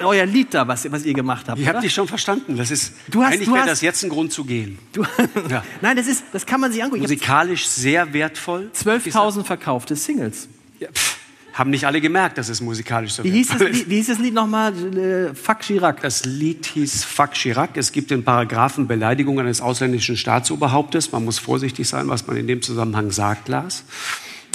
euer 0.00 0.26
Lied 0.26 0.52
da, 0.54 0.66
was, 0.66 0.90
was 0.90 1.04
ihr 1.04 1.14
gemacht 1.14 1.48
habt. 1.48 1.60
Ich 1.60 1.68
habe 1.68 1.80
dich 1.80 1.94
schon 1.94 2.08
verstanden. 2.08 2.56
Das 2.56 2.72
ist, 2.72 2.94
du 3.06 3.22
hast, 3.22 3.34
eigentlich 3.34 3.52
wäre 3.52 3.66
das 3.66 3.80
jetzt 3.80 4.02
ein 4.02 4.08
Grund 4.08 4.32
zu 4.32 4.44
gehen. 4.44 4.78
Du, 4.92 5.02
ja. 5.48 5.62
Nein, 5.80 5.96
das 5.96 6.08
ist, 6.08 6.24
das 6.32 6.44
kann 6.44 6.60
man 6.60 6.72
sich 6.72 6.82
angucken. 6.82 7.02
Musikalisch 7.02 7.68
sehr 7.68 8.12
wertvoll. 8.12 8.70
12.000 8.74 9.44
verkaufte 9.44 9.94
Singles. 9.94 10.48
Ja, 10.80 10.88
pff 10.90 11.13
haben 11.54 11.70
nicht 11.70 11.86
alle 11.86 12.00
gemerkt, 12.00 12.36
dass 12.36 12.48
es 12.48 12.60
musikalisch 12.60 13.12
so 13.12 13.22
wie 13.22 13.30
hieß 13.30 13.48
das, 13.48 13.60
ist. 13.62 13.88
Wie 13.88 13.96
hieß 13.96 14.08
das 14.08 14.18
Lied 14.18 14.34
nochmal? 14.34 14.74
Äh, 14.96 15.34
Fuck 15.34 15.60
Chirac. 15.60 16.02
Das 16.02 16.24
Lied 16.24 16.66
hieß 16.66 17.04
Fuck 17.04 17.32
Chirac. 17.32 17.76
Es 17.76 17.92
gibt 17.92 18.10
den 18.10 18.24
Paragraphen 18.24 18.88
Beleidigung 18.88 19.38
eines 19.38 19.60
ausländischen 19.60 20.16
Staatsoberhauptes. 20.16 21.12
Man 21.12 21.24
muss 21.24 21.38
vorsichtig 21.38 21.88
sein, 21.88 22.08
was 22.08 22.26
man 22.26 22.36
in 22.36 22.48
dem 22.48 22.60
Zusammenhang 22.60 23.12
sagt, 23.12 23.48
Lars. 23.48 23.84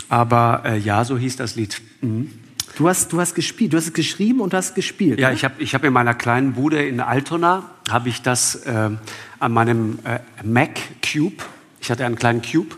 Aber 0.10 0.64
äh, 0.66 0.78
ja, 0.78 1.06
so 1.06 1.18
hieß 1.18 1.38
das 1.38 1.56
Lied. 1.56 1.82
Mhm. 2.02 2.32
Du 2.76 2.88
hast, 2.88 3.12
du 3.14 3.20
hast 3.20 3.34
gespielt, 3.34 3.74
du 3.74 3.78
hast 3.78 3.88
es 3.88 3.93
geschrieben 3.93 4.41
und 4.41 4.54
hast 4.54 4.76
gespielt. 4.76 5.20
Ja, 5.20 5.30
ne? 5.30 5.36
ich 5.36 5.43
habe 5.43 5.56
ich 5.60 5.74
hab 5.74 5.84
in 5.84 5.93
meiner 5.93 6.14
kleinen 6.14 6.54
Bude 6.54 6.86
in 6.86 7.00
Altona 7.00 7.70
habe 7.89 8.10
ich 8.10 8.22
das 8.22 8.56
äh, 8.56 8.91
an 9.39 9.52
meinem 9.52 10.00
äh, 10.04 10.20
Mac 10.43 10.80
Cube 11.02 11.43
ich 11.82 11.89
hatte 11.89 12.06
einen 12.06 12.16
kleinen 12.16 12.41
Cube 12.41 12.76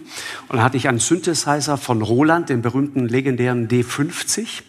und 0.51 0.57
dann 0.57 0.65
hatte 0.65 0.75
ich 0.75 0.89
einen 0.89 0.99
Synthesizer 0.99 1.77
von 1.77 2.01
Roland, 2.01 2.49
den 2.49 2.61
berühmten 2.61 3.07
legendären 3.07 3.69
D50, 3.69 4.63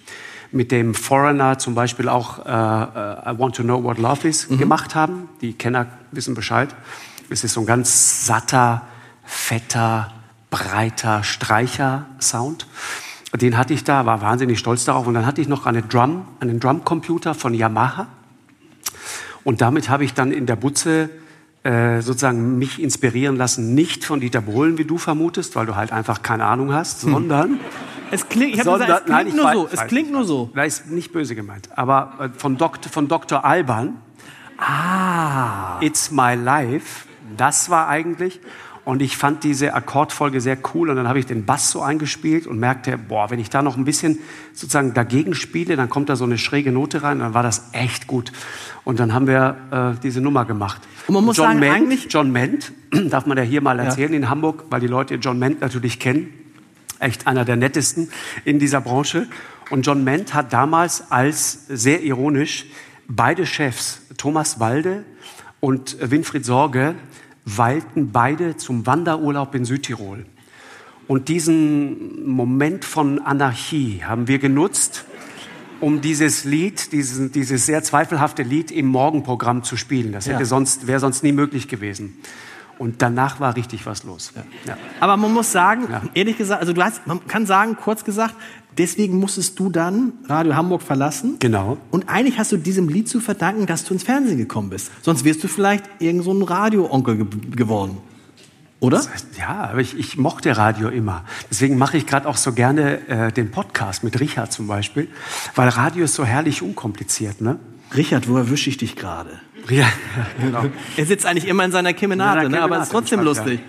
mit 0.52 0.70
dem 0.70 0.94
Foreigner 0.94 1.58
zum 1.58 1.74
Beispiel 1.74 2.08
auch 2.08 2.38
uh, 2.38 2.42
uh, 2.42 3.32
I 3.32 3.36
Want 3.36 3.56
to 3.56 3.64
Know 3.64 3.82
What 3.82 3.98
Love 3.98 4.28
Is 4.28 4.48
mhm. 4.48 4.58
gemacht 4.58 4.94
haben. 4.94 5.28
Die 5.40 5.54
Kenner 5.54 5.88
wissen 6.12 6.36
Bescheid. 6.36 6.72
Es 7.30 7.42
ist 7.42 7.54
so 7.54 7.62
ein 7.62 7.66
ganz 7.66 8.24
satter, 8.26 8.82
fetter, 9.24 10.12
breiter 10.50 11.24
Streicher-Sound. 11.24 12.68
Den 13.34 13.58
hatte 13.58 13.74
ich 13.74 13.82
da, 13.82 14.06
war 14.06 14.20
wahnsinnig 14.20 14.60
stolz 14.60 14.84
darauf. 14.84 15.08
Und 15.08 15.14
dann 15.14 15.26
hatte 15.26 15.40
ich 15.40 15.48
noch 15.48 15.66
eine 15.66 15.82
Drum, 15.82 16.28
einen 16.38 16.60
Drumcomputer 16.60 17.34
von 17.34 17.54
Yamaha. 17.54 18.06
Und 19.42 19.60
damit 19.60 19.88
habe 19.88 20.04
ich 20.04 20.14
dann 20.14 20.30
in 20.30 20.46
der 20.46 20.54
Butze 20.54 21.10
äh, 21.64 22.00
sozusagen 22.00 22.58
mich 22.58 22.82
inspirieren 22.82 23.36
lassen, 23.36 23.74
nicht 23.74 24.04
von 24.04 24.20
Dieter 24.20 24.40
Bohlen, 24.40 24.78
wie 24.78 24.84
du 24.84 24.98
vermutest, 24.98 25.54
weil 25.54 25.66
du 25.66 25.76
halt 25.76 25.92
einfach 25.92 26.22
keine 26.22 26.44
Ahnung 26.46 26.72
hast, 26.72 27.02
hm. 27.04 27.12
sondern 27.12 27.60
es 28.10 28.28
klingt, 28.28 28.56
ich 28.56 28.62
sondern, 28.62 28.88
gesagt, 28.88 29.08
es 29.08 29.14
klingt 29.14 29.28
nein, 29.28 29.36
nur 29.36 29.44
weiß, 29.46 29.54
so. 29.54 29.68
Es 29.72 29.88
klingt 29.88 30.12
nur 30.12 30.24
so. 30.24 30.50
Das 30.54 30.66
ist 30.66 30.90
nicht 30.90 31.12
böse 31.12 31.34
gemeint. 31.34 31.70
Aber 31.76 32.14
äh, 32.20 32.28
von, 32.38 32.58
Dok 32.58 32.78
von 32.90 33.08
Dr. 33.08 33.44
Alban. 33.44 33.96
Ah. 34.58 35.80
It's 35.80 36.10
My 36.10 36.34
Life. 36.34 37.06
Das 37.36 37.70
war 37.70 37.88
eigentlich. 37.88 38.40
Und 38.84 39.00
ich 39.00 39.16
fand 39.16 39.44
diese 39.44 39.74
Akkordfolge 39.74 40.40
sehr 40.40 40.58
cool 40.74 40.90
und 40.90 40.96
dann 40.96 41.06
habe 41.06 41.20
ich 41.20 41.26
den 41.26 41.44
Bass 41.44 41.70
so 41.70 41.82
eingespielt 41.82 42.48
und 42.48 42.58
merkte, 42.58 42.98
boah, 42.98 43.30
wenn 43.30 43.38
ich 43.38 43.48
da 43.48 43.62
noch 43.62 43.76
ein 43.76 43.84
bisschen 43.84 44.18
sozusagen 44.52 44.92
dagegen 44.92 45.34
spiele, 45.34 45.76
dann 45.76 45.88
kommt 45.88 46.08
da 46.08 46.16
so 46.16 46.24
eine 46.24 46.36
schräge 46.36 46.72
Note 46.72 47.04
rein 47.04 47.20
dann 47.20 47.32
war 47.32 47.44
das 47.44 47.70
echt 47.72 48.08
gut. 48.08 48.32
Und 48.82 48.98
dann 48.98 49.14
haben 49.14 49.28
wir 49.28 49.94
äh, 49.96 50.00
diese 50.02 50.20
Nummer 50.20 50.44
gemacht. 50.44 50.82
Und 51.06 51.14
man 51.14 51.24
muss 51.24 51.36
John 51.36 51.46
sagen, 51.46 51.60
Ment, 51.60 51.74
eigentlich 51.74 52.06
John 52.10 52.32
Ment, 52.32 52.72
darf 52.90 53.26
man 53.26 53.38
ja 53.38 53.44
hier 53.44 53.60
mal 53.60 53.78
erzählen 53.78 54.12
ja. 54.12 54.18
in 54.18 54.28
Hamburg, 54.28 54.64
weil 54.70 54.80
die 54.80 54.88
Leute 54.88 55.14
John 55.14 55.38
Ment 55.38 55.60
natürlich 55.60 56.00
kennen. 56.00 56.32
Echt 56.98 57.28
einer 57.28 57.44
der 57.44 57.56
nettesten 57.56 58.08
in 58.44 58.58
dieser 58.58 58.80
Branche. 58.80 59.28
Und 59.70 59.86
John 59.86 60.02
Ment 60.02 60.34
hat 60.34 60.52
damals 60.52 61.10
als 61.12 61.66
sehr 61.68 62.02
ironisch 62.02 62.66
beide 63.08 63.46
Chefs, 63.46 64.02
Thomas 64.16 64.58
Walde 64.58 65.04
und 65.60 65.96
Winfried 66.00 66.44
Sorge, 66.44 66.96
weilten 67.44 68.12
beide 68.12 68.56
zum 68.56 68.86
Wanderurlaub 68.86 69.54
in 69.54 69.64
Südtirol. 69.64 70.26
Und 71.08 71.28
diesen 71.28 72.28
Moment 72.28 72.84
von 72.84 73.18
Anarchie 73.20 74.02
haben 74.04 74.28
wir 74.28 74.38
genutzt, 74.38 75.04
um 75.80 76.00
dieses 76.00 76.44
Lied, 76.44 76.92
dieses, 76.92 77.32
dieses 77.32 77.66
sehr 77.66 77.82
zweifelhafte 77.82 78.44
Lied 78.44 78.70
im 78.70 78.86
Morgenprogramm 78.86 79.64
zu 79.64 79.76
spielen. 79.76 80.12
Das 80.12 80.26
hätte 80.26 80.40
ja. 80.40 80.44
sonst, 80.44 80.86
wäre 80.86 81.00
sonst 81.00 81.24
nie 81.24 81.32
möglich 81.32 81.66
gewesen. 81.66 82.16
Und 82.78 83.02
danach 83.02 83.40
war 83.40 83.56
richtig 83.56 83.84
was 83.84 84.04
los. 84.04 84.32
Ja. 84.34 84.44
Ja. 84.64 84.76
Aber 85.00 85.16
man 85.16 85.32
muss 85.32 85.52
sagen, 85.52 85.88
ehrlich 86.14 86.38
gesagt, 86.38 86.60
also 86.60 86.72
du 86.72 86.82
hast, 86.82 87.06
man 87.06 87.26
kann 87.26 87.46
sagen, 87.46 87.76
kurz 87.76 88.04
gesagt, 88.04 88.34
deswegen 88.78 89.18
musstest 89.18 89.58
du 89.58 89.70
dann 89.70 90.12
Radio 90.28 90.54
Hamburg 90.54 90.82
verlassen. 90.82 91.36
Genau. 91.38 91.78
Und 91.90 92.08
eigentlich 92.08 92.38
hast 92.38 92.52
du 92.52 92.56
diesem 92.56 92.88
Lied 92.88 93.08
zu 93.08 93.20
verdanken, 93.20 93.66
dass 93.66 93.84
du 93.84 93.94
ins 93.94 94.02
Fernsehen 94.02 94.38
gekommen 94.38 94.70
bist. 94.70 94.90
Sonst 95.02 95.24
wärst 95.24 95.42
du 95.44 95.48
vielleicht 95.48 95.84
irgend 95.98 96.24
so 96.24 96.32
ein 96.32 96.42
Radio-Onkel 96.42 97.16
ge 97.16 97.26
geworden. 97.50 97.98
Oder? 98.80 98.96
Das 98.96 99.12
heißt, 99.12 99.26
ja, 99.38 99.68
aber 99.70 99.80
ich, 99.80 99.96
ich, 99.96 100.16
mochte 100.16 100.56
Radio 100.56 100.88
immer. 100.88 101.24
Deswegen 101.48 101.78
mache 101.78 101.96
ich 101.96 102.04
gerade 102.04 102.28
auch 102.28 102.36
so 102.36 102.52
gerne 102.52 103.06
äh, 103.08 103.30
den 103.30 103.52
Podcast 103.52 104.02
mit 104.02 104.18
Richard 104.18 104.52
zum 104.52 104.66
Beispiel, 104.66 105.06
weil 105.54 105.68
Radio 105.68 106.04
ist 106.04 106.14
so 106.14 106.24
herrlich 106.24 106.62
unkompliziert, 106.62 107.40
ne? 107.40 107.60
Richard, 107.96 108.28
wo 108.28 108.36
erwische 108.36 108.70
ich 108.70 108.78
dich 108.78 108.96
gerade? 108.96 109.38
Ja, 109.68 109.86
genau. 110.40 110.64
er 110.96 111.06
sitzt 111.06 111.26
eigentlich 111.26 111.46
immer 111.46 111.64
in 111.64 111.70
seiner 111.70 111.92
Kemenate, 111.92 112.48
ne? 112.48 112.60
aber 112.60 112.78
es 112.78 112.84
ist 112.84 112.90
trotzdem 112.90 113.20
lustig. 113.20 113.60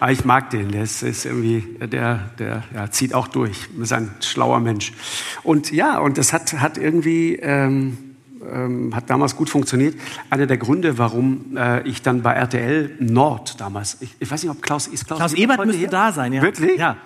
Aber 0.00 0.12
ich 0.12 0.24
mag 0.24 0.50
den, 0.50 0.72
der 0.72 0.82
ist, 0.82 1.02
ist 1.02 1.24
irgendwie, 1.24 1.64
der, 1.86 2.30
der 2.38 2.64
ja, 2.74 2.90
zieht 2.90 3.14
auch 3.14 3.28
durch, 3.28 3.68
ist 3.80 3.92
ein 3.92 4.10
schlauer 4.20 4.60
Mensch. 4.60 4.92
Und 5.42 5.72
ja, 5.72 5.98
und 5.98 6.18
das 6.18 6.32
hat, 6.32 6.52
hat 6.54 6.78
irgendwie, 6.78 7.36
ähm, 7.36 7.98
ähm, 8.52 8.94
hat 8.94 9.10
damals 9.10 9.36
gut 9.36 9.50
funktioniert. 9.50 9.94
Einer 10.30 10.46
der 10.46 10.58
Gründe, 10.58 10.98
warum 10.98 11.56
äh, 11.56 11.86
ich 11.88 12.02
dann 12.02 12.22
bei 12.22 12.32
RTL 12.32 12.96
Nord 13.00 13.60
damals, 13.60 13.98
ich, 14.00 14.14
ich 14.18 14.30
weiß 14.30 14.42
nicht, 14.42 14.50
ob 14.50 14.62
Klaus, 14.62 14.86
ist 14.86 15.06
Klaus, 15.06 15.18
Klaus 15.18 15.32
Ebert 15.34 15.64
müsste 15.64 15.78
hier? 15.78 15.88
da 15.88 16.12
sein, 16.12 16.32
ja. 16.32 16.42
Wirklich? 16.42 16.78
Ja. 16.78 16.96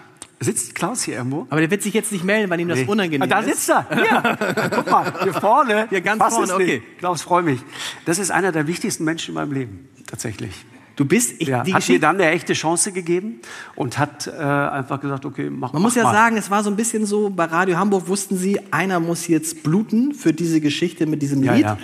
Sitzt 0.43 0.75
Klaus 0.75 1.03
hier 1.03 1.17
irgendwo? 1.17 1.47
Aber 1.51 1.61
der 1.61 1.71
wird 1.71 1.83
sich 1.83 1.93
jetzt 1.93 2.13
nicht 2.13 2.25
melden, 2.25 2.49
weil 2.49 2.59
ihm 2.61 2.69
das 2.69 2.79
nee. 2.79 2.87
unangenehm 2.87 3.23
ist. 3.23 3.31
Da 3.31 3.43
sitzt 3.43 3.69
er. 3.69 3.87
Hier. 3.91 4.71
Guck 4.75 4.91
mal, 4.91 5.13
hier 5.23 5.35
vorne. 5.35 5.87
Hier 5.91 6.01
ganz 6.01 6.35
vorne, 6.35 6.55
okay. 6.55 6.83
Klaus, 6.99 7.21
freue 7.21 7.43
mich. 7.43 7.61
Das 8.07 8.19
ist 8.19 8.31
einer 8.31 8.51
der 8.51 8.67
wichtigsten 8.67 9.05
Menschen 9.05 9.31
in 9.31 9.35
meinem 9.35 9.53
Leben, 9.53 9.89
tatsächlich. 10.07 10.65
Du 11.01 11.07
bist, 11.07 11.37
ich, 11.39 11.49
ja, 11.49 11.65
hat 11.73 11.89
mir 11.89 11.99
dann 11.99 12.17
eine 12.17 12.29
echte 12.31 12.53
Chance 12.53 12.93
gegeben 12.93 13.41
und 13.75 13.97
hat 13.97 14.27
äh, 14.27 14.33
einfach 14.39 15.01
gesagt, 15.01 15.25
okay, 15.25 15.49
mach 15.49 15.73
Man 15.73 15.81
mach 15.81 15.89
muss 15.89 15.95
ja 15.95 16.03
mal. 16.03 16.13
sagen, 16.13 16.37
es 16.37 16.51
war 16.51 16.63
so 16.63 16.69
ein 16.69 16.77
bisschen 16.77 17.07
so, 17.07 17.31
bei 17.31 17.47
Radio 17.47 17.79
Hamburg 17.79 18.07
wussten 18.07 18.37
sie, 18.37 18.61
einer 18.71 19.01
muss 19.01 19.27
jetzt 19.27 19.63
bluten 19.63 20.13
für 20.13 20.35
diese 20.35 20.61
Geschichte 20.61 21.07
mit 21.07 21.23
diesem 21.23 21.41
Lied. 21.41 21.63
Ja, 21.63 21.77
ja. 21.77 21.79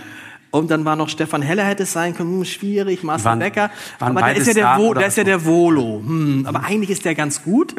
Und 0.51 0.71
dann 0.71 0.85
war 0.85 0.97
noch 0.97 1.09
Stefan 1.09 1.41
Heller 1.41 1.64
hätte 1.64 1.85
es 1.85 1.95
sein 1.95 2.14
können, 2.14 2.31
hm, 2.41 2.45
schwierig, 2.45 3.03
Marcel 3.05 3.25
Waren- 3.25 3.39
Becker. 3.39 3.71
waren 4.01 4.17
Aber 4.19 4.21
da 4.21 4.33
ist 4.33 4.47
ja 4.49 4.53
der, 4.53 4.75
Wo, 4.77 4.93
da 4.93 5.01
ist 5.01 5.17
ja 5.17 5.25
der 5.25 5.43
Volo. 5.47 6.03
Hm, 6.05 6.45
aber 6.47 6.64
eigentlich 6.64 6.91
ist 6.91 7.07
der 7.07 7.14
ganz 7.14 7.43
gut. 7.43 7.75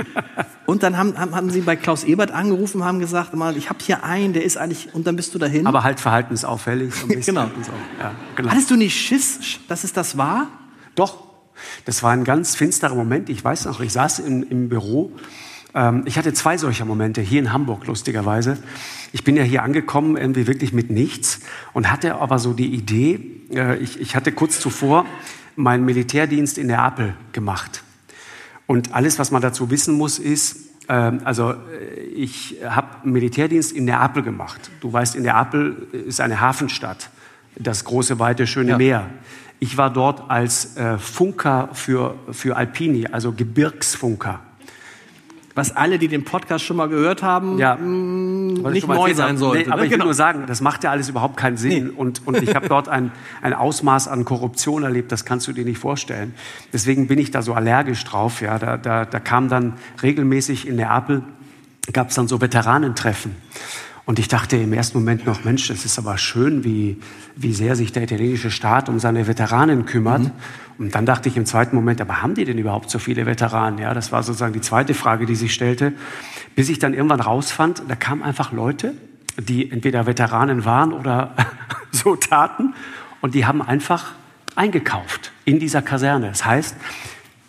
Und 0.65 0.81
dann 0.81 0.97
haben, 0.97 1.19
haben, 1.19 1.35
haben 1.35 1.49
sie 1.51 1.61
bei 1.61 1.75
Klaus 1.75 2.03
Ebert 2.03 2.31
angerufen, 2.31 2.83
haben 2.83 2.97
gesagt, 2.99 3.35
mal, 3.35 3.55
ich 3.57 3.69
habe 3.69 3.77
hier 3.85 4.03
einen, 4.03 4.33
der 4.33 4.43
ist 4.43 4.57
eigentlich, 4.57 4.89
und 4.95 5.05
dann 5.05 5.15
bist 5.15 5.35
du 5.35 5.37
dahin. 5.37 5.67
Aber 5.67 5.83
halt 5.83 5.99
verhaltensauffällig. 5.99 6.93
So 6.99 7.07
Genau. 7.07 7.41
Ja, 7.99 8.13
genau. 8.35 8.49
Hattest 8.49 8.71
du 8.71 8.75
nicht 8.75 8.95
Schiss, 8.99 9.59
dass 9.67 9.83
es 9.83 9.93
das 9.93 10.17
war? 10.17 10.47
Doch, 10.95 11.26
das 11.85 12.03
war 12.03 12.11
ein 12.11 12.23
ganz 12.23 12.55
finsterer 12.55 12.95
Moment. 12.95 13.29
Ich 13.29 13.43
weiß 13.43 13.65
noch, 13.65 13.79
ich 13.79 13.93
saß 13.93 14.19
im, 14.19 14.43
im 14.43 14.69
Büro. 14.69 15.11
Ähm, 15.73 16.03
ich 16.05 16.17
hatte 16.17 16.33
zwei 16.33 16.57
solcher 16.57 16.85
Momente 16.85 17.21
hier 17.21 17.39
in 17.39 17.53
Hamburg, 17.53 17.85
lustigerweise. 17.87 18.57
Ich 19.11 19.23
bin 19.23 19.35
ja 19.37 19.43
hier 19.43 19.63
angekommen, 19.63 20.17
irgendwie 20.17 20.47
wirklich 20.47 20.73
mit 20.73 20.89
nichts 20.89 21.39
und 21.73 21.91
hatte 21.91 22.15
aber 22.15 22.39
so 22.39 22.53
die 22.53 22.73
Idee, 22.73 23.19
äh, 23.53 23.77
ich, 23.77 23.99
ich 23.99 24.15
hatte 24.15 24.31
kurz 24.31 24.59
zuvor 24.59 25.05
meinen 25.55 25.85
Militärdienst 25.85 26.57
in 26.57 26.67
Neapel 26.67 27.15
gemacht. 27.31 27.83
Und 28.65 28.93
alles, 28.93 29.17
was 29.17 29.31
man 29.31 29.41
dazu 29.41 29.69
wissen 29.69 29.95
muss, 29.95 30.19
ist, 30.19 30.57
ähm, 30.89 31.21
also 31.23 31.51
äh, 31.51 31.99
ich 32.15 32.57
habe 32.67 33.07
Militärdienst 33.07 33.71
in 33.71 33.85
Neapel 33.85 34.23
gemacht. 34.23 34.71
Du 34.81 34.91
weißt, 34.91 35.15
in 35.15 35.23
Neapel 35.23 35.87
ist 35.91 36.21
eine 36.21 36.39
Hafenstadt, 36.39 37.09
das 37.59 37.83
große, 37.85 38.19
weite, 38.19 38.47
schöne 38.47 38.71
Ja. 38.71 38.77
Meer. 38.77 39.09
Ich 39.59 39.77
war 39.77 39.91
dort 39.91 40.29
als 40.29 40.77
äh, 40.77 40.97
Funker 40.99 41.69
für, 41.73 42.15
für 42.31 42.55
Alpini, 42.55 43.07
also 43.11 43.31
Gebirgsfunker. 43.31 44.39
Was 45.55 45.75
alle, 45.75 45.97
die 45.97 46.07
den 46.07 46.23
Podcast 46.23 46.63
schon 46.63 46.77
mal 46.77 46.87
gehört 46.87 47.23
haben, 47.23 47.57
Ja. 47.57 47.75
mh, 47.75 48.59
ich 48.69 48.73
nicht 48.73 48.87
neu 48.87 49.11
sein 49.15 49.29
habe. 49.29 49.37
sollte. 49.39 49.63
Nee, 49.63 49.71
aber 49.71 49.77
ne? 49.81 49.85
ich 49.85 49.89
will 49.91 49.97
Genau. 49.97 50.05
nur 50.05 50.13
sagen, 50.13 50.43
das 50.45 50.61
macht 50.61 50.83
ja 50.83 50.91
alles 50.91 51.09
überhaupt 51.09 51.35
keinen 51.37 51.57
Sinn. 51.57 51.89
Und, 51.89 52.27
und 52.27 52.37
ich 52.43 52.53
habe 52.53 52.69
dort 52.69 52.87
ein, 52.89 53.11
ein 53.41 53.55
Ausmaß 53.55 54.07
an 54.07 54.23
Korruption 54.23 54.83
erlebt, 54.83 55.11
das 55.11 55.25
kannst 55.25 55.47
du 55.47 55.53
dir 55.53 55.65
nicht 55.65 55.79
vorstellen. 55.79 56.35
Deswegen 56.71 57.07
bin 57.07 57.17
ich 57.17 57.31
da 57.31 57.41
so 57.41 57.55
allergisch 57.55 58.03
drauf. 58.03 58.41
Ja. 58.41 58.59
Da, 58.59 58.77
da, 58.77 59.05
da 59.05 59.19
kam 59.19 59.49
dann 59.49 59.73
regelmäßig 60.03 60.67
in 60.67 60.75
Neapel, 60.75 61.23
gab 61.91 62.09
es 62.09 62.15
dann 62.15 62.27
so 62.27 62.39
Veteranentreffen. 62.39 63.35
Und 64.07 64.19
ich 64.19 64.29
dachte 64.29 64.55
im 64.55 64.71
ersten 64.71 64.99
Moment 64.99 65.25
noch, 65.25 65.43
Mensch, 65.43 65.67
das 65.67 65.83
ist 65.83 65.99
aber 65.99 66.17
schön, 66.17 66.63
wie, 66.63 66.97
wie 67.35 67.51
sehr 67.51 67.75
sich 67.75 67.91
der 67.91 68.03
italienische 68.03 68.51
Staat 68.51 68.87
um 68.87 68.99
seine 68.99 69.27
Veteranen 69.27 69.85
kümmert. 69.85 70.31
Und 70.77 70.95
dann 70.95 71.05
dachte 71.05 71.27
ich 71.27 71.35
im 71.35 71.45
zweiten 71.45 71.75
Moment, 71.75 71.99
aber 71.99 72.21
haben 72.21 72.33
die 72.33 72.45
denn 72.45 72.57
überhaupt 72.57 72.89
so 72.89 72.99
viele 72.99 73.25
Veteranen? 73.25 73.79
Ja, 73.79 73.93
das 73.93 74.13
war 74.13 74.23
sozusagen 74.23 74.53
die 74.53 74.61
zweite 74.61 74.93
Frage, 74.93 75.25
die 75.25 75.35
sich 75.35 75.53
stellte. 75.53 75.91
Bis 76.55 76.69
ich 76.69 76.79
dann 76.79 76.93
irgendwann 76.93 77.19
rausfand, 77.19 77.83
da 77.89 77.95
kamen 77.95 78.23
einfach 78.23 78.53
Leute, 78.53 78.93
die 79.37 79.69
entweder 79.69 80.05
Veteranen 80.05 80.63
waren 80.63 80.93
oder 80.93 81.35
so 81.91 82.15
taten. 82.15 82.75
Und 83.19 83.35
die 83.35 83.45
haben 83.45 83.61
einfach 83.61 84.13
eingekauft 84.55 85.33
in 85.43 85.59
dieser 85.59 85.81
Kaserne. 85.81 86.29
Das 86.29 86.45
heißt, 86.45 86.77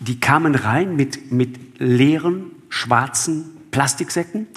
die 0.01 0.19
kamen 0.19 0.57
rein 0.57 0.97
mit, 0.97 1.31
mit 1.31 1.79
leeren, 1.79 2.51
schwarzen 2.69 3.45
Plastiksäcken 3.71 4.49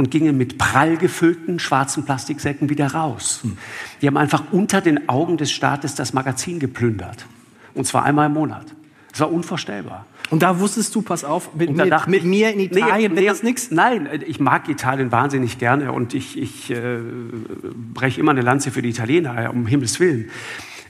und 0.00 0.10
gingen 0.10 0.38
mit 0.38 0.56
prall 0.56 0.96
gefüllten 0.96 1.58
schwarzen 1.58 2.06
Plastiksäcken 2.06 2.70
wieder 2.70 2.86
raus. 2.94 3.42
Die 4.00 4.06
haben 4.06 4.16
einfach 4.16 4.44
unter 4.50 4.80
den 4.80 5.10
Augen 5.10 5.36
des 5.36 5.52
Staates 5.52 5.94
das 5.94 6.14
Magazin 6.14 6.58
geplündert. 6.58 7.26
Und 7.74 7.86
zwar 7.86 8.04
einmal 8.04 8.26
im 8.26 8.32
Monat. 8.32 8.64
Das 9.10 9.20
war 9.20 9.30
unvorstellbar. 9.30 10.06
Und 10.30 10.42
da 10.42 10.58
wusstest 10.58 10.94
du, 10.94 11.02
pass 11.02 11.22
auf, 11.22 11.54
mit, 11.54 11.76
mir, 11.76 11.84
dachte 11.84 12.08
mit 12.08 12.24
mir 12.24 12.50
in 12.54 12.60
Italien 12.60 13.12
nee, 13.12 13.20
nee, 13.20 13.26
das 13.26 13.42
nichts? 13.42 13.70
Nein, 13.70 14.08
ich 14.26 14.40
mag 14.40 14.70
Italien 14.70 15.12
wahnsinnig 15.12 15.58
gerne 15.58 15.92
und 15.92 16.14
ich, 16.14 16.38
ich 16.38 16.70
äh, 16.70 16.98
breche 17.92 18.20
immer 18.20 18.30
eine 18.30 18.40
Lanze 18.40 18.70
für 18.70 18.80
die 18.80 18.88
Italiener, 18.88 19.50
um 19.52 19.66
Himmels 19.66 20.00
Willen. 20.00 20.30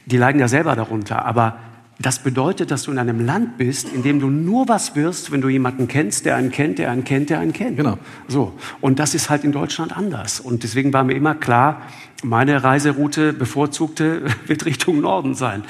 Die 0.06 0.18
leiden 0.18 0.40
ja 0.40 0.46
selber 0.46 0.76
darunter, 0.76 1.24
aber 1.24 1.58
das 2.00 2.20
bedeutet, 2.20 2.70
dass 2.70 2.84
du 2.84 2.92
in 2.92 2.98
einem 2.98 3.24
Land 3.24 3.58
bist, 3.58 3.92
in 3.92 4.02
dem 4.02 4.20
du 4.20 4.28
nur 4.28 4.68
was 4.68 4.96
wirst, 4.96 5.32
wenn 5.32 5.42
du 5.42 5.50
jemanden 5.50 5.86
kennst, 5.86 6.24
der 6.24 6.36
einen 6.36 6.50
kennt, 6.50 6.78
der 6.78 6.90
einen 6.90 7.04
kennt, 7.04 7.28
der 7.28 7.40
einen 7.40 7.52
kennt. 7.52 7.76
Genau. 7.76 7.98
So. 8.26 8.54
Und 8.80 8.98
das 8.98 9.14
ist 9.14 9.28
halt 9.28 9.44
in 9.44 9.52
Deutschland 9.52 9.94
anders. 9.94 10.40
Und 10.40 10.62
deswegen 10.62 10.94
war 10.94 11.04
mir 11.04 11.12
immer 11.12 11.34
klar, 11.34 11.82
meine 12.22 12.64
Reiseroute 12.64 13.34
bevorzugte 13.34 14.22
wird 14.46 14.64
Richtung 14.64 15.02
Norden 15.02 15.34
sein. 15.34 15.64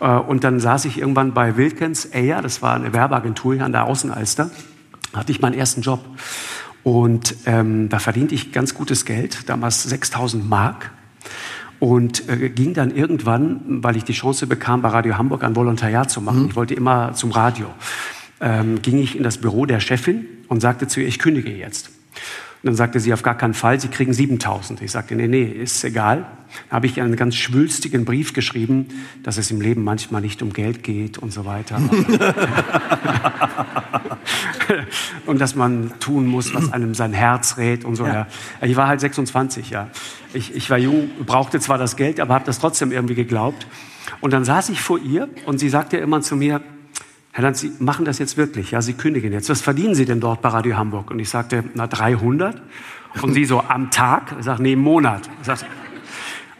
Äh, 0.00 0.08
Und 0.08 0.42
dann 0.42 0.58
saß 0.58 0.84
ich 0.86 0.98
irgendwann 0.98 1.32
bei 1.32 1.56
Wilkens 1.56 2.06
Air, 2.06 2.42
das 2.42 2.60
war 2.60 2.74
eine 2.74 2.92
Werbeagentur 2.92 3.54
hier 3.54 3.64
an 3.64 3.72
der 3.72 3.84
Außenalster, 3.84 4.50
hatte 5.14 5.30
ich 5.30 5.40
meinen 5.40 5.54
ersten 5.54 5.82
Job. 5.82 6.04
Und 6.82 7.36
ähm, 7.46 7.88
da 7.88 8.00
verdiente 8.00 8.34
ich 8.34 8.50
ganz 8.50 8.74
gutes 8.74 9.04
Geld, 9.04 9.48
damals 9.48 9.84
6000 9.84 10.48
Mark. 10.48 10.90
Und 11.80 12.28
äh, 12.28 12.48
ging 12.48 12.74
dann 12.74 12.94
irgendwann, 12.94 13.82
weil 13.82 13.96
ich 13.96 14.04
die 14.04 14.12
Chance 14.12 14.46
bekam, 14.46 14.82
bei 14.82 14.88
Radio 14.88 15.16
Hamburg 15.16 15.44
ein 15.44 15.54
Volontariat 15.54 16.10
zu 16.10 16.20
machen, 16.20 16.48
ich 16.48 16.56
wollte 16.56 16.74
immer 16.74 17.14
zum 17.14 17.30
Radio, 17.30 17.66
ähm, 18.40 18.82
ging 18.82 18.98
ich 18.98 19.16
in 19.16 19.22
das 19.22 19.38
Büro 19.38 19.64
der 19.64 19.80
Chefin 19.80 20.26
und 20.48 20.60
sagte 20.60 20.88
zu 20.88 21.00
ihr, 21.00 21.06
ich 21.06 21.18
kündige 21.18 21.50
jetzt. 21.50 21.90
Und 22.62 22.66
dann 22.66 22.74
sagte 22.74 22.98
sie, 22.98 23.12
auf 23.12 23.22
gar 23.22 23.36
keinen 23.36 23.54
Fall, 23.54 23.78
Sie 23.78 23.86
kriegen 23.86 24.12
7000. 24.12 24.82
Ich 24.82 24.90
sagte, 24.90 25.14
nee, 25.14 25.28
nee, 25.28 25.44
ist 25.44 25.84
egal. 25.84 26.26
Da 26.68 26.76
habe 26.76 26.86
ich 26.86 27.00
einen 27.00 27.14
ganz 27.14 27.36
schwülstigen 27.36 28.04
Brief 28.04 28.32
geschrieben, 28.32 28.88
dass 29.22 29.38
es 29.38 29.52
im 29.52 29.60
Leben 29.60 29.84
manchmal 29.84 30.20
nicht 30.20 30.42
um 30.42 30.52
Geld 30.52 30.82
geht 30.82 31.18
und 31.18 31.32
so 31.32 31.44
weiter. 31.44 31.80
und 35.26 35.40
dass 35.40 35.54
man 35.54 35.92
tun 36.00 36.26
muss, 36.26 36.54
was 36.54 36.72
einem 36.72 36.94
sein 36.94 37.12
Herz 37.12 37.56
rät 37.56 37.84
und 37.84 37.96
so. 37.96 38.06
Ja. 38.06 38.26
Ich 38.62 38.76
war 38.76 38.88
halt 38.88 39.00
26, 39.00 39.70
ja. 39.70 39.88
Ich, 40.32 40.54
ich 40.54 40.70
war 40.70 40.78
jung, 40.78 41.10
brauchte 41.26 41.60
zwar 41.60 41.78
das 41.78 41.96
Geld, 41.96 42.20
aber 42.20 42.34
habe 42.34 42.44
das 42.44 42.58
trotzdem 42.58 42.92
irgendwie 42.92 43.14
geglaubt. 43.14 43.66
Und 44.20 44.32
dann 44.32 44.44
saß 44.44 44.68
ich 44.70 44.80
vor 44.80 44.98
ihr 44.98 45.28
und 45.46 45.58
sie 45.58 45.68
sagte 45.68 45.96
immer 45.96 46.20
zu 46.20 46.36
mir, 46.36 46.60
Herr 47.32 47.44
Lanz, 47.44 47.60
Sie 47.60 47.72
machen 47.78 48.04
das 48.04 48.18
jetzt 48.18 48.36
wirklich, 48.36 48.72
ja, 48.72 48.82
Sie 48.82 48.94
kündigen 48.94 49.32
jetzt. 49.32 49.48
Was 49.48 49.60
verdienen 49.60 49.94
Sie 49.94 50.06
denn 50.06 50.18
dort 50.18 50.42
bei 50.42 50.48
Radio 50.48 50.76
Hamburg? 50.76 51.10
Und 51.10 51.20
ich 51.20 51.28
sagte, 51.28 51.62
na 51.74 51.86
300. 51.86 52.60
Und 53.22 53.34
sie 53.34 53.44
so, 53.44 53.60
am 53.60 53.90
Tag? 53.90 54.34
Ich 54.38 54.44
sage, 54.44 54.62
nee, 54.62 54.72
im 54.72 54.80
Monat. 54.80 55.28
Ich 55.42 55.64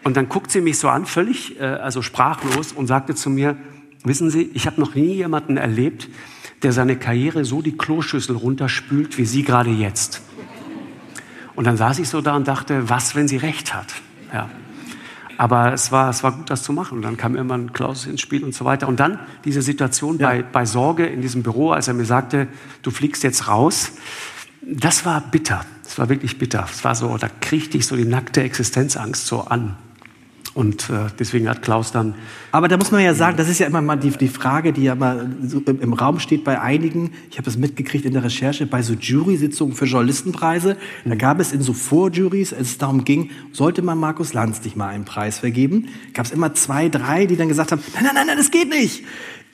und 0.05 0.17
dann 0.17 0.29
guckt 0.29 0.51
sie 0.51 0.61
mich 0.61 0.79
so 0.79 0.89
an, 0.89 1.05
völlig 1.05 1.61
äh, 1.61 1.65
also 1.65 2.01
sprachlos 2.03 2.73
und 2.73 2.87
sagte 2.87 3.15
zu 3.15 3.29
mir, 3.29 3.57
wissen 4.05 4.31
Sie, 4.31 4.51
ich 4.55 4.67
habe 4.67 4.81
noch 4.81 4.95
nie 4.95 5.15
jemanden 5.15 5.57
erlebt, 5.57 6.09
der 6.63 6.73
seine 6.73 6.97
Karriere 6.97 7.45
so 7.45 7.63
die 7.63 7.77
Kloschüssel 7.77 8.37
runterspült 8.37 9.19
wie 9.19 9.25
Sie 9.25 9.43
gerade 9.43 9.71
jetzt. 9.71 10.23
Und 11.59 11.65
dann 11.65 11.77
saß 11.77 11.99
ich 11.99 12.09
so 12.09 12.21
da 12.21 12.37
und 12.37 12.47
dachte, 12.47 12.89
was, 12.89 13.17
wenn 13.17 13.27
sie 13.27 13.37
recht 13.37 13.75
hat? 13.75 13.93
Ja. 14.33 14.49
Aber 15.39 15.73
es 15.73 15.91
war, 15.91 16.09
es 16.09 16.23
war 16.23 16.31
gut, 16.31 16.51
das 16.51 16.63
zu 16.63 16.73
machen. 16.73 16.99
Und 16.99 17.03
dann 17.03 17.17
kam 17.17 17.35
irgendwann 17.35 17.73
Klaus 17.73 18.07
ins 18.07 18.21
Spiel 18.21 18.45
und 18.45 18.55
so 18.55 18.65
weiter. 18.65 18.87
Und 18.87 19.01
dann 19.01 19.19
diese 19.45 19.61
Situation 19.61 20.19
bei, 20.19 20.45
bei 20.45 20.65
Sorge 20.65 21.07
in 21.07 21.21
diesem 21.21 21.43
Büro, 21.43 21.73
als 21.73 21.89
er 21.89 21.95
mir 21.95 22.05
sagte, 22.05 22.47
du 22.83 22.93
fliegst 22.93 23.25
jetzt 23.25 23.49
raus. 23.49 23.91
Das 24.63 25.05
war 25.05 25.21
bitter. 25.21 25.65
Das 25.83 25.99
war 25.99 26.09
wirklich 26.09 26.39
bitter. 26.39 26.65
Es 26.71 26.85
war 26.85 26.95
so, 26.95 27.17
da 27.19 27.29
kriegte 27.41 27.77
ich 27.77 27.87
so 27.87 27.97
die 27.97 28.05
nackte 28.05 28.41
Existenzangst 28.43 29.27
so 29.27 29.41
an. 29.41 29.77
Und 30.59 30.91
äh, 30.91 31.07
deswegen 31.17 31.49
hat 31.49 31.63
Klaus 31.63 31.93
dann 31.93 32.17
Aber 32.51 32.67
da 32.67 32.77
muss 32.77 32.91
man 32.91 33.01
ja 33.01 33.15
sagen, 33.15 33.37
das 33.37 33.49
ist 33.49 33.61
ja 33.61 33.69
immer 33.69 33.81
mal 33.81 33.95
die, 33.95 34.11
die 34.11 34.27
Frage, 34.27 34.73
die 34.73 34.83
ja 34.83 34.97
mal 34.97 35.31
so 35.41 35.61
im, 35.61 35.93
Raum 35.93 36.19
steht 36.19 36.43
bei 36.43 36.61
einigen. 36.61 37.13
Ich 37.31 37.37
habe 37.37 37.45
das 37.45 37.57
mitgekriegt 37.57 38.05
in 38.05 38.13
der 38.13 38.25
Recherche 38.25 38.67
bei 38.67 38.83
so 38.83 38.95
Jury-Sitzungen 38.95 39.77
für 39.77 39.85
Journalistenpreise. 39.85 40.77
Da 41.05 41.15
gab 41.15 41.39
es 41.39 41.53
in 41.53 41.63
so 41.63 41.73
Vorjurys, 41.75 42.53
als 42.53 42.71
es 42.71 42.79
darum 42.79 43.05
ging, 43.05 43.31
sollte 43.53 43.83
man 43.83 43.99
Markus 43.99 44.33
Lanz 44.33 44.65
nicht 44.65 44.75
mal 44.75 44.89
einen 44.89 45.05
Preis 45.05 45.39
vergeben, 45.39 45.91
gab 46.13 46.27
es 46.27 46.33
immer 46.33 46.53
zwei, 46.55 46.89
drei, 46.89 47.27
die 47.27 47.37
dann 47.37 47.47
gesagt 47.47 47.71
haben, 47.71 47.81
nein, 47.95 48.03
nein, 48.07 48.15
nein, 48.17 48.27
nein, 48.27 48.37
das 48.37 48.51
geht 48.51 48.69
nicht. 48.69 49.05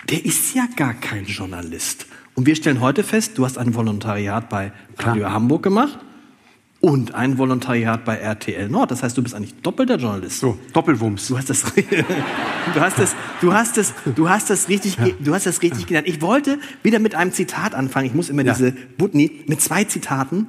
Der 0.09 0.25
ist 0.25 0.55
ja 0.55 0.67
gar 0.75 0.95
kein 0.95 1.27
Journalist. 1.27 2.07
Und 2.35 2.47
wir 2.47 2.57
stellen 2.57 2.81
heute 2.81 3.03
fest, 3.03 3.37
du 3.37 3.45
hast 3.45 3.59
ein 3.59 3.75
Volontariat 3.75 4.49
bei 4.49 4.73
Radio 4.97 5.31
Hamburg 5.31 5.65
gemacht 5.65 5.99
und 6.85 7.15
ein 7.15 7.39
Volontariat 7.39 8.05
bei 8.05 8.17
RTL 8.17 8.69
Nord. 8.69 8.91
Das 8.91 9.03
heißt, 9.03 9.17
du 9.17 9.23
bist 9.23 9.35
eigentlich 9.35 9.55
doppelter 9.63 9.97
Journalist. 9.97 10.39
so 10.41 10.59
Doppelwumms. 10.75 11.29
Du 11.29 11.39
hast 11.39 11.49
das, 11.49 11.63
du 12.75 12.81
hast 12.81 12.99
das, 12.99 13.17
du 13.41 13.55
hast 13.55 13.77
das, 13.79 13.95
du 14.15 14.29
hast 14.29 14.51
das 14.51 14.69
richtig, 14.69 14.97
ge- 14.99 15.15
du 15.19 15.33
hast 15.35 15.47
das 15.47 15.63
richtig 15.63 15.87
genannt. 15.87 16.07
Ich 16.07 16.21
wollte 16.21 16.59
wieder 16.83 16.99
mit 16.99 17.15
einem 17.15 17.33
Zitat 17.33 17.75
anfangen. 17.75 18.07
Ich 18.07 18.15
muss 18.15 18.29
immer 18.29 18.43
Ja. 18.45 18.53
diese 18.53 18.73
Butni 18.73 19.45
mit 19.47 19.61
zwei 19.63 19.85
Zitaten. 19.85 20.47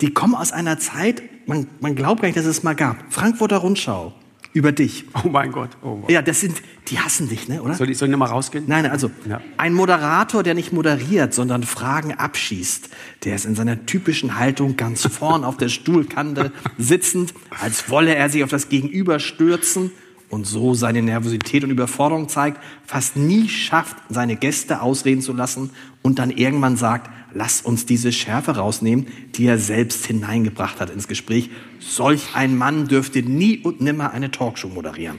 Die 0.00 0.12
kommen 0.14 0.34
aus 0.34 0.52
einer 0.52 0.78
Zeit, 0.78 1.22
man, 1.46 1.66
man 1.80 1.94
glaubt 1.94 2.22
gar 2.22 2.28
nicht, 2.28 2.38
dass 2.38 2.46
es 2.46 2.62
mal 2.62 2.74
gab. 2.74 2.96
Frankfurter 3.12 3.58
Rundschau 3.58 4.14
über 4.52 4.72
dich. 4.72 5.04
Oh 5.24 5.28
mein 5.28 5.50
Gott. 5.52 5.70
Oh. 5.82 6.02
Ja, 6.08 6.20
das 6.22 6.40
sind, 6.40 6.62
die 6.88 6.98
hassen 6.98 7.28
dich, 7.28 7.48
ne, 7.48 7.62
oder? 7.62 7.74
Soll 7.74 7.88
ich, 7.90 7.98
soll 7.98 8.08
ich 8.08 8.12
noch 8.12 8.18
mal 8.18 8.26
rausgehen? 8.26 8.64
Nein, 8.66 8.84
also 8.86 9.10
Ja. 9.28 9.40
ein 9.56 9.72
Moderator, 9.72 10.42
der 10.42 10.54
nicht 10.54 10.72
moderiert, 10.72 11.32
sondern 11.32 11.62
Fragen 11.62 12.12
abschießt, 12.14 12.90
der 13.24 13.34
ist 13.34 13.46
in 13.46 13.54
seiner 13.54 13.86
typischen 13.86 14.38
Haltung 14.38 14.76
ganz 14.76 15.06
vorn 15.10 15.44
auf 15.44 15.56
der 15.56 15.68
Stuhlkante 15.68 16.52
sitzend, 16.78 17.32
als 17.60 17.88
wolle 17.88 18.14
er 18.14 18.28
sich 18.28 18.44
auf 18.44 18.50
das 18.50 18.68
Gegenüber 18.68 19.20
stürzen 19.20 19.90
und 20.28 20.46
so 20.46 20.74
seine 20.74 21.02
Nervosität 21.02 21.62
und 21.64 21.70
Überforderung 21.70 22.28
zeigt, 22.28 22.58
fast 22.86 23.16
nie 23.16 23.48
schafft, 23.48 23.96
seine 24.08 24.36
Gäste 24.36 24.80
ausreden 24.82 25.20
zu 25.22 25.32
lassen 25.32 25.70
und 26.02 26.18
dann 26.18 26.30
irgendwann 26.30 26.76
sagt, 26.76 27.10
lass 27.34 27.60
uns 27.60 27.86
diese 27.86 28.12
Schärfe 28.12 28.56
rausnehmen, 28.56 29.06
die 29.34 29.46
er 29.46 29.58
selbst 29.58 30.06
hineingebracht 30.06 30.80
hat 30.80 30.90
ins 30.90 31.08
Gespräch. 31.08 31.50
Solch 31.78 32.34
ein 32.34 32.56
Mann 32.56 32.88
dürfte 32.88 33.22
nie 33.22 33.58
und 33.58 33.80
nimmer 33.80 34.12
eine 34.12 34.30
Talkshow 34.30 34.68
moderieren. 34.68 35.18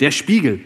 Der 0.00 0.10
Spiegel. 0.10 0.60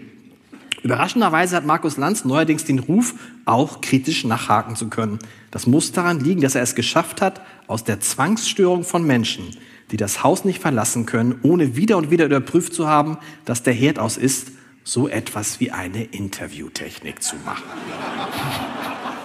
Überraschenderweise 0.83 1.57
hat 1.57 1.67
Markus 1.67 1.99
Lanz 1.99 2.25
neuerdings 2.25 2.65
den 2.65 2.79
Ruf, 2.79 3.15
auch 3.45 3.81
kritisch 3.81 4.25
nachhaken 4.25 4.77
zu 4.77 4.89
können. 4.89 5.19
Das 5.51 5.67
muss 5.67 5.93
daran 5.93 6.21
liegen, 6.21 6.41
dass 6.41 6.55
er 6.55 6.63
es 6.63 6.75
geschafft 6.75 7.21
hat, 7.21 7.43
aus 7.67 7.85
der 7.85 8.01
Zwangsstörung 8.01 8.85
von 8.85 9.07
Menschen, 9.07 9.57
die 9.91 9.99
das 9.99 10.25
Haus 10.25 10.45
nicht 10.45 10.61
verlassen 10.61 11.05
können, 11.05 11.39
ohne 11.43 11.77
wieder 11.77 11.99
und 11.99 12.11
wieder 12.11 12.25
überprüft 12.25 12.73
zu 12.73 12.87
haben, 12.89 13.19
dass 13.45 13.63
der 13.63 13.75
Herd 13.75 13.99
aus 13.99 14.17
ist, 14.17 14.53
so 14.85 15.09
etwas 15.09 15.61
wie 15.61 15.71
eine 15.71 16.05
Interviewtechnik 16.05 17.23
zu 17.23 17.37
machen. 17.45 17.65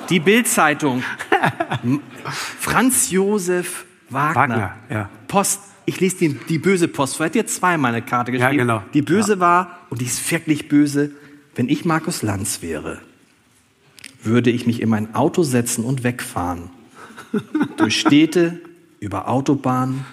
Die 0.09 0.19
Bildzeitung. 0.19 1.03
Franz 2.59 3.11
Josef 3.11 3.85
Wagner. 4.09 4.35
Wagner, 4.35 4.75
ja. 4.89 5.09
Post. 5.27 5.61
Ich 5.87 5.99
lese 5.99 6.17
die, 6.17 6.29
die 6.33 6.57
böse 6.57 6.87
Post. 6.87 7.19
Hat 7.19 7.35
dir 7.35 7.45
zweimal 7.45 7.93
eine 7.93 8.01
Karte 8.01 8.31
Ja, 8.31 8.37
geschrieben. 8.49 8.67
genau. 8.67 8.83
Die 8.93 9.01
böse 9.01 9.39
war, 9.39 9.79
und 9.89 10.01
die 10.01 10.05
ist 10.05 10.31
wirklich 10.31 10.67
böse, 10.67 11.11
wenn 11.55 11.69
ich 11.69 11.85
Markus 11.85 12.21
Lanz 12.23 12.61
wäre, 12.61 12.99
würde 14.23 14.49
ich 14.49 14.65
mich 14.65 14.81
in 14.81 14.89
mein 14.89 15.13
Auto 15.13 15.43
setzen 15.43 15.83
und 15.85 16.03
wegfahren. 16.03 16.69
Durch 17.77 17.99
Städte, 17.99 18.59
über 18.99 19.27
Autobahnen, 19.27 20.05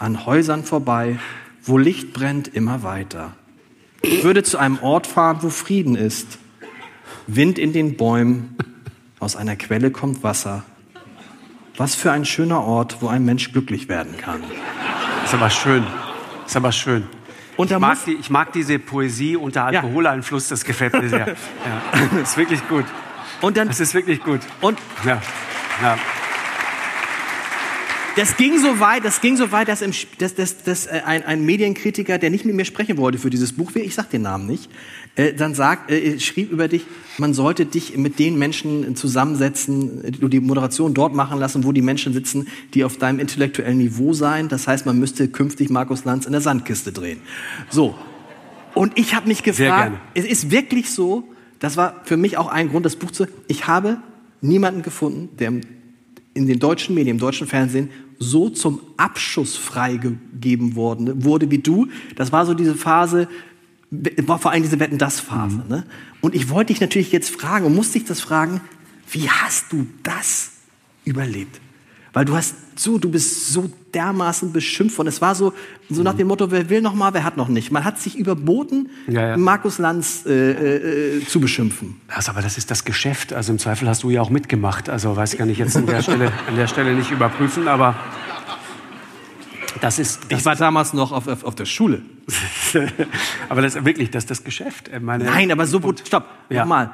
an 0.00 0.26
Häusern 0.26 0.64
vorbei, 0.64 1.18
wo 1.62 1.78
Licht 1.78 2.12
brennt 2.12 2.48
immer 2.48 2.82
weiter. 2.82 3.34
Ich 4.02 4.24
würde 4.24 4.42
zu 4.42 4.58
einem 4.58 4.78
Ort 4.80 5.06
fahren, 5.06 5.38
wo 5.42 5.50
Frieden 5.50 5.94
ist. 5.94 6.38
Wind 7.26 7.58
in 7.58 7.72
den 7.72 7.96
Bäumen, 7.96 8.56
aus 9.20 9.36
einer 9.36 9.56
Quelle 9.56 9.90
kommt 9.90 10.22
Wasser. 10.22 10.64
Was 11.76 11.94
für 11.94 12.10
ein 12.12 12.24
schöner 12.24 12.62
Ort, 12.62 12.96
wo 13.00 13.08
ein 13.08 13.24
Mensch 13.24 13.52
glücklich 13.52 13.88
werden 13.88 14.16
kann. 14.18 14.42
Ist 15.24 15.34
aber 15.34 15.50
schön. 15.50 15.86
Ist 16.46 16.56
aber 16.56 16.72
schön. 16.72 17.04
Ich 17.56 17.78
mag, 17.78 17.98
die, 18.06 18.14
ich 18.14 18.30
mag 18.30 18.52
diese 18.52 18.78
Poesie 18.78 19.36
unter 19.36 19.70
Ja. 19.70 19.80
Alkoholeinfluss, 19.82 20.48
das 20.48 20.64
gefällt 20.64 20.94
mir 20.94 21.08
sehr. 21.08 21.26
Ja. 21.26 22.08
Das 22.18 22.30
ist 22.30 22.36
wirklich 22.38 22.66
gut. 22.68 22.86
Und 23.42 23.56
dann, 23.56 23.68
Das 23.68 23.80
ist 23.80 23.94
wirklich 23.94 24.22
gut. 24.22 24.40
und 24.62 24.78
Ja. 25.04 25.20
Ja. 25.82 25.98
das 28.16 28.36
ging 28.36 28.58
so 28.58 28.80
weit, 28.80 29.04
das 29.04 29.20
ging 29.20 29.36
so 29.36 29.52
weit, 29.52 29.68
dass, 29.68 29.82
im, 29.82 29.92
dass, 30.18 30.34
dass, 30.34 30.62
dass 30.62 30.86
äh, 30.86 31.02
ein, 31.04 31.24
ein 31.24 31.44
Medienkritiker, 31.44 32.18
der 32.18 32.30
nicht 32.30 32.44
mit 32.44 32.54
mir 32.54 32.64
sprechen 32.64 32.96
wollte 32.96 33.18
für 33.18 33.30
dieses 33.30 33.52
Buch, 33.52 33.70
ich 33.74 33.94
sag 33.94 34.10
den 34.10 34.22
Namen 34.22 34.46
nicht, 34.46 34.70
äh, 35.16 35.34
dann 35.34 35.54
sagt, 35.54 35.90
äh, 35.90 36.18
schrieb 36.20 36.52
über 36.52 36.68
dich, 36.68 36.84
man 37.18 37.34
sollte 37.34 37.66
dich 37.66 37.96
mit 37.96 38.18
den 38.18 38.38
Menschen 38.38 38.94
zusammensetzen, 38.96 40.04
äh, 40.04 40.10
du 40.12 40.28
die 40.28 40.40
Moderation 40.40 40.94
dort 40.94 41.14
machen 41.14 41.38
lassen, 41.38 41.64
wo 41.64 41.72
die 41.72 41.82
Menschen 41.82 42.12
sitzen, 42.12 42.48
die 42.74 42.84
auf 42.84 42.96
deinem 42.96 43.18
intellektuellen 43.18 43.78
Niveau 43.78 44.12
seien. 44.12 44.48
Das 44.48 44.66
heißt, 44.66 44.86
man 44.86 44.98
müsste 44.98 45.28
künftig 45.28 45.68
Markus 45.70 46.04
Lanz 46.04 46.26
in 46.26 46.32
der 46.32 46.40
Sandkiste 46.40 46.92
drehen. 46.92 47.20
So. 47.70 47.94
Und 48.74 48.98
ich 48.98 49.14
habe 49.14 49.26
mich 49.26 49.42
gefragt, 49.42 49.98
es 50.14 50.24
ist 50.24 50.50
wirklich 50.50 50.90
so, 50.90 51.24
das 51.58 51.76
war 51.76 52.02
für 52.04 52.16
mich 52.16 52.38
auch 52.38 52.48
ein 52.48 52.68
Grund, 52.68 52.86
das 52.86 52.96
Buch 52.96 53.10
zu. 53.10 53.26
Ich 53.48 53.66
habe 53.66 53.98
niemanden 54.40 54.82
gefunden, 54.82 55.28
der 55.38 55.52
in 56.34 56.46
den 56.46 56.58
deutschen 56.58 56.94
Medien, 56.94 57.16
im 57.16 57.20
deutschen 57.20 57.48
Fernsehen 57.48 57.90
so 58.18 58.48
zum 58.48 58.80
Abschuss 58.96 59.56
freigegeben 59.56 60.76
worden, 60.76 61.24
wurde 61.24 61.50
wie 61.50 61.58
du. 61.58 61.88
Das 62.16 62.32
war 62.32 62.46
so 62.46 62.54
diese 62.54 62.74
Phase, 62.74 63.28
war 63.90 64.38
vor 64.38 64.52
allem 64.52 64.62
diese 64.62 64.78
Wetten 64.78 64.98
das 64.98 65.20
Phase. 65.20 65.62
Ne? 65.68 65.84
Und 66.20 66.34
ich 66.34 66.48
wollte 66.48 66.72
dich 66.72 66.80
natürlich 66.80 67.12
jetzt 67.12 67.30
fragen 67.30 67.66
und 67.66 67.74
musste 67.74 67.98
dich 67.98 68.06
das 68.06 68.20
fragen, 68.20 68.60
wie 69.10 69.28
hast 69.28 69.72
du 69.72 69.86
das 70.02 70.52
überlebt? 71.04 71.60
Weil 72.12 72.24
du 72.24 72.34
hast 72.34 72.54
so, 72.74 72.98
du 72.98 73.08
bist 73.08 73.52
so 73.52 73.70
dermaßen 73.94 74.52
beschimpft 74.52 74.98
worden. 74.98 75.08
Es 75.08 75.20
war 75.20 75.34
so, 75.34 75.52
so 75.88 76.02
nach 76.02 76.14
dem 76.14 76.26
Motto, 76.26 76.50
wer 76.50 76.68
will 76.68 76.80
noch 76.80 76.94
mal, 76.94 77.14
wer 77.14 77.22
hat 77.22 77.36
noch 77.36 77.48
nicht. 77.48 77.70
Man 77.70 77.84
hat 77.84 78.00
sich 78.00 78.16
überboten, 78.16 78.88
Ja, 79.06 79.30
ja. 79.30 79.36
Markus 79.36 79.78
Lanz 79.78 80.24
äh, 80.26 81.18
äh, 81.18 81.24
zu 81.26 81.40
beschimpfen. 81.40 82.00
Das, 82.08 82.28
aber 82.28 82.42
das 82.42 82.58
ist 82.58 82.70
das 82.70 82.84
Geschäft. 82.84 83.32
Also 83.32 83.52
im 83.52 83.58
Zweifel 83.58 83.88
hast 83.88 84.02
du 84.02 84.10
ja 84.10 84.22
auch 84.22 84.30
mitgemacht. 84.30 84.88
Also 84.88 85.16
weiß 85.16 85.36
kann 85.36 85.50
ich 85.50 85.58
jetzt 85.58 85.76
an 85.76 85.86
der 85.86 86.02
Stelle, 86.02 86.32
an 86.48 86.56
der 86.56 86.66
Stelle 86.66 86.94
nicht 86.94 87.10
überprüfen, 87.12 87.68
aber 87.68 87.94
das 89.80 89.98
ist, 89.98 90.20
das 90.28 90.40
Ich 90.40 90.44
war 90.44 90.56
damals 90.56 90.92
noch 90.92 91.12
auf, 91.12 91.28
auf, 91.28 91.44
auf 91.44 91.54
der 91.54 91.64
Schule. 91.64 92.02
aber 93.48 93.62
das 93.62 93.76
ist 93.76 93.84
wirklich, 93.84 94.10
das 94.10 94.24
ist 94.24 94.30
das 94.30 94.44
Geschäft. 94.44 94.90
Ich 94.94 95.00
Meine, 95.00 95.24
Nein, 95.24 95.50
aber 95.52 95.66
so 95.66 95.80
brutal. 95.80 96.06
Stopp, 96.06 96.24
Ja. 96.48 96.60
nochmal. 96.60 96.90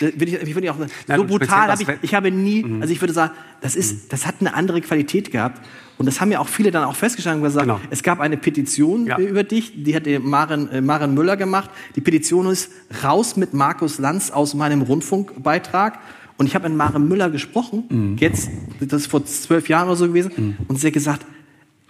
Äh, 0.00 0.06
ich, 0.08 0.34
ich 0.34 0.54
würde 0.54 0.70
auch, 0.72 0.76
Nein, 0.78 1.18
so 1.18 1.24
brutal 1.24 1.68
habe 1.70 1.82
ich, 1.82 1.88
ich 2.02 2.14
habe 2.14 2.30
nie, 2.30 2.64
also 2.80 2.92
ich 2.92 3.00
würde 3.00 3.14
sagen, 3.14 3.32
das 3.60 3.76
ist, 3.76 4.12
das 4.12 4.26
hat 4.26 4.36
eine 4.40 4.54
andere 4.54 4.80
Qualität 4.80 5.30
gehabt. 5.30 5.64
Und 5.98 6.04
das 6.06 6.20
haben 6.20 6.30
ja 6.30 6.40
auch 6.40 6.48
viele 6.48 6.70
dann 6.70 6.84
auch 6.84 6.94
festgestellt 6.96 7.36
und 7.36 7.42
gesagt, 7.42 7.64
Genau. 7.66 7.80
es 7.88 8.02
gab 8.02 8.20
eine 8.20 8.36
Petition 8.36 9.06
Ja. 9.06 9.18
äh, 9.18 9.24
über 9.24 9.44
dich, 9.44 9.72
die 9.82 9.94
hat 9.96 10.04
Maren, 10.22 10.70
äh, 10.70 10.80
Maren 10.82 11.14
Müller 11.14 11.36
gemacht. 11.36 11.70
Die 11.94 12.00
Petition 12.02 12.46
ist 12.46 12.70
raus 13.02 13.36
mit 13.36 13.54
Markus 13.54 13.98
Lanz 13.98 14.30
aus 14.30 14.52
meinem 14.54 14.82
Rundfunkbeitrag. 14.82 15.98
Und 16.38 16.46
ich 16.46 16.54
habe 16.54 16.68
mit 16.68 16.76
Maren 16.76 17.08
Müller 17.08 17.30
gesprochen, 17.30 17.84
Mhm. 17.88 18.16
jetzt, 18.18 18.50
das 18.80 19.02
ist 19.02 19.06
vor 19.06 19.24
zwölf 19.24 19.70
Jahren 19.70 19.86
oder 19.88 19.96
so 19.96 20.06
gewesen, 20.08 20.58
und 20.68 20.78
sie 20.78 20.88
hat 20.88 20.92
gesagt, 20.94 21.24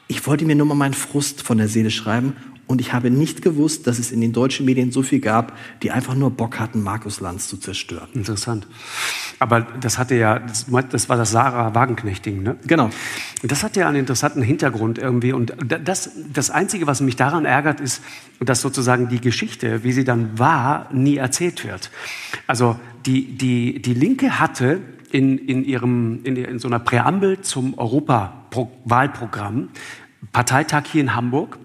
ich 0.07 0.25
wollte 0.25 0.45
mir 0.45 0.55
nur 0.55 0.67
mal 0.67 0.77
meinen 0.77 0.95
Frust 0.95 1.43
von 1.43 1.59
der 1.59 1.67
Seele 1.67 1.91
schreiben 1.91 2.35
und 2.67 2.81
ich 2.81 2.93
habe 2.93 3.11
nicht 3.11 3.43
gewusst, 3.43 3.87
dass 3.87 3.99
es 3.99 4.11
in 4.11 4.21
den 4.21 4.33
deutschen 4.33 4.67
Medien 4.67 4.91
so 4.91 5.03
viel 5.03 5.21
gab, 5.21 5.57
die 5.83 5.93
einfach 5.93 6.15
nur 6.15 6.31
Bock 6.31 6.59
hatten, 6.59 6.83
Markus 6.83 7.21
Lanz 7.21 7.47
zu 7.47 7.57
zerstören. 7.59 8.09
Interessant. 8.13 8.67
Aber 9.39 9.61
das 9.61 9.99
hatte 9.99 10.17
ja, 10.17 10.41
das, 10.41 10.67
das 10.91 11.09
war 11.09 11.17
das 11.17 11.31
Sarah 11.31 11.75
Wagenknecht-Ding, 11.75 12.43
ne? 12.43 12.57
Genau. 12.67 12.91
Das 13.43 13.63
hat 13.63 13.77
ja 13.77 13.87
einen 13.87 13.99
interessanten 13.99 14.43
Hintergrund 14.43 14.99
irgendwie. 14.99 15.33
Und 15.33 15.55
da- 15.65 15.79
das, 15.79 16.11
das 16.33 16.51
Einzige, 16.51 16.87
was 16.87 17.01
mich 17.01 17.15
daran 17.17 17.45
ärgert, 17.45 17.81
ist, 17.81 18.03
dass 18.41 18.61
sozusagen 18.63 19.09
die 19.09 19.21
Geschichte, 19.21 19.85
wie 19.85 19.93
sie 19.93 20.05
dann 20.05 20.39
war, 20.39 20.89
nie 20.93 21.19
erzählt 21.19 21.65
wird. 21.65 21.91
Also 22.47 22.77
die, 23.05 23.37
die, 23.37 23.81
die 23.81 23.95
Linke 23.95 24.41
hatte 24.41 24.81
in, 25.13 25.39
in, 25.39 25.65
ihrem, 25.65 26.21
in, 26.25 26.37
in 26.37 26.59
so 26.59 26.67
einer 26.67 26.81
Präambel 26.81 27.43
zum 27.43 27.79
Europawahlprogramm, 27.79 29.69
Parteitag 30.33 30.87
hier 30.91 31.03
in 31.03 31.15
Hamburg, 31.15 31.59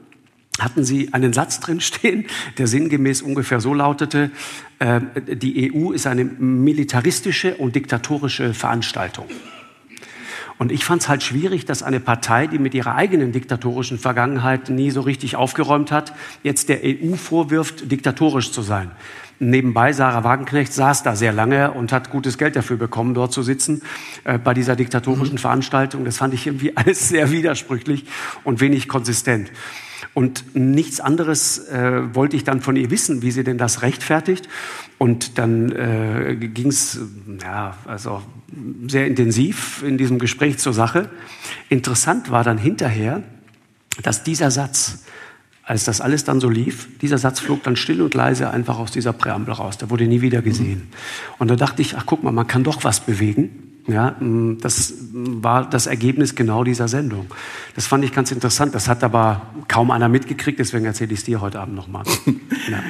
hatten 0.63 0.83
Sie 0.83 1.13
einen 1.13 1.33
Satz 1.33 1.59
drin 1.59 1.81
stehen, 1.81 2.25
der 2.57 2.67
sinngemäß 2.67 3.21
ungefähr 3.21 3.59
so 3.59 3.73
lautete, 3.73 4.31
äh, 4.79 5.01
die 5.27 5.73
EU 5.73 5.91
ist 5.91 6.07
eine 6.07 6.23
militaristische 6.23 7.55
und 7.55 7.75
diktatorische 7.75 8.53
Veranstaltung. 8.53 9.27
Und 10.61 10.71
ich 10.71 10.85
fand 10.85 11.01
es 11.01 11.09
halt 11.09 11.23
schwierig, 11.23 11.65
dass 11.65 11.81
eine 11.81 11.99
Partei, 11.99 12.45
die 12.45 12.59
mit 12.59 12.75
ihrer 12.75 12.93
eigenen 12.93 13.31
diktatorischen 13.31 13.97
Vergangenheit 13.97 14.69
nie 14.69 14.91
so 14.91 15.01
richtig 15.01 15.35
aufgeräumt 15.35 15.91
hat, 15.91 16.13
jetzt 16.43 16.69
der 16.69 16.81
EU 16.83 17.15
vorwirft, 17.15 17.91
diktatorisch 17.91 18.51
zu 18.51 18.61
sein. 18.61 18.91
Nebenbei, 19.39 19.91
Sarah 19.91 20.23
Wagenknecht 20.23 20.71
saß 20.71 21.01
da 21.01 21.15
sehr 21.15 21.33
lange 21.33 21.71
und 21.71 21.91
hat 21.91 22.11
gutes 22.11 22.37
Geld 22.37 22.55
dafür 22.55 22.77
bekommen, 22.77 23.15
dort 23.15 23.33
zu 23.33 23.41
sitzen, 23.41 23.81
äh, 24.23 24.37
bei 24.37 24.53
dieser 24.53 24.75
diktatorischen 24.75 25.39
Veranstaltung. 25.39 26.05
Das 26.05 26.17
fand 26.17 26.35
ich 26.35 26.45
irgendwie 26.45 26.73
alles 26.77 27.09
sehr 27.09 27.31
widersprüchlich 27.31 28.05
und 28.43 28.61
wenig 28.61 28.87
konsistent. 28.87 29.51
Und 30.13 30.55
nichts 30.55 30.99
anderes 30.99 31.69
äh, 31.69 32.13
wollte 32.13 32.35
ich 32.35 32.43
dann 32.43 32.61
von 32.61 32.75
ihr 32.75 32.91
wissen, 32.91 33.21
wie 33.21 33.31
sie 33.31 33.43
denn 33.43 33.57
das 33.57 33.81
rechtfertigt. 33.81 34.49
Und 34.97 35.37
dann 35.37 35.71
äh, 35.71 36.35
ging 36.35 36.67
es 36.67 36.99
ja, 37.41 37.77
also 37.85 38.21
sehr 38.87 39.07
intensiv 39.07 39.83
in 39.83 39.97
diesem 39.97 40.19
Gespräch 40.19 40.57
zur 40.57 40.73
Sache. 40.73 41.09
Interessant 41.69 42.29
war 42.29 42.43
dann 42.43 42.57
hinterher, 42.57 43.23
dass 44.03 44.23
dieser 44.23 44.51
Satz, 44.51 45.05
als 45.63 45.85
das 45.85 46.01
alles 46.01 46.25
dann 46.25 46.41
so 46.41 46.49
lief, 46.49 46.89
dieser 46.99 47.17
Satz 47.17 47.39
flog 47.39 47.63
dann 47.63 47.77
still 47.77 48.01
und 48.01 48.13
leise 48.13 48.49
einfach 48.51 48.79
aus 48.79 48.91
dieser 48.91 49.13
Präambel 49.13 49.53
raus. 49.53 49.77
Der 49.77 49.89
wurde 49.89 50.07
nie 50.07 50.21
wieder 50.21 50.41
gesehen. 50.41 50.89
Und 51.39 51.49
da 51.49 51.55
dachte 51.55 51.81
ich, 51.81 51.95
ach 51.97 52.05
guck 52.05 52.23
mal, 52.23 52.31
man 52.31 52.47
kann 52.47 52.63
doch 52.65 52.83
was 52.83 52.99
bewegen. 52.99 53.70
Ja, 53.87 54.15
mh, 54.19 54.57
das 54.61 54.93
war 55.11 55.69
das 55.69 55.87
Ergebnis 55.87 56.35
genau 56.35 56.63
dieser 56.63 56.87
Sendung. 56.87 57.27
Das 57.75 57.87
fand 57.87 58.03
ich 58.03 58.13
ganz 58.13 58.31
interessant. 58.31 58.75
Das 58.75 58.87
hat 58.87 59.03
aber 59.03 59.53
kaum 59.67 59.91
einer 59.91 60.09
mitgekriegt, 60.09 60.59
deswegen 60.59 60.85
erzähle 60.85 61.13
ich 61.13 61.19
es 61.19 61.25
dir 61.25 61.41
heute 61.41 61.59
Abend 61.59 61.75
nochmal. 61.75 62.03
Ja. 62.69 62.83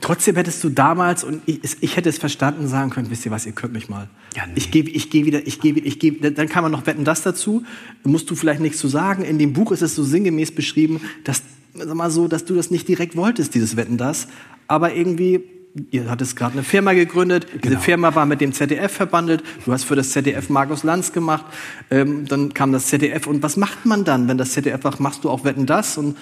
Trotzdem 0.00 0.34
hättest 0.34 0.64
du 0.64 0.68
damals, 0.68 1.22
und 1.22 1.42
ich, 1.46 1.60
ich 1.80 1.96
hätte 1.96 2.08
es 2.08 2.18
verstanden, 2.18 2.66
sagen 2.66 2.90
können, 2.90 3.08
wisst 3.08 3.24
ihr 3.24 3.30
was, 3.30 3.46
ihr 3.46 3.52
könnt 3.52 3.72
mich 3.72 3.88
mal. 3.88 4.08
Ja, 4.34 4.46
nee. 4.46 4.54
Ich 4.56 4.72
gehe 4.72 4.82
ich 4.82 5.10
geh 5.10 5.24
wieder, 5.26 5.46
ich 5.46 5.60
gehe, 5.60 5.74
ich 5.74 6.00
geh, 6.00 6.10
dann 6.10 6.48
kann 6.48 6.64
man 6.64 6.72
noch 6.72 6.86
wetten 6.86 7.04
das 7.04 7.22
dazu. 7.22 7.62
Musst 8.02 8.28
du 8.28 8.34
vielleicht 8.34 8.60
nichts 8.60 8.78
zu 8.78 8.88
sagen. 8.88 9.22
In 9.22 9.38
dem 9.38 9.52
Buch 9.52 9.70
ist 9.70 9.80
es 9.80 9.94
so 9.94 10.02
sinngemäß 10.02 10.52
beschrieben, 10.52 11.00
dass, 11.22 11.42
sag 11.74 11.94
mal 11.94 12.10
so, 12.10 12.26
dass 12.26 12.44
du 12.44 12.56
das 12.56 12.72
nicht 12.72 12.88
direkt 12.88 13.14
wolltest, 13.14 13.54
dieses 13.54 13.76
Wetten 13.76 13.96
das. 13.96 14.26
Aber 14.66 14.92
irgendwie, 14.92 15.44
ihr 15.90 16.10
hattest 16.10 16.36
gerade 16.36 16.52
eine 16.54 16.62
Firma 16.62 16.92
gegründet, 16.92 17.46
diese 17.54 17.60
Genau. 17.74 17.80
Firma 17.80 18.14
war 18.14 18.26
mit 18.26 18.40
dem 18.40 18.52
ZDF 18.52 18.92
verbandelt, 18.92 19.42
du 19.64 19.72
hast 19.72 19.84
für 19.84 19.96
das 19.96 20.10
ZDF 20.10 20.48
Markus 20.50 20.82
Lanz 20.82 21.12
gemacht, 21.12 21.44
ähm, 21.90 22.26
dann 22.26 22.52
kam 22.54 22.72
das 22.72 22.86
ZDF 22.88 23.26
und 23.26 23.42
was 23.42 23.56
macht 23.56 23.86
man 23.86 24.04
dann, 24.04 24.28
wenn 24.28 24.38
das 24.38 24.52
ZDF 24.52 24.82
sagt, 24.82 25.00
machst 25.00 25.24
du 25.24 25.30
auch 25.30 25.44
Wetten 25.44 25.66
das? 25.66 25.96
Und 25.96 26.16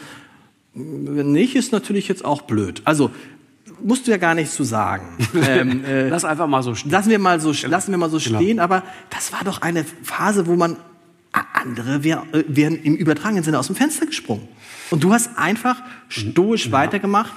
wenn 0.74 1.32
nicht, 1.32 1.56
ist 1.56 1.72
natürlich 1.72 2.06
jetzt 2.08 2.24
auch 2.24 2.42
blöd. 2.42 2.82
Also, 2.84 3.10
musst 3.82 4.06
du 4.06 4.10
ja 4.12 4.18
gar 4.18 4.34
nichts 4.34 4.54
zu 4.54 4.62
sagen. 4.62 5.16
ähm, 5.34 5.84
äh, 5.84 6.08
Lass 6.08 6.24
einfach 6.24 6.46
mal 6.46 6.62
so 6.62 6.74
stehen. 6.74 6.90
lassen 6.92 7.10
wir 7.10 7.18
mal 7.18 7.40
so, 7.40 7.52
lassen 7.66 7.90
wir 7.90 7.98
mal 7.98 8.10
so 8.10 8.18
Genau. 8.18 8.38
stehen, 8.38 8.60
aber 8.60 8.84
das 9.10 9.32
war 9.32 9.42
doch 9.44 9.62
eine 9.62 9.84
Phase, 10.02 10.46
wo 10.46 10.54
man 10.54 10.76
andere 11.52 12.04
wär, 12.04 12.22
äh, 12.32 12.44
wären 12.46 12.76
im 12.76 12.94
übertragenen 12.94 13.42
Sinne 13.42 13.58
aus 13.58 13.66
dem 13.66 13.76
Fenster 13.76 14.06
gesprungen. 14.06 14.46
Und 14.90 15.02
du 15.04 15.12
hast 15.12 15.30
einfach 15.38 15.82
stoisch 16.08 16.70
weitergemacht 16.72 17.32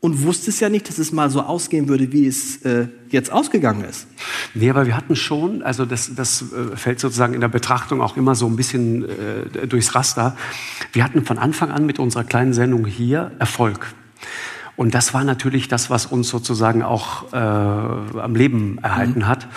und 0.00 0.22
wusstest 0.22 0.60
ja 0.60 0.68
nicht, 0.68 0.88
dass 0.88 0.98
es 0.98 1.10
mal 1.10 1.28
so 1.28 1.42
ausgehen 1.42 1.88
würde, 1.88 2.12
wie 2.12 2.26
es 2.26 2.62
äh, 2.62 2.86
jetzt 3.10 3.32
ausgegangen 3.32 3.84
ist. 3.84 4.06
Nee, 4.54 4.70
aber 4.70 4.86
wir 4.86 4.96
hatten 4.96 5.16
schon, 5.16 5.62
also 5.62 5.84
das, 5.84 6.14
das 6.14 6.42
äh, 6.52 6.76
fällt 6.76 7.00
sozusagen 7.00 7.34
in 7.34 7.40
der 7.40 7.48
Betrachtung 7.48 8.00
auch 8.00 8.16
immer 8.16 8.34
so 8.34 8.46
ein 8.46 8.54
bisschen 8.54 9.04
äh, 9.04 9.66
durchs 9.66 9.94
Raster. 9.94 10.36
Wir 10.92 11.02
hatten 11.02 11.24
von 11.24 11.38
Anfang 11.38 11.70
an 11.70 11.84
mit 11.84 11.98
unserer 11.98 12.24
kleinen 12.24 12.52
Sendung 12.52 12.86
hier 12.86 13.32
Erfolg. 13.38 13.92
Und 14.76 14.94
das 14.94 15.12
war 15.12 15.24
natürlich 15.24 15.66
das, 15.66 15.90
was 15.90 16.06
uns 16.06 16.28
sozusagen 16.28 16.84
auch 16.84 17.32
äh, 17.32 17.36
am 17.36 18.36
Leben 18.36 18.78
erhalten 18.80 19.20
mhm. 19.20 19.26
hat. 19.26 19.48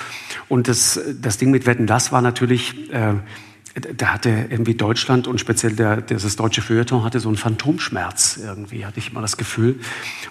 Und 0.49 0.67
das, 0.67 0.99
das 1.21 1.37
Ding 1.37 1.51
mit 1.51 1.67
Wetten, 1.67 1.85
das 1.85 2.11
war 2.11 2.23
natürlich, 2.23 2.91
äh, 2.91 3.13
da 3.73 4.07
hatte 4.07 4.47
irgendwie 4.49 4.75
Deutschland 4.75 5.27
und 5.27 5.39
speziell 5.39 5.73
der, 5.73 6.01
das 6.01 6.35
deutsche 6.35 6.61
Feuilleton 6.61 7.03
hatte 7.03 7.19
so 7.19 7.29
einen 7.29 7.37
Phantomschmerz 7.37 8.39
irgendwie, 8.43 8.85
hatte 8.85 8.99
ich 8.99 9.13
mal 9.13 9.21
das 9.21 9.37
Gefühl. 9.37 9.79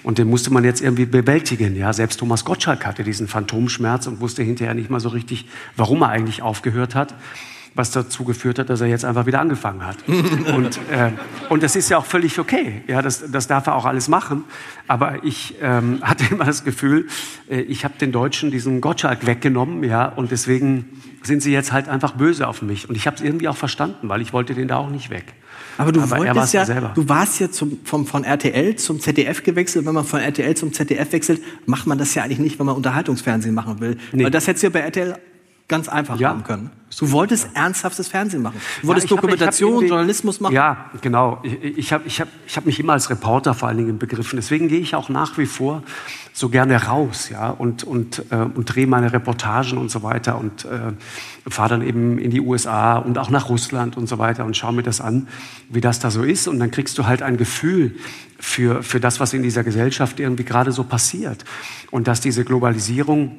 Und 0.03 0.19
den 0.19 0.29
musste 0.29 0.53
man 0.53 0.65
jetzt 0.65 0.83
irgendwie 0.83 1.07
bewältigen. 1.07 1.75
Ja, 1.75 1.93
selbst 1.93 2.19
Thomas 2.21 2.45
Gottschalk 2.45 2.85
hatte 2.85 3.03
diesen 3.03 3.29
Phantomschmerz 3.29 4.07
und 4.07 4.21
wusste 4.21 4.43
hinterher 4.43 4.75
nicht 4.75 4.91
mal 4.91 5.01
so 5.01 5.09
richtig, 5.09 5.47
warum 5.77 6.03
er 6.03 6.09
eigentlich 6.09 6.43
aufgehört 6.43 6.95
hat 6.95 7.15
was 7.75 7.91
dazu 7.91 8.25
geführt 8.25 8.59
hat, 8.59 8.69
dass 8.69 8.81
er 8.81 8.89
jetzt 8.89 9.05
einfach 9.05 9.27
wieder 9.27 9.41
angefangen 9.41 9.87
hat. 9.87 9.97
und, 10.55 10.79
äh, 10.91 11.13
und 11.49 11.63
das 11.63 11.77
ist 11.77 11.89
ja 11.89 11.99
auch 11.99 12.05
völlig 12.05 12.39
okay. 12.39 12.83
Ja, 12.87 13.01
das, 13.03 13.31
das 13.31 13.47
darf 13.47 13.67
er 13.67 13.77
auch 13.77 13.85
alles 13.85 14.09
machen. 14.09 14.45
Aber 14.89 15.25
ich 15.25 15.57
ähm, 15.63 15.99
hatte 16.03 16.25
immer 16.31 16.45
das 16.45 16.65
Gefühl, 16.65 17.07
äh, 17.49 17.61
ich 17.61 17.85
habe 17.85 17.95
den 17.99 18.13
Deutschen 18.13 18.51
diesen 18.51 18.81
Gottschalk 18.81 19.27
weggenommen, 19.27 19.85
ja, 19.85 20.07
und 20.07 20.31
deswegen 20.31 21.01
sind 21.23 21.43
sie 21.43 21.53
jetzt 21.53 21.73
halt 21.73 21.89
einfach 21.89 22.13
böse 22.13 22.49
auf 22.49 22.63
mich. 22.63 22.89
Und 22.89 22.97
ich 22.97 23.07
habe 23.07 23.17
es 23.17 23.23
irgendwie 23.23 23.49
auch 23.49 23.57
verstanden, 23.57 24.09
weil 24.09 24.21
ich 24.23 24.33
wollte 24.33 24.55
den 24.55 24.69
da 24.69 24.77
auch 24.77 24.91
nicht 24.91 25.11
weg. 25.11 25.27
Aber 25.79 25.93
du 25.93 26.01
Aber 26.01 26.19
wolltest 26.19 26.55
ja, 26.55 26.65
selber. 26.65 26.93
du 26.95 27.09
warst 27.09 27.41
ja 27.41 27.51
zum, 27.51 27.79
vom, 27.85 28.07
von 28.07 28.25
RTL 28.25 28.77
zum 28.77 29.01
ZDF 29.01 29.43
gewechselt. 29.43 29.87
Wenn 29.87 29.95
man 29.95 30.05
von 30.05 30.21
RTL 30.21 30.55
zum 30.55 30.73
ZDF 30.73 31.13
wechselt, 31.13 31.41
macht 31.67 31.87
man 31.87 31.99
das 31.99 32.15
ja 32.15 32.23
eigentlich 32.23 32.39
nicht, 32.39 32.59
wenn 32.59 32.67
man 32.67 32.77
Unterhaltungsfernsehen 32.77 33.55
machen 33.55 33.81
will. 33.81 33.97
Nee. 34.13 34.25
Weil 34.25 34.31
das 34.31 34.47
hättest 34.47 34.63
du 34.63 34.67
ja 34.69 34.73
bei 34.73 34.81
RTL 34.81 35.17
ganz 35.71 35.89
einfach 35.89 36.21
ja. 36.21 36.29
haben 36.29 36.45
können. 36.45 36.71
Du 36.99 37.13
wolltest 37.13 37.49
ernsthaftes 37.55 38.09
Fernsehen 38.09 38.43
machen. 38.43 38.61
Du 38.83 38.89
wolltest 38.89 39.09
ja, 39.09 39.17
Dokumentation, 39.17 39.77
hab, 39.77 39.83
hab 39.83 39.89
Journalismus 39.89 40.41
machen. 40.41 40.55
Ja, 40.55 40.91
genau. 41.01 41.39
Ich, 41.45 41.63
ich 41.63 41.93
habe 41.93 42.05
ich 42.07 42.21
hab, 42.21 42.29
ich 42.47 42.57
hab 42.57 42.67
mich 42.67 42.81
immer 42.81 42.95
als 42.95 43.09
Reporter 43.09 43.55
vor 43.55 43.69
allen 43.69 43.79
Dingen 43.79 43.99
begriffen. 43.99 44.37
Deswegen 44.37 44.67
gehe 44.67 44.81
ich 44.81 44.97
auch 44.97 45.09
nach 45.09 45.39
wie 45.39 45.47
vor 45.47 45.85
so 46.33 46.49
gerne 46.49 46.85
raus 46.85 47.29
ja, 47.31 47.51
und, 47.51 47.85
und, 47.85 48.25
äh, 48.31 48.37
und 48.37 48.65
drehe 48.65 48.89
meine 48.89 49.13
Reportagen 49.13 49.79
und 49.79 49.91
so 49.91 50.03
weiter 50.03 50.39
und 50.39 50.65
äh, 50.65 50.93
fahre 51.49 51.71
dann 51.71 51.83
eben 51.83 52.19
in 52.19 52.31
die 52.31 52.41
USA 52.41 52.99
und 52.99 53.19
auch 53.19 53.31
nach 53.31 53.49
Russland 53.49 53.97
und 53.97 54.09
so 54.09 54.19
weiter 54.19 54.45
und 54.45 54.57
schaue 54.57 54.73
mir 54.73 54.83
das 54.83 55.01
an, 55.01 55.29
wie 55.69 55.81
das 55.81 56.01
da 56.01 56.11
so 56.11 56.25
ist. 56.25 56.49
Und 56.49 56.59
dann 56.59 56.73
kriegst 56.73 56.99
du 56.99 57.07
halt 57.07 57.23
ein 57.23 57.37
Gefühl 57.37 57.97
für, 58.39 58.83
für 58.83 58.99
das, 58.99 59.21
was 59.21 59.33
in 59.33 59.45
dieser 59.45 59.63
Gesellschaft 59.63 60.19
irgendwie 60.19 60.45
gerade 60.45 60.73
so 60.73 60.83
passiert. 60.83 61.45
Und 61.93 62.09
dass 62.09 62.21
diese 62.21 62.45
Globalisierung 62.45 63.37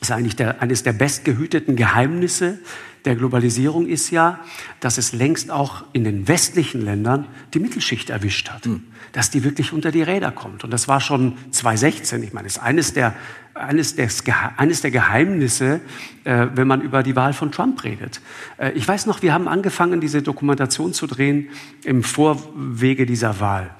ist 0.00 0.10
eigentlich 0.10 0.36
der, 0.36 0.62
eines 0.62 0.82
der 0.82 0.92
bestgehüteten 0.92 1.76
Geheimnisse 1.76 2.58
der 3.06 3.14
Globalisierung 3.14 3.86
ist 3.86 4.10
ja, 4.10 4.40
dass 4.80 4.98
es 4.98 5.12
längst 5.12 5.50
auch 5.50 5.84
in 5.92 6.02
den 6.02 6.26
westlichen 6.26 6.84
Ländern 6.84 7.26
die 7.54 7.60
Mittelschicht 7.60 8.10
erwischt 8.10 8.50
hat. 8.50 8.66
Mhm. 8.66 8.82
Dass 9.12 9.30
die 9.30 9.44
wirklich 9.44 9.72
unter 9.72 9.92
die 9.92 10.02
Räder 10.02 10.32
kommt. 10.32 10.64
Und 10.64 10.72
das 10.72 10.88
war 10.88 11.00
schon 11.00 11.38
2016. 11.52 12.22
Ich 12.24 12.32
meine, 12.32 12.48
das 12.48 12.56
ist 12.56 12.62
eines 12.62 12.92
der, 12.94 13.14
eines 13.54 13.94
des, 13.94 14.24
eines 14.56 14.80
der 14.82 14.90
Geheimnisse, 14.90 15.80
äh, 16.24 16.48
wenn 16.54 16.66
man 16.66 16.80
über 16.80 17.04
die 17.04 17.14
Wahl 17.14 17.32
von 17.32 17.52
Trump 17.52 17.84
redet. 17.84 18.20
Äh, 18.58 18.72
ich 18.72 18.86
weiß 18.86 19.06
noch, 19.06 19.22
wir 19.22 19.32
haben 19.32 19.46
angefangen, 19.46 20.00
diese 20.00 20.20
Dokumentation 20.20 20.92
zu 20.92 21.06
drehen 21.06 21.48
im 21.84 22.02
Vorwege 22.02 23.06
dieser 23.06 23.38
Wahl. 23.38 23.70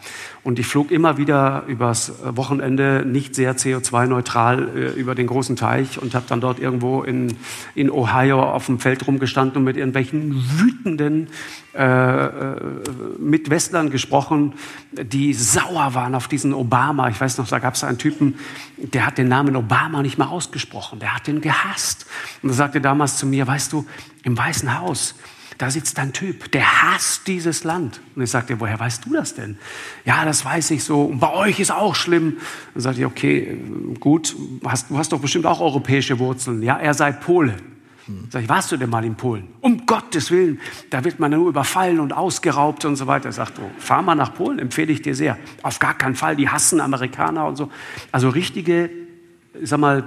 Und 0.47 0.60
ich 0.60 0.68
flog 0.68 0.93
immer 0.93 1.18
wieder 1.18 1.64
übers 1.66 2.12
Wochenende 2.23 3.02
nicht 3.05 3.35
sehr 3.35 3.56
CO2-neutral 3.56 4.68
äh, 4.77 4.81
über 4.93 5.16
den 5.16 5.27
großen 5.27 5.56
Teich 5.56 6.01
und 6.01 6.14
habe 6.14 6.27
dann 6.28 6.40
dort 6.40 6.60
irgendwo 6.60 7.02
in, 7.02 7.36
in 7.74 7.90
Ohio 7.90 8.40
auf 8.40 8.66
dem 8.66 8.78
Feld 8.78 9.09
rumgestanden 9.09 9.56
und 9.56 9.64
mit 9.64 9.77
irgendwelchen 9.77 10.40
wütenden 10.56 11.31
äh, 11.74 12.27
äh, 12.27 12.60
Mitwestlern 13.18 13.90
gesprochen, 13.90 14.52
die 14.93 15.35
sauer 15.35 15.94
waren 15.94 16.14
auf 16.14 16.28
diesen 16.28 16.55
Obama. 16.55 17.09
Ich 17.09 17.20
weiß 17.20 17.39
noch, 17.39 17.48
da 17.48 17.59
gab 17.59 17.74
es 17.74 17.82
einen 17.82 17.98
Typen, 17.98 18.36
der 18.77 19.05
hat 19.05 19.18
den 19.18 19.27
Namen 19.27 19.56
Obama 19.56 20.01
nicht 20.01 20.16
mal 20.16 20.28
ausgesprochen. 20.28 21.01
Der 21.01 21.12
hat 21.16 21.27
den 21.27 21.40
gehasst. 21.40 22.06
Und 22.44 22.51
er 22.51 22.55
sagte 22.55 22.81
damals 22.81 23.16
zu 23.16 23.27
mir, 23.27 23.48
weißt 23.48 23.73
du, 23.73 23.85
im 24.23 24.39
Weißen 24.39 24.78
Haus, 24.78 25.16
da 25.59 25.70
sitzt 25.70 25.99
ein 25.99 26.12
Typ, 26.12 26.51
der 26.53 26.83
hasst 26.83 27.27
dieses 27.27 27.65
Land. 27.65 28.01
Und 28.15 28.23
ich 28.23 28.31
sagte, 28.31 28.61
woher 28.61 28.78
weißt 28.78 29.07
du 29.07 29.12
das 29.12 29.35
denn? 29.35 29.59
Ja, 30.05 30.24
das 30.24 30.45
weiß 30.45 30.70
ich 30.73 30.85
so. 30.85 31.05
Und 31.05 31.20
bei 31.20 31.33
euch 31.33 31.61
ist 31.61 31.70
auch 31.70 31.95
schlimm. 31.95 32.39
Dann 32.74 32.83
sagte 32.83 33.01
ich, 33.01 33.07
okay, 33.07 33.59
gut, 33.99 34.37
hast, 34.65 34.91
du 34.91 34.99
hast 34.99 35.12
doch 35.12 35.20
bestimmt 35.20 35.47
auch 35.47 35.61
europäische 35.61 36.19
Wurzeln. 36.19 36.62
Ja, 36.62 36.77
er 36.77 36.95
sei 36.95 37.12
Pole. 37.12 37.57
Sag 38.31 38.43
ich, 38.43 38.49
warst 38.49 38.70
du 38.70 38.77
denn 38.77 38.89
mal 38.89 39.05
in 39.05 39.16
Polen? 39.16 39.49
Um 39.61 39.85
Gottes 39.85 40.31
Willen, 40.31 40.61
da 40.91 41.03
wird 41.03 41.19
man 41.19 41.33
nur 41.33 41.49
überfallen 41.49 41.99
und 41.99 42.12
ausgeraubt 42.12 42.85
und 42.85 42.95
so 42.95 43.09
weiter. 43.09 43.27
Er 43.27 43.33
sagt, 43.33 43.59
oh, 43.59 43.69
fahr 43.78 44.03
mal 44.03 44.15
nach 44.15 44.33
Polen, 44.35 44.61
empfehle 44.61 44.93
ich 44.93 45.03
dir 45.03 45.16
sehr. 45.16 45.37
Auf 45.62 45.81
gar 45.81 45.95
keinen 45.95 46.15
Fall, 46.15 46.37
die 46.37 46.49
hassen 46.49 46.81
Amerikaner 46.81 47.47
und 47.47 47.57
so. 47.57 47.69
Also 48.12 48.28
richtige, 48.28 48.91
ich 49.61 49.69
sag 49.69 49.81
mal, 49.81 50.05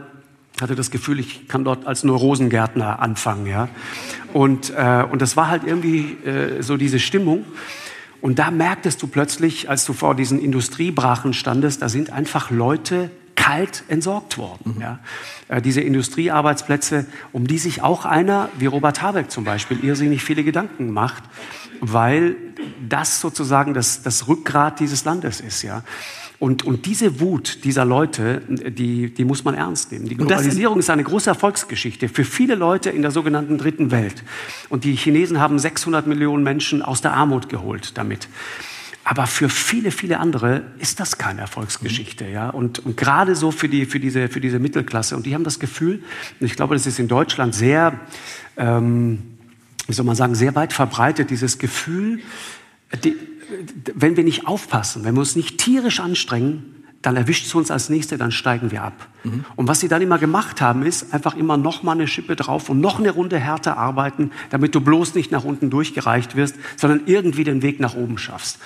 hatte 0.61 0.75
das 0.75 0.91
Gefühl, 0.91 1.19
ich 1.19 1.47
kann 1.47 1.63
dort 1.63 1.87
als 1.87 2.03
Neurosengärtner 2.03 2.99
anfangen, 2.99 3.47
ja. 3.47 3.69
Und, 4.33 4.71
äh, 4.75 5.05
und 5.09 5.21
das 5.21 5.37
war 5.37 5.47
halt 5.47 5.63
irgendwie 5.63 6.17
äh, 6.25 6.61
so 6.61 6.77
diese 6.77 6.99
Stimmung. 6.99 7.45
Und 8.21 8.39
da 8.39 8.51
merktest 8.51 9.01
du 9.01 9.07
plötzlich, 9.07 9.69
als 9.69 9.85
du 9.85 9.93
vor 9.93 10.15
diesen 10.15 10.39
Industriebrachen 10.39 11.33
standest, 11.33 11.81
da 11.81 11.89
sind 11.89 12.11
einfach 12.11 12.51
Leute 12.51 13.09
kalt 13.35 13.83
entsorgt 13.87 14.37
worden. 14.37 14.75
Mhm. 14.75 14.81
Ja. 14.81 14.99
Äh, 15.47 15.61
diese 15.61 15.81
Industriearbeitsplätze, 15.81 17.05
um 17.31 17.47
die 17.47 17.57
sich 17.57 17.81
auch 17.81 18.05
einer 18.05 18.49
wie 18.57 18.65
Robert 18.65 19.01
Habeck 19.01 19.31
zum 19.31 19.45
Beispiel 19.45 19.83
irrsinnig 19.83 20.23
viele 20.23 20.43
Gedanken 20.43 20.91
macht, 20.91 21.23
weil 21.79 22.35
das 22.87 23.21
sozusagen 23.21 23.73
das, 23.73 24.03
das 24.03 24.27
Rückgrat 24.27 24.81
dieses 24.81 25.05
Landes 25.05 25.39
ist. 25.39 25.61
Ja. 25.63 25.83
Und, 26.39 26.63
und 26.63 26.85
diese 26.85 27.19
Wut 27.19 27.65
dieser 27.65 27.83
Leute, 27.83 28.41
die, 28.47 29.13
die 29.13 29.25
muss 29.25 29.43
man 29.43 29.55
ernst 29.55 29.91
nehmen. 29.91 30.07
Die 30.07 30.15
Globalisierung 30.15 30.79
ist 30.79 30.89
eine 30.89 31.03
große 31.03 31.29
Erfolgsgeschichte 31.29 32.07
für 32.07 32.23
viele 32.23 32.55
Leute 32.55 32.89
in 32.89 33.01
der 33.01 33.11
sogenannten 33.11 33.57
dritten 33.57 33.91
Welt. 33.91 34.23
Und 34.69 34.85
die 34.85 34.95
Chinesen 34.95 35.39
haben 35.39 35.59
600 35.59 36.07
Millionen 36.07 36.43
Menschen 36.43 36.81
aus 36.81 37.01
der 37.01 37.13
Armut 37.13 37.49
geholt 37.49 37.97
damit. 37.97 38.29
Aber 39.03 39.27
für 39.27 39.49
viele, 39.49 39.91
viele 39.91 40.19
andere 40.19 40.61
ist 40.77 41.01
das 41.01 41.17
keine 41.17 41.41
Erfolgsgeschichte. 41.41 42.25
Ja? 42.27 42.49
Und, 42.51 42.79
und 42.85 42.95
gerade 42.95 43.35
so 43.35 43.51
für, 43.51 43.67
die, 43.67 43.85
für, 43.85 43.99
diese, 43.99 44.29
für 44.29 44.39
diese 44.39 44.59
Mittelklasse. 44.59 45.17
Und 45.17 45.25
die 45.25 45.33
haben 45.33 45.43
das 45.43 45.59
Gefühl, 45.59 46.03
und 46.39 46.45
ich 46.45 46.55
glaube, 46.55 46.75
das 46.75 46.85
ist 46.85 46.99
in 46.99 47.09
Deutschland 47.09 47.53
sehr, 47.53 47.99
ähm, 48.55 49.23
wie 49.87 49.93
soll 49.93 50.05
man 50.05 50.15
sagen, 50.15 50.35
sehr 50.35 50.55
weit 50.55 50.71
verbreitet, 50.71 51.31
dieses 51.31 51.57
Gefühl, 51.57 52.21
die, 53.03 53.15
wenn 53.93 54.17
wir 54.17 54.23
nicht 54.23 54.47
aufpassen, 54.47 55.03
wenn 55.03 55.15
wir 55.15 55.19
uns 55.19 55.35
nicht 55.35 55.57
tierisch 55.57 55.99
anstrengen, 55.99 56.85
dann 57.01 57.15
erwischt 57.15 57.45
es 57.45 57.55
uns 57.55 57.71
als 57.71 57.89
Nächste, 57.89 58.17
dann 58.17 58.31
steigen 58.31 58.71
wir 58.71 58.83
ab. 58.83 59.07
Und 59.55 59.67
was 59.67 59.81
sie 59.81 59.87
dann 59.89 60.01
immer 60.01 60.17
gemacht 60.17 60.61
haben, 60.61 60.83
ist 60.83 61.13
einfach 61.13 61.35
immer 61.35 61.57
noch 61.57 61.83
mal 61.83 61.91
eine 61.91 62.07
Schippe 62.07 62.35
drauf 62.35 62.69
und 62.69 62.79
noch 62.79 62.99
eine 62.99 63.11
Runde 63.11 63.37
härter 63.37 63.77
arbeiten, 63.77 64.31
damit 64.49 64.75
du 64.75 64.81
bloß 64.81 65.15
nicht 65.15 65.31
nach 65.31 65.43
unten 65.43 65.69
durchgereicht 65.69 66.35
wirst, 66.35 66.55
sondern 66.77 67.01
irgendwie 67.05 67.43
den 67.43 67.61
Weg 67.61 67.79
nach 67.79 67.95
oben 67.95 68.17
schaffst. 68.17 68.59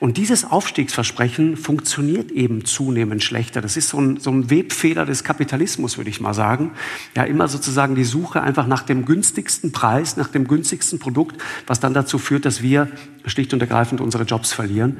Und 0.00 0.16
dieses 0.16 0.44
Aufstiegsversprechen 0.44 1.56
funktioniert 1.56 2.30
eben 2.30 2.64
zunehmend 2.64 3.22
schlechter. 3.22 3.60
Das 3.60 3.76
ist 3.76 3.90
so 3.90 4.00
ein, 4.00 4.18
so 4.18 4.30
ein 4.30 4.50
Webfehler 4.50 5.04
des 5.04 5.24
Kapitalismus, 5.24 5.98
würde 5.98 6.10
ich 6.10 6.20
mal 6.20 6.34
sagen. 6.34 6.72
Ja, 7.14 7.24
immer 7.24 7.48
sozusagen 7.48 7.94
die 7.94 8.04
Suche 8.04 8.40
einfach 8.40 8.66
nach 8.66 8.82
dem 8.82 9.04
günstigsten 9.04 9.72
Preis, 9.72 10.16
nach 10.16 10.28
dem 10.28 10.48
günstigsten 10.48 10.98
Produkt, 10.98 11.42
was 11.66 11.80
dann 11.80 11.92
dazu 11.92 12.18
führt, 12.18 12.46
dass 12.46 12.62
wir 12.62 12.88
schlicht 13.26 13.52
und 13.52 13.60
ergreifend 13.60 14.00
unsere 14.00 14.24
Jobs 14.24 14.52
verlieren. 14.52 14.98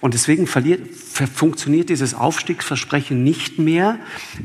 Und 0.00 0.14
deswegen 0.14 0.46
verliert, 0.46 0.80
funktioniert 1.34 1.88
dieses 1.88 2.14
Aufstiegsversprechen 2.14 3.22
nicht 3.22 3.58
mehr, 3.58 3.98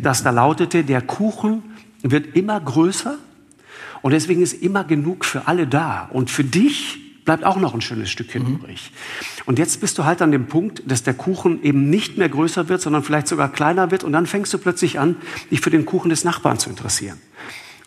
das 0.06 0.24
da 0.24 0.30
lautete, 0.30 0.84
der 0.84 1.02
Kuchen 1.02 1.64
wird 2.02 2.36
immer 2.36 2.60
größer 2.60 3.18
und 4.02 4.12
deswegen 4.12 4.42
ist 4.42 4.54
immer 4.54 4.84
genug 4.84 5.26
für 5.26 5.48
alle 5.48 5.66
da. 5.66 6.10
Und 6.12 6.30
für 6.30 6.44
dich 6.44 7.00
bleibt 7.26 7.44
auch 7.44 7.58
noch 7.58 7.74
ein 7.74 7.82
schönes 7.82 8.12
Stückchen 8.12 8.44
mhm. 8.44 8.56
übrig. 8.56 8.92
Und 9.46 9.58
jetzt 9.58 9.82
bist 9.82 9.98
du 9.98 10.06
halt 10.06 10.22
an 10.22 10.32
dem 10.32 10.46
Punkt, 10.46 10.84
dass 10.86 11.02
der 11.02 11.16
Kuchen 11.16 11.64
eben 11.64 11.90
nicht 11.90 12.18
mehr 12.18 12.30
größer 12.30 12.70
wird, 12.70 12.82
sondern 12.82 13.04
vielleicht 13.04 13.28
sogar 13.28 13.52
kleiner 13.52 13.90
wird. 13.90 14.04
Und 14.04 14.14
dann 14.14 14.28
fängst 14.28 14.54
du 14.54 14.60
plötzlich 14.60 15.00
an, 15.00 15.16
dich 15.50 15.62
für 15.62 15.72
den 15.72 15.86
Kuchen 15.86 16.10
des 16.10 16.24
Nachbarn 16.24 16.60
zu 16.60 16.70
interessieren. 16.70 17.18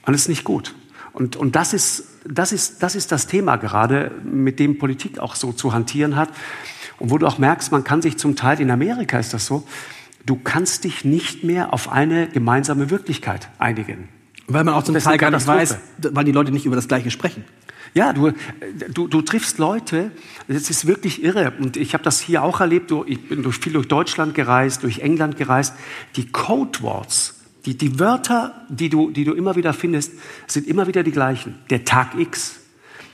Und 0.04 0.12
das 0.12 0.22
ist 0.22 0.28
nicht 0.28 0.44
gut. 0.44 0.74
Und, 1.12 1.36
und 1.36 1.54
das, 1.54 1.72
ist, 1.72 2.04
das, 2.24 2.52
ist, 2.52 2.82
das 2.82 2.96
ist 2.96 3.12
das 3.12 3.28
Thema 3.28 3.56
gerade, 3.56 4.10
mit 4.24 4.58
dem 4.58 4.78
Politik 4.78 5.20
auch 5.20 5.36
so 5.36 5.52
zu 5.52 5.72
hantieren 5.72 6.16
hat. 6.16 6.30
Und 6.98 7.10
wo 7.10 7.18
du 7.18 7.26
auch 7.26 7.38
merkst, 7.38 7.70
man 7.70 7.84
kann 7.84 8.02
sich 8.02 8.18
zum 8.18 8.34
Teil, 8.34 8.60
in 8.60 8.70
Amerika 8.70 9.18
ist 9.18 9.32
das 9.32 9.46
so, 9.46 9.64
du 10.28 10.36
kannst 10.36 10.84
dich 10.84 11.04
nicht 11.04 11.42
mehr 11.42 11.72
auf 11.72 11.90
eine 11.90 12.28
gemeinsame 12.28 12.90
Wirklichkeit 12.90 13.48
einigen. 13.58 14.08
Weil 14.46 14.64
man 14.64 14.74
auch 14.74 14.82
zum 14.82 14.98
Teil 14.98 15.18
gar 15.18 15.30
nicht 15.30 15.46
weiß, 15.46 15.78
weil 16.10 16.24
die 16.24 16.32
Leute 16.32 16.52
nicht 16.52 16.66
über 16.66 16.76
das 16.76 16.88
Gleiche 16.88 17.10
sprechen. 17.10 17.44
Ja, 17.94 18.12
du, 18.12 18.32
du, 18.92 19.08
du 19.08 19.22
triffst 19.22 19.58
Leute, 19.58 20.10
das 20.46 20.68
ist 20.68 20.86
wirklich 20.86 21.22
irre. 21.22 21.52
Und 21.58 21.76
ich 21.76 21.94
habe 21.94 22.04
das 22.04 22.20
hier 22.20 22.42
auch 22.42 22.60
erlebt. 22.60 22.92
Ich 23.06 23.28
bin 23.28 23.42
durch, 23.42 23.56
viel 23.56 23.72
durch 23.72 23.88
Deutschland 23.88 24.34
gereist, 24.34 24.82
durch 24.82 25.00
England 25.00 25.36
gereist. 25.36 25.74
Die 26.16 26.28
Codewords, 26.28 27.40
die, 27.64 27.76
die 27.76 27.98
Wörter, 27.98 28.66
die 28.68 28.90
du, 28.90 29.10
die 29.10 29.24
du 29.24 29.32
immer 29.32 29.56
wieder 29.56 29.72
findest, 29.72 30.12
sind 30.46 30.66
immer 30.66 30.86
wieder 30.86 31.02
die 31.02 31.12
gleichen. 31.12 31.56
Der 31.70 31.84
Tag 31.84 32.18
X, 32.18 32.60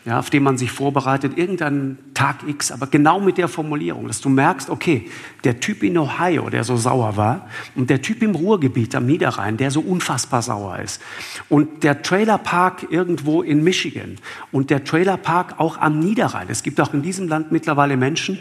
ja, 0.05 0.18
auf 0.18 0.28
den 0.28 0.43
man 0.43 0.59
sich 0.59 0.70
vorbereitet, 0.70 1.39
irgendein 1.39 1.98
Tag 2.12 2.47
X, 2.47 2.70
aber 2.70 2.86
genau 2.86 3.20
mit 3.20 3.39
der 3.39 3.48
Formulierung, 3.48 4.06
dass 4.06 4.20
du 4.20 4.28
merkst, 4.28 4.68
okay, 4.68 5.10
der 5.44 5.60
Typ 5.60 5.82
in 5.82 5.97
Ohio, 5.97 6.51
der 6.51 6.62
so 6.62 6.76
sauer 6.76 7.16
war, 7.16 7.48
und 7.74 7.89
der 7.89 8.02
Typ 8.02 8.22
im 8.22 8.35
Ruhrgebiet 8.35 8.94
am 8.94 9.06
Niederrhein, 9.06 9.56
der 9.56 9.70
so 9.70 9.81
unfassbar 9.81 10.43
sauer 10.43 10.78
ist, 10.78 11.01
und 11.48 11.85
der 11.85 12.02
Trailerpark 12.02 12.86
irgendwo 12.90 13.43
in 13.43 13.64
Michigan 13.64 14.16
und 14.52 14.68
der 14.68 14.85
Trailerpark 14.85 15.59
auch 15.59 15.78
am 15.78 16.01
Niederrhein. 16.01 16.48
Es 16.51 16.62
gibt 16.62 16.81
auch 16.81 16.93
in 16.93 17.02
diesem 17.02 17.26
Land 17.28 17.51
mittlerweile 17.51 17.97
Menschen, 17.97 18.39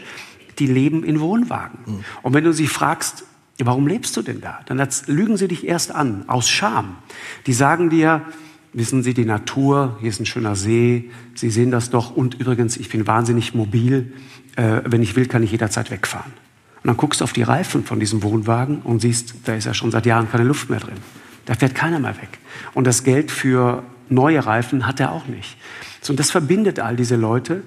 die 0.58 0.66
leben 0.66 1.02
in 1.02 1.18
Wohnwagen. 1.18 1.78
Mhm. 1.86 2.04
Und 2.22 2.34
wenn 2.34 2.44
du 2.44 2.52
sie 2.52 2.66
fragst, 2.66 3.24
warum 3.58 3.86
lebst 3.86 4.16
du 4.16 4.22
denn 4.22 4.40
da? 4.40 4.60
Dann 4.66 4.86
lügen 5.06 5.36
sie 5.38 5.48
dich 5.48 5.66
erst 5.66 5.94
an, 5.94 6.24
aus 6.26 6.48
Scham. 6.48 6.96
Die 7.46 7.52
sagen 7.52 7.88
dir, 7.88 8.22
wissen 8.74 9.02
Sie, 9.02 9.14
die 9.14 9.24
Natur, 9.24 9.96
hier 10.00 10.10
ist 10.10 10.20
ein 10.20 10.26
schöner 10.26 10.56
See, 10.56 11.10
Sie 11.34 11.50
sehen 11.50 11.70
das 11.70 11.90
doch. 11.90 12.14
Und 12.14 12.34
übrigens, 12.34 12.76
ich 12.76 12.90
bin 12.90 13.06
wahnsinnig 13.06 13.54
mobil. 13.54 14.12
Äh, 14.56 14.82
wenn 14.84 15.02
ich 15.02 15.16
will, 15.16 15.26
kann 15.26 15.42
ich 15.42 15.52
jederzeit 15.52 15.90
wegfahren. 15.90 16.32
Und 16.82 16.88
dann 16.88 16.96
guckst 16.96 17.20
du 17.20 17.24
auf 17.24 17.32
die 17.32 17.42
Reifen 17.42 17.84
von 17.84 17.98
diesem 17.98 18.22
Wohnwagen 18.22 18.82
und 18.82 19.00
siehst, 19.00 19.36
da 19.44 19.54
ist 19.54 19.64
ja 19.64 19.72
schon 19.72 19.90
seit 19.90 20.04
Jahren 20.06 20.30
keine 20.30 20.44
Luft 20.44 20.68
mehr 20.68 20.80
drin. 20.80 20.96
Da 21.46 21.54
fährt 21.54 21.74
keiner 21.74 21.98
mehr 21.98 22.16
weg. 22.18 22.38
Und 22.74 22.86
das 22.86 23.04
Geld 23.04 23.30
für 23.30 23.82
neue 24.08 24.44
Reifen 24.44 24.86
hat 24.86 25.00
er 25.00 25.12
auch 25.12 25.26
nicht. 25.26 25.56
So, 26.00 26.12
und 26.12 26.20
das 26.20 26.30
verbindet 26.30 26.80
all 26.80 26.96
diese 26.96 27.16
Leute. 27.16 27.62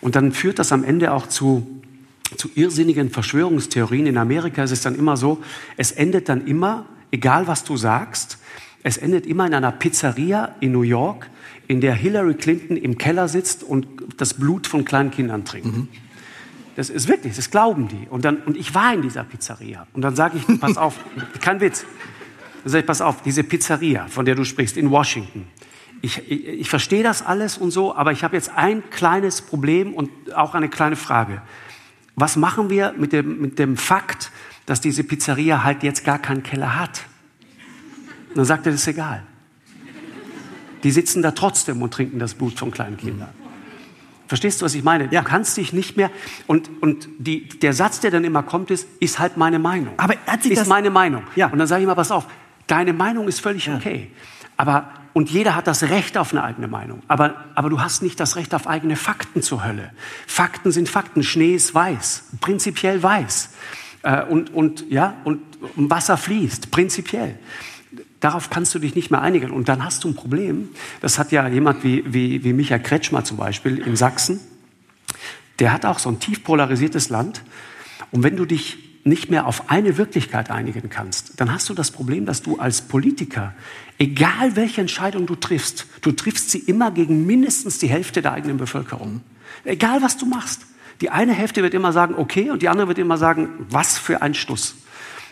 Und 0.00 0.14
dann 0.14 0.32
führt 0.32 0.58
das 0.58 0.72
am 0.72 0.84
Ende 0.84 1.12
auch 1.12 1.26
zu, 1.26 1.82
zu 2.36 2.48
irrsinnigen 2.54 3.10
Verschwörungstheorien. 3.10 4.06
In 4.06 4.18
Amerika 4.18 4.62
ist 4.62 4.70
es 4.70 4.82
dann 4.82 4.94
immer 4.94 5.16
so, 5.16 5.42
es 5.76 5.90
endet 5.90 6.28
dann 6.28 6.46
immer, 6.46 6.86
egal 7.10 7.48
was 7.48 7.64
du 7.64 7.76
sagst, 7.76 8.38
es 8.82 8.96
endet 8.96 9.26
immer 9.26 9.46
in 9.46 9.54
einer 9.54 9.72
Pizzeria 9.72 10.54
in 10.60 10.72
New 10.72 10.82
York, 10.82 11.28
in 11.68 11.80
der 11.80 11.94
Hillary 11.94 12.34
Clinton 12.34 12.76
im 12.76 12.98
Keller 12.98 13.28
sitzt 13.28 13.62
und 13.62 13.86
das 14.16 14.34
Blut 14.34 14.66
von 14.66 14.84
kleinen 14.84 15.10
Kindern 15.10 15.44
trinkt. 15.44 15.76
Mhm. 15.76 15.88
Das 16.76 16.88
ist 16.88 17.08
wirklich, 17.08 17.36
das 17.36 17.50
glauben 17.50 17.88
die. 17.88 18.06
Und, 18.08 18.24
dann, 18.24 18.38
und 18.38 18.56
ich 18.56 18.74
war 18.74 18.94
in 18.94 19.02
dieser 19.02 19.22
Pizzeria. 19.24 19.86
Und 19.92 20.02
dann 20.02 20.16
sage 20.16 20.38
ich, 20.38 20.60
pass 20.60 20.76
auf, 20.78 20.98
kein 21.40 21.60
Witz. 21.60 21.84
Dann 22.62 22.70
sage 22.70 22.80
ich, 22.80 22.86
pass 22.86 23.02
auf, 23.02 23.22
diese 23.22 23.44
Pizzeria, 23.44 24.06
von 24.08 24.24
der 24.24 24.34
du 24.34 24.44
sprichst, 24.44 24.76
in 24.76 24.90
Washington. 24.90 25.46
Ich, 26.00 26.18
ich, 26.30 26.46
ich 26.46 26.70
verstehe 26.70 27.02
das 27.02 27.24
alles 27.24 27.58
und 27.58 27.70
so, 27.70 27.94
aber 27.94 28.12
ich 28.12 28.24
habe 28.24 28.34
jetzt 28.34 28.52
ein 28.56 28.88
kleines 28.90 29.42
Problem 29.42 29.92
und 29.92 30.10
auch 30.34 30.54
eine 30.54 30.70
kleine 30.70 30.96
Frage. 30.96 31.42
Was 32.16 32.36
machen 32.36 32.70
wir 32.70 32.94
mit 32.96 33.12
dem, 33.12 33.40
mit 33.40 33.58
dem 33.58 33.76
Fakt, 33.76 34.30
dass 34.64 34.80
diese 34.80 35.04
Pizzeria 35.04 35.62
halt 35.64 35.82
jetzt 35.82 36.04
gar 36.04 36.18
keinen 36.18 36.42
Keller 36.42 36.78
hat? 36.78 37.04
Und 38.30 38.38
dann 38.38 38.44
sagt 38.44 38.66
er, 38.66 38.72
das 38.72 38.82
ist 38.82 38.88
egal. 38.88 39.22
Die 40.82 40.90
sitzen 40.90 41.22
da 41.22 41.32
trotzdem 41.32 41.82
und 41.82 41.92
trinken 41.92 42.18
das 42.18 42.34
Blut 42.34 42.58
von 42.58 42.70
kleinen 42.70 42.96
Kindern. 42.96 43.28
Verstehst 44.30 44.60
du, 44.60 44.64
was 44.64 44.74
ich 44.74 44.84
meine? 44.84 45.08
Ja. 45.10 45.22
Du 45.22 45.28
kannst 45.28 45.56
dich 45.56 45.72
nicht 45.72 45.96
mehr. 45.96 46.08
Und, 46.46 46.70
und 46.80 47.08
die, 47.18 47.48
der 47.48 47.72
Satz, 47.72 47.98
der 47.98 48.12
dann 48.12 48.22
immer 48.22 48.44
kommt, 48.44 48.70
ist, 48.70 48.86
ist 49.00 49.18
halt 49.18 49.36
meine 49.36 49.58
Meinung. 49.58 49.94
Aber 49.96 50.14
hat 50.24 50.44
sich 50.44 50.52
ist 50.52 50.60
das 50.60 50.68
meine 50.68 50.88
Meinung. 50.88 51.24
Ja. 51.34 51.48
Und 51.48 51.58
dann 51.58 51.66
sage 51.66 51.82
ich 51.82 51.86
mal, 51.88 51.96
pass 51.96 52.12
auf, 52.12 52.26
deine 52.68 52.92
Meinung 52.92 53.26
ist 53.26 53.40
völlig 53.40 53.66
ja. 53.66 53.74
okay. 53.74 54.08
Aber, 54.56 54.88
und 55.14 55.30
jeder 55.30 55.56
hat 55.56 55.66
das 55.66 55.82
Recht 55.82 56.16
auf 56.16 56.32
eine 56.32 56.44
eigene 56.44 56.68
Meinung. 56.68 57.02
Aber, 57.08 57.44
aber 57.56 57.70
du 57.70 57.80
hast 57.80 58.04
nicht 58.04 58.20
das 58.20 58.36
Recht 58.36 58.54
auf 58.54 58.68
eigene 58.68 58.94
Fakten 58.94 59.42
zur 59.42 59.64
Hölle. 59.64 59.90
Fakten 60.28 60.70
sind 60.70 60.88
Fakten. 60.88 61.24
Schnee 61.24 61.56
ist 61.56 61.74
weiß. 61.74 62.26
Prinzipiell 62.40 63.02
weiß. 63.02 63.50
Äh, 64.02 64.22
und, 64.26 64.54
und, 64.54 64.88
ja, 64.88 65.14
und 65.24 65.40
Wasser 65.74 66.16
fließt. 66.16 66.70
Prinzipiell. 66.70 67.36
Darauf 68.20 68.50
kannst 68.50 68.74
du 68.74 68.78
dich 68.78 68.94
nicht 68.94 69.10
mehr 69.10 69.22
einigen. 69.22 69.50
Und 69.50 69.68
dann 69.68 69.84
hast 69.84 70.04
du 70.04 70.08
ein 70.08 70.14
Problem. 70.14 70.68
Das 71.00 71.18
hat 71.18 71.32
ja 71.32 71.48
jemand 71.48 71.82
wie, 71.82 72.04
wie, 72.06 72.44
wie 72.44 72.52
Michael 72.52 72.82
Kretschmer 72.82 73.24
zum 73.24 73.38
Beispiel 73.38 73.78
in 73.78 73.96
Sachsen. 73.96 74.40
Der 75.58 75.72
hat 75.72 75.86
auch 75.86 75.98
so 75.98 76.10
ein 76.10 76.20
tief 76.20 76.44
polarisiertes 76.44 77.08
Land. 77.08 77.42
Und 78.10 78.22
wenn 78.22 78.36
du 78.36 78.44
dich 78.44 78.78
nicht 79.04 79.30
mehr 79.30 79.46
auf 79.46 79.70
eine 79.70 79.96
Wirklichkeit 79.96 80.50
einigen 80.50 80.90
kannst, 80.90 81.40
dann 81.40 81.52
hast 81.52 81.68
du 81.70 81.74
das 81.74 81.90
Problem, 81.90 82.26
dass 82.26 82.42
du 82.42 82.58
als 82.58 82.82
Politiker, 82.82 83.54
egal 83.98 84.56
welche 84.56 84.82
Entscheidung 84.82 85.26
du 85.26 85.36
triffst, 85.36 85.86
du 86.02 86.12
triffst 86.12 86.50
sie 86.50 86.58
immer 86.58 86.90
gegen 86.90 87.24
mindestens 87.24 87.78
die 87.78 87.88
Hälfte 87.88 88.20
der 88.20 88.32
eigenen 88.32 88.58
Bevölkerung. 88.58 89.22
Egal 89.64 90.02
was 90.02 90.18
du 90.18 90.26
machst. 90.26 90.66
Die 91.00 91.08
eine 91.08 91.32
Hälfte 91.32 91.62
wird 91.62 91.72
immer 91.72 91.92
sagen, 91.92 92.14
okay, 92.16 92.50
und 92.50 92.60
die 92.60 92.68
andere 92.68 92.88
wird 92.88 92.98
immer 92.98 93.16
sagen, 93.16 93.48
was 93.70 93.96
für 93.96 94.20
ein 94.20 94.34
Stuss. 94.34 94.76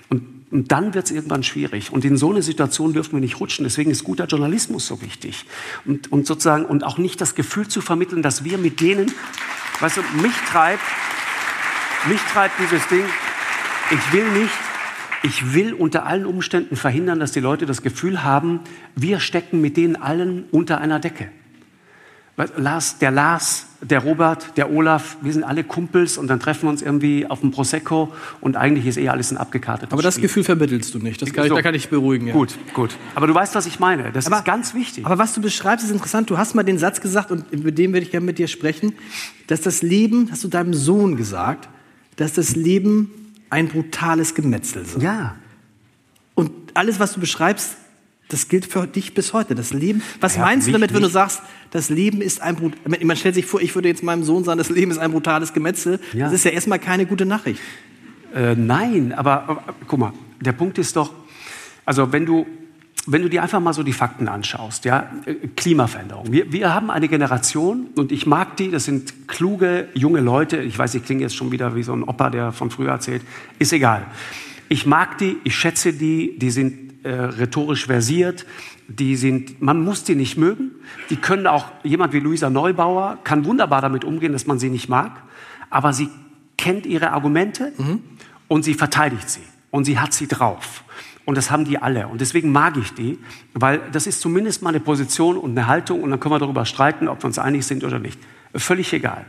Und 0.09 0.38
und 0.51 0.73
dann 0.73 0.95
wird 0.95 1.07
es 1.07 1.11
irgendwann 1.11 1.43
schwierig. 1.43 1.93
Und 1.93 2.05
in 2.05 2.17
so 2.17 2.31
eine 2.31 2.43
Situation 2.43 2.95
dürfen 2.95 3.13
wir 3.13 3.21
nicht 3.21 3.39
rutschen. 3.39 3.65
Deswegen 3.65 3.91
ist 3.91 4.03
guter 4.05 4.25
Journalismus 4.25 4.87
so 4.87 5.03
wichtig. 5.03 5.45
Und, 5.85 6.11
und 6.11 6.27
sozusagen, 6.27 6.65
und 6.65 6.85
auch 6.85 6.97
nicht 6.97 7.21
das 7.21 7.35
Gefühl 7.35 7.69
zu 7.69 7.81
vermitteln, 7.81 8.23
dass 8.23 8.45
wir 8.45 8.57
mit 8.57 8.81
denen, 8.81 9.13
weißt 9.81 9.99
du, 9.99 10.03
mich 10.23 10.35
treibt, 10.51 10.83
mich 12.09 12.21
treibt 12.33 12.59
dieses 12.61 12.87
Ding, 12.89 13.05
ich 13.91 14.13
will 14.13 14.29
nicht, 14.31 14.55
ich 15.23 15.53
will 15.53 15.75
unter 15.75 16.07
allen 16.07 16.25
Umständen 16.25 16.77
verhindern, 16.77 17.21
dass 17.21 17.33
die 17.33 17.41
Leute 17.41 17.67
das 17.67 17.83
Gefühl 17.83 18.23
haben, 18.23 18.61
wir 18.95 19.21
stecken 19.21 19.61
mit 19.61 19.77
denen 19.77 19.97
allen 19.97 20.45
unter 20.51 20.79
einer 20.81 20.99
Decke. 20.99 21.31
Lars, 22.57 22.99
der 22.99 23.11
Lars, 23.11 23.67
der 23.81 24.01
Robert, 24.01 24.57
der 24.57 24.71
Olaf, 24.71 25.17
wir 25.23 25.33
sind 25.33 25.43
alle 25.43 25.65
Kumpels 25.65 26.19
und 26.19 26.29
dann 26.29 26.39
treffen 26.39 26.65
wir 26.65 26.71
uns 26.71 26.83
irgendwie 26.83 27.27
auf 27.27 27.41
dem 27.41 27.51
Prosecco 27.51 28.13
und 28.41 28.57
eigentlich 28.57 28.87
ist 28.87 28.97
eh 28.97 29.09
alles 29.09 29.31
ein 29.33 29.37
abgekartetes 29.37 29.93
Aber 29.93 30.03
das 30.03 30.15
Spiel. 30.15 30.23
Gefühl 30.23 30.45
vermittelst 30.45 30.95
du 30.95 30.99
nicht, 30.99 31.21
das 31.21 31.33
kann 31.33 31.49
so. 31.49 31.55
ich, 31.55 31.57
da 31.57 31.63
kann 31.63 31.75
ich 31.75 31.89
beruhigen. 31.89 32.29
Ja. 32.29 32.33
Gut, 32.35 32.57
gut. 32.75 32.97
Aber 33.15 33.27
du 33.27 33.35
weißt, 33.35 33.55
was 33.55 33.67
ich 33.67 33.81
meine, 33.81 34.13
das 34.13 34.27
aber, 34.27 34.39
ist 34.39 34.45
ganz 34.45 34.75
wichtig. 34.75 35.05
Aber 35.05 35.19
was 35.19 35.35
du 35.35 35.41
beschreibst, 35.41 35.85
ist 35.85 35.91
interessant. 35.91 36.31
Du 36.31 36.39
hast 36.39 36.55
mal 36.55 36.63
den 36.63 36.79
Satz 36.79 37.01
gesagt 37.01 37.31
und 37.31 37.53
mit 37.65 37.77
dem 37.77 37.93
werde 37.93 38.05
ich 38.05 38.13
gerne 38.13 38.27
mit 38.27 38.39
dir 38.39 38.49
sprechen, 38.49 38.95
dass 39.49 39.61
das 39.61 39.83
Leben, 39.83 40.29
hast 40.31 40.45
du 40.45 40.49
deinem 40.49 40.75
Sohn 40.75 41.17
gesagt, 41.17 41.69
dass 42.17 42.35
das 42.35 42.55
Leben 42.55 43.11
ein 43.51 43.69
brutales 43.69 44.35
Gemetzel 44.35 44.83
ist. 44.83 45.03
Ja. 45.03 45.37
Und 46.35 46.53
alles, 46.75 47.01
was 47.01 47.15
du 47.15 47.21
beschreibst, 47.21 47.77
das 48.29 48.49
gilt 48.49 48.67
für 48.67 48.87
dich 48.87 49.15
bis 49.15 49.33
heute. 49.33 49.55
Das 49.55 49.73
Leben. 49.73 50.03
Was 50.21 50.37
ja, 50.37 50.43
meinst 50.43 50.69
du 50.69 50.73
damit, 50.73 50.95
wenn 50.95 51.03
du 51.03 51.09
sagst, 51.09 51.43
das 51.71 51.89
Leben 51.89 52.21
ist 52.21 52.41
ein 52.43 52.57
brutales, 52.57 53.05
man 53.05 53.17
stellt 53.17 53.35
sich 53.35 53.47
vor, 53.47 53.61
ich 53.61 53.75
würde 53.75 53.89
jetzt 53.89 54.03
meinem 54.03 54.23
Sohn 54.23 54.45
sagen, 54.45 54.59
das 54.59 54.69
Leben 54.69 54.91
ist 54.91 54.99
ein 54.99 55.13
brutales 55.13 55.53
Gemetzel. 55.53 55.99
Ja. 56.13 56.27
Das 56.27 56.35
ist 56.35 56.45
ja 56.45 56.51
erstmal 56.51 56.79
keine 56.79 57.07
gute 57.07 57.27
Nachricht. 57.27 57.61
Äh, 58.35 58.55
nein, 58.55 59.13
aber, 59.13 59.49
aber 59.49 59.65
guck 59.87 59.99
mal, 59.99 60.13
der 60.41 60.53
Punkt 60.53 60.79
ist 60.79 60.97
doch, 60.97 61.13
also 61.87 62.13
wenn 62.13 62.27
du, 62.27 62.47
wenn 63.07 63.23
du 63.23 63.31
dir 63.31 63.43
einfach 63.43 63.61
mal 63.61 63.73
so 63.73 63.83
die 63.83 63.95
Fakten 63.95 64.29
anschaust, 64.29 64.85
ja, 64.85 65.11
äh, 65.25 65.35
Klimaveränderung. 65.57 66.31
Wir, 66.31 66.53
wir 66.53 66.75
haben 66.75 66.91
eine 66.91 67.09
Generation 67.09 67.87
und 67.97 68.13
ich 68.13 68.27
mag 68.27 68.59
die, 68.59 68.71
das 68.71 68.85
sind 68.85 69.29
kluge, 69.29 69.89
junge 69.95 70.21
Leute. 70.21 70.59
Ich 70.59 70.79
weiß, 70.79 70.95
ich 70.95 71.05
klinge 71.05 71.23
jetzt 71.23 71.35
schon 71.35 71.51
wieder 71.51 71.75
wie 71.75 71.83
so 71.83 71.95
ein 71.95 72.03
Opa, 72.03 72.29
der 72.29 72.53
von 72.53 72.71
früher 72.71 72.91
erzählt. 72.91 73.23
Ist 73.59 73.73
egal. 73.73 74.05
Ich 74.69 74.85
mag 74.85 75.17
die, 75.17 75.39
ich 75.45 75.57
schätze 75.57 75.95
die, 75.95 76.39
die 76.39 76.51
sind 76.51 76.88
äh, 77.09 77.13
rhetorisch 77.13 77.87
versiert, 77.87 78.45
die 78.87 79.17
sind, 79.17 79.63
man 79.63 79.83
muss 79.83 80.05
die 80.05 80.15
nicht 80.15 80.37
mögen. 80.37 80.73
Die 81.09 81.17
können 81.17 81.47
auch, 81.47 81.65
jemand 81.83 82.13
wie 82.13 82.21
Luisa 82.21 82.51
Neubauer 82.51 83.19
kann 83.25 83.47
wunderbar 83.47 83.81
damit 83.81 84.05
umgehen, 84.05 84.33
dass 84.33 84.47
man 84.47 84.59
sie 84.59 84.69
nicht 84.69 84.91
mag, 84.91 85.23
aber 85.71 85.95
sie 85.95 86.11
kennt 86.59 86.85
ihre 86.85 87.13
Argumente 87.13 87.73
mhm. 87.79 88.03
und 88.47 88.63
sie 88.63 88.75
verteidigt 88.75 89.31
sie 89.31 89.41
und 89.71 89.85
sie 89.85 89.99
hat 89.99 90.13
sie 90.13 90.29
drauf. 90.29 90.85
Und 91.25 91.37
das 91.37 91.51
haben 91.51 91.65
die 91.65 91.79
alle. 91.79 92.09
Und 92.09 92.21
deswegen 92.21 92.53
mag 92.53 92.77
ich 92.77 92.93
die, 92.93 93.19
weil 93.55 93.81
das 93.93 94.07
ist 94.07 94.21
zumindest 94.21 94.63
mal 94.63 94.71
eine 94.71 94.81
Position 94.81 95.39
und 95.39 95.53
eine 95.53 95.67
Haltung 95.67 96.03
und 96.03 96.11
dann 96.11 96.21
können 96.21 96.35
wir 96.35 96.39
darüber 96.39 96.67
streiten, 96.67 97.09
ob 97.09 97.23
wir 97.23 97.27
uns 97.27 97.39
einig 97.39 97.67
sind 97.67 97.85
oder 97.85 97.99
nicht. 97.99 98.19
Völlig 98.55 98.93
egal. 98.93 99.25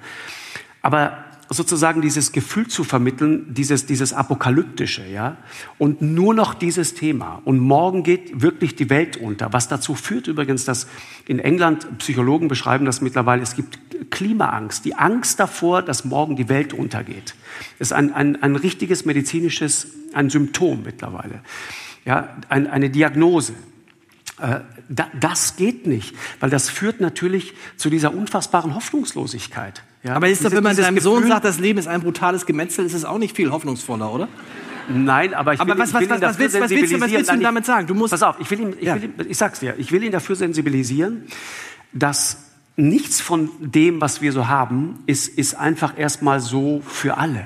Aber 0.81 1.25
sozusagen 1.49 2.01
dieses 2.01 2.31
Gefühl 2.31 2.67
zu 2.67 2.83
vermitteln, 2.83 3.53
dieses, 3.53 3.85
dieses 3.87 4.13
Apokalyptische, 4.13 5.05
ja, 5.07 5.37
und 5.79 6.01
nur 6.01 6.33
noch 6.35 6.53
dieses 6.53 6.93
Thema. 6.93 7.41
Und 7.43 7.59
morgen 7.59 8.03
geht 8.03 8.41
wirklich 8.41 8.75
die 8.75 8.89
Welt 8.89 9.17
unter, 9.17 9.51
was 9.51 9.67
dazu 9.67 9.95
führt 9.95 10.27
übrigens, 10.27 10.65
dass 10.65 10.87
in 11.25 11.39
England 11.39 11.97
Psychologen 11.97 12.47
beschreiben 12.47 12.85
das 12.85 13.01
mittlerweile, 13.01 13.41
es 13.41 13.55
gibt 13.55 13.79
Klimaangst, 14.11 14.85
die 14.85 14.95
Angst 14.95 15.39
davor, 15.39 15.81
dass 15.81 16.05
morgen 16.05 16.35
die 16.35 16.49
Welt 16.49 16.73
untergeht. 16.73 17.35
Das 17.79 17.89
ist 17.89 17.93
ein, 17.93 18.13
ein, 18.13 18.41
ein 18.41 18.55
richtiges 18.55 19.05
medizinisches, 19.05 19.87
ein 20.13 20.29
Symptom 20.29 20.83
mittlerweile, 20.83 21.41
ja, 22.05 22.37
ein, 22.47 22.67
eine 22.67 22.91
Diagnose. 22.91 23.53
Äh, 24.39 24.59
das 24.87 25.55
geht 25.55 25.87
nicht, 25.87 26.15
weil 26.39 26.49
das 26.49 26.69
führt 26.69 27.01
natürlich 27.01 27.53
zu 27.75 27.89
dieser 27.89 28.13
unfassbaren 28.13 28.75
Hoffnungslosigkeit. 28.75 29.83
Ja? 30.03 30.15
Aber 30.15 30.29
ist 30.29 30.45
doch, 30.45 30.51
wenn 30.51 30.63
man 30.63 30.75
seinem 30.75 30.99
Sohn 30.99 31.27
sagt, 31.27 31.45
das 31.45 31.59
Leben 31.59 31.79
ist 31.79 31.87
ein 31.87 32.01
brutales 32.01 32.45
Gemetzel, 32.45 32.85
ist 32.85 32.93
es 32.93 33.05
auch 33.05 33.17
nicht 33.17 33.35
viel 33.35 33.51
hoffnungsvoller, 33.51 34.13
oder? 34.13 34.27
Nein, 34.89 35.33
aber 35.33 35.53
ich 35.53 35.59
will, 35.59 35.71
aber 35.71 35.79
was, 35.79 35.93
was, 35.93 36.09
was, 36.09 36.21
was, 36.21 36.39
willst, 36.39 36.59
was, 36.59 36.69
willst, 36.69 36.93
du, 36.93 37.01
was 37.01 37.11
willst 37.11 37.29
du 37.29 37.35
ihm 37.35 37.41
damit 37.41 37.65
sagen? 37.65 37.85
Du 37.85 37.93
musst 37.93 38.11
pass 38.11 38.23
auf, 38.23 38.37
ich 38.39 38.49
will 38.49 38.59
ihn, 38.59 38.75
ich, 38.79 38.85
ja. 38.85 38.95
will 38.95 39.03
ihn, 39.03 39.13
ich 39.27 39.37
sag's 39.37 39.59
dir, 39.59 39.75
ich 39.77 39.91
will 39.91 40.03
ihn 40.03 40.11
dafür 40.11 40.35
sensibilisieren, 40.35 41.25
dass 41.93 42.45
nichts 42.75 43.21
von 43.21 43.49
dem, 43.59 44.01
was 44.01 44.21
wir 44.21 44.31
so 44.31 44.47
haben, 44.47 44.99
ist, 45.05 45.27
ist 45.27 45.55
einfach 45.55 45.97
erstmal 45.97 46.39
so 46.39 46.81
für 46.85 47.17
alle. 47.17 47.45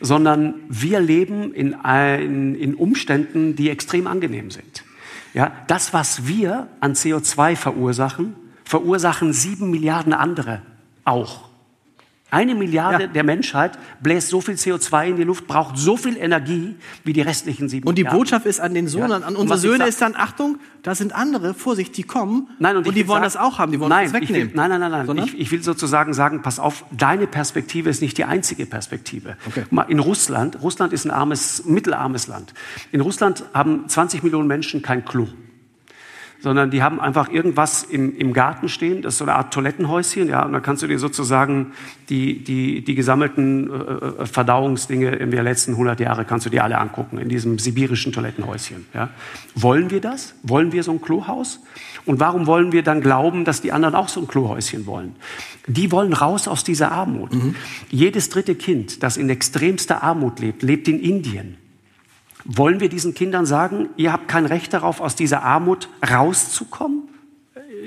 Sondern 0.00 0.54
wir 0.68 1.00
leben 1.00 1.52
in, 1.54 1.74
ein, 1.74 2.54
in 2.54 2.74
Umständen, 2.74 3.56
die 3.56 3.70
extrem 3.70 4.06
angenehm 4.06 4.50
sind. 4.50 4.84
Ja, 5.32 5.50
das, 5.66 5.92
was 5.92 6.26
wir 6.26 6.68
an 6.80 6.92
CO2 6.92 7.56
verursachen, 7.56 8.36
verursachen 8.64 9.32
sieben 9.32 9.70
Milliarden 9.70 10.12
andere 10.12 10.62
auch. 11.04 11.48
Eine 12.34 12.54
Milliarde 12.54 13.04
ja. 13.04 13.08
der 13.08 13.22
Menschheit 13.22 13.78
bläst 14.02 14.28
so 14.28 14.40
viel 14.40 14.54
CO2 14.54 15.10
in 15.10 15.16
die 15.16 15.22
Luft, 15.22 15.46
braucht 15.46 15.78
so 15.78 15.96
viel 15.96 16.16
Energie 16.16 16.74
wie 17.04 17.12
die 17.12 17.20
restlichen 17.20 17.68
sieben 17.68 17.86
Und 17.86 17.96
die 17.96 18.02
Milliarden. 18.02 18.18
Botschaft 18.18 18.46
ist 18.46 18.60
an 18.60 18.74
den 18.74 18.88
Sohn, 18.88 19.10
ja. 19.10 19.16
an 19.18 19.36
unsere 19.36 19.58
Söhne 19.58 19.86
ist 19.86 20.00
dann, 20.02 20.16
Achtung, 20.16 20.58
da 20.82 20.94
sind 20.94 21.14
andere, 21.14 21.54
Vorsicht, 21.54 21.96
die 21.96 22.02
kommen 22.02 22.48
nein, 22.58 22.76
und, 22.76 22.88
und 22.88 22.94
die 22.94 23.06
wollen 23.06 23.22
sagen, 23.22 23.24
das 23.24 23.36
auch 23.36 23.58
haben, 23.58 23.70
die 23.70 23.78
wollen 23.78 23.90
nein, 23.90 24.10
das 24.10 24.20
wegnehmen. 24.20 24.48
Will, 24.48 24.56
nein, 24.56 24.68
nein, 24.68 24.90
nein, 24.90 25.06
nein. 25.06 25.24
Ich, 25.26 25.38
ich, 25.38 25.52
will 25.52 25.62
sozusagen 25.62 26.12
sagen, 26.12 26.42
pass 26.42 26.58
auf, 26.58 26.84
deine 26.90 27.26
Perspektive 27.26 27.88
ist 27.88 28.02
nicht 28.02 28.18
die 28.18 28.24
einzige 28.24 28.66
Perspektive. 28.66 29.36
Okay. 29.46 29.64
In 29.88 30.00
Russland, 30.00 30.60
Russland 30.60 30.92
ist 30.92 31.04
ein 31.04 31.12
armes, 31.12 31.64
mittelarmes 31.64 32.26
Land. 32.26 32.52
In 32.90 33.00
Russland 33.00 33.44
haben 33.54 33.88
20 33.88 34.24
Millionen 34.24 34.48
Menschen 34.48 34.82
kein 34.82 35.04
Klo 35.04 35.28
sondern 36.44 36.70
die 36.70 36.82
haben 36.82 37.00
einfach 37.00 37.30
irgendwas 37.30 37.84
im, 37.84 38.14
im 38.18 38.34
Garten 38.34 38.68
stehen, 38.68 39.00
das 39.00 39.14
ist 39.14 39.18
so 39.18 39.24
eine 39.24 39.34
Art 39.34 39.54
Toilettenhäuschen, 39.54 40.28
ja, 40.28 40.44
und 40.44 40.52
dann 40.52 40.62
kannst 40.62 40.82
du 40.82 40.86
dir 40.86 40.98
sozusagen 40.98 41.72
die, 42.10 42.44
die, 42.44 42.84
die 42.84 42.94
gesammelten 42.94 43.70
äh, 43.70 44.22
äh 44.22 44.26
Verdauungsdinge 44.26 45.08
in 45.12 45.30
der 45.30 45.42
letzten 45.42 45.72
100 45.72 45.98
Jahre 46.00 46.26
kannst 46.26 46.44
du 46.44 46.50
dir 46.50 46.62
alle 46.62 46.76
angucken, 46.76 47.16
in 47.16 47.30
diesem 47.30 47.58
sibirischen 47.58 48.12
Toilettenhäuschen, 48.12 48.84
ja. 48.92 49.08
Wollen 49.54 49.90
wir 49.90 50.02
das? 50.02 50.34
Wollen 50.42 50.72
wir 50.72 50.82
so 50.82 50.92
ein 50.92 51.00
Klohaus? 51.00 51.60
Und 52.04 52.20
warum 52.20 52.46
wollen 52.46 52.72
wir 52.72 52.82
dann 52.82 53.00
glauben, 53.00 53.46
dass 53.46 53.62
die 53.62 53.72
anderen 53.72 53.94
auch 53.94 54.10
so 54.10 54.20
ein 54.20 54.28
Klohäuschen 54.28 54.84
wollen? 54.84 55.16
Die 55.66 55.90
wollen 55.90 56.12
raus 56.12 56.46
aus 56.46 56.62
dieser 56.62 56.92
Armut. 56.92 57.32
Mhm. 57.32 57.54
Jedes 57.88 58.28
dritte 58.28 58.54
Kind, 58.54 59.02
das 59.02 59.16
in 59.16 59.30
extremster 59.30 60.02
Armut 60.02 60.40
lebt, 60.40 60.62
lebt 60.62 60.88
in 60.88 61.00
Indien. 61.00 61.56
Wollen 62.44 62.80
wir 62.80 62.88
diesen 62.88 63.14
Kindern 63.14 63.46
sagen, 63.46 63.88
ihr 63.96 64.12
habt 64.12 64.28
kein 64.28 64.46
Recht 64.46 64.72
darauf, 64.72 65.00
aus 65.00 65.16
dieser 65.16 65.42
Armut 65.42 65.88
rauszukommen? 66.08 67.08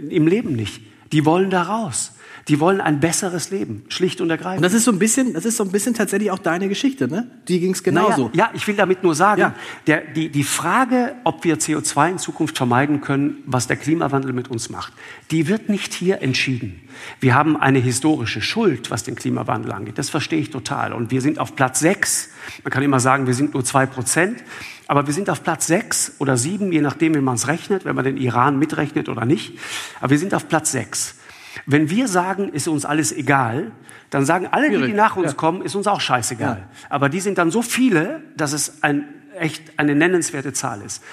Im 0.10 0.28
Leben 0.28 0.56
nicht. 0.56 0.82
Die 1.12 1.26
wollen 1.26 1.50
da 1.50 1.64
raus. 1.64 2.14
Die 2.48 2.60
wollen 2.60 2.80
ein 2.80 3.00
besseres 3.00 3.50
Leben, 3.52 3.84
schlicht 3.90 4.22
und 4.22 4.30
ergreifend. 4.30 4.60
Und 4.60 4.64
das 4.64 4.74
ist 4.74 4.86
so 4.86 4.92
ein 4.92 5.00
bisschen, 5.00 5.34
das 5.34 5.44
ist 5.44 5.58
so 5.58 5.64
ein 5.64 5.72
bisschen 5.72 5.94
tatsächlich 5.94 6.32
auch 6.32 6.40
deine 6.40 6.70
Geschichte, 6.70 7.08
ne? 7.10 7.30
Die 7.48 7.60
ging 7.60 7.74
es 7.74 7.84
genauso. 7.84 8.30
Naja, 8.30 8.46
ja, 8.46 8.50
ich 8.54 8.66
will 8.68 8.76
damit 8.76 9.04
nur 9.04 9.16
sagen, 9.16 9.42
ja. 9.42 9.56
der, 9.86 10.02
die, 10.02 10.30
die 10.30 10.44
Frage, 10.44 11.16
ob 11.26 11.44
wir 11.44 11.58
CO2 11.58 12.12
in 12.12 12.18
Zukunft 12.20 12.56
vermeiden 12.56 13.02
können, 13.02 13.44
was 13.46 13.68
der 13.68 13.76
Klimawandel 13.76 14.32
mit 14.32 14.50
uns 14.50 14.70
macht, 14.70 14.94
die 15.32 15.48
wird 15.48 15.68
nicht 15.68 15.94
hier 15.94 16.22
entschieden. 16.22 16.80
Wir 17.20 17.36
haben 17.36 17.58
eine 17.58 17.80
historische 17.80 18.42
Schuld, 18.42 18.92
was 18.92 19.04
den 19.04 19.16
Klimawandel 19.16 19.74
angeht. 19.74 19.98
Das 19.98 20.10
verstehe 20.10 20.40
ich 20.40 20.50
total. 20.50 20.94
Und 20.94 21.12
wir 21.12 21.22
sind 21.22 21.40
auf 21.40 21.56
Platz 21.56 21.80
sechs. 21.80 22.30
Man 22.64 22.72
kann 22.72 22.82
immer 22.82 23.02
sagen, 23.02 23.28
wir 23.28 23.34
sind 23.34 23.54
nur 23.54 23.66
zwei 23.66 23.86
Prozent. 23.86 24.44
Aber 24.88 25.06
wir 25.06 25.14
sind 25.14 25.30
auf 25.30 25.44
Platz 25.44 25.68
sechs 25.68 26.14
oder 26.18 26.38
sieben, 26.38 26.72
je 26.72 26.80
nachdem, 26.80 27.14
wie 27.14 27.20
man 27.20 27.36
es 27.36 27.48
rechnet, 27.48 27.84
wenn 27.84 27.96
man 27.96 28.06
den 28.06 28.16
Iran 28.16 28.58
mitrechnet 28.58 29.10
oder 29.10 29.26
nicht. 29.26 29.60
Aber 30.00 30.12
wir 30.12 30.18
sind 30.18 30.34
auf 30.34 30.48
Platz 30.48 30.72
sechs. 30.72 31.17
Wenn 31.66 31.90
wir 31.90 32.08
sagen, 32.08 32.50
ist 32.50 32.68
uns 32.68 32.86
alles 32.86 33.12
egal, 33.12 33.72
dann 34.10 34.26
sagen 34.26 34.48
alle, 34.52 34.70
die, 34.70 34.88
die 34.88 34.94
nach 34.94 35.18
uns 35.18 35.32
ja. 35.32 35.38
kommen, 35.38 35.62
ist 35.62 35.76
uns 35.76 35.88
auch 35.88 36.02
scheißegal. 36.02 36.58
Ja. 36.60 36.68
Aber 36.90 37.10
die 37.10 37.20
sind 37.20 37.38
dann 37.38 37.52
so 37.52 37.62
viele, 37.62 38.22
dass 38.36 38.54
es 38.54 38.84
ein, 38.84 39.06
echt 39.38 39.78
eine 39.78 39.96
nennenswerte 39.96 40.54
Zahl 40.54 40.82
ist. 40.82 41.04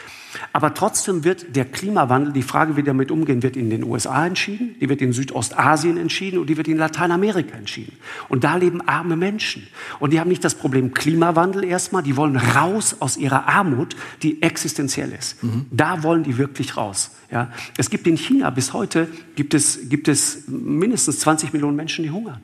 Aber 0.53 0.75
trotzdem 0.75 1.25
wird 1.25 1.57
der 1.57 1.65
Klimawandel, 1.65 2.33
die 2.33 2.43
Frage, 2.43 2.73
wie 2.73 2.77
wir 2.79 2.85
damit 2.85 3.11
umgehen, 3.11 3.43
wird 3.43 3.57
in 3.57 3.71
den 3.71 3.85
USA 3.85 4.27
entschieden, 4.27 4.77
die 4.81 4.89
wird 4.89 5.01
in 5.01 5.13
Südostasien 5.13 5.97
entschieden 5.97 6.39
und 6.39 6.49
die 6.49 6.57
wird 6.57 6.69
in 6.69 6.77
Lateinamerika 6.77 7.57
entschieden. 7.57 7.97
Und 8.29 8.45
da 8.45 8.57
leben 8.57 8.87
arme 8.87 9.17
Menschen. 9.17 9.67
Und 10.01 10.13
die 10.13 10.21
haben 10.21 10.29
nicht 10.29 10.45
das 10.45 10.55
Problem 10.55 10.95
Klimawandel 10.95 11.65
erstmal, 11.65 12.03
die 12.03 12.17
wollen 12.17 12.37
raus 12.37 12.97
aus 13.01 13.17
ihrer 13.17 13.49
Armut, 13.49 13.97
die 14.23 14.43
existenziell 14.43 15.13
ist. 15.13 15.43
Mhm. 15.43 15.67
Da 15.71 16.03
wollen 16.03 16.25
die 16.25 16.39
wirklich 16.39 16.77
raus. 16.77 17.11
Ja, 17.31 17.51
es 17.77 17.91
gibt 17.91 18.07
in 18.07 18.17
China 18.17 18.51
bis 18.51 18.73
heute 18.73 19.09
gibt 19.35 19.55
es, 19.55 19.89
gibt 19.89 20.09
es 20.09 20.45
mindestens 20.47 21.21
20 21.21 21.53
Millionen 21.53 21.77
Menschen, 21.77 22.05
die 22.05 22.11
hungern. 22.11 22.41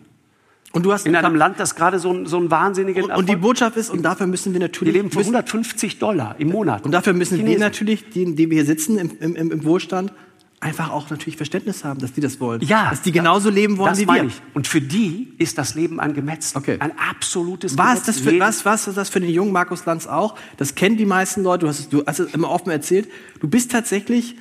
Und 0.72 0.84
du 0.84 0.92
hast 0.92 1.06
in 1.06 1.16
einem 1.16 1.34
Land, 1.34 1.58
das 1.58 1.74
gerade 1.74 1.98
so, 1.98 2.24
so 2.26 2.36
einen 2.36 2.50
wahnsinnigen 2.50 3.04
und, 3.04 3.10
und 3.10 3.28
die 3.28 3.36
Botschaft 3.36 3.76
ist, 3.76 3.90
und 3.90 4.02
dafür 4.02 4.28
müssen 4.28 4.52
wir 4.52 4.60
natürlich. 4.60 4.94
Die 4.94 4.98
leben 4.98 5.10
für 5.10 5.18
150 5.18 5.98
Dollar 5.98 6.36
im 6.38 6.50
Monat. 6.50 6.84
Und 6.84 6.92
dafür 6.92 7.12
müssen 7.12 7.38
Chinesen. 7.38 7.58
wir 7.58 7.66
natürlich, 7.66 8.10
die, 8.10 8.36
die 8.36 8.50
wir 8.50 8.56
hier 8.56 8.66
sitzen 8.66 8.96
im, 8.96 9.10
im, 9.18 9.50
im 9.50 9.64
Wohlstand, 9.64 10.12
einfach 10.60 10.90
auch 10.90 11.10
natürlich 11.10 11.36
Verständnis 11.36 11.84
haben, 11.84 12.00
dass 12.00 12.12
die 12.12 12.20
das 12.20 12.38
wollen. 12.38 12.60
Ja. 12.60 12.90
Dass 12.90 13.02
die 13.02 13.12
genauso 13.12 13.50
leben 13.50 13.78
wollen 13.78 13.90
das 13.90 13.98
wie 13.98 14.06
wir. 14.06 14.24
Ich. 14.24 14.40
Und 14.54 14.68
für 14.68 14.80
die 14.80 15.32
ist 15.38 15.58
das 15.58 15.74
Leben 15.74 15.98
ein 15.98 16.14
Gemetz. 16.14 16.54
Okay. 16.54 16.76
Ein 16.78 16.92
absolutes 16.98 17.76
was 17.76 18.04
Gemetz. 18.04 18.06
Das 18.06 18.20
für, 18.20 18.38
was, 18.38 18.64
was 18.64 18.86
ist 18.86 18.96
das 18.96 19.08
für 19.08 19.20
den 19.20 19.30
jungen 19.30 19.52
Markus 19.52 19.86
Lanz 19.86 20.06
auch? 20.06 20.36
Das 20.58 20.74
kennen 20.74 20.96
die 20.96 21.06
meisten 21.06 21.42
Leute. 21.42 21.62
Du 21.64 21.68
hast 21.68 21.80
es, 21.80 21.88
du 21.88 22.04
hast 22.06 22.20
es 22.20 22.32
immer 22.34 22.50
offen 22.50 22.70
erzählt. 22.70 23.08
Du 23.40 23.48
bist 23.48 23.72
tatsächlich 23.72 24.36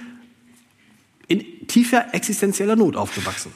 in 1.29 1.67
tiefer 1.67 2.13
existenzieller 2.13 2.75
Not 2.75 2.97
aufgewachsen? 2.97 3.51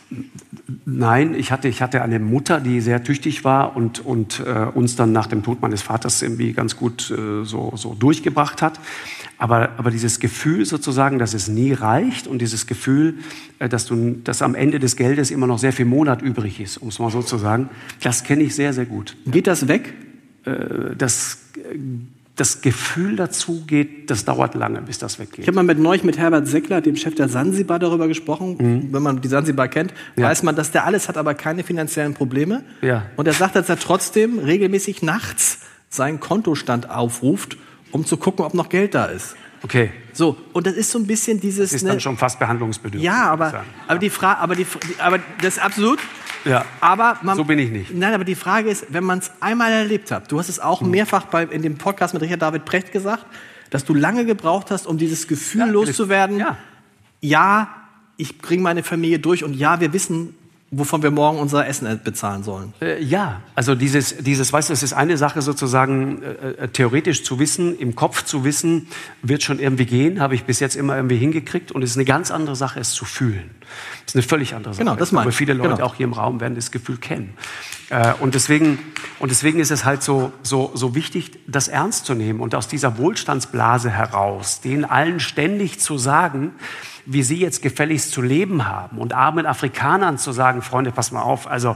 Nein, 0.85 1.35
ich 1.35 1.51
hatte, 1.51 1.67
ich 1.67 1.81
hatte 1.81 2.01
eine 2.01 2.19
Mutter, 2.19 2.61
die 2.61 2.79
sehr 2.79 3.03
tüchtig 3.03 3.43
war 3.43 3.75
und, 3.75 3.99
und 4.05 4.41
äh, 4.45 4.65
uns 4.73 4.95
dann 4.95 5.11
nach 5.11 5.27
dem 5.27 5.43
Tod 5.43 5.61
meines 5.61 5.81
Vaters 5.81 6.21
irgendwie 6.21 6.53
ganz 6.53 6.77
gut 6.77 7.11
äh, 7.11 7.43
so, 7.43 7.73
so 7.75 7.93
durchgebracht 7.95 8.61
hat. 8.61 8.79
Aber, 9.37 9.71
aber 9.77 9.91
dieses 9.91 10.21
Gefühl 10.21 10.65
sozusagen, 10.65 11.19
dass 11.19 11.33
es 11.33 11.49
nie 11.49 11.73
reicht 11.73 12.27
und 12.27 12.39
dieses 12.39 12.65
Gefühl, 12.65 13.15
äh, 13.59 13.67
dass, 13.67 13.87
du, 13.87 14.15
dass 14.23 14.41
am 14.41 14.55
Ende 14.55 14.79
des 14.79 14.95
Geldes 14.95 15.31
immer 15.31 15.47
noch 15.47 15.59
sehr 15.59 15.73
viel 15.73 15.85
Monat 15.85 16.21
übrig 16.21 16.61
ist, 16.61 16.77
um 16.77 16.87
es 16.87 16.99
mal 16.99 17.11
so 17.11 17.21
zu 17.21 17.37
sagen, 17.37 17.69
das 18.01 18.23
kenne 18.23 18.43
ich 18.43 18.55
sehr, 18.55 18.71
sehr 18.71 18.85
gut. 18.85 19.17
Geht 19.25 19.47
das 19.47 19.67
weg? 19.67 19.93
Äh, 20.45 20.95
das 20.97 21.39
das 22.35 22.61
Gefühl 22.61 23.15
dazu 23.15 23.63
geht, 23.67 24.09
das 24.09 24.25
dauert 24.25 24.55
lange, 24.55 24.81
bis 24.81 24.97
das 24.97 25.19
weggeht. 25.19 25.39
Ich 25.39 25.47
habe 25.47 25.55
mal 25.55 25.63
mit 25.63 25.77
neulich 25.77 26.03
mit 26.03 26.17
Herbert 26.17 26.47
Seckler, 26.47 26.81
dem 26.81 26.95
Chef 26.95 27.13
der 27.13 27.29
Sansibar, 27.29 27.77
darüber 27.77 28.07
gesprochen. 28.07 28.57
Mhm. 28.59 28.93
Wenn 28.93 29.03
man 29.03 29.21
die 29.21 29.27
Sansibar 29.27 29.67
kennt, 29.67 29.93
ja. 30.15 30.23
weiß 30.29 30.41
man, 30.41 30.55
dass 30.55 30.71
der 30.71 30.85
alles 30.85 31.07
hat, 31.07 31.17
aber 31.17 31.35
keine 31.35 31.63
finanziellen 31.63 32.15
Probleme. 32.15 32.63
Ja. 32.81 33.05
Und 33.17 33.27
er 33.27 33.33
sagt, 33.33 33.55
dass 33.55 33.69
er 33.69 33.77
trotzdem 33.77 34.39
regelmäßig 34.39 35.03
nachts 35.03 35.59
seinen 35.89 36.19
Kontostand 36.19 36.89
aufruft, 36.89 37.57
um 37.91 38.03
zu 38.03 38.17
gucken, 38.17 38.43
ob 38.45 38.55
noch 38.55 38.69
Geld 38.69 38.95
da 38.95 39.05
ist. 39.05 39.35
Okay. 39.61 39.91
So, 40.11 40.35
und 40.53 40.67
das 40.67 40.73
ist 40.73 40.91
so 40.91 40.99
ein 40.99 41.07
bisschen 41.07 41.39
dieses. 41.39 41.71
Das 41.71 41.81
ist 41.81 41.87
dann 41.87 41.95
ne, 41.95 42.01
schon 42.01 42.17
fast 42.17 42.39
behandlungsbedürftig. 42.39 43.03
Ja, 43.03 43.31
aber, 43.31 43.63
aber 43.87 43.99
die 43.99 44.09
Frage, 44.09 44.39
aber 44.39 44.55
die, 44.55 44.65
aber 44.97 45.19
das 45.41 45.57
ist 45.57 45.63
absolut. 45.63 45.99
Ja. 46.45 46.65
Aber 46.79 47.17
man, 47.21 47.37
so 47.37 47.43
bin 47.43 47.59
ich 47.59 47.71
nicht. 47.71 47.93
Nein, 47.93 48.13
aber 48.13 48.23
die 48.23 48.35
Frage 48.35 48.69
ist, 48.69 48.87
wenn 48.89 49.03
man 49.03 49.19
es 49.19 49.31
einmal 49.39 49.71
erlebt 49.71 50.11
hat, 50.11 50.31
du 50.31 50.39
hast 50.39 50.49
es 50.49 50.59
auch 50.59 50.81
mhm. 50.81 50.91
mehrfach 50.91 51.25
bei, 51.25 51.43
in 51.43 51.61
dem 51.61 51.77
Podcast 51.77 52.13
mit 52.13 52.23
Richard 52.23 52.41
David 52.41 52.65
Precht 52.65 52.91
gesagt, 52.91 53.25
dass 53.69 53.85
du 53.85 53.93
lange 53.93 54.25
gebraucht 54.25 54.71
hast, 54.71 54.85
um 54.85 54.97
dieses 54.97 55.27
Gefühl 55.27 55.61
ja, 55.61 55.65
loszuwerden. 55.67 56.37
Ja. 56.37 56.57
ja, 57.21 57.69
ich 58.17 58.37
bringe 58.37 58.61
meine 58.61 58.83
Familie 58.83 59.19
durch 59.19 59.43
und 59.43 59.55
ja, 59.55 59.79
wir 59.79 59.93
wissen, 59.93 60.35
wovon 60.77 61.03
wir 61.03 61.11
morgen 61.11 61.39
unser 61.39 61.67
Essen 61.67 61.99
bezahlen 62.03 62.43
sollen. 62.43 62.73
Äh, 62.81 63.01
ja, 63.03 63.41
also 63.55 63.75
dieses, 63.75 64.17
dieses, 64.17 64.51
weißt 64.51 64.69
du, 64.69 64.73
es 64.73 64.83
ist 64.83 64.93
eine 64.93 65.17
Sache 65.17 65.41
sozusagen 65.41 66.21
äh, 66.21 66.49
äh, 66.63 66.67
theoretisch 66.67 67.23
zu 67.23 67.39
wissen, 67.39 67.77
im 67.77 67.95
Kopf 67.95 68.23
zu 68.23 68.43
wissen, 68.43 68.87
wird 69.21 69.43
schon 69.43 69.59
irgendwie 69.59 69.85
gehen, 69.85 70.19
habe 70.19 70.35
ich 70.35 70.43
bis 70.43 70.59
jetzt 70.59 70.75
immer 70.75 70.95
irgendwie 70.95 71.17
hingekriegt 71.17 71.71
und 71.71 71.83
es 71.83 71.91
ist 71.91 71.97
eine 71.97 72.05
ganz 72.05 72.31
andere 72.31 72.55
Sache, 72.55 72.79
es 72.79 72.91
zu 72.91 73.05
fühlen. 73.05 73.51
Das 74.05 74.11
ist 74.11 74.15
eine 74.15 74.23
völlig 74.23 74.55
andere 74.55 74.73
Sache. 74.73 74.83
Genau, 74.83 74.95
das 74.95 75.11
meine 75.11 75.23
ich. 75.23 75.27
Aber 75.27 75.37
viele 75.37 75.53
Leute 75.53 75.75
genau. 75.75 75.85
auch 75.85 75.95
hier 75.95 76.05
im 76.05 76.13
Raum 76.13 76.39
werden 76.39 76.55
das 76.55 76.71
Gefühl 76.71 76.97
kennen. 76.97 77.33
Äh, 77.89 78.13
und 78.19 78.35
deswegen, 78.35 78.79
und 79.19 79.29
deswegen 79.29 79.59
ist 79.59 79.71
es 79.71 79.85
halt 79.85 80.03
so, 80.03 80.31
so, 80.41 80.71
so 80.73 80.95
wichtig, 80.95 81.39
das 81.47 81.67
ernst 81.67 82.05
zu 82.05 82.13
nehmen 82.13 82.39
und 82.39 82.55
aus 82.55 82.67
dieser 82.67 82.97
Wohlstandsblase 82.97 83.89
heraus, 83.89 84.61
denen 84.61 84.85
allen 84.85 85.19
ständig 85.19 85.79
zu 85.79 85.97
sagen, 85.97 86.53
wie 87.05 87.23
sie 87.23 87.37
jetzt 87.37 87.61
gefälligst 87.61 88.11
zu 88.11 88.21
leben 88.21 88.65
haben 88.65 88.97
und 88.97 89.13
armen 89.13 89.45
Afrikanern 89.45 90.17
zu 90.17 90.31
sagen, 90.31 90.61
Freunde, 90.61 90.91
pass 90.91 91.11
mal 91.11 91.21
auf, 91.21 91.47
also 91.47 91.75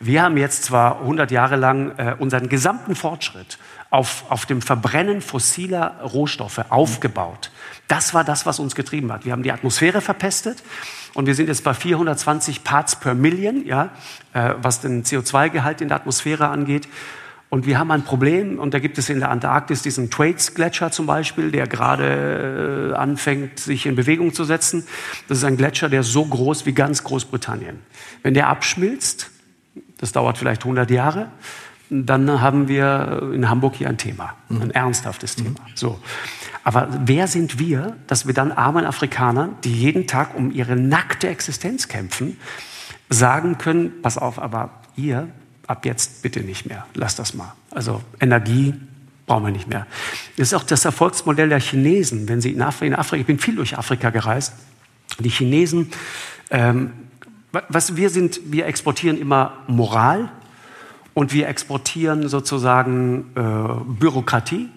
wir 0.00 0.22
haben 0.22 0.36
jetzt 0.36 0.64
zwar 0.64 1.00
100 1.00 1.30
Jahre 1.30 1.56
lang 1.56 1.98
äh, 1.98 2.14
unseren 2.18 2.48
gesamten 2.48 2.94
Fortschritt 2.94 3.58
auf, 3.90 4.24
auf 4.28 4.46
dem 4.46 4.62
Verbrennen 4.62 5.20
fossiler 5.20 6.00
Rohstoffe 6.02 6.60
aufgebaut. 6.68 7.50
Das 7.88 8.14
war 8.14 8.22
das, 8.22 8.46
was 8.46 8.60
uns 8.60 8.74
getrieben 8.74 9.10
hat. 9.12 9.24
Wir 9.24 9.32
haben 9.32 9.42
die 9.42 9.50
Atmosphäre 9.50 10.00
verpestet 10.00 10.62
und 11.18 11.26
wir 11.26 11.34
sind 11.34 11.48
jetzt 11.48 11.64
bei 11.64 11.74
420 11.74 12.62
Parts 12.62 12.94
per 12.94 13.12
Million, 13.12 13.66
ja, 13.66 13.90
äh, 14.34 14.54
was 14.62 14.82
den 14.82 15.02
CO2-Gehalt 15.02 15.80
in 15.80 15.88
der 15.88 15.96
Atmosphäre 15.96 16.46
angeht. 16.46 16.86
Und 17.48 17.66
wir 17.66 17.76
haben 17.76 17.90
ein 17.90 18.04
Problem, 18.04 18.60
und 18.60 18.72
da 18.72 18.78
gibt 18.78 18.98
es 18.98 19.10
in 19.10 19.18
der 19.18 19.28
Antarktis 19.30 19.82
diesen 19.82 20.10
Thwaites-Gletscher 20.10 20.92
zum 20.92 21.06
Beispiel, 21.06 21.50
der 21.50 21.66
gerade 21.66 22.92
äh, 22.92 22.94
anfängt, 22.94 23.58
sich 23.58 23.86
in 23.86 23.96
Bewegung 23.96 24.32
zu 24.32 24.44
setzen. 24.44 24.86
Das 25.26 25.38
ist 25.38 25.44
ein 25.44 25.56
Gletscher, 25.56 25.88
der 25.88 26.02
ist 26.02 26.12
so 26.12 26.24
groß 26.24 26.66
wie 26.66 26.72
ganz 26.72 27.02
Großbritannien. 27.02 27.80
Wenn 28.22 28.34
der 28.34 28.46
abschmilzt, 28.46 29.28
das 29.98 30.12
dauert 30.12 30.38
vielleicht 30.38 30.62
100 30.62 30.88
Jahre, 30.88 31.32
dann 31.90 32.40
haben 32.40 32.68
wir 32.68 33.32
in 33.34 33.50
Hamburg 33.50 33.74
hier 33.74 33.88
ein 33.88 33.98
Thema, 33.98 34.34
ein 34.50 34.70
ernsthaftes 34.70 35.34
Thema. 35.34 35.58
So. 35.74 35.98
Aber 36.68 36.86
wer 37.06 37.28
sind 37.28 37.58
wir, 37.58 37.96
dass 38.08 38.26
wir 38.26 38.34
dann 38.34 38.52
armen 38.52 38.84
Afrikanern, 38.84 39.56
die 39.64 39.72
jeden 39.72 40.06
Tag 40.06 40.34
um 40.36 40.50
ihre 40.50 40.76
nackte 40.76 41.26
Existenz 41.26 41.88
kämpfen, 41.88 42.36
sagen 43.08 43.56
können, 43.56 44.02
pass 44.02 44.18
auf, 44.18 44.38
aber 44.38 44.68
ihr 44.94 45.28
ab 45.66 45.86
jetzt 45.86 46.20
bitte 46.20 46.40
nicht 46.40 46.66
mehr, 46.66 46.84
lasst 46.92 47.18
das 47.18 47.32
mal. 47.32 47.54
Also 47.70 48.02
Energie 48.20 48.74
brauchen 49.24 49.46
wir 49.46 49.50
nicht 49.50 49.66
mehr. 49.66 49.86
Das 50.36 50.48
ist 50.48 50.52
auch 50.52 50.62
das 50.62 50.84
Erfolgsmodell 50.84 51.48
der 51.48 51.58
Chinesen. 51.58 52.28
Wenn 52.28 52.42
Sie 52.42 52.52
in 52.52 52.60
Afrika, 52.60 52.84
in 52.84 52.94
Afrika 52.94 53.20
ich 53.22 53.26
bin 53.26 53.38
viel 53.38 53.56
durch 53.56 53.78
Afrika 53.78 54.10
gereist, 54.10 54.52
die 55.20 55.30
Chinesen, 55.30 55.90
ähm, 56.50 56.90
was 57.70 57.96
wir 57.96 58.10
sind, 58.10 58.40
wir 58.44 58.66
exportieren 58.66 59.18
immer 59.18 59.54
Moral 59.68 60.28
und 61.14 61.32
wir 61.32 61.48
exportieren 61.48 62.28
sozusagen 62.28 63.30
äh, 63.36 63.40
Bürokratie 63.98 64.68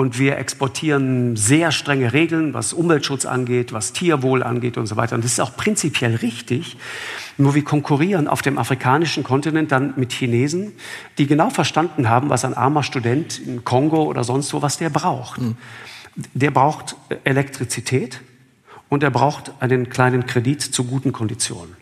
und 0.00 0.18
wir 0.18 0.38
exportieren 0.38 1.36
sehr 1.36 1.72
strenge 1.72 2.14
Regeln, 2.14 2.54
was 2.54 2.72
Umweltschutz 2.72 3.26
angeht, 3.26 3.74
was 3.74 3.92
Tierwohl 3.92 4.42
angeht 4.42 4.78
und 4.78 4.86
so 4.86 4.96
weiter. 4.96 5.14
Und 5.14 5.24
das 5.24 5.32
ist 5.32 5.40
auch 5.40 5.58
prinzipiell 5.58 6.14
richtig. 6.14 6.78
Nur 7.36 7.54
wir 7.54 7.64
konkurrieren 7.64 8.26
auf 8.26 8.40
dem 8.40 8.56
afrikanischen 8.56 9.24
Kontinent 9.24 9.72
dann 9.72 9.92
mit 9.96 10.14
Chinesen, 10.14 10.72
die 11.18 11.26
genau 11.26 11.50
verstanden 11.50 12.08
haben, 12.08 12.30
was 12.30 12.46
ein 12.46 12.54
armer 12.54 12.82
Student 12.82 13.40
in 13.40 13.62
Kongo 13.62 14.04
oder 14.04 14.24
sonst 14.24 14.54
wo, 14.54 14.62
was 14.62 14.78
der 14.78 14.88
braucht. 14.88 15.38
Mhm. 15.38 15.56
Der 16.32 16.50
braucht 16.50 16.96
Elektrizität 17.24 18.22
und 18.88 19.02
er 19.02 19.10
braucht 19.10 19.52
einen 19.60 19.90
kleinen 19.90 20.24
Kredit 20.24 20.62
zu 20.62 20.84
guten 20.84 21.12
Konditionen. 21.12 21.76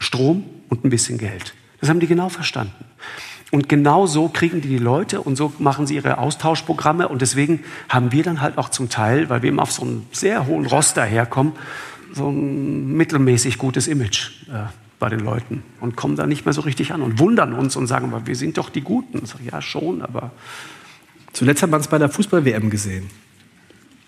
Strom 0.00 0.42
und 0.68 0.84
ein 0.84 0.90
bisschen 0.90 1.16
Geld. 1.16 1.54
Das 1.80 1.90
haben 1.90 2.00
die 2.00 2.08
genau 2.08 2.28
verstanden. 2.28 2.84
Und 3.52 3.68
genau 3.68 4.06
so 4.06 4.28
kriegen 4.28 4.60
die 4.60 4.68
die 4.68 4.78
Leute 4.78 5.20
und 5.20 5.36
so 5.36 5.52
machen 5.58 5.86
sie 5.86 5.94
ihre 5.94 6.18
Austauschprogramme. 6.18 7.08
Und 7.08 7.22
deswegen 7.22 7.62
haben 7.88 8.10
wir 8.10 8.24
dann 8.24 8.40
halt 8.40 8.58
auch 8.58 8.70
zum 8.70 8.88
Teil, 8.88 9.28
weil 9.30 9.42
wir 9.42 9.50
immer 9.50 9.62
auf 9.62 9.72
so 9.72 9.82
einem 9.82 10.06
sehr 10.10 10.46
hohen 10.46 10.66
Roster 10.66 11.04
herkommen, 11.04 11.52
so 12.12 12.28
ein 12.28 12.96
mittelmäßig 12.96 13.58
gutes 13.58 13.86
Image 13.86 14.30
äh, 14.48 14.64
bei 14.98 15.08
den 15.10 15.20
Leuten 15.20 15.62
und 15.80 15.96
kommen 15.96 16.16
da 16.16 16.26
nicht 16.26 16.44
mehr 16.44 16.54
so 16.54 16.62
richtig 16.62 16.92
an 16.92 17.02
und 17.02 17.18
wundern 17.18 17.52
uns 17.52 17.76
und 17.76 17.86
sagen, 17.86 18.12
wir 18.24 18.36
sind 18.36 18.58
doch 18.58 18.68
die 18.68 18.80
Guten. 18.80 19.20
Ich 19.22 19.30
sage, 19.30 19.44
ja, 19.50 19.62
schon, 19.62 20.02
aber. 20.02 20.32
Zuletzt 21.32 21.62
hat 21.62 21.70
man 21.70 21.80
es 21.80 21.88
bei 21.88 21.98
der 21.98 22.08
Fußball-WM 22.08 22.70
gesehen. 22.70 23.10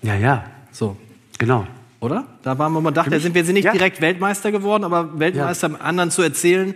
Ja, 0.03 0.15
ja. 0.15 0.45
So. 0.73 0.97
Genau. 1.39 1.67
Oder? 2.01 2.27
Da 2.43 2.59
waren 2.59 2.73
wir 2.73 2.81
mal 2.81 2.91
gedacht, 2.91 3.13
da 3.13 3.19
sind 3.19 3.35
wir 3.35 3.45
sind 3.45 3.55
nicht 3.55 3.65
ja. 3.65 3.73
direkt 3.73 4.01
Weltmeister 4.01 4.53
geworden, 4.53 4.85
aber 4.85 5.19
Weltmeister 5.19 5.71
ja. 5.71 5.77
anderen 5.77 6.11
zu 6.11 6.23
erzählen, 6.23 6.75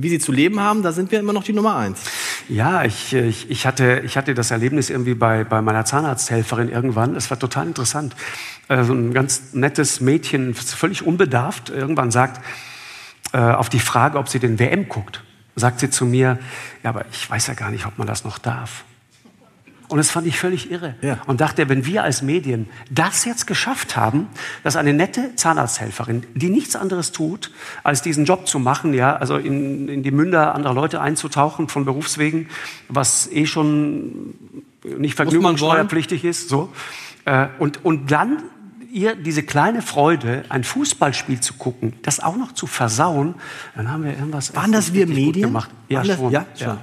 wie 0.00 0.08
sie 0.08 0.18
zu 0.20 0.30
leben 0.30 0.60
haben, 0.60 0.82
da 0.82 0.92
sind 0.92 1.10
wir 1.10 1.18
immer 1.18 1.32
noch 1.32 1.42
die 1.42 1.52
Nummer 1.52 1.76
eins. 1.76 2.00
Ja, 2.48 2.84
ich, 2.84 3.12
ich, 3.12 3.50
ich, 3.50 3.66
hatte, 3.66 4.02
ich 4.04 4.16
hatte 4.16 4.32
das 4.32 4.50
Erlebnis 4.50 4.90
irgendwie 4.90 5.14
bei, 5.14 5.44
bei 5.44 5.60
meiner 5.60 5.84
Zahnarzthelferin 5.84 6.68
irgendwann. 6.68 7.16
Es 7.16 7.30
war 7.30 7.38
total 7.38 7.66
interessant. 7.66 8.14
Äh, 8.68 8.84
so 8.84 8.94
ein 8.94 9.12
ganz 9.12 9.54
nettes 9.54 10.00
Mädchen, 10.00 10.54
völlig 10.54 11.04
unbedarft, 11.04 11.70
irgendwann 11.70 12.12
sagt, 12.12 12.40
äh, 13.32 13.38
auf 13.38 13.68
die 13.68 13.80
Frage, 13.80 14.18
ob 14.18 14.28
sie 14.28 14.38
den 14.38 14.58
WM 14.58 14.88
guckt, 14.88 15.24
sagt 15.56 15.80
sie 15.80 15.90
zu 15.90 16.06
mir, 16.06 16.38
ja, 16.84 16.90
aber 16.90 17.04
ich 17.12 17.28
weiß 17.28 17.48
ja 17.48 17.54
gar 17.54 17.70
nicht, 17.70 17.84
ob 17.86 17.98
man 17.98 18.06
das 18.06 18.24
noch 18.24 18.38
darf. 18.38 18.84
Und 19.88 19.96
das 19.96 20.10
fand 20.10 20.26
ich 20.26 20.38
völlig 20.38 20.70
irre. 20.70 20.94
Ja. 21.00 21.18
Und 21.26 21.40
dachte, 21.40 21.68
wenn 21.70 21.86
wir 21.86 22.02
als 22.02 22.20
Medien 22.20 22.68
das 22.90 23.24
jetzt 23.24 23.46
geschafft 23.46 23.96
haben, 23.96 24.28
dass 24.62 24.76
eine 24.76 24.92
nette 24.92 25.34
Zahnarzthelferin, 25.34 26.24
die 26.34 26.50
nichts 26.50 26.76
anderes 26.76 27.12
tut, 27.12 27.50
als 27.84 28.02
diesen 28.02 28.26
Job 28.26 28.46
zu 28.46 28.58
machen, 28.58 28.92
ja, 28.92 29.16
also 29.16 29.36
in, 29.36 29.88
in 29.88 30.02
die 30.02 30.10
Münder 30.10 30.54
anderer 30.54 30.74
Leute 30.74 31.00
einzutauchen 31.00 31.68
von 31.68 31.86
Berufswegen, 31.86 32.48
was 32.88 33.30
eh 33.32 33.46
schon 33.46 34.34
nicht 34.84 35.14
vergnügungssteuerpflichtig 35.14 36.24
ist, 36.24 36.50
so. 36.50 36.70
Äh, 37.24 37.48
und, 37.58 37.84
und 37.84 38.10
dann 38.10 38.42
ihr 38.92 39.14
diese 39.16 39.42
kleine 39.42 39.82
Freude, 39.82 40.44
ein 40.48 40.64
Fußballspiel 40.64 41.40
zu 41.40 41.54
gucken, 41.54 41.94
das 42.02 42.20
auch 42.20 42.36
noch 42.36 42.52
zu 42.52 42.66
versauen, 42.66 43.34
dann 43.74 43.90
haben 43.90 44.04
wir 44.04 44.12
irgendwas. 44.12 44.54
Waren 44.54 44.72
das 44.72 44.92
wir 44.92 45.06
Medien? 45.06 45.48
Gemacht. 45.48 45.70
Ja, 45.88 46.04
schon. 46.04 46.30
Ja, 46.30 46.46
schon. 46.54 46.66
Ja. 46.68 46.78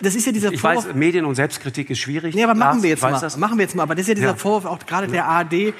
Das 0.00 0.14
ist 0.14 0.24
ja 0.24 0.32
dieser 0.32 0.52
ich 0.52 0.60
Vorwurf. 0.60 0.86
weiß, 0.86 0.94
Medien- 0.94 1.26
und 1.26 1.34
Selbstkritik 1.34 1.90
ist 1.90 1.98
schwierig. 1.98 2.34
Nee, 2.34 2.44
aber 2.44 2.54
machen 2.54 2.82
wir 2.82 2.90
jetzt 2.90 3.02
mal. 3.02 3.20
Das. 3.20 3.36
Machen 3.36 3.58
wir 3.58 3.64
jetzt 3.64 3.74
mal. 3.74 3.82
Aber 3.82 3.94
das 3.94 4.02
ist 4.02 4.08
ja 4.08 4.14
dieser 4.14 4.28
ja. 4.28 4.34
Vorwurf 4.34 4.64
auch 4.64 4.86
gerade 4.86 5.08
der 5.08 5.26
ARD, 5.26 5.74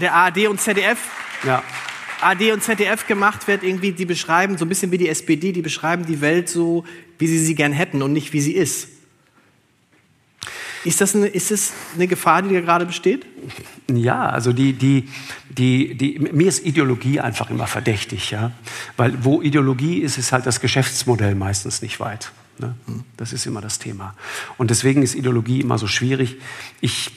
der 0.00 0.12
ARD 0.12 0.48
und 0.48 0.60
ZDF. 0.60 0.98
Ja. 1.44 1.62
ARD 2.20 2.52
und 2.52 2.62
ZDF 2.62 3.06
gemacht 3.06 3.46
wird, 3.46 3.62
irgendwie, 3.62 3.92
die 3.92 4.06
beschreiben, 4.06 4.56
so 4.58 4.64
ein 4.64 4.68
bisschen 4.68 4.90
wie 4.90 4.98
die 4.98 5.08
SPD, 5.08 5.52
die 5.52 5.62
beschreiben 5.62 6.06
die 6.06 6.20
Welt 6.20 6.48
so, 6.48 6.84
wie 7.18 7.26
sie 7.26 7.38
sie 7.38 7.54
gern 7.54 7.72
hätten 7.72 8.02
und 8.02 8.12
nicht 8.12 8.32
wie 8.32 8.40
sie 8.40 8.52
ist. 8.52 8.88
Ist 10.84 11.00
das 11.00 11.14
eine, 11.14 11.26
ist 11.26 11.50
das 11.50 11.72
eine 11.94 12.06
Gefahr, 12.06 12.42
die 12.42 12.54
da 12.54 12.60
gerade 12.60 12.86
besteht? 12.86 13.24
Ja, 13.90 14.28
also 14.28 14.52
die, 14.52 14.74
die, 14.74 15.08
die, 15.48 15.94
die, 15.94 16.18
mir 16.18 16.48
ist 16.48 16.64
Ideologie 16.64 17.20
einfach 17.20 17.50
immer 17.50 17.66
verdächtig, 17.66 18.30
ja. 18.30 18.52
Weil 18.96 19.24
wo 19.24 19.40
Ideologie 19.40 19.98
ist, 19.98 20.18
ist 20.18 20.32
halt 20.32 20.44
das 20.44 20.60
Geschäftsmodell 20.60 21.34
meistens 21.34 21.80
nicht 21.80 22.00
weit. 22.00 22.32
Ne? 22.58 22.74
Das 23.16 23.32
ist 23.32 23.46
immer 23.46 23.60
das 23.60 23.78
Thema. 23.78 24.14
Und 24.58 24.70
deswegen 24.70 25.02
ist 25.02 25.14
Ideologie 25.14 25.60
immer 25.60 25.78
so 25.78 25.86
schwierig. 25.86 26.36
Ich, 26.80 27.10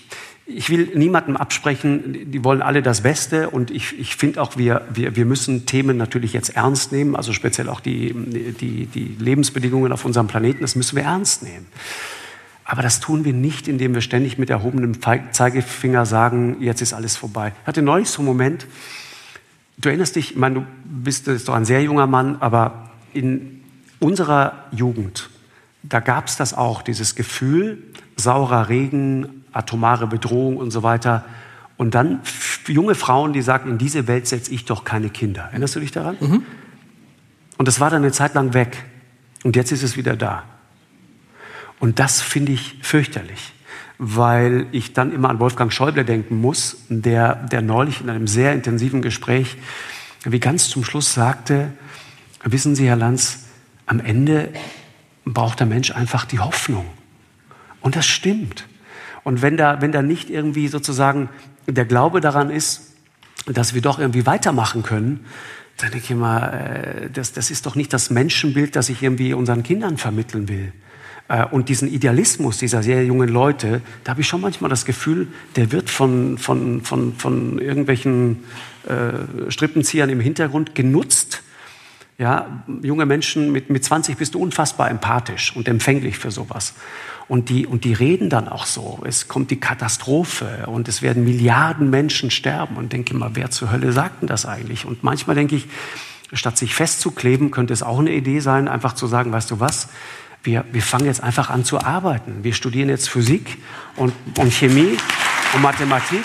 ich 0.45 0.69
will 0.69 0.91
niemandem 0.95 1.37
absprechen, 1.37 2.31
die 2.31 2.43
wollen 2.43 2.61
alle 2.61 2.81
das 2.81 3.01
Beste 3.01 3.49
und 3.49 3.69
ich, 3.69 3.99
ich 3.99 4.15
finde 4.15 4.41
auch, 4.41 4.57
wir, 4.57 4.87
wir, 4.93 5.15
wir 5.15 5.25
müssen 5.25 5.65
Themen 5.65 5.97
natürlich 5.97 6.33
jetzt 6.33 6.55
ernst 6.55 6.91
nehmen, 6.91 7.15
also 7.15 7.33
speziell 7.33 7.69
auch 7.69 7.81
die, 7.81 8.13
die, 8.13 8.85
die 8.85 9.15
Lebensbedingungen 9.19 9.91
auf 9.91 10.05
unserem 10.05 10.27
Planeten, 10.27 10.61
das 10.61 10.75
müssen 10.75 10.95
wir 10.95 11.03
ernst 11.03 11.43
nehmen. 11.43 11.65
Aber 12.63 12.81
das 12.81 12.99
tun 12.99 13.23
wir 13.23 13.33
nicht, 13.33 13.67
indem 13.67 13.93
wir 13.93 14.01
ständig 14.01 14.37
mit 14.37 14.49
erhobenem 14.49 15.01
Zeigefinger 15.31 16.05
sagen, 16.05 16.57
jetzt 16.59 16.81
ist 16.81 16.93
alles 16.93 17.15
vorbei. 17.15 17.53
Ich 17.61 17.67
hatte 17.67 17.81
neulich 17.81 18.09
so 18.09 18.19
einen 18.19 18.27
Moment, 18.27 18.67
du 19.77 19.89
erinnerst 19.89 20.15
dich, 20.15 20.31
ich 20.31 20.37
meine, 20.37 20.55
du 20.55 20.65
bist, 20.83 21.25
bist 21.25 21.47
doch 21.47 21.53
ein 21.53 21.65
sehr 21.65 21.81
junger 21.81 22.07
Mann, 22.07 22.37
aber 22.41 22.89
in 23.13 23.56
unserer 23.99 24.65
Jugend, 24.71 25.29
da 25.83 25.99
gab 25.99 26.27
es 26.27 26.35
das 26.35 26.53
auch, 26.53 26.81
dieses 26.81 27.15
Gefühl, 27.15 27.83
saurer 28.15 28.69
Regen, 28.69 29.45
atomare 29.51 30.07
Bedrohung 30.07 30.57
und 30.57 30.71
so 30.71 30.83
weiter. 30.83 31.23
Und 31.77 31.95
dann 31.95 32.21
junge 32.67 32.95
Frauen, 32.95 33.33
die 33.33 33.41
sagten, 33.41 33.69
in 33.69 33.77
diese 33.77 34.07
Welt 34.07 34.27
setze 34.27 34.51
ich 34.51 34.65
doch 34.65 34.83
keine 34.83 35.09
Kinder. 35.09 35.43
Erinnerst 35.43 35.75
du 35.75 35.79
dich 35.79 35.91
daran? 35.91 36.17
Mhm. 36.19 36.43
Und 37.57 37.67
das 37.67 37.79
war 37.79 37.89
dann 37.89 38.03
eine 38.03 38.11
Zeit 38.11 38.33
lang 38.33 38.53
weg. 38.53 38.83
Und 39.43 39.55
jetzt 39.55 39.71
ist 39.71 39.83
es 39.83 39.97
wieder 39.97 40.15
da. 40.15 40.43
Und 41.79 41.99
das 41.99 42.21
finde 42.21 42.51
ich 42.51 42.79
fürchterlich, 42.81 43.53
weil 43.99 44.65
ich 44.71 44.93
dann 44.93 45.13
immer 45.13 45.29
an 45.29 45.39
Wolfgang 45.39 45.71
Schäuble 45.71 46.05
denken 46.05 46.41
muss, 46.41 46.77
der, 46.89 47.35
der 47.35 47.61
neulich 47.61 48.01
in 48.01 48.09
einem 48.09 48.27
sehr 48.27 48.53
intensiven 48.53 49.01
Gespräch, 49.01 49.57
wie 50.23 50.39
ganz 50.39 50.69
zum 50.69 50.83
Schluss 50.83 51.13
sagte, 51.13 51.71
wissen 52.43 52.75
Sie, 52.75 52.87
Herr 52.87 52.95
Lanz, 52.95 53.46
am 53.87 53.99
Ende 53.99 54.49
braucht 55.25 55.59
der 55.59 55.67
Mensch 55.67 55.91
einfach 55.91 56.25
die 56.25 56.39
Hoffnung. 56.39 56.85
Und 57.81 57.95
das 57.95 58.05
stimmt. 58.05 58.67
Und 59.23 59.41
wenn 59.41 59.57
da, 59.57 59.81
wenn 59.81 59.91
da 59.91 60.01
nicht 60.01 60.29
irgendwie 60.29 60.67
sozusagen 60.67 61.29
der 61.65 61.85
Glaube 61.85 62.21
daran 62.21 62.49
ist, 62.49 62.93
dass 63.45 63.73
wir 63.73 63.81
doch 63.81 63.99
irgendwie 63.99 64.25
weitermachen 64.25 64.83
können, 64.83 65.25
dann 65.77 65.91
denke 65.91 66.05
ich 66.05 66.11
immer, 66.11 66.53
äh, 66.53 67.09
das, 67.11 67.33
das 67.33 67.51
ist 67.51 67.65
doch 67.65 67.75
nicht 67.75 67.93
das 67.93 68.09
Menschenbild, 68.09 68.75
das 68.75 68.89
ich 68.89 69.03
irgendwie 69.03 69.33
unseren 69.33 69.63
Kindern 69.63 69.97
vermitteln 69.97 70.47
will. 70.49 70.73
Äh, 71.27 71.45
und 71.45 71.69
diesen 71.69 71.87
Idealismus 71.87 72.57
dieser 72.57 72.83
sehr 72.83 73.05
jungen 73.05 73.29
Leute, 73.29 73.81
da 74.03 74.11
habe 74.11 74.21
ich 74.21 74.27
schon 74.27 74.41
manchmal 74.41 74.69
das 74.69 74.85
Gefühl, 74.85 75.27
der 75.55 75.71
wird 75.71 75.89
von, 75.89 76.37
von, 76.37 76.81
von, 76.81 77.13
von 77.15 77.59
irgendwelchen 77.59 78.43
äh, 78.87 79.51
Strippenziehern 79.51 80.09
im 80.09 80.19
Hintergrund 80.19 80.73
genutzt, 80.73 81.43
ja, 82.17 82.63
junge 82.81 83.05
Menschen 83.05 83.51
mit, 83.51 83.69
mit 83.69 83.83
20 83.83 84.17
bist 84.17 84.33
du 84.33 84.39
unfassbar 84.39 84.89
empathisch 84.89 85.55
und 85.55 85.67
empfänglich 85.67 86.17
für 86.17 86.31
sowas. 86.31 86.73
Und 87.27 87.49
die, 87.49 87.67
und 87.67 87.83
die 87.83 87.93
reden 87.93 88.29
dann 88.29 88.47
auch 88.47 88.65
so. 88.65 88.99
Es 89.05 89.27
kommt 89.27 89.51
die 89.51 89.59
Katastrophe 89.59 90.65
und 90.67 90.87
es 90.87 91.01
werden 91.01 91.25
Milliarden 91.25 91.89
Menschen 91.89 92.31
sterben. 92.31 92.77
Und 92.77 92.93
denke 92.93 93.13
immer, 93.13 93.31
wer 93.35 93.51
zur 93.51 93.71
Hölle 93.71 93.91
sagt 93.91 94.21
denn 94.21 94.27
das 94.27 94.45
eigentlich? 94.45 94.85
Und 94.85 95.03
manchmal 95.03 95.35
denke 95.35 95.55
ich, 95.55 95.67
statt 96.33 96.57
sich 96.57 96.73
festzukleben, 96.73 97.51
könnte 97.51 97.73
es 97.73 97.83
auch 97.83 97.99
eine 97.99 98.13
Idee 98.13 98.39
sein, 98.39 98.67
einfach 98.67 98.93
zu 98.93 99.07
sagen, 99.07 99.31
weißt 99.31 99.51
du 99.51 99.59
was? 99.59 99.89
Wir, 100.41 100.63
wir 100.71 100.81
fangen 100.81 101.05
jetzt 101.05 101.21
einfach 101.21 101.49
an 101.49 101.65
zu 101.65 101.81
arbeiten. 101.81 102.43
Wir 102.43 102.53
studieren 102.53 102.89
jetzt 102.89 103.09
Physik 103.09 103.57
und, 103.97 104.13
und 104.37 104.51
Chemie 104.53 104.97
und 105.53 105.61
Mathematik. 105.61 106.23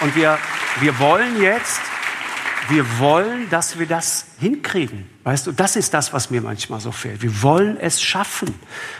Und 0.00 0.16
wir, 0.16 0.38
wir 0.80 0.98
wollen 0.98 1.40
jetzt 1.40 1.80
wir 2.68 2.98
wollen, 2.98 3.48
dass 3.50 3.78
wir 3.78 3.86
das 3.86 4.26
hinkriegen. 4.38 5.08
Weißt 5.24 5.46
du, 5.46 5.52
das 5.52 5.76
ist 5.76 5.94
das, 5.94 6.12
was 6.12 6.30
mir 6.30 6.42
manchmal 6.42 6.80
so 6.80 6.92
fehlt. 6.92 7.22
Wir 7.22 7.42
wollen 7.42 7.78
es 7.78 8.02
schaffen. 8.02 8.54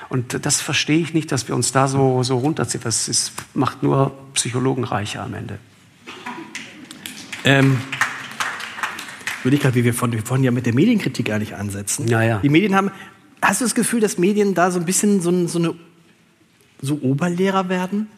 Und 0.08 0.44
das 0.44 0.60
verstehe 0.60 0.98
ich 0.98 1.14
nicht, 1.14 1.30
dass 1.30 1.48
wir 1.48 1.54
uns 1.54 1.70
da 1.72 1.86
so, 1.86 2.22
so 2.22 2.38
runterziehen. 2.38 2.82
Das 2.82 3.08
ist, 3.08 3.32
macht 3.52 3.82
nur 3.82 4.12
Psychologen 4.32 4.84
reicher 4.84 5.22
am 5.22 5.34
Ende. 5.34 5.58
Ähm, 7.44 7.78
ich 9.44 9.60
gerade, 9.60 9.74
wie 9.74 9.84
wir 9.84 9.92
von, 9.92 10.12
wir 10.12 10.28
wollen 10.30 10.42
ja 10.42 10.50
mit 10.50 10.64
der 10.64 10.74
Medienkritik 10.74 11.30
eigentlich 11.30 11.54
ansetzen. 11.54 12.08
Ja, 12.08 12.22
ja. 12.22 12.38
Die 12.38 12.48
Medien 12.48 12.74
haben, 12.74 12.90
hast 13.42 13.60
du 13.60 13.66
das 13.66 13.74
Gefühl, 13.74 14.00
dass 14.00 14.16
Medien 14.16 14.54
da 14.54 14.70
so 14.70 14.80
ein 14.80 14.86
bisschen 14.86 15.20
so, 15.20 15.46
so 15.46 15.58
eine, 15.58 15.74
so 16.80 16.98
Oberlehrer 17.02 17.68
werden? 17.68 18.08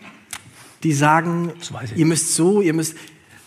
die 0.83 0.93
sagen, 0.93 1.53
ihr 1.97 2.07
müsst 2.07 2.35
so, 2.35 2.61
ihr 2.61 2.73
müsst. 2.73 2.95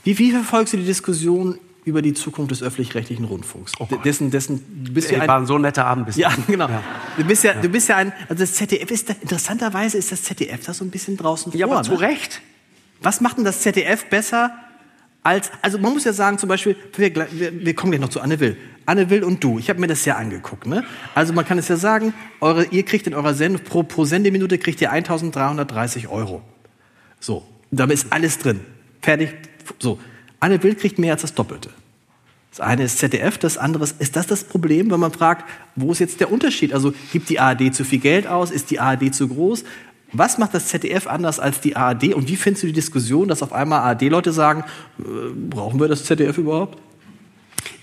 Wie, 0.04 0.18
wie 0.18 0.32
verfolgst 0.32 0.74
du 0.74 0.78
die 0.78 0.86
Diskussion 0.86 1.58
über 1.86 2.02
die 2.02 2.14
Zukunft 2.14 2.52
des 2.52 2.62
öffentlich-rechtlichen 2.64 3.26
Rundfunks? 3.26 3.74
Oh 3.80 3.88
dessen, 4.04 4.32
dessen, 4.32 4.84
du 4.86 4.94
bist 4.94 5.12
ja 5.12 5.18
Ey, 5.18 5.22
ein, 5.24 5.28
war 5.28 5.38
ein 5.40 5.46
so 5.46 5.56
ein 5.56 5.62
netter 5.62 5.86
Abend 5.86 6.06
bis 6.08 6.16
ja, 6.16 6.32
genau. 6.48 6.68
Ja. 6.68 6.84
Du 7.18 7.24
bist 7.24 7.44
ja, 7.44 7.54
du 7.54 7.70
bist 7.70 7.90
ja 7.90 7.98
ein, 7.98 8.14
also 8.28 8.42
das 8.44 8.54
ZDF 8.54 8.92
ist, 8.92 9.10
da, 9.10 9.16
interessanterweise 9.22 9.98
ist 9.98 10.12
das 10.12 10.24
ZDF 10.24 10.66
da 10.66 10.74
so 10.74 10.84
ein 10.86 10.92
bisschen 10.92 11.18
draußen 11.18 11.52
Ja, 11.56 11.68
vor. 11.68 11.78
aber 11.78 11.84
zu 11.84 11.94
ne? 11.94 12.02
Recht. 12.02 12.42
Was 13.02 13.22
macht 13.22 13.38
denn 13.38 13.46
das 13.46 13.62
ZDF 13.62 14.06
besser 14.10 14.52
als, 15.24 15.52
also 15.62 15.78
man 15.78 15.94
muss 15.94 16.06
ja 16.06 16.14
sagen, 16.14 16.38
zum 16.38 16.50
Beispiel, 16.50 16.76
wir, 16.96 17.14
wir, 17.16 17.66
wir 17.66 17.76
kommen 17.76 17.92
gleich 17.92 18.02
noch 18.02 18.10
zu 18.10 18.22
Anne 18.22 18.40
Will. 18.40 18.58
Anne 18.86 19.10
Will 19.10 19.24
und 19.24 19.44
du, 19.44 19.60
ich 19.60 19.70
habe 19.70 19.80
mir 19.80 19.88
das 19.88 20.06
ja 20.06 20.16
angeguckt. 20.16 20.66
Ne? 20.66 20.84
Also 21.14 21.34
man 21.34 21.46
kann 21.46 21.58
es 21.58 21.68
ja 21.68 21.76
sagen, 21.76 22.14
eure, 22.42 22.66
ihr 22.66 22.84
kriegt 22.84 23.06
in 23.06 23.14
eurer 23.14 23.34
Sendung, 23.34 23.64
pro, 23.64 23.84
pro 23.84 24.06
Sendeminute 24.06 24.58
kriegt 24.58 24.82
ihr 24.82 24.92
1330 24.92 26.08
Euro. 26.08 26.42
So, 27.20 27.46
damit 27.70 27.96
ist 27.96 28.12
alles 28.12 28.38
drin. 28.40 28.62
Fertig. 29.02 29.36
So, 29.80 30.00
Anne 30.40 30.62
Will 30.64 30.76
kriegt 30.76 31.00
mehr 31.00 31.14
als 31.14 31.22
das 31.22 31.34
Doppelte. 31.34 31.70
Das 32.52 32.62
eine 32.62 32.84
ist 32.84 32.98
ZDF, 32.98 33.38
das 33.38 33.58
andere 33.58 33.84
ist, 33.84 34.02
ist 34.02 34.16
das 34.16 34.26
das 34.26 34.44
Problem, 34.44 34.90
wenn 34.90 35.00
man 35.00 35.12
fragt, 35.12 35.48
wo 35.76 35.92
ist 35.92 36.00
jetzt 36.00 36.20
der 36.20 36.32
Unterschied? 36.32 36.74
Also 36.74 36.94
gibt 37.12 37.30
die 37.30 37.40
ARD 37.40 37.74
zu 37.74 37.84
viel 37.84 38.00
Geld 38.00 38.28
aus? 38.28 38.50
Ist 38.50 38.72
die 38.72 38.80
ARD 38.80 39.14
zu 39.14 39.28
groß? 39.28 39.64
Was 40.12 40.40
macht 40.40 40.56
das 40.56 40.68
ZDF 40.68 41.06
anders 41.06 41.40
als 41.40 41.62
die 41.62 41.76
ARD? 41.76 42.16
Und 42.16 42.28
wie 42.28 42.36
findest 42.36 42.64
du 42.64 42.68
die 42.68 42.74
Diskussion, 42.74 43.28
dass 43.28 43.44
auf 43.44 43.54
einmal 43.54 43.82
ARD-Leute 43.82 44.32
sagen, 44.32 44.64
äh, 44.98 45.04
brauchen 45.50 45.80
wir 45.80 45.88
das 45.88 46.04
ZDF 46.06 46.38
überhaupt? 46.40 46.80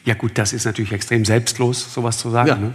Ja 0.05 0.15
gut, 0.15 0.33
das 0.35 0.53
ist 0.53 0.65
natürlich 0.65 0.93
extrem 0.93 1.25
selbstlos, 1.25 1.93
sowas 1.93 2.19
zu 2.19 2.31
sagen. 2.31 2.75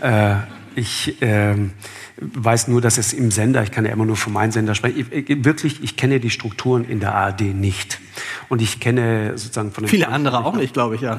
Ja. 0.00 0.08
Ne? 0.08 0.46
Äh, 0.76 0.80
ich 0.80 1.16
ähm, 1.20 1.72
weiß 2.16 2.68
nur, 2.68 2.80
dass 2.80 2.98
es 2.98 3.12
im 3.12 3.30
Sender, 3.30 3.62
ich 3.62 3.70
kann 3.70 3.84
ja 3.84 3.92
immer 3.92 4.06
nur 4.06 4.16
von 4.16 4.32
meinem 4.32 4.52
Sender 4.52 4.74
sprechen, 4.74 5.06
ich, 5.10 5.44
wirklich, 5.44 5.82
ich 5.82 5.96
kenne 5.96 6.20
die 6.20 6.30
Strukturen 6.30 6.84
in 6.84 7.00
der 7.00 7.14
ARD 7.14 7.42
nicht. 7.54 8.00
Und 8.48 8.62
ich 8.62 8.80
kenne 8.80 9.32
sozusagen 9.36 9.72
von 9.72 9.84
den 9.84 9.88
Viele 9.88 10.08
andere 10.08 10.44
auch 10.44 10.56
nicht, 10.56 10.72
glaube 10.72 10.94
ich, 10.94 11.02
ja. 11.02 11.16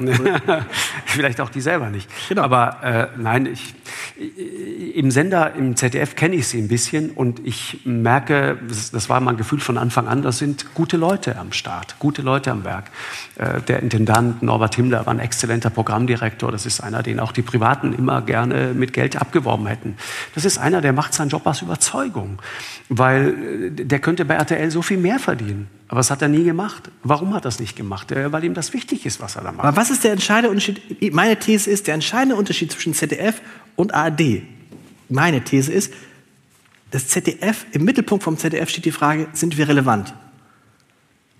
Vielleicht 1.06 1.40
auch 1.40 1.50
die 1.50 1.60
selber 1.60 1.90
nicht. 1.90 2.08
Genau. 2.28 2.42
Aber 2.42 2.82
äh, 2.82 3.20
nein, 3.20 3.46
ich, 3.46 3.74
im 4.94 5.10
Sender, 5.10 5.54
im 5.54 5.76
ZDF 5.76 6.14
kenne 6.14 6.36
ich 6.36 6.48
sie 6.48 6.58
ein 6.58 6.68
bisschen 6.68 7.10
und 7.10 7.40
ich 7.46 7.80
merke, 7.84 8.58
das, 8.92 9.08
war 9.08 9.20
mein 9.20 9.36
Gefühl 9.36 9.60
von 9.60 9.78
Anfang 9.78 10.08
an, 10.08 10.22
das 10.22 10.38
sind 10.38 10.74
gute 10.74 10.96
Leute 10.96 11.38
am 11.38 11.52
Start, 11.52 11.96
gute 11.98 12.22
Leute 12.22 12.50
am 12.50 12.64
Werk. 12.64 12.90
Äh, 13.36 13.60
der 13.62 13.80
Intendant 13.80 14.42
Norbert 14.42 14.74
Himmler 14.74 15.06
war 15.06 15.14
ein 15.14 15.20
exzellenter 15.20 15.70
Programmdirektor. 15.70 16.52
Das 16.52 16.66
ist 16.66 16.80
einer, 16.80 17.02
den 17.02 17.20
auch 17.20 17.32
die 17.32 17.42
Privaten 17.42 17.92
immer 17.92 18.22
gerne 18.22 18.72
mit 18.74 18.92
Geld 18.92 19.16
abgeworben 19.16 19.66
hätten. 19.66 19.96
Das 20.34 20.44
ist 20.44 20.58
einer, 20.58 20.80
der 20.80 20.92
macht 20.92 21.14
seinen 21.14 21.30
Job 21.30 21.46
aus 21.46 21.62
Überzeugung, 21.62 22.38
weil 22.88 23.70
äh, 23.78 23.84
der 23.84 23.98
könnte 24.00 24.24
bei 24.24 24.34
RTL 24.34 24.70
so 24.70 24.82
viel 24.82 24.98
mehr 24.98 25.18
verdienen. 25.18 25.68
Aber 25.90 25.98
das 25.98 26.12
hat 26.12 26.22
er 26.22 26.28
nie 26.28 26.44
gemacht. 26.44 26.88
Warum 27.02 27.34
hat 27.34 27.40
er 27.40 27.48
das 27.48 27.58
nicht 27.58 27.74
gemacht? 27.74 28.12
Weil 28.14 28.44
ihm 28.44 28.54
das 28.54 28.72
wichtig 28.72 29.06
ist, 29.06 29.20
was 29.20 29.34
er 29.34 29.42
da 29.42 29.50
macht. 29.50 29.66
Aber 29.66 29.76
was 29.76 29.90
ist 29.90 30.04
der 30.04 30.12
entscheidende 30.12 30.50
Unterschied? 30.50 31.12
Meine 31.12 31.36
These 31.36 31.68
ist, 31.68 31.88
der 31.88 31.94
entscheidende 31.94 32.36
Unterschied 32.36 32.70
zwischen 32.70 32.94
ZDF 32.94 33.42
und 33.74 33.92
ARD, 33.92 34.42
meine 35.08 35.42
These 35.42 35.72
ist, 35.72 35.92
das 36.92 37.08
ZDF, 37.08 37.66
im 37.72 37.84
Mittelpunkt 37.84 38.22
vom 38.22 38.38
ZDF 38.38 38.68
steht 38.68 38.84
die 38.84 38.92
Frage, 38.92 39.26
sind 39.32 39.58
wir 39.58 39.66
relevant? 39.66 40.14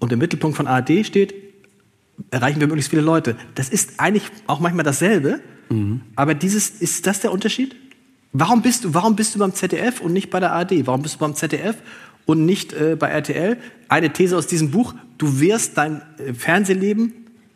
Und 0.00 0.10
im 0.10 0.18
Mittelpunkt 0.18 0.56
von 0.56 0.66
ARD 0.66 1.06
steht, 1.06 1.32
erreichen 2.32 2.58
wir 2.58 2.66
möglichst 2.66 2.90
viele 2.90 3.02
Leute. 3.02 3.36
Das 3.54 3.68
ist 3.68 4.00
eigentlich 4.00 4.24
auch 4.48 4.58
manchmal 4.58 4.84
dasselbe, 4.84 5.38
aber 6.16 6.34
dieses, 6.34 6.70
ist 6.70 7.06
das 7.06 7.20
der 7.20 7.30
Unterschied? 7.30 7.76
Warum 8.32 8.62
bist, 8.62 8.82
du, 8.82 8.94
warum 8.94 9.14
bist 9.14 9.36
du 9.36 9.38
beim 9.38 9.54
ZDF 9.54 10.00
und 10.00 10.12
nicht 10.12 10.28
bei 10.28 10.40
der 10.40 10.50
ARD? 10.50 10.88
Warum 10.88 11.02
bist 11.02 11.14
du 11.14 11.18
beim 11.20 11.36
ZDF 11.36 11.76
und 12.30 12.46
nicht 12.46 12.72
äh, 12.72 12.96
bei 12.96 13.08
RTL? 13.08 13.56
Eine 13.88 14.12
These 14.12 14.36
aus 14.36 14.46
diesem 14.46 14.70
Buch, 14.70 14.94
du 15.18 15.40
wirst 15.40 15.76
dein 15.76 16.02
äh, 16.18 16.32
Fernsehleben 16.34 17.12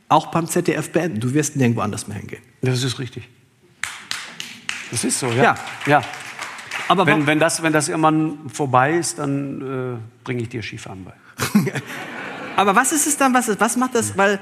auch 0.08 0.26
beim 0.26 0.46
ZDF 0.46 0.90
beenden. 0.90 1.20
Du 1.20 1.32
wirst 1.34 1.56
nirgendwo 1.56 1.80
anders 1.80 2.06
mehr 2.08 2.18
hingehen. 2.18 2.42
Das 2.60 2.82
ist 2.82 2.98
richtig. 2.98 3.28
Das 4.90 5.04
ist 5.04 5.18
so, 5.18 5.28
ja. 5.28 5.42
Ja. 5.42 5.56
ja. 5.86 6.02
Aber 6.88 7.06
Wenn, 7.06 7.26
wenn, 7.26 7.38
das, 7.38 7.62
wenn 7.62 7.72
das 7.72 7.88
irgendwann 7.88 8.50
vorbei 8.52 8.94
ist, 8.94 9.18
dann 9.18 9.60
äh, 9.60 10.24
bringe 10.24 10.42
ich 10.42 10.50
dir 10.50 10.62
Skifahren 10.62 11.04
bei. 11.04 11.12
Aber 12.56 12.76
was 12.76 12.92
ist 12.92 13.06
es 13.06 13.16
dann, 13.16 13.32
was, 13.32 13.48
was 13.58 13.76
macht 13.76 13.94
das? 13.94 14.16
Weil, 14.16 14.38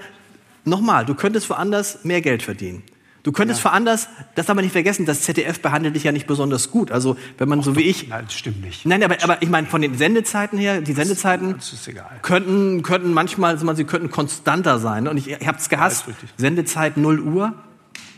nochmal, 0.64 1.06
du 1.06 1.14
könntest 1.14 1.48
woanders 1.50 2.04
mehr 2.04 2.20
Geld 2.20 2.42
verdienen. 2.42 2.82
Du 3.24 3.30
könntest 3.30 3.64
woanders, 3.64 4.08
das 4.34 4.46
darf 4.46 4.56
man 4.56 4.64
nicht 4.64 4.72
vergessen, 4.72 5.06
das 5.06 5.20
ZDF 5.22 5.60
behandelt 5.60 5.94
dich 5.94 6.02
ja 6.02 6.10
nicht 6.10 6.26
besonders 6.26 6.72
gut. 6.72 6.90
Also, 6.90 7.16
wenn 7.38 7.48
man 7.48 7.62
so 7.62 7.76
wie 7.76 7.82
ich. 7.82 8.08
Nein, 8.08 8.24
das 8.24 8.34
stimmt 8.34 8.60
nicht. 8.62 8.84
Nein, 8.84 9.00
aber, 9.04 9.16
aber 9.22 9.40
ich 9.42 9.48
meine, 9.48 9.68
von 9.68 9.80
den 9.80 9.96
Sendezeiten 9.96 10.58
her, 10.58 10.80
die 10.80 10.92
Sendezeiten 10.92 11.54
Das 11.54 11.72
ist 11.72 11.86
egal. 11.86 12.10
könnten, 12.22 12.82
könnten 12.82 13.12
manchmal, 13.12 13.56
man, 13.58 13.76
sie 13.76 13.84
könnten 13.84 14.10
konstanter 14.10 14.80
sein. 14.80 15.06
Und 15.06 15.18
ich, 15.18 15.30
ich 15.30 15.46
habe 15.46 15.56
es 15.58 15.68
gehasst. 15.68 16.02
ist 16.02 16.08
richtig. 16.08 16.30
Sendezeit 16.36 16.96
0 16.96 17.20
Uhr, 17.20 17.54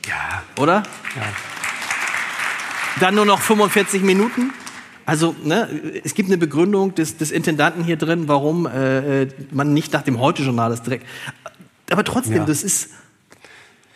Ja, 0.08 0.42
oder? 0.58 0.84
ja. 1.16 1.22
Dann 3.00 3.14
nur 3.14 3.26
noch 3.26 3.40
45 3.40 4.02
Minuten. 4.02 4.52
Also, 5.04 5.34
ne, 5.44 5.68
es 6.02 6.14
gibt 6.14 6.30
eine 6.30 6.38
Begründung 6.38 6.94
des, 6.94 7.18
des 7.18 7.30
Intendanten 7.30 7.84
hier 7.84 7.96
drin, 7.96 8.26
warum 8.26 8.64
äh, 8.66 9.26
man 9.52 9.74
nicht 9.74 9.92
nach 9.92 10.00
dem 10.02 10.18
Heute-Journal 10.18 10.70
das 10.70 10.82
direkt. 10.82 11.04
Aber 11.90 12.04
trotzdem, 12.04 12.36
Ja. 12.36 12.44
das 12.46 12.62
ist. 12.62 12.90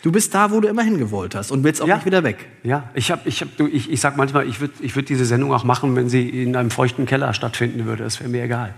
Du 0.01 0.13
bist 0.13 0.33
da, 0.33 0.49
wo 0.51 0.61
du 0.61 0.69
immer 0.69 0.83
hingewollt 0.83 1.35
hast 1.35 1.51
und 1.51 1.61
willst 1.65 1.81
auch 1.81 1.87
Ja. 1.87 1.95
nicht 1.97 2.05
wieder 2.05 2.23
weg. 2.23 2.47
Ja, 2.63 2.89
ich, 2.93 3.11
hab, 3.11 3.27
ich, 3.27 3.41
hab, 3.41 3.57
du, 3.57 3.67
ich, 3.67 3.91
ich 3.91 3.99
sag 3.99 4.15
manchmal, 4.15 4.47
ich 4.47 4.61
würde 4.61 4.73
ich 4.79 4.95
würd 4.95 5.09
diese 5.09 5.25
Sendung 5.25 5.51
auch 5.51 5.65
machen, 5.65 5.93
wenn 5.97 6.07
sie 6.07 6.29
in 6.29 6.55
einem 6.55 6.71
feuchten 6.71 7.05
Keller 7.05 7.33
stattfinden 7.33 7.85
würde. 7.85 8.03
Das 8.05 8.17
wäre 8.21 8.29
mir 8.29 8.41
egal. 8.43 8.73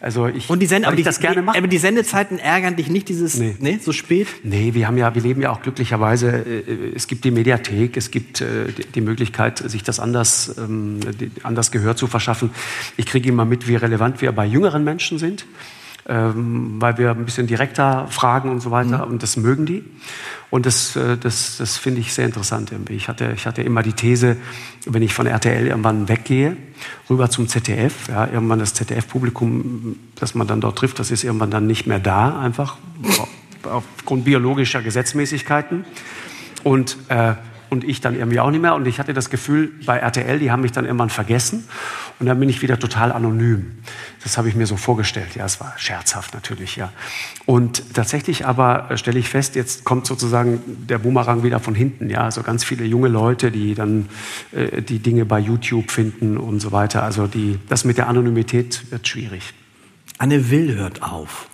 Also 0.00 0.26
ich, 0.26 0.50
Und 0.50 0.58
die, 0.60 0.70
weil 0.70 0.84
aber 0.84 0.94
ich 0.94 0.96
die, 0.98 1.02
das 1.04 1.20
gerne 1.20 1.40
mache. 1.40 1.56
aber 1.56 1.68
die 1.68 1.78
Sendezeiten 1.78 2.40
ärgern 2.40 2.74
dich 2.74 2.88
nicht, 2.90 3.08
dieses, 3.08 3.36
Nee. 3.38 3.54
ne, 3.60 3.78
so 3.80 3.92
spät. 3.92 4.26
Nee, 4.42 4.74
wir 4.74 4.88
haben 4.88 4.98
ja, 4.98 5.14
wir 5.14 5.22
leben 5.22 5.40
ja 5.40 5.50
auch 5.52 5.62
glücklicherweise. 5.62 6.30
äh, 6.44 6.94
Es 6.96 7.06
gibt 7.06 7.24
die 7.24 7.30
Mediathek, 7.30 7.96
es 7.96 8.10
gibt 8.10 8.40
äh, 8.40 8.66
die- 8.94 9.00
Möglichkeit, 9.02 9.58
sich 9.58 9.84
das 9.84 10.00
anders, 10.00 10.56
ähm, 10.58 10.98
anders 11.44 11.70
Gehör 11.70 11.94
zu 11.94 12.08
verschaffen. 12.08 12.50
Ich 12.96 13.06
kriege 13.06 13.28
immer 13.28 13.44
mit, 13.44 13.68
wie 13.68 13.76
relevant 13.76 14.20
wir 14.20 14.32
bei 14.32 14.44
jüngeren 14.44 14.82
Menschen 14.82 15.18
sind, 15.20 15.46
ähm, 16.08 16.76
weil 16.78 16.98
wir 16.98 17.10
ein 17.10 17.24
bisschen 17.24 17.46
direkter 17.46 18.06
fragen 18.08 18.50
und 18.50 18.60
so 18.60 18.70
weiter. 18.70 19.06
Und 19.06 19.22
das 19.22 19.36
mögen 19.36 19.66
die. 19.66 19.84
Und 20.50 20.66
das, 20.66 20.94
äh, 20.94 21.16
das, 21.16 21.56
das 21.58 21.76
finde 21.76 22.00
ich 22.00 22.14
sehr 22.14 22.26
interessant 22.26 22.70
irgendwie. 22.70 22.94
Ich 22.94 23.08
hatte, 23.08 23.32
ich 23.34 23.46
hatte 23.46 23.62
immer 23.62 23.82
die 23.82 23.92
These, 23.92 24.36
wenn 24.84 25.02
ich 25.02 25.12
von 25.12 25.26
RTL 25.26 25.66
irgendwann 25.66 26.08
weggehe, 26.08 26.56
rüber 27.10 27.28
zum 27.28 27.48
ZDF, 27.48 28.08
ja, 28.08 28.26
irgendwann 28.26 28.60
das 28.60 28.74
ZDF-Publikum, 28.74 29.96
das 30.14 30.34
man 30.34 30.46
dann 30.46 30.60
dort 30.60 30.78
trifft, 30.78 31.00
das 31.00 31.10
ist 31.10 31.24
irgendwann 31.24 31.50
dann 31.50 31.66
nicht 31.66 31.86
mehr 31.86 31.98
da, 31.98 32.38
einfach 32.38 32.76
aufgrund 33.64 34.24
biologischer 34.24 34.82
Gesetzmäßigkeiten. 34.82 35.84
Und, 36.62 36.96
äh, 37.08 37.34
und 37.68 37.82
ich 37.82 38.00
dann 38.00 38.14
irgendwie 38.14 38.38
auch 38.38 38.50
nicht 38.50 38.62
mehr. 38.62 38.76
Und 38.76 38.86
ich 38.86 39.00
hatte 39.00 39.12
das 39.12 39.28
Gefühl, 39.28 39.72
bei 39.84 39.98
RTL, 39.98 40.38
die 40.38 40.52
haben 40.52 40.62
mich 40.62 40.72
dann 40.72 40.84
irgendwann 40.84 41.10
vergessen. 41.10 41.68
Und 42.18 42.26
dann 42.26 42.40
bin 42.40 42.48
ich 42.48 42.62
wieder 42.62 42.78
total 42.78 43.12
anonym. 43.12 43.78
Das 44.22 44.38
habe 44.38 44.48
ich 44.48 44.54
mir 44.54 44.66
so 44.66 44.76
vorgestellt. 44.76 45.36
Ja, 45.36 45.44
es 45.44 45.60
war 45.60 45.74
scherzhaft 45.76 46.32
natürlich, 46.32 46.76
ja. 46.76 46.90
Und 47.44 47.94
tatsächlich 47.94 48.46
aber 48.46 48.90
äh, 48.90 48.96
stelle 48.96 49.18
ich 49.18 49.28
fest, 49.28 49.54
jetzt 49.54 49.84
kommt 49.84 50.06
sozusagen 50.06 50.60
der 50.88 50.98
Boomerang 50.98 51.42
wieder 51.42 51.60
von 51.60 51.74
hinten. 51.74 52.08
Ja, 52.08 52.22
also 52.22 52.42
ganz 52.42 52.64
viele 52.64 52.84
junge 52.84 53.08
Leute, 53.08 53.50
die 53.50 53.74
dann 53.74 54.08
äh, 54.52 54.80
die 54.80 54.98
Dinge 54.98 55.26
bei 55.26 55.38
YouTube 55.38 55.90
finden 55.90 56.38
und 56.38 56.60
so 56.60 56.72
weiter. 56.72 57.02
Also 57.02 57.26
die, 57.26 57.58
das 57.68 57.84
mit 57.84 57.98
der 57.98 58.08
Anonymität 58.08 58.90
wird 58.90 59.06
schwierig. 59.06 59.52
Anne 60.16 60.50
Will 60.50 60.74
hört 60.74 61.02
auf. 61.02 61.48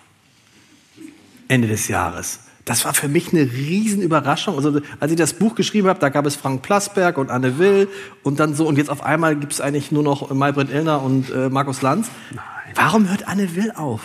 Ende 1.48 1.66
des 1.66 1.88
Jahres. 1.88 2.40
Das 2.64 2.84
war 2.84 2.94
für 2.94 3.08
mich 3.08 3.32
eine 3.32 3.40
Riesenüberraschung. 3.42 4.56
Also, 4.56 4.80
als 5.00 5.10
ich 5.10 5.18
das 5.18 5.34
Buch 5.34 5.54
geschrieben 5.54 5.88
habe, 5.88 5.98
da 5.98 6.10
gab 6.10 6.26
es 6.26 6.36
Frank 6.36 6.62
Plasberg 6.62 7.18
und 7.18 7.30
Anne 7.30 7.58
Will 7.58 7.88
und 8.22 8.38
dann 8.38 8.54
so, 8.54 8.66
und 8.68 8.78
jetzt 8.78 8.88
auf 8.90 9.02
einmal 9.02 9.34
gibt 9.36 9.52
es 9.52 9.60
eigentlich 9.60 9.90
nur 9.90 10.02
noch 10.02 10.30
Maybrit 10.30 10.70
Illner 10.70 11.02
und 11.02 11.30
äh, 11.30 11.48
Markus 11.48 11.82
Lanz. 11.82 12.08
Warum 12.74 13.08
hört 13.08 13.26
Anne 13.26 13.56
Will 13.56 13.72
auf? 13.72 14.02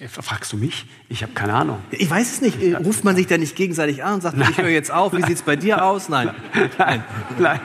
Äh, 0.00 0.08
Fragst 0.08 0.52
du 0.52 0.56
mich? 0.56 0.86
Ich 1.08 1.22
habe 1.22 1.32
keine 1.32 1.52
Ahnung. 1.54 1.78
Ich 1.90 2.08
weiß 2.10 2.32
es 2.32 2.40
nicht. 2.40 2.62
Äh, 2.62 2.74
Ruft 2.76 3.04
man 3.04 3.16
sich 3.16 3.26
da 3.26 3.36
nicht 3.36 3.54
gegenseitig 3.54 4.02
an 4.02 4.14
und 4.14 4.20
sagt, 4.22 4.36
ich 4.38 4.58
höre 4.58 4.68
jetzt 4.70 4.90
auf, 4.90 5.12
wie 5.12 5.22
sieht's 5.22 5.42
bei 5.42 5.56
dir 5.56 5.84
aus? 5.84 6.08
Nein. 6.08 6.30
Nein, 6.78 7.04
nein. 7.38 7.60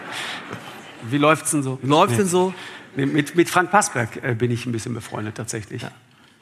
Wie 1.09 1.17
läuft's 1.17 1.51
denn 1.51 1.63
so? 1.63 1.79
Läuft's 1.81 2.17
denn 2.17 2.27
so? 2.27 2.53
Nee, 2.95 3.05
Mit, 3.05 3.35
mit 3.35 3.49
Frank 3.49 3.71
Passberg 3.71 4.21
äh, 4.23 4.35
bin 4.35 4.51
ich 4.51 4.65
ein 4.65 4.71
bisschen 4.73 4.93
befreundet 4.93 5.35
tatsächlich. 5.35 5.85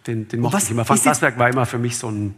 Den, 0.08 0.28
den 0.28 0.40
mochte 0.40 0.58
was 0.58 0.64
ich 0.66 0.72
immer. 0.72 0.86
Frank 0.86 1.04
Passberg 1.04 1.38
war 1.38 1.49
immer 1.49 1.66
für 1.66 1.78
mich 1.78 1.98
so 1.98 2.10
ein, 2.10 2.34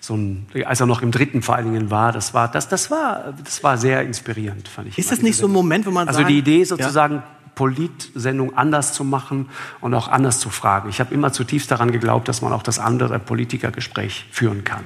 so 0.00 0.16
ein, 0.16 0.46
als 0.64 0.80
er 0.80 0.86
noch 0.86 1.02
im 1.02 1.10
dritten 1.10 1.42
vor 1.42 1.56
allen 1.56 1.72
Dingen 1.72 1.90
war, 1.90 2.12
das 2.12 2.34
war, 2.34 2.48
das, 2.48 2.68
das 2.68 2.90
war, 2.90 3.34
das 3.42 3.62
war 3.62 3.78
sehr 3.78 4.02
inspirierend, 4.02 4.68
fand 4.68 4.88
ich. 4.88 4.98
Ist 4.98 5.10
das 5.10 5.22
nicht 5.22 5.36
so 5.36 5.46
ein. 5.46 5.52
Moment, 5.52 5.86
wo 5.86 5.90
man 5.90 6.08
Also 6.08 6.20
sagen, 6.20 6.28
die 6.32 6.38
Idee 6.38 6.60
Ja. 6.60 6.66
sozusagen, 6.66 7.22
Politsendung 7.54 8.56
anders 8.56 8.92
zu 8.92 9.04
machen 9.04 9.48
und 9.80 9.94
auch 9.94 10.08
anders 10.08 10.40
zu 10.40 10.50
fragen. 10.50 10.88
Ich 10.88 11.00
habe 11.00 11.14
immer 11.14 11.32
zutiefst 11.32 11.70
daran 11.70 11.92
geglaubt, 11.92 12.26
dass 12.28 12.42
man 12.42 12.52
auch 12.52 12.62
das 12.62 12.78
andere 12.78 13.18
Politikergespräch 13.20 14.26
führen 14.30 14.64
kann. 14.64 14.82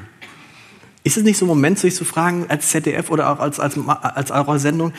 Ist 1.02 1.16
es 1.16 1.24
nicht 1.24 1.38
so 1.38 1.46
ein 1.46 1.48
Moment, 1.48 1.78
sich 1.78 1.94
zu 1.94 2.04
fragen, 2.04 2.46
als 2.48 2.68
ZDF 2.68 3.10
oder 3.10 3.30
auch 3.30 3.40
als, 3.40 3.58
als, 3.58 3.78
als 3.78 4.30
eure 4.30 4.58
Sendung, 4.58 4.92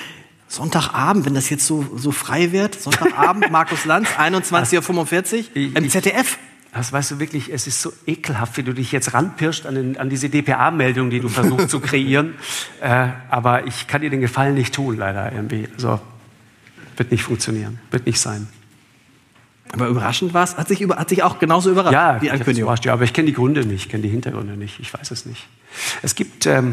Sonntagabend, 0.47 1.27
wenn 1.27 1.35
das 1.35 1.51
jetzt 1.51 1.67
so, 1.67 1.85
so 1.95 2.11
frei 2.11 2.51
wird, 2.51 2.81
Sonntagabend, 2.81 3.51
Markus 3.51 3.85
Lanz, 3.85 4.09
21.45 4.17 5.37
Uhr, 5.37 5.77
im 5.77 5.89
ZDF. 5.89 6.39
Das 6.73 6.93
weißt 6.93 7.11
du 7.11 7.19
wirklich, 7.19 7.51
es 7.51 7.65
ist 7.65 7.81
so 7.81 7.91
ekelhaft, 8.05 8.57
wie 8.57 8.63
du 8.63 8.73
dich 8.73 8.91
jetzt 8.91 9.13
ranpirscht 9.13 9.65
an, 9.65 9.75
den, 9.75 9.97
an 9.97 10.09
diese 10.09 10.29
DPA-Meldung, 10.29 11.09
die 11.09 11.19
du 11.19 11.29
versuchst 11.29 11.69
zu 11.69 11.79
kreieren. 11.79 12.35
Äh, 12.81 13.09
aber 13.29 13.67
ich 13.67 13.87
kann 13.87 14.01
dir 14.01 14.09
den 14.09 14.21
Gefallen 14.21 14.53
nicht 14.53 14.73
tun, 14.73 14.95
leider 14.95 15.33
irgendwie. 15.33 15.67
Also 15.73 15.99
wird 16.95 17.11
nicht 17.11 17.23
funktionieren, 17.23 17.79
wird 17.91 18.05
nicht 18.05 18.21
sein. 18.21 18.47
Aber 19.73 19.87
überraschend 19.87 20.33
war 20.33 20.45
es, 20.45 20.55
hat 20.55 20.69
sich, 20.69 20.79
über, 20.79 20.95
hat 20.95 21.09
sich 21.09 21.23
auch 21.23 21.39
genauso 21.39 21.71
überrascht, 21.71 21.93
ja, 21.93 22.19
die 22.19 22.31
Ankündigung. 22.31 22.67
Überrascht, 22.67 22.85
ja, 22.85 22.93
aber 22.93 23.03
ich 23.03 23.13
kenne 23.13 23.27
die 23.27 23.33
Gründe 23.33 23.65
nicht, 23.65 23.85
ich 23.85 23.89
kenne 23.89 24.03
die 24.03 24.09
Hintergründe 24.09 24.55
nicht, 24.55 24.79
ich 24.79 24.93
weiß 24.93 25.11
es 25.11 25.25
nicht. 25.25 25.47
Es 26.01 26.15
gibt, 26.15 26.45
ähm, 26.45 26.71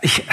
ich, 0.00 0.24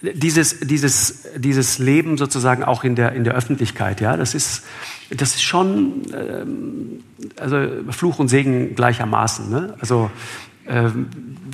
dieses, 0.00 0.60
dieses, 0.60 1.28
dieses 1.36 1.78
Leben 1.78 2.18
sozusagen 2.18 2.62
auch 2.62 2.84
in 2.84 2.94
der, 2.94 3.12
in 3.12 3.24
der 3.24 3.34
Öffentlichkeit, 3.34 4.00
ja, 4.00 4.16
das 4.16 4.34
ist, 4.34 4.62
das 5.10 5.34
ist 5.34 5.42
schon 5.42 6.02
ähm, 6.14 7.04
also 7.36 7.56
Fluch 7.90 8.18
und 8.18 8.28
Segen 8.28 8.74
gleichermaßen. 8.74 9.50
Ne? 9.50 9.74
Also 9.80 10.10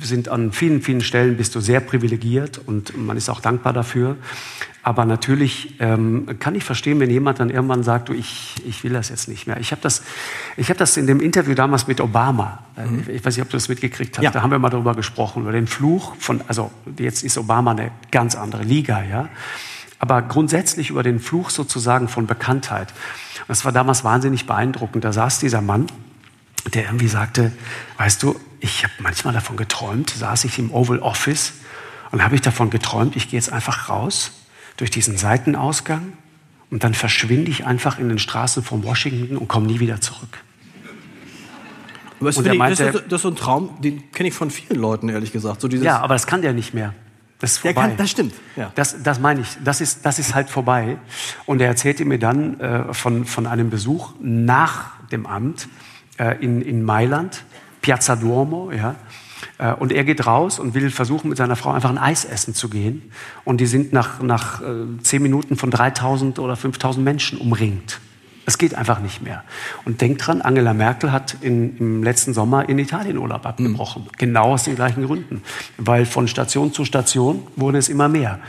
sind 0.01 0.29
an 0.29 0.51
vielen, 0.51 0.81
vielen 0.81 1.01
Stellen 1.01 1.37
bist 1.37 1.55
du 1.55 1.59
sehr 1.59 1.79
privilegiert 1.79 2.59
und 2.65 2.97
man 2.97 3.17
ist 3.17 3.29
auch 3.29 3.39
dankbar 3.39 3.73
dafür. 3.73 4.17
Aber 4.83 5.05
natürlich 5.05 5.79
ähm, 5.79 6.37
kann 6.37 6.53
ich 6.53 6.63
verstehen, 6.63 6.99
wenn 6.99 7.09
jemand 7.09 7.39
dann 7.39 7.49
irgendwann 7.49 7.81
sagt, 7.81 8.09
du, 8.09 8.13
ich, 8.13 8.53
ich 8.67 8.83
will 8.83 8.93
das 8.93 9.09
jetzt 9.09 9.27
nicht 9.27 9.47
mehr. 9.47 9.57
Ich 9.59 9.71
habe 9.71 9.81
das, 9.81 10.03
ich 10.57 10.69
hab 10.69 10.77
das 10.77 10.95
in 10.97 11.07
dem 11.07 11.21
Interview 11.21 11.55
damals 11.55 11.87
mit 11.87 11.99
Obama, 12.01 12.59
äh, 12.77 12.85
mhm. 12.85 13.03
ich 13.07 13.25
weiß 13.25 13.35
nicht, 13.35 13.43
ob 13.43 13.49
du 13.49 13.57
das 13.57 13.67
mitgekriegt 13.67 14.17
hast, 14.17 14.23
ja. 14.23 14.29
da 14.29 14.43
haben 14.43 14.51
wir 14.51 14.59
mal 14.59 14.69
darüber 14.69 14.93
gesprochen, 14.93 15.41
über 15.41 15.53
den 15.53 15.65
Fluch 15.65 16.15
von, 16.19 16.41
also 16.47 16.69
jetzt 16.99 17.23
ist 17.23 17.37
Obama 17.37 17.71
eine 17.71 17.91
ganz 18.11 18.35
andere 18.35 18.61
Liga, 18.61 19.03
ja. 19.03 19.29
Aber 19.97 20.21
grundsätzlich 20.21 20.91
über 20.91 21.01
den 21.01 21.19
Fluch 21.19 21.49
sozusagen 21.49 22.07
von 22.07 22.27
Bekanntheit. 22.27 22.93
Das 23.47 23.65
war 23.65 23.71
damals 23.71 24.03
wahnsinnig 24.03 24.45
beeindruckend. 24.45 25.03
Da 25.03 25.13
saß 25.13 25.39
dieser 25.39 25.61
Mann, 25.61 25.87
der 26.73 26.85
irgendwie 26.85 27.07
sagte, 27.07 27.51
weißt 27.97 28.23
du, 28.23 28.39
ich 28.59 28.83
habe 28.83 28.93
manchmal 28.99 29.33
davon 29.33 29.57
geträumt, 29.57 30.09
saß 30.09 30.45
ich 30.45 30.57
im 30.57 30.71
Oval 30.71 30.99
Office 30.99 31.53
und 32.11 32.23
habe 32.23 32.35
ich 32.35 32.41
davon 32.41 32.69
geträumt, 32.69 33.15
ich 33.15 33.29
gehe 33.29 33.39
jetzt 33.39 33.51
einfach 33.51 33.89
raus 33.89 34.31
durch 34.77 34.89
diesen 34.89 35.17
Seitenausgang 35.17 36.13
und 36.71 36.83
dann 36.83 36.93
verschwinde 36.93 37.51
ich 37.51 37.65
einfach 37.65 37.99
in 37.99 38.09
den 38.09 38.19
Straßen 38.19 38.63
von 38.63 38.83
Washington 38.83 39.37
und 39.37 39.47
komme 39.47 39.67
nie 39.67 39.79
wieder 39.79 40.01
zurück. 40.01 40.43
Was 42.19 42.37
und 42.37 42.47
er 42.47 42.55
meinte, 42.55 42.85
das, 42.85 42.95
ist, 42.95 43.03
das 43.05 43.13
ist 43.13 43.21
so 43.21 43.27
ein 43.29 43.35
Traum, 43.35 43.81
den 43.81 44.11
kenne 44.11 44.29
ich 44.29 44.35
von 44.35 44.49
vielen 44.49 44.79
Leuten, 44.79 45.09
ehrlich 45.09 45.31
gesagt. 45.31 45.61
So 45.61 45.67
ja, 45.67 45.99
aber 45.99 46.15
das 46.15 46.27
kann 46.27 46.41
der 46.41 46.53
nicht 46.53 46.73
mehr. 46.73 46.93
Das 47.39 47.51
ist 47.51 47.57
vorbei. 47.59 47.89
Kann, 47.89 47.97
das 47.97 48.09
stimmt. 48.09 48.33
Ja. 48.55 48.71
Das, 48.75 49.03
das 49.03 49.19
meine 49.19 49.41
ich. 49.41 49.57
Das 49.63 49.81
ist, 49.81 50.05
das 50.05 50.19
ist 50.19 50.33
halt 50.33 50.49
vorbei. 50.49 50.97
Und 51.45 51.61
er 51.61 51.67
erzählte 51.67 52.05
mir 52.05 52.17
dann 52.17 52.59
äh, 52.59 52.93
von, 52.93 53.25
von 53.25 53.45
einem 53.45 53.69
Besuch 53.69 54.13
nach 54.21 54.91
dem 55.11 55.25
Amt 55.25 55.67
äh, 56.17 56.43
in, 56.43 56.61
in 56.61 56.83
Mailand, 56.83 57.43
Piazza 57.81 58.15
Duomo, 58.15 58.71
ja, 58.71 58.95
äh, 59.57 59.73
und 59.73 59.91
er 59.91 60.03
geht 60.03 60.25
raus 60.25 60.59
und 60.59 60.73
will 60.73 60.89
versuchen, 60.89 61.29
mit 61.29 61.37
seiner 61.37 61.55
Frau 61.55 61.71
einfach 61.71 61.89
ein 61.89 61.97
Eis 61.97 62.25
essen 62.25 62.53
zu 62.53 62.69
gehen. 62.69 63.11
Und 63.43 63.61
die 63.61 63.65
sind 63.65 63.93
nach, 63.93 64.21
nach 64.21 64.61
äh, 64.61 64.65
zehn 65.01 65.21
Minuten 65.21 65.55
von 65.57 65.71
3000 65.71 66.39
oder 66.39 66.55
5000 66.55 67.03
Menschen 67.03 67.37
umringt. 67.37 67.99
Es 68.47 68.59
geht 68.59 68.75
einfach 68.75 68.99
nicht 68.99 69.23
mehr. 69.23 69.43
Und 69.85 70.01
denkt 70.01 70.25
dran, 70.25 70.41
Angela 70.41 70.73
Merkel 70.73 71.11
hat 71.11 71.37
in, 71.41 71.77
im 71.77 72.03
letzten 72.03 72.33
Sommer 72.33 72.69
in 72.69 72.77
Italien 72.77 73.17
Urlaub 73.17 73.45
abgebrochen. 73.45 74.03
Mhm. 74.03 74.09
Genau 74.17 74.53
aus 74.53 74.65
den 74.65 74.75
gleichen 74.75 75.05
Gründen. 75.05 75.41
Weil 75.77 76.05
von 76.05 76.27
Station 76.27 76.71
zu 76.71 76.85
Station 76.85 77.47
wurde 77.55 77.79
es 77.79 77.89
immer 77.89 78.07
mehr. 78.07 78.39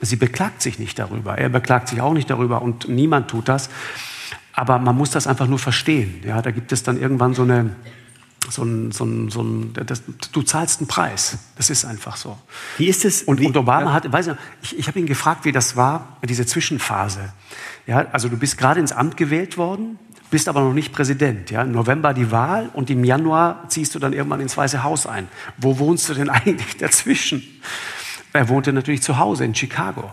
Sie 0.00 0.16
beklagt 0.16 0.62
sich 0.62 0.78
nicht 0.78 0.98
darüber. 0.98 1.36
Er 1.36 1.48
beklagt 1.48 1.88
sich 1.88 2.00
auch 2.00 2.14
nicht 2.14 2.30
darüber 2.30 2.62
und 2.62 2.88
niemand 2.88 3.28
tut 3.28 3.48
das. 3.48 3.68
Aber 4.52 4.78
man 4.78 4.96
muss 4.96 5.10
das 5.10 5.26
einfach 5.26 5.46
nur 5.46 5.58
verstehen. 5.58 6.20
Ja, 6.24 6.42
da 6.42 6.50
gibt 6.50 6.72
es 6.72 6.82
dann 6.82 7.00
irgendwann 7.00 7.34
so 7.34 7.42
eine, 7.42 7.74
so 8.50 8.62
ein, 8.62 8.92
so 8.92 9.04
ein, 9.04 9.30
so 9.30 9.42
ein 9.42 9.72
das, 9.86 10.02
du 10.32 10.42
zahlst 10.42 10.80
einen 10.80 10.88
Preis. 10.88 11.38
Das 11.56 11.70
ist 11.70 11.84
einfach 11.84 12.16
so. 12.16 12.38
Wie 12.76 12.88
ist 12.88 13.04
es? 13.04 13.22
Und, 13.22 13.40
wie, 13.40 13.46
und 13.46 13.56
Obama 13.56 13.86
ja. 13.86 13.92
hat, 13.92 14.12
weiß 14.12 14.28
ich, 14.28 14.34
ich, 14.62 14.78
ich 14.80 14.88
habe 14.88 14.98
ihn 14.98 15.06
gefragt, 15.06 15.44
wie 15.44 15.52
das 15.52 15.76
war, 15.76 16.18
diese 16.22 16.44
Zwischenphase. 16.44 17.32
Ja, 17.86 18.06
also 18.12 18.28
du 18.28 18.36
bist 18.36 18.58
gerade 18.58 18.80
ins 18.80 18.92
Amt 18.92 19.16
gewählt 19.16 19.56
worden, 19.56 19.98
bist 20.30 20.48
aber 20.48 20.60
noch 20.60 20.74
nicht 20.74 20.92
Präsident. 20.92 21.50
Ja, 21.50 21.62
im 21.62 21.72
November 21.72 22.14
die 22.14 22.30
Wahl 22.30 22.70
und 22.74 22.90
im 22.90 23.04
Januar 23.04 23.64
ziehst 23.68 23.94
du 23.94 23.98
dann 23.98 24.12
irgendwann 24.12 24.40
ins 24.40 24.56
Weiße 24.56 24.82
Haus 24.82 25.06
ein. 25.06 25.28
Wo 25.56 25.78
wohnst 25.78 26.08
du 26.08 26.14
denn 26.14 26.28
eigentlich 26.30 26.76
dazwischen? 26.76 27.42
Er 28.32 28.48
wohnte 28.48 28.72
natürlich 28.72 29.02
zu 29.02 29.18
Hause 29.18 29.44
in 29.44 29.54
Chicago. 29.54 30.10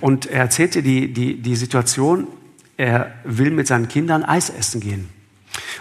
Und 0.00 0.26
er 0.26 0.40
erzählte 0.40 0.82
die, 0.82 1.12
die, 1.12 1.40
die 1.40 1.56
Situation, 1.56 2.26
er 2.82 3.12
will 3.22 3.52
mit 3.52 3.68
seinen 3.68 3.86
Kindern 3.86 4.24
Eis 4.24 4.50
essen 4.50 4.80
gehen. 4.80 5.08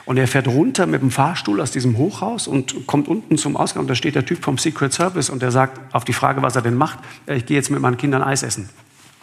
Und 0.06 0.18
er 0.18 0.28
fährt 0.28 0.48
runter 0.48 0.86
mit 0.86 1.02
dem 1.02 1.10
Fahrstuhl 1.10 1.60
aus 1.60 1.72
diesem 1.72 1.98
Hochhaus 1.98 2.48
und 2.48 2.86
kommt 2.86 3.08
unten 3.08 3.38
zum 3.38 3.58
Ausgang. 3.58 3.82
Und 3.82 3.88
da 3.88 3.96
steht 3.96 4.16
der 4.16 4.26
Typ 4.26 4.44
vom 4.44 4.58
Secret 4.58 4.94
Service 4.94 5.30
und 5.30 5.42
der 5.42 5.52
sagt 5.52 5.96
auf 5.96 6.06
die 6.06 6.14
Frage, 6.14 6.42
was 6.42 6.56
er 6.56 6.62
denn 6.62 6.76
macht, 6.76 7.00
ich 7.26 7.46
gehe 7.46 7.58
jetzt 7.58 7.72
mit 7.72 7.82
meinen 7.82 7.98
Kindern 7.98 8.22
Eis 8.22 8.44
essen. 8.44 8.70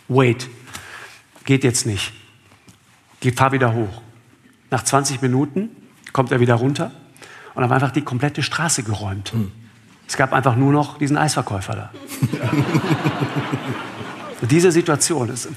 Wait, 0.09 0.49
geht 1.45 1.63
jetzt 1.63 1.87
nicht. 1.87 2.13
Geh, 3.21 3.31
fahr 3.31 3.53
wieder 3.53 3.75
hoch. 3.75 4.03
Nach 4.71 4.83
20 4.83 5.23
Minuten 5.23 5.71
kommt 6.13 6.33
er 6.33 6.41
wieder 6.41 6.55
runter 6.55 6.91
und 7.55 7.63
hat 7.63 7.71
einfach 7.71 7.93
die 7.93 8.03
komplette 8.03 8.43
Straße 8.43 8.83
geräumt. 8.83 9.33
Hm. 9.33 9.53
Es 10.07 10.17
gab 10.17 10.33
einfach 10.33 10.57
nur 10.57 10.73
noch 10.73 10.99
diesen 10.99 11.17
Eisverkäufer 11.17 11.75
da. 11.75 11.91
Diese 14.43 14.71
Situation, 14.71 15.31
ist, 15.31 15.49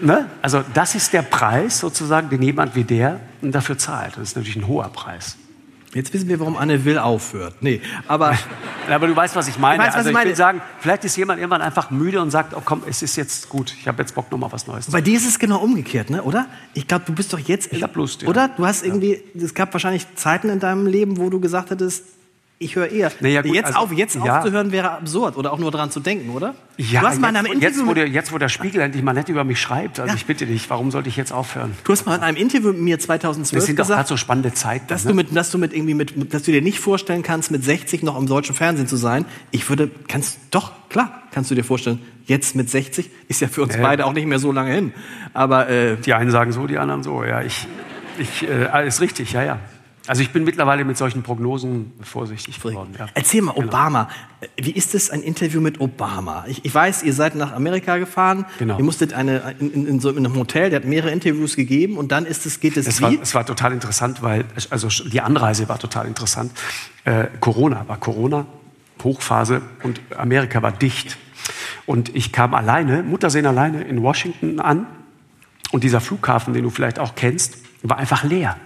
ne? 0.00 0.26
also 0.40 0.64
das 0.72 0.94
ist 0.94 1.12
der 1.12 1.22
Preis 1.22 1.78
sozusagen, 1.78 2.30
den 2.30 2.42
jemand 2.42 2.74
wie 2.74 2.84
der 2.84 3.20
dafür 3.42 3.76
zahlt. 3.76 4.16
Das 4.16 4.30
ist 4.30 4.36
natürlich 4.36 4.56
ein 4.56 4.66
hoher 4.66 4.88
Preis. 4.88 5.36
Jetzt 5.92 6.14
wissen 6.14 6.28
wir, 6.28 6.38
warum 6.38 6.56
Anne 6.56 6.84
Will 6.84 6.98
aufhört. 6.98 7.56
Nee, 7.62 7.80
aber, 8.06 8.38
aber 8.88 9.08
du 9.08 9.16
weißt, 9.16 9.34
was 9.34 9.48
ich 9.48 9.58
meine. 9.58 9.82
Ich 9.82 9.88
weiß, 9.88 9.96
also 9.96 10.10
ich, 10.10 10.14
meine. 10.14 10.30
will 10.30 10.36
sagen, 10.36 10.62
vielleicht 10.78 11.04
ist 11.04 11.16
jemand 11.16 11.40
irgendwann 11.40 11.62
einfach 11.62 11.90
müde 11.90 12.22
und 12.22 12.30
sagt, 12.30 12.54
oh 12.54 12.62
komm, 12.64 12.82
es 12.86 13.02
ist 13.02 13.16
jetzt 13.16 13.48
gut, 13.48 13.74
ich 13.78 13.88
habe 13.88 14.00
jetzt 14.00 14.14
Bock, 14.14 14.30
noch 14.30 14.38
mal 14.38 14.52
was 14.52 14.68
Neues. 14.68 14.86
Bei 14.86 15.00
dir 15.00 15.16
ist 15.16 15.26
es 15.26 15.38
genau 15.38 15.58
umgekehrt, 15.58 16.08
ne? 16.08 16.22
oder? 16.22 16.46
Ich 16.74 16.86
glaube, 16.86 17.04
du 17.06 17.12
bist 17.12 17.32
doch 17.32 17.40
jetzt... 17.40 17.72
Ich 17.72 17.82
habe 17.82 17.98
Lust, 17.98 18.22
ja. 18.22 18.28
Oder? 18.28 18.48
Du 18.48 18.64
hast 18.64 18.84
irgendwie, 18.84 19.20
es 19.34 19.52
gab 19.52 19.72
wahrscheinlich 19.72 20.06
Zeiten 20.14 20.48
in 20.48 20.60
deinem 20.60 20.86
Leben, 20.86 21.18
wo 21.18 21.28
du 21.28 21.40
gesagt 21.40 21.70
hättest, 21.70 22.04
ich 22.62 22.76
höre 22.76 22.90
eher. 22.90 23.10
Naja, 23.20 23.40
gut, 23.40 23.54
jetzt 23.54 23.68
also, 23.68 23.78
auf, 23.78 23.92
jetzt 23.92 24.16
ja. 24.16 24.36
aufzuhören 24.36 24.70
wäre 24.70 24.90
absurd 24.90 25.38
oder 25.38 25.50
auch 25.50 25.58
nur 25.58 25.70
daran 25.70 25.90
zu 25.90 25.98
denken, 25.98 26.28
oder? 26.28 26.54
Ja, 26.76 27.00
du 27.00 27.06
hast 27.06 27.18
mal 27.18 27.34
jetzt, 27.34 27.62
jetzt, 27.62 27.86
wo 27.86 27.94
der, 27.94 28.06
jetzt, 28.06 28.32
wo 28.32 28.38
der 28.38 28.50
Spiegel 28.50 28.82
endlich 28.82 29.02
mal 29.02 29.14
nett 29.14 29.30
über 29.30 29.44
mich 29.44 29.58
schreibt, 29.58 29.98
also 29.98 30.10
ja. 30.10 30.14
ich 30.14 30.26
bitte 30.26 30.44
dich, 30.44 30.68
warum 30.68 30.90
sollte 30.90 31.08
ich 31.08 31.16
jetzt 31.16 31.32
aufhören? 31.32 31.74
Du 31.84 31.92
hast 31.92 32.04
mal 32.04 32.16
in 32.16 32.22
einem 32.22 32.36
Interview 32.36 32.68
mit 32.68 32.82
mir 32.82 32.98
2012 32.98 33.58
das 33.58 33.66
sind 33.66 33.76
gesagt, 33.76 33.90
doch 33.90 33.96
gerade 33.96 34.08
so 34.10 34.16
spannende 34.18 34.52
Zeiten, 34.52 34.86
dass 34.88 35.04
ne? 35.04 35.12
du 35.12 35.16
mit, 35.16 35.34
dass 35.34 35.50
du 35.50 35.56
mit 35.56 35.72
irgendwie 35.72 35.94
mit, 35.94 36.34
dass 36.34 36.42
du 36.42 36.52
dir 36.52 36.60
nicht 36.60 36.80
vorstellen 36.80 37.22
kannst, 37.22 37.50
mit 37.50 37.64
60 37.64 38.02
noch 38.02 38.18
im 38.18 38.26
deutschen 38.26 38.54
Fernsehen 38.54 38.86
zu 38.86 38.96
sein. 38.96 39.24
Ich 39.52 39.66
würde, 39.70 39.90
kannst, 40.06 40.38
doch, 40.50 40.72
klar, 40.90 41.22
kannst 41.32 41.50
du 41.50 41.54
dir 41.54 41.64
vorstellen. 41.64 41.98
Jetzt 42.26 42.56
mit 42.56 42.68
60 42.68 43.08
ist 43.28 43.40
ja 43.40 43.48
für 43.48 43.62
uns 43.62 43.74
äh. 43.74 43.80
beide 43.80 44.04
auch 44.04 44.12
nicht 44.12 44.26
mehr 44.26 44.38
so 44.38 44.52
lange 44.52 44.74
hin. 44.74 44.92
Aber 45.32 45.70
äh, 45.70 45.96
die 45.96 46.12
einen 46.12 46.30
sagen 46.30 46.52
so, 46.52 46.66
die 46.66 46.76
anderen 46.76 47.02
so. 47.02 47.24
Ja, 47.24 47.40
ich, 47.40 47.66
ich, 48.18 48.46
äh, 48.46 48.66
alles 48.66 49.00
richtig, 49.00 49.32
ja, 49.32 49.42
ja. 49.42 49.58
Also 50.10 50.22
ich 50.22 50.30
bin 50.30 50.42
mittlerweile 50.42 50.84
mit 50.84 50.96
solchen 50.96 51.22
Prognosen 51.22 51.92
vorsichtig 52.02 52.60
geworden. 52.60 52.96
Ja. 52.98 53.06
Erzähl 53.14 53.42
mal, 53.42 53.52
genau. 53.52 53.68
Obama. 53.68 54.08
Wie 54.56 54.72
ist 54.72 54.96
es, 54.96 55.08
ein 55.08 55.22
Interview 55.22 55.60
mit 55.60 55.80
Obama? 55.80 56.46
Ich, 56.48 56.64
ich, 56.64 56.74
weiß, 56.74 57.04
ihr 57.04 57.12
seid 57.12 57.36
nach 57.36 57.52
Amerika 57.52 57.96
gefahren. 57.96 58.44
Genau. 58.58 58.76
Ihr 58.76 58.82
musstet 58.82 59.12
eine, 59.12 59.54
in, 59.60 59.72
in, 59.72 59.86
in, 59.86 60.00
so 60.00 60.08
einem 60.08 60.34
Hotel, 60.34 60.68
der 60.70 60.80
hat 60.80 60.84
mehrere 60.84 61.12
Interviews 61.12 61.54
gegeben 61.54 61.96
und 61.96 62.10
dann 62.10 62.26
ist 62.26 62.44
es, 62.44 62.58
geht 62.58 62.76
es, 62.76 62.88
es 62.88 62.98
wie? 62.98 63.04
War, 63.04 63.22
es 63.22 63.36
war 63.36 63.46
total 63.46 63.72
interessant, 63.72 64.20
weil, 64.20 64.46
also 64.70 64.88
die 64.88 65.20
Anreise 65.20 65.68
war 65.68 65.78
total 65.78 66.08
interessant. 66.08 66.50
Äh, 67.04 67.28
Corona 67.38 67.84
war 67.86 67.98
Corona, 67.98 68.46
Hochphase 69.04 69.62
und 69.84 70.00
Amerika 70.18 70.60
war 70.60 70.72
dicht. 70.72 71.18
Und 71.86 72.16
ich 72.16 72.32
kam 72.32 72.54
alleine, 72.54 73.04
Muttersehen 73.04 73.46
alleine 73.46 73.84
in 73.84 74.02
Washington 74.02 74.58
an 74.58 74.88
und 75.70 75.84
dieser 75.84 76.00
Flughafen, 76.00 76.52
den 76.52 76.64
du 76.64 76.70
vielleicht 76.70 76.98
auch 76.98 77.14
kennst, 77.14 77.58
war 77.84 77.98
einfach 77.98 78.24
leer. 78.24 78.56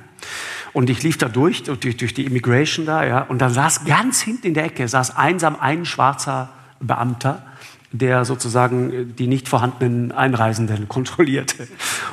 Und 0.75 0.91
ich 0.91 1.03
lief 1.05 1.17
da 1.17 1.29
durch, 1.29 1.63
durch, 1.63 1.97
durch 1.97 2.15
die 2.15 2.25
Immigration 2.25 2.85
da, 2.85 3.07
ja, 3.07 3.23
und 3.23 3.39
da 3.39 3.49
saß 3.49 3.85
ganz 3.87 4.21
hinten 4.21 4.49
in 4.49 4.55
der 4.55 4.65
Ecke, 4.65 4.87
saß 4.87 5.17
einsam 5.17 5.57
ein 5.59 5.87
schwarzer 5.87 6.51
Beamter, 6.81 7.47
der 7.93 8.25
sozusagen 8.25 9.15
die 9.17 9.29
nicht 9.29 9.49
vorhandenen 9.49 10.11
Einreisenden 10.11 10.89
kontrollierte. 10.89 11.69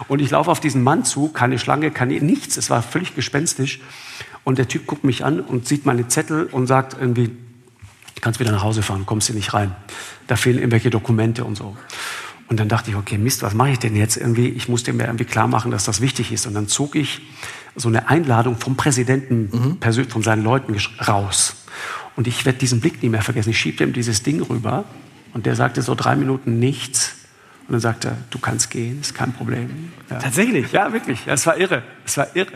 Und 0.07 0.21
ich 0.21 0.29
laufe 0.29 0.51
auf 0.51 0.59
diesen 0.59 0.83
Mann 0.83 1.03
zu, 1.03 1.29
keine 1.29 1.57
Schlange, 1.57 1.89
keine, 1.89 2.21
nichts, 2.21 2.55
es 2.55 2.69
war 2.69 2.83
völlig 2.83 3.15
gespenstisch. 3.15 3.81
Und 4.43 4.59
der 4.59 4.67
Typ 4.67 4.85
guckt 4.85 5.03
mich 5.03 5.25
an 5.25 5.39
und 5.39 5.67
sieht 5.67 5.87
meine 5.87 6.07
Zettel 6.07 6.45
und 6.45 6.67
sagt 6.67 6.95
irgendwie, 6.99 7.29
du 7.29 8.21
kannst 8.21 8.39
wieder 8.39 8.51
nach 8.51 8.63
Hause 8.63 8.83
fahren, 8.83 9.07
kommst 9.07 9.25
hier 9.25 9.35
nicht 9.35 9.55
rein. 9.55 9.75
Da 10.27 10.35
fehlen 10.35 10.57
irgendwelche 10.57 10.91
Dokumente 10.91 11.45
und 11.45 11.55
so. 11.55 11.75
Und 12.47 12.59
dann 12.59 12.69
dachte 12.69 12.91
ich, 12.91 12.95
okay, 12.95 13.17
Mist, 13.17 13.41
was 13.41 13.55
mache 13.55 13.71
ich 13.71 13.79
denn 13.79 13.95
jetzt 13.95 14.17
irgendwie? 14.17 14.49
Ich 14.49 14.67
muss 14.67 14.83
dem 14.83 14.99
irgendwie 14.99 15.25
klar 15.25 15.47
machen, 15.47 15.71
dass 15.71 15.85
das 15.85 16.01
wichtig 16.01 16.31
ist. 16.31 16.45
Und 16.45 16.53
dann 16.53 16.67
zog 16.67 16.95
ich 16.95 17.21
so 17.75 17.87
eine 17.87 18.09
Einladung 18.09 18.57
vom 18.57 18.75
Präsidenten, 18.75 19.49
mhm. 19.51 19.77
persönlich 19.77 20.11
von 20.11 20.23
seinen 20.23 20.43
Leuten 20.43 20.75
raus. 21.07 21.55
Und 22.15 22.27
ich 22.27 22.45
werde 22.45 22.59
diesen 22.59 22.81
Blick 22.81 23.01
nie 23.01 23.09
mehr 23.09 23.21
vergessen. 23.21 23.51
Ich 23.51 23.59
schiebte 23.59 23.83
ihm 23.83 23.93
dieses 23.93 24.23
Ding 24.23 24.41
rüber 24.41 24.83
und 25.33 25.45
der 25.45 25.55
sagte 25.55 25.81
so 25.81 25.95
drei 25.95 26.15
Minuten 26.15 26.59
nichts. 26.59 27.15
Und 27.67 27.73
dann 27.73 27.79
sagte 27.79 28.09
er, 28.09 28.17
du 28.31 28.39
kannst 28.39 28.69
gehen, 28.69 28.99
ist 28.99 29.15
kein 29.15 29.31
Problem. 29.31 29.93
Ja. 30.09 30.19
Tatsächlich? 30.19 30.71
Ja, 30.73 30.91
wirklich. 30.91 31.21
Es 31.25 31.45
war 31.45 31.57
irre. 31.57 31.83
Es 32.05 32.17
war 32.17 32.35
irre. 32.35 32.51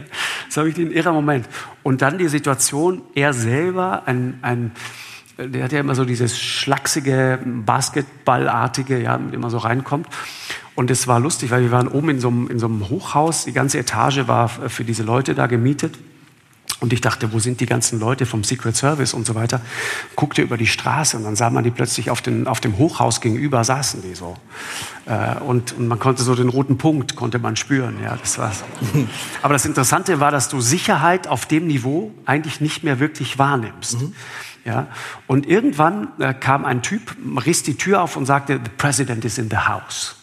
Das 0.47 0.57
habe 0.57 0.67
ich 0.67 0.75
den 0.75 0.91
irrer 0.91 1.13
Moment. 1.13 1.47
Und 1.83 2.01
dann 2.01 2.17
die 2.17 2.27
Situation, 2.27 3.01
er 3.13 3.31
selber, 3.31 4.03
ein, 4.07 4.39
ein 4.41 4.71
der 5.37 5.63
hat 5.63 5.71
ja 5.71 5.79
immer 5.79 5.95
so 5.95 6.05
dieses 6.05 6.39
schlachsige, 6.39 7.39
Basketballartige, 7.45 9.01
ja, 9.01 9.17
mit 9.17 9.39
man 9.39 9.49
so 9.49 9.57
reinkommt. 9.57 10.07
Und 10.75 10.91
es 10.91 11.07
war 11.07 11.19
lustig, 11.19 11.51
weil 11.51 11.61
wir 11.61 11.71
waren 11.71 11.87
oben 11.87 12.09
in 12.09 12.19
so, 12.19 12.27
einem, 12.27 12.49
in 12.49 12.59
so 12.59 12.67
einem 12.67 12.89
Hochhaus, 12.89 13.45
die 13.45 13.53
ganze 13.53 13.79
Etage 13.79 14.27
war 14.27 14.49
für 14.49 14.83
diese 14.83 15.03
Leute 15.03 15.33
da 15.33 15.47
gemietet. 15.47 15.97
Und 16.81 16.91
ich 16.91 16.99
dachte, 16.99 17.31
wo 17.31 17.39
sind 17.39 17.61
die 17.61 17.65
ganzen 17.65 18.01
Leute 18.01 18.25
vom 18.25 18.43
Secret 18.43 18.75
Service 18.75 19.13
und 19.13 19.25
so 19.25 19.33
weiter? 19.33 19.61
Guckte 20.17 20.41
über 20.41 20.57
die 20.57 20.67
Straße 20.67 21.15
und 21.15 21.23
dann 21.23 21.37
sah 21.37 21.49
man 21.49 21.63
die 21.63 21.71
plötzlich 21.71 22.09
auf, 22.09 22.21
den, 22.21 22.47
auf 22.47 22.59
dem 22.59 22.77
Hochhaus 22.77 23.21
gegenüber 23.21 23.63
saßen 23.63 24.01
die 24.01 24.13
so. 24.13 24.35
Äh, 25.05 25.37
und, 25.39 25.71
und, 25.77 25.87
man 25.87 25.99
konnte 25.99 26.23
so 26.23 26.35
den 26.35 26.49
roten 26.49 26.77
Punkt, 26.77 27.15
konnte 27.15 27.39
man 27.39 27.55
spüren. 27.55 27.95
Ja, 28.03 28.17
das 28.17 28.37
war's. 28.37 28.63
Aber 29.41 29.53
das 29.53 29.65
Interessante 29.65 30.19
war, 30.19 30.31
dass 30.31 30.49
du 30.49 30.59
Sicherheit 30.59 31.27
auf 31.29 31.45
dem 31.45 31.65
Niveau 31.67 32.11
eigentlich 32.25 32.59
nicht 32.59 32.83
mehr 32.83 32.99
wirklich 32.99 33.39
wahrnimmst. 33.39 34.01
Mhm. 34.01 34.13
Ja, 34.65 34.87
und 35.27 35.45
irgendwann 35.45 36.09
äh, 36.19 36.33
kam 36.33 36.65
ein 36.65 36.81
Typ, 36.81 37.15
riss 37.45 37.63
die 37.63 37.77
Tür 37.77 38.01
auf 38.01 38.17
und 38.17 38.25
sagte, 38.25 38.59
the 38.61 38.71
president 38.77 39.23
is 39.23 39.37
in 39.37 39.49
the 39.49 39.57
house 39.57 40.15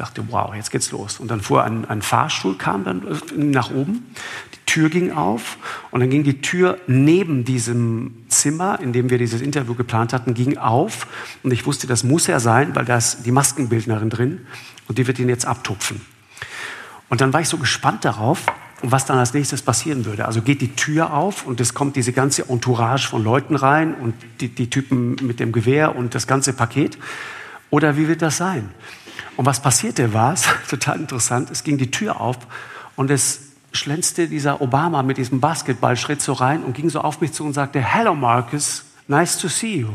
dachte, 0.00 0.24
wow, 0.30 0.54
jetzt 0.54 0.70
geht's 0.70 0.90
los. 0.90 1.20
Und 1.20 1.30
dann 1.30 1.40
fuhr 1.40 1.62
ein, 1.64 1.84
ein 1.84 2.02
Fahrstuhl, 2.02 2.56
kam 2.56 2.84
dann 2.84 3.02
nach 3.36 3.70
oben, 3.70 4.06
die 4.54 4.66
Tür 4.66 4.88
ging 4.88 5.12
auf 5.12 5.58
und 5.90 6.00
dann 6.00 6.10
ging 6.10 6.24
die 6.24 6.40
Tür 6.40 6.78
neben 6.86 7.44
diesem 7.44 8.24
Zimmer, 8.28 8.80
in 8.80 8.92
dem 8.92 9.10
wir 9.10 9.18
dieses 9.18 9.40
Interview 9.40 9.74
geplant 9.74 10.12
hatten, 10.12 10.34
ging 10.34 10.56
auf 10.56 11.06
und 11.42 11.52
ich 11.52 11.66
wusste, 11.66 11.86
das 11.86 12.02
muss 12.02 12.28
er 12.28 12.40
sein, 12.40 12.74
weil 12.74 12.84
da 12.84 12.96
ist 12.96 13.26
die 13.26 13.32
Maskenbildnerin 13.32 14.10
drin 14.10 14.46
und 14.88 14.98
die 14.98 15.06
wird 15.06 15.18
ihn 15.18 15.28
jetzt 15.28 15.46
abtupfen. 15.46 16.00
Und 17.08 17.20
dann 17.20 17.32
war 17.32 17.40
ich 17.40 17.48
so 17.48 17.58
gespannt 17.58 18.04
darauf, 18.04 18.46
was 18.82 19.04
dann 19.04 19.18
als 19.18 19.34
nächstes 19.34 19.60
passieren 19.60 20.06
würde. 20.06 20.24
Also 20.24 20.40
geht 20.40 20.62
die 20.62 20.74
Tür 20.74 21.12
auf 21.12 21.46
und 21.46 21.60
es 21.60 21.74
kommt 21.74 21.96
diese 21.96 22.12
ganze 22.12 22.48
Entourage 22.48 23.08
von 23.08 23.22
Leuten 23.22 23.56
rein 23.56 23.94
und 23.94 24.14
die, 24.40 24.48
die 24.48 24.70
Typen 24.70 25.16
mit 25.20 25.40
dem 25.40 25.52
Gewehr 25.52 25.94
und 25.94 26.14
das 26.14 26.26
ganze 26.26 26.54
Paket. 26.54 26.96
Oder 27.68 27.96
wie 27.96 28.08
wird 28.08 28.22
das 28.22 28.36
sein? 28.36 28.70
Und 29.40 29.46
was 29.46 29.62
passierte 29.62 30.12
war, 30.12 30.34
total 30.68 31.00
interessant, 31.00 31.50
es 31.50 31.64
ging 31.64 31.78
die 31.78 31.90
Tür 31.90 32.20
auf 32.20 32.36
und 32.94 33.10
es 33.10 33.52
schlänzte 33.72 34.28
dieser 34.28 34.60
Obama 34.60 35.02
mit 35.02 35.16
diesem 35.16 35.40
Basketballschritt 35.40 36.20
so 36.20 36.34
rein 36.34 36.62
und 36.62 36.74
ging 36.74 36.90
so 36.90 37.00
auf 37.00 37.22
mich 37.22 37.32
zu 37.32 37.46
und 37.46 37.54
sagte, 37.54 37.80
Hello 37.80 38.14
Marcus, 38.14 38.84
nice 39.08 39.38
to 39.38 39.48
see 39.48 39.78
you. 39.78 39.88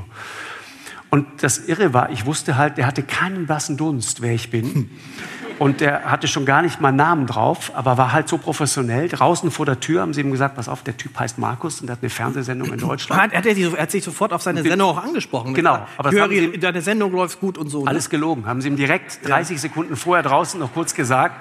Und 1.11 1.27
das 1.43 1.59
Irre 1.59 1.93
war, 1.93 2.09
ich 2.09 2.25
wusste 2.25 2.57
halt, 2.57 2.79
der 2.79 2.87
hatte 2.87 3.03
keinen 3.03 3.45
blassen 3.45 3.77
Dunst, 3.77 4.23
wer 4.23 4.33
ich 4.33 4.49
bin. 4.49 4.89
Und 5.59 5.81
der 5.81 6.03
hatte 6.11 6.27
schon 6.27 6.45
gar 6.45 6.61
nicht 6.61 6.81
meinen 6.81 6.97
Namen 6.97 7.27
drauf, 7.27 7.71
aber 7.75 7.97
war 7.97 8.11
halt 8.11 8.27
so 8.27 8.37
professionell. 8.37 9.07
Draußen 9.07 9.49
vor 9.51 9.65
der 9.65 9.79
Tür 9.79 10.01
haben 10.01 10.13
sie 10.13 10.21
ihm 10.21 10.31
gesagt, 10.31 10.55
pass 10.55 10.67
auf, 10.67 10.83
der 10.83 10.97
Typ 10.97 11.17
heißt 11.17 11.37
Markus 11.37 11.81
und 11.81 11.87
der 11.87 11.95
hat 11.95 12.03
eine 12.03 12.09
Fernsehsendung 12.09 12.73
in 12.73 12.79
Deutschland. 12.79 13.21
Hat, 13.21 13.33
hat 13.33 13.45
er, 13.45 13.57
er, 13.57 13.71
hat 13.77 13.91
sich 13.91 14.03
sofort 14.03 14.33
auf 14.33 14.41
seine 14.41 14.63
Sendung 14.63 14.89
auch 14.89 15.03
angesprochen. 15.03 15.53
Genau. 15.53 15.85
Aber 15.97 16.11
ich 16.11 16.15
höre, 16.15 16.31
ihm, 16.31 16.59
deine 16.59 16.81
Sendung 16.81 17.11
läuft 17.13 17.39
gut 17.39 17.57
und 17.57 17.69
so. 17.69 17.83
Ne? 17.83 17.89
Alles 17.89 18.09
gelogen. 18.09 18.45
Haben 18.45 18.61
sie 18.61 18.67
ihm 18.67 18.75
direkt 18.75 19.27
30 19.27 19.55
ja. 19.55 19.61
Sekunden 19.61 19.95
vorher 19.95 20.23
draußen 20.23 20.59
noch 20.59 20.73
kurz 20.73 20.93
gesagt. 20.93 21.35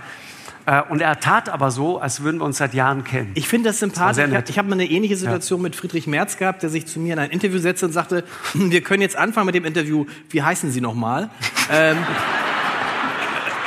Äh, 0.67 0.83
und 0.89 1.01
er 1.03 1.21
tat 1.21 1.49
aber 1.49 1.71
so, 1.71 1.99
als 1.99 2.23
würden 2.23 2.41
wir 2.41 2.45
uns 2.45 2.59
seit 2.59 2.75
Jahren 2.75 3.05
kennen. 3.05 3.33
Ich 3.35 3.49
finde 3.49 3.69
das 3.69 3.81
sympathisch. 3.81 4.25
Das 4.31 4.49
ich 4.49 4.59
habe 4.59 4.69
mal 4.69 4.75
eine 4.75 4.87
ähnliche 4.87 5.17
Situation 5.17 5.61
ja. 5.61 5.65
mit 5.65 5.77
Friedrich 5.77 6.07
Merz 6.07 6.37
gehabt, 6.37 6.63
der 6.63 6.71
sich 6.71 6.87
zu 6.87 7.01
mir 7.01 7.15
in 7.15 7.19
ein 7.19 7.31
Interview 7.31 7.59
setzte 7.59 7.87
und 7.87 7.93
sagte, 7.93 8.25
wir 8.55 8.81
können 8.81 9.03
jetzt 9.03 9.17
anfangen 9.17 9.47
mit 9.47 9.55
dem 9.55 9.65
Interview. 9.65 10.07
Wie 10.31 10.43
heißen 10.43 10.71
Sie 10.71 10.81
nochmal? 10.81 11.31
ähm, 11.71 11.99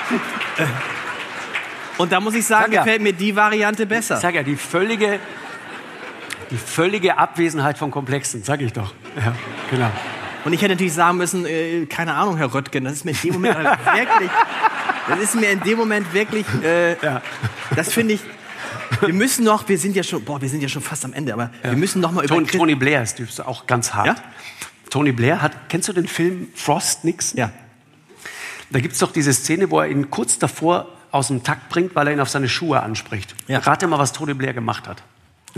Und 1.98 2.12
da 2.12 2.20
muss 2.20 2.36
ich 2.36 2.46
sagen, 2.46 2.72
ja, 2.72 2.84
gefällt 2.84 3.02
mir 3.02 3.14
die 3.14 3.36
Variante 3.36 3.86
besser. 3.86 4.16
Ich 4.16 4.22
sag 4.22 4.36
ja, 4.36 4.44
die 4.44 4.56
völlige, 4.56 5.20
die 6.52 6.58
völlige 6.58 7.18
Abwesenheit 7.18 7.78
von 7.78 7.92
Komplexen, 7.92 8.44
sag 8.44 8.62
ich 8.62 8.74
doch. 8.74 8.94
Ja, 9.16 9.34
genau. 9.72 9.92
Und 10.46 10.54
ich 10.54 10.62
hätte 10.62 10.74
natürlich 10.74 10.94
sagen 10.94 11.18
müssen, 11.18 11.46
äh, 11.46 11.86
keine 11.88 12.14
Ahnung, 12.14 12.38
Herr 12.38 12.54
Röttgen, 12.54 12.86
das 12.86 12.94
ist 12.94 13.06
mir 13.06 13.12
in 13.12 13.18
dem 13.22 13.34
Moment 13.34 13.58
wirklich, 13.94 14.30
das 15.08 15.20
ist 15.20 15.36
mir 15.36 15.50
in 15.50 15.60
dem 15.62 15.78
Moment 15.78 16.14
wirklich, 16.14 16.46
äh, 16.64 16.92
ja. 17.04 17.22
das 17.76 17.92
finde 17.92 18.14
ich, 18.14 18.22
wir 19.02 19.14
müssen 19.14 19.44
noch, 19.44 19.68
wir 19.68 19.78
sind 19.78 19.96
ja 19.96 20.04
schon, 20.04 20.24
boah, 20.24 20.42
wir 20.42 20.50
sind 20.50 20.62
ja 20.62 20.70
schon 20.70 20.82
fast 20.82 21.04
am 21.04 21.14
Ende, 21.14 21.34
aber 21.34 21.52
ja. 21.64 21.72
wir 21.72 21.78
müssen 21.78 22.00
noch 22.00 22.12
mal 22.12 22.24
über 22.24 22.36
Tony, 22.36 22.48
Tony 22.48 22.76
Blair 22.76 23.02
ist 23.02 23.46
auch 23.46 23.68
ganz 23.68 23.94
hart. 23.94 24.08
Ja? 24.08 24.16
Tony 24.90 25.12
Blair 25.12 25.42
hat, 25.42 25.70
kennst 25.70 25.90
du 25.90 25.94
den 25.94 26.08
Film 26.08 26.48
Frost 26.56 27.04
Nixon? 27.04 27.40
Ja. 27.40 27.52
Da 28.69 28.80
gibt 28.80 28.94
es 28.94 28.99
doch 28.99 29.11
diese 29.11 29.34
Szene, 29.34 29.72
wo 29.72 29.80
er 29.80 29.88
ihn 29.88 30.10
kurz 30.10 30.39
davor 30.39 30.88
aus 31.11 31.27
dem 31.27 31.44
Takt 31.44 31.69
bringt, 31.69 31.95
weil 31.95 32.07
er 32.07 32.14
ihn 32.14 32.19
auf 32.19 32.30
seine 32.30 32.49
Schuhe 32.49 32.81
anspricht. 32.81 33.35
Ja. 33.48 33.60
Rate 33.60 33.88
mal, 33.88 33.98
was 33.98 34.11
Tony 34.11 34.34
Blair 34.34 34.53
gemacht 34.53 34.88
hat. 34.88 35.03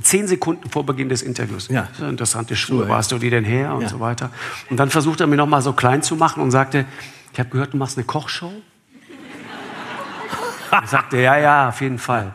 Zehn 0.02 0.27
Sekunden 0.27 0.69
vor 0.69 0.86
Beginn 0.86 1.10
des 1.10 1.22
Interviews. 1.22 1.68
Ja. 1.68 1.88
Interessante 1.99 2.56
Schuhe, 2.56 2.88
wo 2.88 2.94
hast 2.94 3.11
du 3.11 3.18
die 3.18 3.30
denn 3.30 3.44
her 3.44 3.73
und 3.73 3.81
ja. 3.81 3.90
so 3.90 3.99
weiter. 3.99 4.30
Und 4.69 4.77
dann 4.77 4.90
versucht 4.90 5.19
er 5.19 5.27
mir 5.27 5.36
noch 5.36 5.48
mal 5.48 5.61
so 5.61 5.73
klein 5.73 6.03
zu 6.03 6.15
machen 6.15 6.41
und 6.41 6.52
sagte, 6.52 6.86
ich 7.34 7.40
habe 7.40 7.49
gehört, 7.49 7.73
du 7.73 7.77
machst 7.77 7.98
eine 7.98 8.06
Kochshow. 8.06 8.52
ich 10.84 10.90
sagte, 10.90 11.18
ja, 11.18 11.38
ja, 11.38 11.69
auf 11.69 11.81
jeden 11.81 11.98
Fall. 11.98 12.34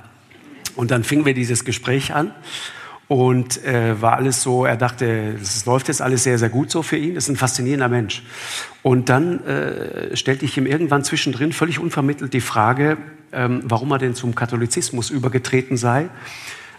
Und 0.76 0.90
dann 0.90 1.04
fingen 1.04 1.24
wir 1.24 1.34
dieses 1.34 1.64
Gespräch 1.64 2.14
an 2.14 2.32
und 3.14 3.64
äh, 3.64 4.02
war 4.02 4.16
alles 4.16 4.42
so, 4.42 4.64
er 4.64 4.76
dachte, 4.76 5.36
es 5.40 5.64
läuft 5.66 5.86
jetzt 5.86 6.02
alles 6.02 6.24
sehr, 6.24 6.36
sehr 6.36 6.48
gut 6.48 6.72
so 6.72 6.82
für 6.82 6.96
ihn. 6.96 7.14
Das 7.14 7.24
ist 7.24 7.30
ein 7.30 7.36
faszinierender 7.36 7.88
Mensch. 7.88 8.24
Und 8.82 9.08
dann 9.08 9.38
äh, 9.46 10.16
stellte 10.16 10.44
ich 10.44 10.58
ihm 10.58 10.66
irgendwann 10.66 11.04
zwischendrin 11.04 11.52
völlig 11.52 11.78
unvermittelt 11.78 12.32
die 12.32 12.40
Frage, 12.40 12.96
ähm, 13.30 13.60
warum 13.66 13.92
er 13.92 13.98
denn 13.98 14.16
zum 14.16 14.34
Katholizismus 14.34 15.10
übergetreten 15.10 15.76
sei 15.76 16.08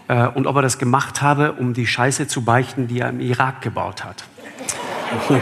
äh, 0.10 0.28
und 0.28 0.45
ob 0.45 0.57
er 0.57 0.62
das 0.62 0.78
gemacht 0.78 1.22
habe, 1.22 1.53
um 1.53 1.74
die 1.74 1.88
Scheiße 1.88 2.28
zu 2.28 2.44
beichten, 2.44 2.90
die 2.90 2.99
er 2.99 3.12
im 3.12 3.22
Irak 3.22 3.62
gebaut 3.62 4.03
hat. 4.03 4.26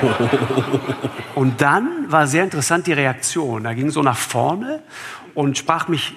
Und 1.34 1.61
dann 1.61 2.06
war 2.10 2.28
sehr 2.28 2.44
interessant 2.44 2.86
die 2.86 2.94
Reaktion. 2.94 3.65
Er 3.65 3.74
ging 3.74 3.90
so 3.90 4.03
nach 4.03 4.18
vorne 4.18 4.84
und 5.34 5.57
sprach 5.57 5.88
mich 5.88 6.14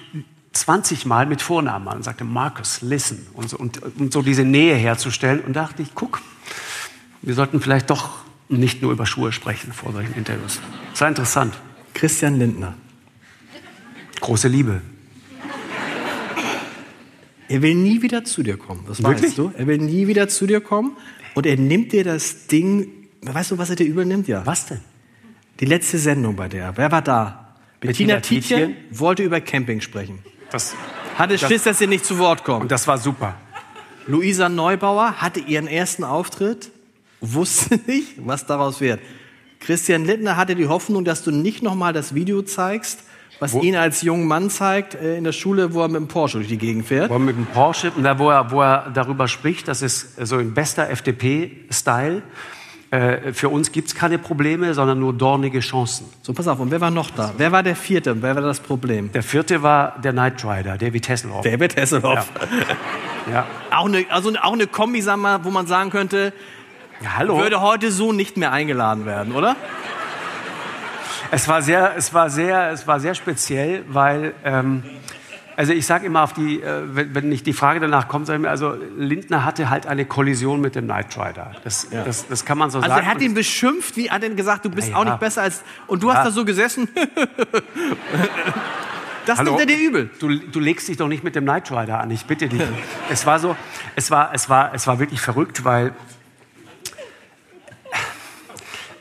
20 0.61 1.05
Mal 1.05 1.25
mit 1.25 1.41
Vornamen 1.41 1.87
an 1.87 1.97
und 1.97 2.03
sagte, 2.03 2.23
Markus, 2.23 2.81
listen. 2.81 3.27
Und 3.33 3.49
so, 3.49 3.57
und, 3.57 3.81
und 3.99 4.13
so 4.13 4.21
diese 4.21 4.43
Nähe 4.43 4.75
herzustellen. 4.75 5.41
Und 5.41 5.55
dachte 5.55 5.81
ich, 5.81 5.89
guck, 5.95 6.21
wir 7.21 7.33
sollten 7.33 7.61
vielleicht 7.61 7.89
doch 7.89 8.17
nicht 8.49 8.81
nur 8.81 8.91
über 8.91 9.05
Schuhe 9.05 9.31
sprechen 9.31 9.73
vor 9.73 9.91
solchen 9.91 10.13
Interviews. 10.15 10.59
Das 10.91 11.01
war 11.01 11.09
interessant. 11.09 11.53
Christian 11.93 12.39
Lindner. 12.39 12.75
Große 14.21 14.47
Liebe. 14.47 14.81
Er 17.49 17.61
will 17.61 17.75
nie 17.75 18.01
wieder 18.01 18.25
zu 18.25 18.43
dir 18.43 18.57
kommen. 18.57 18.83
Das 18.87 19.01
Wirklich? 19.01 19.29
weißt 19.29 19.37
du. 19.37 19.51
Er 19.57 19.67
will 19.67 19.77
nie 19.77 20.07
wieder 20.07 20.27
zu 20.27 20.47
dir 20.47 20.59
kommen. 20.61 20.97
Und 21.33 21.45
er 21.45 21.57
nimmt 21.57 21.93
dir 21.93 22.03
das 22.03 22.47
Ding. 22.47 22.89
Weißt 23.21 23.51
du, 23.51 23.57
was 23.57 23.69
er 23.69 23.75
dir 23.75 23.85
übernimmt? 23.85 24.27
Ja. 24.27 24.45
Was 24.45 24.65
denn? 24.65 24.81
Die 25.59 25.65
letzte 25.65 25.97
Sendung 25.97 26.35
bei 26.35 26.49
der. 26.49 26.75
Wer 26.77 26.91
war 26.91 27.01
da? 27.01 27.55
Bettina, 27.79 28.15
Bettina 28.15 28.41
Tietjen 28.41 28.75
wollte 28.91 29.23
über 29.23 29.39
Camping 29.39 29.81
sprechen. 29.81 30.19
Das, 30.51 30.75
hatte 31.17 31.37
Schiss, 31.37 31.63
dass 31.63 31.79
sie 31.79 31.87
nicht 31.87 32.05
zu 32.05 32.19
Wort 32.19 32.43
kommt. 32.43 32.63
Und 32.63 32.71
das 32.71 32.87
war 32.87 32.97
super. 32.97 33.35
Luisa 34.05 34.49
Neubauer 34.49 35.15
hatte 35.17 35.39
ihren 35.39 35.67
ersten 35.67 36.03
Auftritt, 36.03 36.71
wusste 37.19 37.79
nicht, 37.87 38.13
was 38.25 38.45
daraus 38.45 38.79
wird. 38.79 39.01
Christian 39.59 40.05
Littner 40.05 40.37
hatte 40.37 40.55
die 40.55 40.67
Hoffnung, 40.67 41.03
dass 41.03 41.23
du 41.23 41.31
nicht 41.31 41.63
nochmal 41.63 41.91
das 41.91 42.13
Video 42.13 42.41
zeigst, 42.43 42.99
was 43.39 43.53
wo? 43.53 43.61
ihn 43.61 43.75
als 43.75 44.01
jungen 44.01 44.27
Mann 44.27 44.49
zeigt 44.49 44.95
äh, 44.95 45.17
in 45.17 45.23
der 45.23 45.31
Schule, 45.31 45.73
wo 45.73 45.81
er 45.81 45.87
mit 45.87 45.97
dem 45.97 46.07
Porsche 46.07 46.37
durch 46.37 46.47
die 46.47 46.57
Gegend 46.57 46.87
fährt. 46.87 47.09
Wo 47.09 47.15
er 47.15 47.19
mit 47.19 47.35
dem 47.35 47.45
Porsche, 47.45 47.91
wo 47.95 48.29
er, 48.29 48.51
wo 48.51 48.61
er 48.61 48.89
darüber 48.93 49.27
spricht, 49.27 49.67
dass 49.67 49.81
es 49.81 50.15
so 50.21 50.39
in 50.39 50.53
bester 50.53 50.89
FDP-Style 50.89 52.23
äh, 52.89 53.33
für 53.33 53.49
uns 53.49 53.71
gibt 53.73 53.89
es 53.89 53.95
keine 53.95 54.17
Probleme, 54.17 54.73
sondern 54.73 54.99
nur 54.99 55.13
dornige 55.13 55.59
Chancen. 55.59 56.07
So, 56.21 56.33
pass 56.33 56.47
auf, 56.47 56.59
und 56.59 56.71
wer 56.71 56.79
war 56.79 56.89
noch 56.89 57.09
da? 57.09 57.33
Wer 57.37 57.51
war 57.51 57.61
der 57.61 57.75
Vierte? 57.75 58.21
Wer 58.21 58.35
war 58.35 58.41
das 58.41 58.61
Problem? 58.61 59.11
Der 59.11 59.23
Vierte 59.23 59.61
war 59.61 59.99
der 60.01 60.13
Knight 60.13 60.43
Rider, 60.45 60.77
David 60.77 61.09
Hasselhoff. 61.09 61.43
David 61.43 61.75
Hasselhoff. 61.75 62.31
Ja. 63.27 63.33
ja. 63.33 63.47
Auch 63.77 63.85
eine, 63.85 64.05
also 64.09 64.31
auch 64.41 64.53
eine 64.53 64.65
Kombi, 64.65 65.01
sag 65.01 65.17
mal, 65.17 65.43
wo 65.43 65.51
man 65.51 65.67
sagen 65.67 65.89
könnte, 65.89 66.33
ja, 67.01 67.17
hallo. 67.17 67.37
würde 67.37 67.61
heute 67.61 67.91
so 67.91 68.11
nicht 68.11 68.37
mehr 68.37 68.51
eingeladen 68.51 69.05
werden, 69.05 69.33
oder? 69.33 69.55
Es 71.29 71.47
war 71.47 71.61
sehr, 71.61 71.93
es 71.97 72.13
war 72.13 72.29
sehr, 72.29 72.71
es 72.71 72.87
war 72.87 72.99
sehr 72.99 73.13
speziell, 73.13 73.83
weil 73.89 74.33
ähm, 74.45 74.83
also 75.57 75.73
ich 75.73 75.87
sage 75.87 76.05
immer, 76.05 76.21
auf 76.21 76.33
die, 76.33 76.61
äh, 76.61 76.83
wenn, 76.85 77.15
wenn 77.15 77.29
nicht 77.29 77.47
die 77.47 77.53
Frage 77.53 77.79
danach 77.79 78.07
kommt, 78.07 78.27
sage 78.27 78.37
ich 78.37 78.43
mir, 78.43 78.49
also 78.51 78.77
Lindner 78.95 79.43
hatte 79.43 79.71
halt 79.71 79.87
eine 79.87 80.05
Kollision 80.05 80.61
mit 80.61 80.75
dem 80.75 80.85
Knight 80.85 81.17
Rider. 81.17 81.51
Das, 81.63 81.87
ja. 81.89 82.03
das, 82.03 82.27
das 82.27 82.45
kann 82.45 82.59
man 82.59 82.69
so 82.69 82.77
also 82.77 82.87
sagen. 82.87 82.99
Also 82.99 83.09
er 83.09 83.15
hat 83.15 83.21
ihn 83.23 83.33
beschimpft, 83.33 83.97
wie 83.97 84.11
hat 84.11 84.21
er 84.21 84.29
gesagt, 84.29 84.65
du 84.65 84.69
bist 84.69 84.89
ja, 84.89 84.95
auch 84.95 85.03
nicht 85.03 85.19
besser 85.19 85.41
als... 85.41 85.63
Und 85.87 86.03
du 86.03 86.13
hast 86.13 86.25
da 86.25 86.31
so 86.31 86.45
gesessen... 86.45 86.87
Das 89.25 89.39
Hallo? 89.39 89.57
nimmt 89.57 89.69
er 89.69 89.75
dir 89.75 89.89
übel. 89.89 90.09
Du, 90.21 90.29
du 90.39 90.59
legst 90.61 90.87
dich 90.87 90.95
doch 90.95 91.09
nicht 91.09 91.21
mit 91.21 91.35
dem 91.35 91.43
Knight 91.43 91.69
Rider 91.69 91.99
an, 91.99 92.09
ich 92.11 92.23
bitte 92.23 92.47
dich. 92.47 92.61
es 93.09 93.25
war 93.25 93.39
so, 93.39 93.57
es 93.97 94.09
war, 94.09 94.33
es 94.33 94.49
war, 94.49 94.73
es 94.73 94.87
war 94.87 94.99
wirklich 94.99 95.19
verrückt, 95.19 95.65
weil 95.65 95.91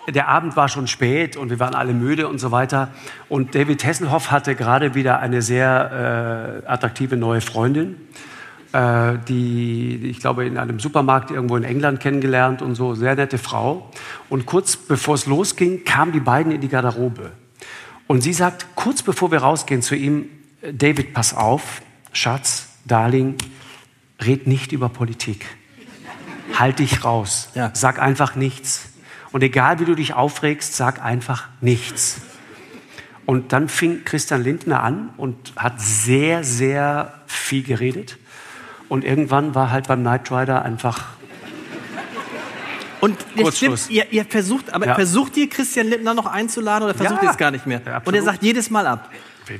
der 0.08 0.28
Abend 0.28 0.56
war 0.56 0.68
schon 0.68 0.86
spät 0.86 1.36
und 1.36 1.50
wir 1.50 1.58
waren 1.58 1.74
alle 1.74 1.92
müde 1.92 2.28
und 2.28 2.38
so 2.38 2.50
weiter. 2.50 2.88
Und 3.28 3.54
David 3.54 3.84
Hesselhoff 3.84 4.30
hatte 4.30 4.54
gerade 4.54 4.94
wieder 4.94 5.18
eine 5.18 5.42
sehr 5.42 6.62
äh, 6.64 6.68
attraktive 6.68 7.16
neue 7.16 7.40
Freundin. 7.40 7.96
äh, 8.72 9.18
die, 9.28 10.10
ich 10.10 10.20
glaube, 10.20 10.44
in 10.44 10.58
einem 10.58 10.78
Supermarkt 10.80 11.30
irgendwo 11.30 11.56
in 11.56 11.64
England 11.64 12.00
kennengelernt 12.00 12.62
und 12.62 12.74
so, 12.74 12.94
sehr 12.94 13.14
nette 13.14 13.38
Frau. 13.38 13.90
Und 14.28 14.46
kurz 14.46 14.76
bevor 14.76 15.14
es 15.14 15.26
losging, 15.26 15.84
kamen 15.84 16.12
die 16.12 16.20
beiden 16.20 16.52
in 16.52 16.60
die 16.60 16.68
Garderobe. 16.68 17.32
Und 18.06 18.20
sie 18.20 18.32
sagt, 18.32 18.66
kurz 18.74 19.02
bevor 19.02 19.30
wir 19.32 19.38
rausgehen 19.38 19.82
zu 19.82 19.94
ihm, 19.94 20.26
David, 20.72 21.14
pass 21.14 21.34
auf, 21.34 21.82
Schatz, 22.12 22.68
Darling, 22.84 23.36
red 24.22 24.46
nicht 24.46 24.72
über 24.72 24.88
Politik. 24.88 25.46
Halt 26.54 26.78
dich 26.78 27.04
raus. 27.04 27.50
Ja. 27.54 27.70
Sag 27.74 28.00
einfach 28.00 28.36
nichts. 28.36 28.90
Und 29.36 29.42
egal 29.42 29.80
wie 29.80 29.84
du 29.84 29.94
dich 29.94 30.14
aufregst, 30.14 30.76
sag 30.76 31.04
einfach 31.04 31.48
nichts. 31.60 32.22
Und 33.26 33.52
dann 33.52 33.68
fing 33.68 34.02
Christian 34.02 34.42
Lindner 34.42 34.82
an 34.82 35.10
und 35.18 35.52
hat 35.56 35.78
sehr, 35.78 36.42
sehr 36.42 37.12
viel 37.26 37.62
geredet. 37.62 38.16
Und 38.88 39.04
irgendwann 39.04 39.54
war 39.54 39.70
halt 39.70 39.88
beim 39.88 40.00
Knight 40.00 40.32
Rider 40.32 40.62
einfach 40.62 41.08
und 43.02 43.18
jetzt 43.34 43.58
stimmt, 43.58 43.90
ihr, 43.90 44.10
ihr, 44.10 44.24
versucht, 44.24 44.72
aber 44.72 44.86
ja. 44.86 44.94
versucht 44.94 45.36
ihr 45.36 45.50
Christian 45.50 45.88
Lindner 45.88 46.14
noch 46.14 46.24
einzuladen 46.24 46.84
oder 46.84 46.94
versucht 46.94 47.18
ja. 47.22 47.28
ihr 47.28 47.30
es 47.30 47.36
gar 47.36 47.50
nicht 47.50 47.66
mehr? 47.66 47.82
Ja, 47.84 48.00
und 48.02 48.14
er 48.14 48.22
sagt 48.22 48.42
jedes 48.42 48.70
Mal 48.70 48.86
ab. 48.86 49.10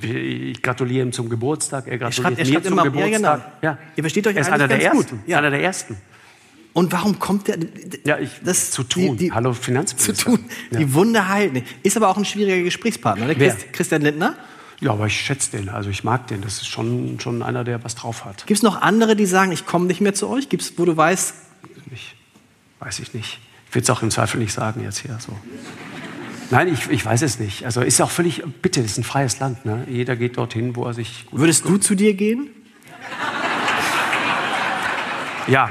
Ich 0.01 0.63
gratuliere 0.63 1.05
ihm 1.05 1.13
zum 1.13 1.29
Geburtstag, 1.29 1.87
er 1.87 1.99
gratuliert 1.99 2.39
er 2.39 2.47
schreibt, 2.47 2.49
er 2.49 2.55
mir 2.55 2.63
zum 2.63 2.73
immer, 2.73 2.85
Geburtstag. 2.85 3.53
Ja, 3.61 3.73
genau. 3.73 3.83
Ihr 3.95 4.03
versteht 4.03 4.27
euch 4.27 4.37
er 4.37 4.41
ist 4.41 4.51
einer 4.51 4.69
der 4.69 4.83
Ersten. 4.83 5.23
Ja. 5.27 5.37
Einer 5.37 5.51
der 5.51 5.63
Ersten. 5.63 5.99
Und 6.77 6.93
warum 6.93 7.19
kommt 7.19 7.49
der? 7.49 7.57
Ja, 8.05 8.19
ich, 8.19 8.29
das 8.45 8.71
zu 8.71 8.83
tun. 8.83 9.17
Die, 9.17 9.29
die, 9.29 9.33
Hallo 9.33 9.55
Finanzminister. 9.55 10.13
Zu 10.13 10.37
tun. 10.37 10.45
Ja. 10.71 10.79
Die 10.79 10.93
Wunde 10.93 11.27
heilt 11.27 11.65
Ist 11.83 11.97
aber 11.97 12.09
auch 12.09 12.19
ein 12.19 12.27
schwieriger 12.27 12.63
Gesprächspartner, 12.63 13.25
der 13.29 13.35
Christ, 13.35 13.73
Christian 13.73 14.03
Lindner. 14.03 14.37
Ja, 14.81 14.91
aber 14.91 15.07
ich 15.07 15.19
schätze 15.19 15.57
den, 15.57 15.71
also 15.71 15.89
ich 15.89 16.05
mag 16.05 16.27
den. 16.27 16.43
Das 16.43 16.57
ist 16.57 16.67
schon, 16.67 17.19
schon 17.19 17.43
einer, 17.43 17.65
der 17.65 17.83
was 17.83 17.95
drauf 17.95 18.27
hat. 18.27 18.47
Gibt 18.47 18.59
es 18.59 18.63
noch 18.63 18.83
andere, 18.83 19.17
die 19.17 19.25
sagen, 19.25 19.53
ich 19.53 19.65
komme 19.65 19.87
nicht 19.87 20.03
mehr 20.03 20.13
zu 20.13 20.29
euch? 20.29 20.51
Gibt 20.51 20.65
es, 20.65 20.79
wo 20.79 20.85
du 20.85 20.95
weißt? 20.95 21.35
Nicht. 21.91 22.15
Weiß 22.81 22.99
ich 22.99 23.15
nicht. 23.15 23.39
Ich 23.71 23.75
will 23.75 23.81
es 23.81 23.89
auch 23.89 24.03
im 24.03 24.11
Zweifel 24.11 24.39
nicht 24.39 24.53
sagen 24.53 24.83
jetzt 24.83 24.99
hier 24.99 25.17
so. 25.19 25.33
Nein, 26.51 26.69
ich, 26.69 26.91
ich 26.91 27.07
weiß 27.07 27.23
es 27.23 27.39
nicht. 27.39 27.65
Also 27.65 27.81
ist 27.81 28.03
auch 28.03 28.11
völlig, 28.11 28.43
bitte, 28.61 28.81
es 28.81 28.93
ist 28.93 28.99
ein 28.99 29.05
freies 29.05 29.41
Land. 29.41 29.65
Ne? 29.65 29.87
Jeder 29.89 30.15
geht 30.15 30.37
dorthin, 30.37 30.77
wo 30.77 30.85
er 30.85 30.93
sich 30.93 31.25
gut 31.31 31.41
Würdest 31.41 31.65
du 31.65 31.79
zu 31.79 31.95
dir 31.95 32.13
gehen? 32.13 32.51
Ja, 35.49 35.71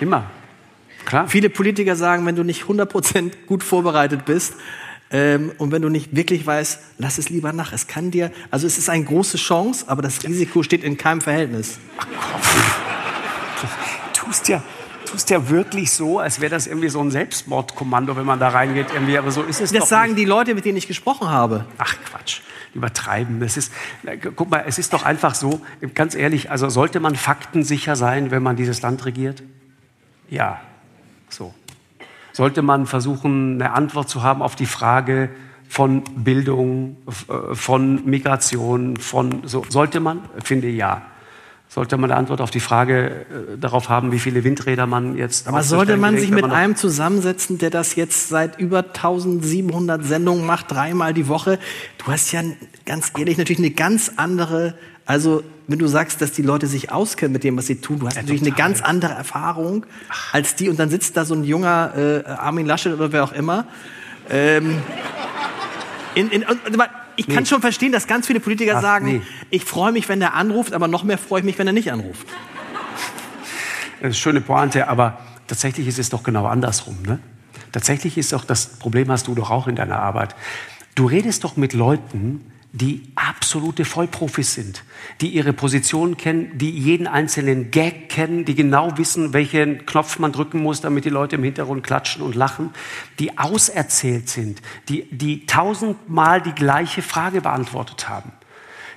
immer. 0.00 0.24
Klar. 1.04 1.28
Viele 1.28 1.48
Politiker 1.50 1.96
sagen, 1.96 2.26
wenn 2.26 2.36
du 2.36 2.42
nicht 2.44 2.64
100% 2.64 3.30
gut 3.46 3.62
vorbereitet 3.62 4.24
bist 4.26 4.54
ähm, 5.10 5.52
und 5.58 5.72
wenn 5.72 5.80
du 5.80 5.88
nicht 5.88 6.14
wirklich 6.14 6.46
weißt, 6.46 6.80
lass 6.98 7.16
es 7.18 7.30
lieber 7.30 7.52
nach. 7.52 7.72
Es 7.72 7.86
kann 7.86 8.10
dir, 8.10 8.30
also 8.50 8.66
es 8.66 8.76
ist 8.76 8.90
eine 8.90 9.04
große 9.04 9.38
Chance, 9.38 9.86
aber 9.88 10.02
das 10.02 10.22
Risiko 10.24 10.62
steht 10.62 10.84
in 10.84 10.98
keinem 10.98 11.20
Verhältnis. 11.22 11.78
Ach 11.98 12.06
komm. 12.32 12.40
Du 14.12 14.20
tust 14.26 14.48
ja, 14.48 14.62
tust 15.06 15.30
ja 15.30 15.48
wirklich 15.48 15.90
so, 15.92 16.18
als 16.18 16.40
wäre 16.40 16.50
das 16.50 16.66
irgendwie 16.66 16.90
so 16.90 17.00
ein 17.00 17.10
Selbstmordkommando, 17.10 18.16
wenn 18.16 18.26
man 18.26 18.38
da 18.38 18.48
reingeht. 18.48 18.88
Irgendwie. 18.92 19.16
Aber 19.16 19.30
so 19.30 19.42
ist 19.42 19.60
es 19.62 19.72
Das 19.72 19.80
doch 19.80 19.86
sagen 19.86 20.12
nicht. 20.12 20.20
die 20.20 20.24
Leute, 20.26 20.54
mit 20.54 20.66
denen 20.66 20.76
ich 20.76 20.86
gesprochen 20.86 21.30
habe. 21.30 21.64
Ach 21.78 21.94
Quatsch, 22.04 22.40
übertreiben. 22.74 23.40
Das 23.40 23.56
ist, 23.56 23.72
guck 24.36 24.50
mal, 24.50 24.64
es 24.66 24.78
ist 24.78 24.92
doch 24.92 25.04
einfach 25.04 25.34
so, 25.34 25.60
ganz 25.94 26.14
ehrlich, 26.14 26.50
also 26.50 26.68
sollte 26.68 27.00
man 27.00 27.16
faktensicher 27.16 27.96
sein, 27.96 28.30
wenn 28.30 28.42
man 28.42 28.56
dieses 28.56 28.82
Land 28.82 29.06
regiert? 29.06 29.42
Ja, 30.28 30.60
so. 31.28 31.54
Sollte 32.32 32.62
man 32.62 32.86
versuchen, 32.86 33.60
eine 33.60 33.72
Antwort 33.72 34.08
zu 34.08 34.22
haben 34.22 34.42
auf 34.42 34.54
die 34.54 34.66
Frage 34.66 35.30
von 35.68 36.02
Bildung, 36.16 36.96
äh, 37.28 37.54
von 37.54 38.04
Migration, 38.04 38.96
von 38.96 39.42
so, 39.44 39.64
sollte 39.68 40.00
man? 40.00 40.20
Finde 40.42 40.68
ja 40.68 41.02
sollte 41.68 41.98
man 41.98 42.10
eine 42.10 42.18
Antwort 42.18 42.40
auf 42.40 42.50
die 42.50 42.60
Frage 42.60 43.08
äh, 43.08 43.58
darauf 43.58 43.88
haben, 43.88 44.10
wie 44.10 44.18
viele 44.18 44.42
Windräder 44.42 44.86
man 44.86 45.16
jetzt. 45.16 45.46
Aber 45.46 45.62
sollte 45.62 45.96
man 45.98 46.16
sich 46.16 46.30
mit 46.30 46.42
man 46.42 46.50
einem 46.50 46.76
zusammensetzen, 46.76 47.58
der 47.58 47.70
das 47.70 47.94
jetzt 47.94 48.28
seit 48.28 48.58
über 48.58 48.78
1700 48.78 50.02
Sendungen 50.02 50.46
macht, 50.46 50.70
dreimal 50.70 51.12
die 51.12 51.28
Woche? 51.28 51.58
Du 51.98 52.10
hast 52.10 52.32
ja 52.32 52.42
ganz 52.86 53.12
ehrlich 53.18 53.36
natürlich 53.36 53.58
eine 53.58 53.70
ganz 53.70 54.12
andere, 54.16 54.74
also 55.08 55.42
wenn 55.68 55.78
du 55.78 55.86
sagst, 55.86 56.20
dass 56.20 56.32
die 56.32 56.42
Leute 56.42 56.66
sich 56.66 56.92
auskennen 56.92 57.32
mit 57.32 57.42
dem, 57.42 57.56
was 57.56 57.66
sie 57.66 57.80
tun, 57.80 57.98
du 57.98 58.06
hast 58.06 58.16
ja, 58.16 58.22
natürlich 58.22 58.42
total. 58.42 58.62
eine 58.62 58.74
ganz 58.74 58.82
andere 58.82 59.14
Erfahrung 59.14 59.86
als 60.32 60.54
die 60.54 60.68
und 60.68 60.78
dann 60.78 60.90
sitzt 60.90 61.16
da 61.16 61.24
so 61.24 61.34
ein 61.34 61.44
junger 61.44 61.94
äh, 61.96 62.28
Armin 62.28 62.66
Laschet 62.66 62.92
oder 62.92 63.10
wer 63.10 63.24
auch 63.24 63.32
immer. 63.32 63.66
Ähm, 64.28 64.82
in, 66.14 66.28
in, 66.30 66.44
ich 67.16 67.26
kann 67.26 67.46
schon 67.46 67.62
verstehen, 67.62 67.90
dass 67.90 68.06
ganz 68.06 68.26
viele 68.26 68.38
Politiker 68.38 68.76
Ach, 68.76 68.82
sagen, 68.82 69.06
nee. 69.06 69.22
ich 69.48 69.64
freue 69.64 69.92
mich, 69.92 70.10
wenn 70.10 70.20
er 70.20 70.34
anruft, 70.34 70.74
aber 70.74 70.88
noch 70.88 71.04
mehr 71.04 71.16
freue 71.16 71.40
ich 71.40 71.46
mich, 71.46 71.58
wenn 71.58 71.66
er 71.66 71.72
nicht 71.72 71.90
anruft. 71.90 72.26
Das 72.26 73.94
ist 73.94 74.04
eine 74.04 74.14
schöne 74.14 74.40
Pointe, 74.42 74.88
aber 74.88 75.20
tatsächlich 75.46 75.88
ist 75.88 75.98
es 75.98 76.10
doch 76.10 76.22
genau 76.22 76.44
andersrum. 76.44 76.98
Ne? 77.06 77.18
Tatsächlich 77.72 78.18
ist 78.18 78.34
doch 78.34 78.44
das 78.44 78.66
Problem, 78.66 79.10
hast 79.10 79.26
du 79.26 79.34
doch 79.34 79.50
auch 79.50 79.68
in 79.68 79.74
deiner 79.74 80.00
Arbeit. 80.00 80.36
Du 80.94 81.06
redest 81.06 81.44
doch 81.44 81.56
mit 81.56 81.72
Leuten, 81.72 82.44
die 82.72 83.02
absolute 83.14 83.84
Vollprofis 83.86 84.54
sind, 84.54 84.84
die 85.22 85.28
ihre 85.28 85.54
Position 85.54 86.18
kennen, 86.18 86.58
die 86.58 86.70
jeden 86.70 87.06
einzelnen 87.06 87.70
Gag 87.70 88.10
kennen, 88.10 88.44
die 88.44 88.54
genau 88.54 88.98
wissen, 88.98 89.32
welchen 89.32 89.86
Knopf 89.86 90.18
man 90.18 90.32
drücken 90.32 90.62
muss, 90.62 90.82
damit 90.82 91.06
die 91.06 91.10
Leute 91.10 91.36
im 91.36 91.44
Hintergrund 91.44 91.82
klatschen 91.82 92.22
und 92.22 92.34
lachen, 92.34 92.70
die 93.18 93.38
auserzählt 93.38 94.28
sind, 94.28 94.60
die, 94.90 95.08
die 95.10 95.46
tausendmal 95.46 96.42
die 96.42 96.52
gleiche 96.52 97.00
Frage 97.00 97.40
beantwortet 97.40 98.08
haben. 98.08 98.32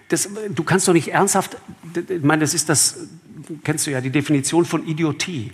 Das, 0.10 0.28
du 0.50 0.64
kannst 0.64 0.90
doch 0.90 0.94
nicht 0.94 1.08
ernsthaft, 1.08 1.56
ich 1.96 2.24
meine, 2.24 2.42
das 2.42 2.54
ist 2.54 2.68
das, 2.68 3.08
kennst 3.64 3.88
du 3.88 3.92
ja, 3.92 4.02
die 4.02 4.10
Definition 4.10 4.66
von 4.66 4.86
Idiotie. 4.86 5.54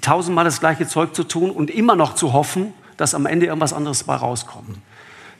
Tausendmal 0.00 0.46
das 0.46 0.60
gleiche 0.60 0.88
Zeug 0.88 1.14
zu 1.14 1.24
tun 1.24 1.50
und 1.50 1.70
immer 1.70 1.94
noch 1.94 2.14
zu 2.14 2.32
hoffen, 2.32 2.72
dass 2.96 3.14
am 3.14 3.26
Ende 3.26 3.46
irgendwas 3.46 3.74
anderes 3.74 4.04
bei 4.04 4.14
rauskommt. 4.14 4.78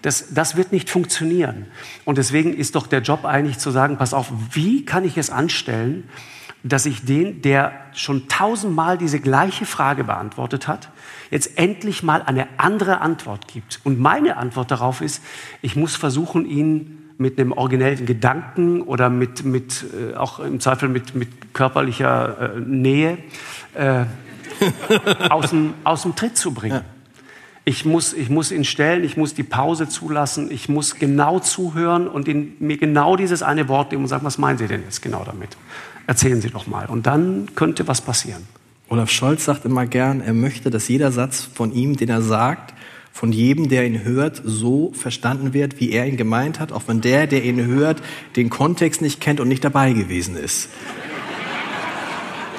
Das, 0.02 0.32
das 0.32 0.56
wird 0.56 0.72
nicht 0.72 0.90
funktionieren. 0.90 1.66
Und 2.04 2.18
deswegen 2.18 2.54
ist 2.54 2.74
doch 2.74 2.86
der 2.86 3.00
Job 3.00 3.24
eigentlich 3.24 3.58
zu 3.58 3.70
sagen, 3.70 3.96
pass 3.96 4.14
auf, 4.14 4.32
wie 4.52 4.84
kann 4.84 5.04
ich 5.04 5.18
es 5.18 5.30
anstellen, 5.30 6.08
dass 6.62 6.86
ich 6.86 7.04
den, 7.04 7.42
der 7.42 7.72
schon 7.94 8.28
tausendmal 8.28 8.98
diese 8.98 9.20
gleiche 9.20 9.64
Frage 9.64 10.04
beantwortet 10.04 10.68
hat, 10.68 10.90
jetzt 11.30 11.58
endlich 11.58 12.02
mal 12.02 12.22
eine 12.22 12.48
andere 12.58 13.00
Antwort 13.00 13.48
gibt. 13.48 13.80
Und 13.84 13.98
meine 13.98 14.36
Antwort 14.36 14.70
darauf 14.70 15.00
ist, 15.00 15.22
ich 15.62 15.76
muss 15.76 15.96
versuchen, 15.96 16.46
ihn 16.46 16.98
mit 17.18 17.38
einem 17.38 17.52
originellen 17.52 18.06
Gedanken 18.06 18.82
oder 18.82 19.10
mit, 19.10 19.44
mit 19.44 19.84
äh, 19.92 20.14
auch 20.14 20.38
im 20.38 20.60
Zweifel 20.60 20.88
mit, 20.88 21.14
mit 21.14 21.52
körperlicher 21.52 22.54
äh, 22.56 22.60
Nähe 22.60 23.18
äh, 23.74 24.04
aus, 25.28 25.50
dem, 25.50 25.74
aus 25.84 26.02
dem 26.02 26.14
Tritt 26.14 26.36
zu 26.36 26.52
bringen. 26.52 26.76
Ja. 26.76 26.97
Ich 27.68 27.84
muss, 27.84 28.14
ich 28.14 28.30
muss 28.30 28.50
ihn 28.50 28.64
stellen, 28.64 29.04
ich 29.04 29.18
muss 29.18 29.34
die 29.34 29.42
Pause 29.42 29.90
zulassen, 29.90 30.50
ich 30.50 30.70
muss 30.70 30.94
genau 30.94 31.38
zuhören 31.38 32.08
und 32.08 32.26
ihn, 32.26 32.56
mir 32.60 32.78
genau 32.78 33.14
dieses 33.14 33.42
eine 33.42 33.68
Wort 33.68 33.90
geben 33.90 34.04
und 34.04 34.08
sagen, 34.08 34.24
was 34.24 34.38
meinen 34.38 34.56
Sie 34.56 34.66
denn 34.66 34.84
jetzt 34.84 35.02
genau 35.02 35.22
damit? 35.22 35.50
Erzählen 36.06 36.40
Sie 36.40 36.48
doch 36.48 36.66
mal. 36.66 36.86
Und 36.86 37.06
dann 37.06 37.50
könnte 37.56 37.86
was 37.86 38.00
passieren. 38.00 38.42
Olaf 38.88 39.10
Scholz 39.10 39.44
sagt 39.44 39.66
immer 39.66 39.84
gern, 39.84 40.22
er 40.22 40.32
möchte, 40.32 40.70
dass 40.70 40.88
jeder 40.88 41.12
Satz 41.12 41.42
von 41.42 41.70
ihm, 41.74 41.98
den 41.98 42.08
er 42.08 42.22
sagt, 42.22 42.72
von 43.12 43.32
jedem, 43.32 43.68
der 43.68 43.84
ihn 43.84 44.02
hört, 44.02 44.40
so 44.42 44.90
verstanden 44.94 45.52
wird, 45.52 45.78
wie 45.78 45.90
er 45.90 46.06
ihn 46.06 46.16
gemeint 46.16 46.60
hat, 46.60 46.72
auch 46.72 46.84
wenn 46.86 47.02
der, 47.02 47.26
der 47.26 47.44
ihn 47.44 47.66
hört, 47.66 48.00
den 48.34 48.48
Kontext 48.48 49.02
nicht 49.02 49.20
kennt 49.20 49.40
und 49.40 49.48
nicht 49.48 49.62
dabei 49.62 49.92
gewesen 49.92 50.36
ist. 50.36 50.70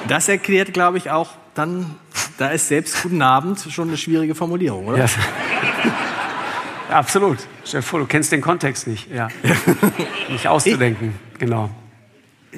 Das 0.06 0.28
erklärt, 0.28 0.72
glaube 0.72 0.98
ich, 0.98 1.10
auch 1.10 1.30
dann, 1.54 1.96
da 2.40 2.48
ist 2.48 2.68
selbst 2.68 3.02
Guten 3.02 3.20
Abend 3.20 3.60
schon 3.70 3.88
eine 3.88 3.98
schwierige 3.98 4.34
Formulierung, 4.34 4.86
oder? 4.86 4.98
Ja. 4.98 5.06
Absolut. 6.88 7.38
Stell 7.64 7.80
dir 7.80 7.86
vor, 7.86 8.00
du 8.00 8.06
kennst 8.06 8.32
den 8.32 8.40
Kontext 8.40 8.86
nicht. 8.86 9.10
Ja. 9.10 9.28
nicht 10.30 10.48
auszudenken, 10.48 11.14
ich, 11.34 11.38
genau. 11.38 11.68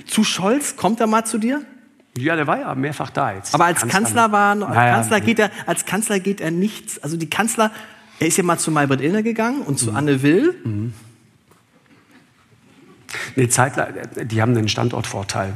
Zu 0.06 0.22
Scholz, 0.22 0.76
kommt 0.76 1.00
er 1.00 1.08
mal 1.08 1.24
zu 1.24 1.36
dir? 1.36 1.62
Ja, 2.16 2.36
der 2.36 2.46
war 2.46 2.60
ja 2.60 2.74
mehrfach 2.76 3.10
da 3.10 3.32
jetzt. 3.32 3.54
Aber 3.54 3.64
als 3.64 3.86
Kanzler 3.88 4.30
war, 4.30 4.50
als, 4.50 4.60
naja, 4.60 4.94
Kanzler 4.94 5.20
geht 5.20 5.38
er, 5.40 5.50
als 5.66 5.84
Kanzler 5.84 6.20
geht 6.20 6.40
er 6.40 6.52
nichts. 6.52 7.02
Also 7.02 7.16
die 7.16 7.28
Kanzler, 7.28 7.72
er 8.20 8.28
ist 8.28 8.36
ja 8.36 8.44
mal 8.44 8.58
zu 8.58 8.70
Maybrit 8.70 9.00
Illner 9.00 9.24
gegangen 9.24 9.62
und 9.62 9.80
zu 9.80 9.90
mhm. 9.90 9.96
Anne 9.96 10.22
Will. 10.22 10.54
Mhm. 10.64 10.94
Nee, 13.34 13.48
Zeitler, 13.48 13.88
die 14.22 14.40
haben 14.40 14.56
einen 14.56 14.68
Standortvorteil. 14.68 15.54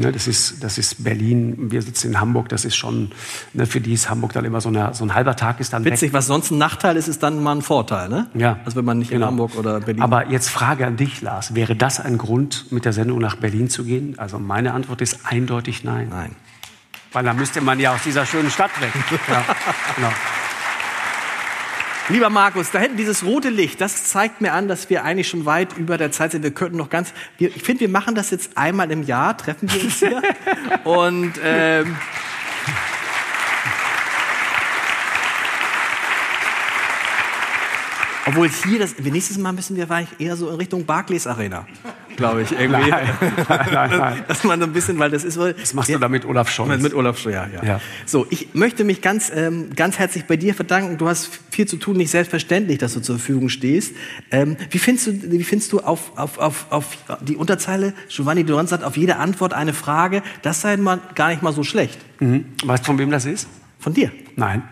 Ne, 0.00 0.12
das, 0.12 0.28
ist, 0.28 0.62
das 0.62 0.78
ist 0.78 1.02
Berlin, 1.02 1.72
wir 1.72 1.82
sitzen 1.82 2.12
in 2.12 2.20
Hamburg, 2.20 2.48
das 2.48 2.64
ist 2.64 2.76
schon, 2.76 3.10
ne, 3.52 3.66
für 3.66 3.80
die 3.80 3.94
ist 3.94 4.08
Hamburg 4.08 4.32
dann 4.32 4.44
immer 4.44 4.60
so, 4.60 4.68
eine, 4.68 4.94
so 4.94 5.04
ein 5.04 5.12
halber 5.12 5.34
Tag 5.34 5.58
ist 5.58 5.72
dann 5.72 5.84
Witzig, 5.84 6.10
weg. 6.10 6.12
was 6.12 6.28
sonst 6.28 6.52
ein 6.52 6.58
Nachteil 6.58 6.96
ist, 6.96 7.08
ist 7.08 7.20
dann 7.22 7.42
mal 7.42 7.56
ein 7.56 7.62
Vorteil, 7.62 8.08
ne? 8.08 8.28
Ja. 8.34 8.60
Also 8.64 8.76
wenn 8.76 8.84
man 8.84 8.98
nicht 8.98 9.10
genau. 9.10 9.26
in 9.26 9.32
Hamburg 9.32 9.56
oder 9.56 9.80
Berlin... 9.80 10.00
Aber 10.00 10.28
jetzt 10.28 10.50
Frage 10.50 10.86
an 10.86 10.96
dich, 10.96 11.20
Lars, 11.20 11.56
wäre 11.56 11.74
das 11.74 11.98
ein 11.98 12.16
Grund, 12.16 12.70
mit 12.70 12.84
der 12.84 12.92
Sendung 12.92 13.18
nach 13.18 13.34
Berlin 13.34 13.68
zu 13.68 13.82
gehen? 13.82 14.16
Also 14.18 14.38
meine 14.38 14.72
Antwort 14.72 15.00
ist 15.00 15.20
eindeutig 15.24 15.82
nein. 15.82 16.08
Nein. 16.10 16.36
Weil 17.12 17.24
dann 17.24 17.36
müsste 17.36 17.60
man 17.60 17.80
ja 17.80 17.94
aus 17.94 18.02
dieser 18.04 18.24
schönen 18.24 18.50
Stadt 18.50 18.70
weg. 18.80 18.92
ja, 19.28 19.44
genau. 19.96 20.12
Lieber 22.10 22.30
Markus, 22.30 22.70
da 22.70 22.78
hinten 22.78 22.96
dieses 22.96 23.22
rote 23.22 23.50
Licht, 23.50 23.82
das 23.82 24.04
zeigt 24.04 24.40
mir 24.40 24.54
an, 24.54 24.66
dass 24.66 24.88
wir 24.88 25.04
eigentlich 25.04 25.28
schon 25.28 25.44
weit 25.44 25.76
über 25.76 25.98
der 25.98 26.10
Zeit 26.10 26.32
sind. 26.32 26.42
Wir 26.42 26.52
könnten 26.52 26.78
noch 26.78 26.88
ganz, 26.88 27.12
wir, 27.36 27.54
ich 27.54 27.62
finde, 27.62 27.80
wir 27.80 27.90
machen 27.90 28.14
das 28.14 28.30
jetzt 28.30 28.56
einmal 28.56 28.90
im 28.90 29.02
Jahr, 29.02 29.36
treffen 29.36 29.70
wir 29.70 29.84
uns 29.84 29.98
hier. 29.98 30.22
Und 30.84 31.34
ähm, 31.44 31.96
Obwohl 38.28 38.50
hier, 38.50 38.78
das, 38.78 38.98
nächstes 38.98 39.38
Mal 39.38 39.52
müssen 39.52 39.74
wir 39.74 39.88
eher 40.18 40.36
so 40.36 40.50
in 40.50 40.56
Richtung 40.56 40.84
Barclays 40.84 41.26
Arena, 41.26 41.66
glaube 42.18 42.42
ich, 42.42 42.52
irgendwie. 42.52 42.90
Nein, 42.90 43.08
nein, 43.48 43.90
nein. 43.90 44.24
Dass 44.28 44.44
man 44.44 44.60
so 44.60 44.66
ein 44.66 44.72
bisschen, 44.74 44.98
weil 44.98 45.10
das 45.10 45.24
ist 45.24 45.38
wohl. 45.38 45.54
Das 45.54 45.72
machst 45.72 45.88
ja, 45.88 45.96
du 45.96 46.00
da 46.02 46.08
mit 46.10 46.26
Olaf 46.26 46.50
Scholz. 46.50 46.82
Mit 46.82 46.92
Olaf 46.92 47.18
Scholz, 47.18 47.34
ja, 47.34 47.46
ja, 47.46 47.64
ja. 47.64 47.80
So, 48.04 48.26
ich 48.28 48.54
möchte 48.54 48.84
mich 48.84 49.00
ganz, 49.00 49.32
ähm, 49.34 49.70
ganz 49.74 49.98
herzlich 49.98 50.24
bei 50.26 50.36
dir 50.36 50.54
verdanken. 50.54 50.98
Du 50.98 51.08
hast 51.08 51.30
viel 51.50 51.66
zu 51.66 51.76
tun, 51.78 51.96
nicht 51.96 52.10
selbstverständlich, 52.10 52.76
dass 52.76 52.92
du 52.92 53.00
zur 53.00 53.16
Verfügung 53.16 53.48
stehst. 53.48 53.94
Ähm, 54.30 54.58
wie 54.70 54.78
findest 54.78 55.06
du, 55.06 55.32
wie 55.32 55.44
findest 55.44 55.72
du 55.72 55.80
auf, 55.80 56.18
auf, 56.18 56.38
auf, 56.38 56.66
auf 56.68 56.98
die 57.22 57.36
Unterzeile, 57.36 57.94
Giovanni 58.08 58.44
Duran 58.44 58.66
sagt, 58.66 58.84
auf 58.84 58.98
jede 58.98 59.16
Antwort 59.16 59.54
eine 59.54 59.72
Frage, 59.72 60.22
das 60.42 60.60
sei 60.60 60.76
mal 60.76 61.00
gar 61.14 61.30
nicht 61.30 61.42
mal 61.42 61.54
so 61.54 61.64
schlecht. 61.64 61.98
Mhm. 62.20 62.44
Weißt 62.64 62.82
du, 62.82 62.86
von 62.86 62.98
wem 62.98 63.10
das 63.10 63.24
ist? 63.24 63.48
Von 63.78 63.94
dir. 63.94 64.12
Nein. 64.36 64.62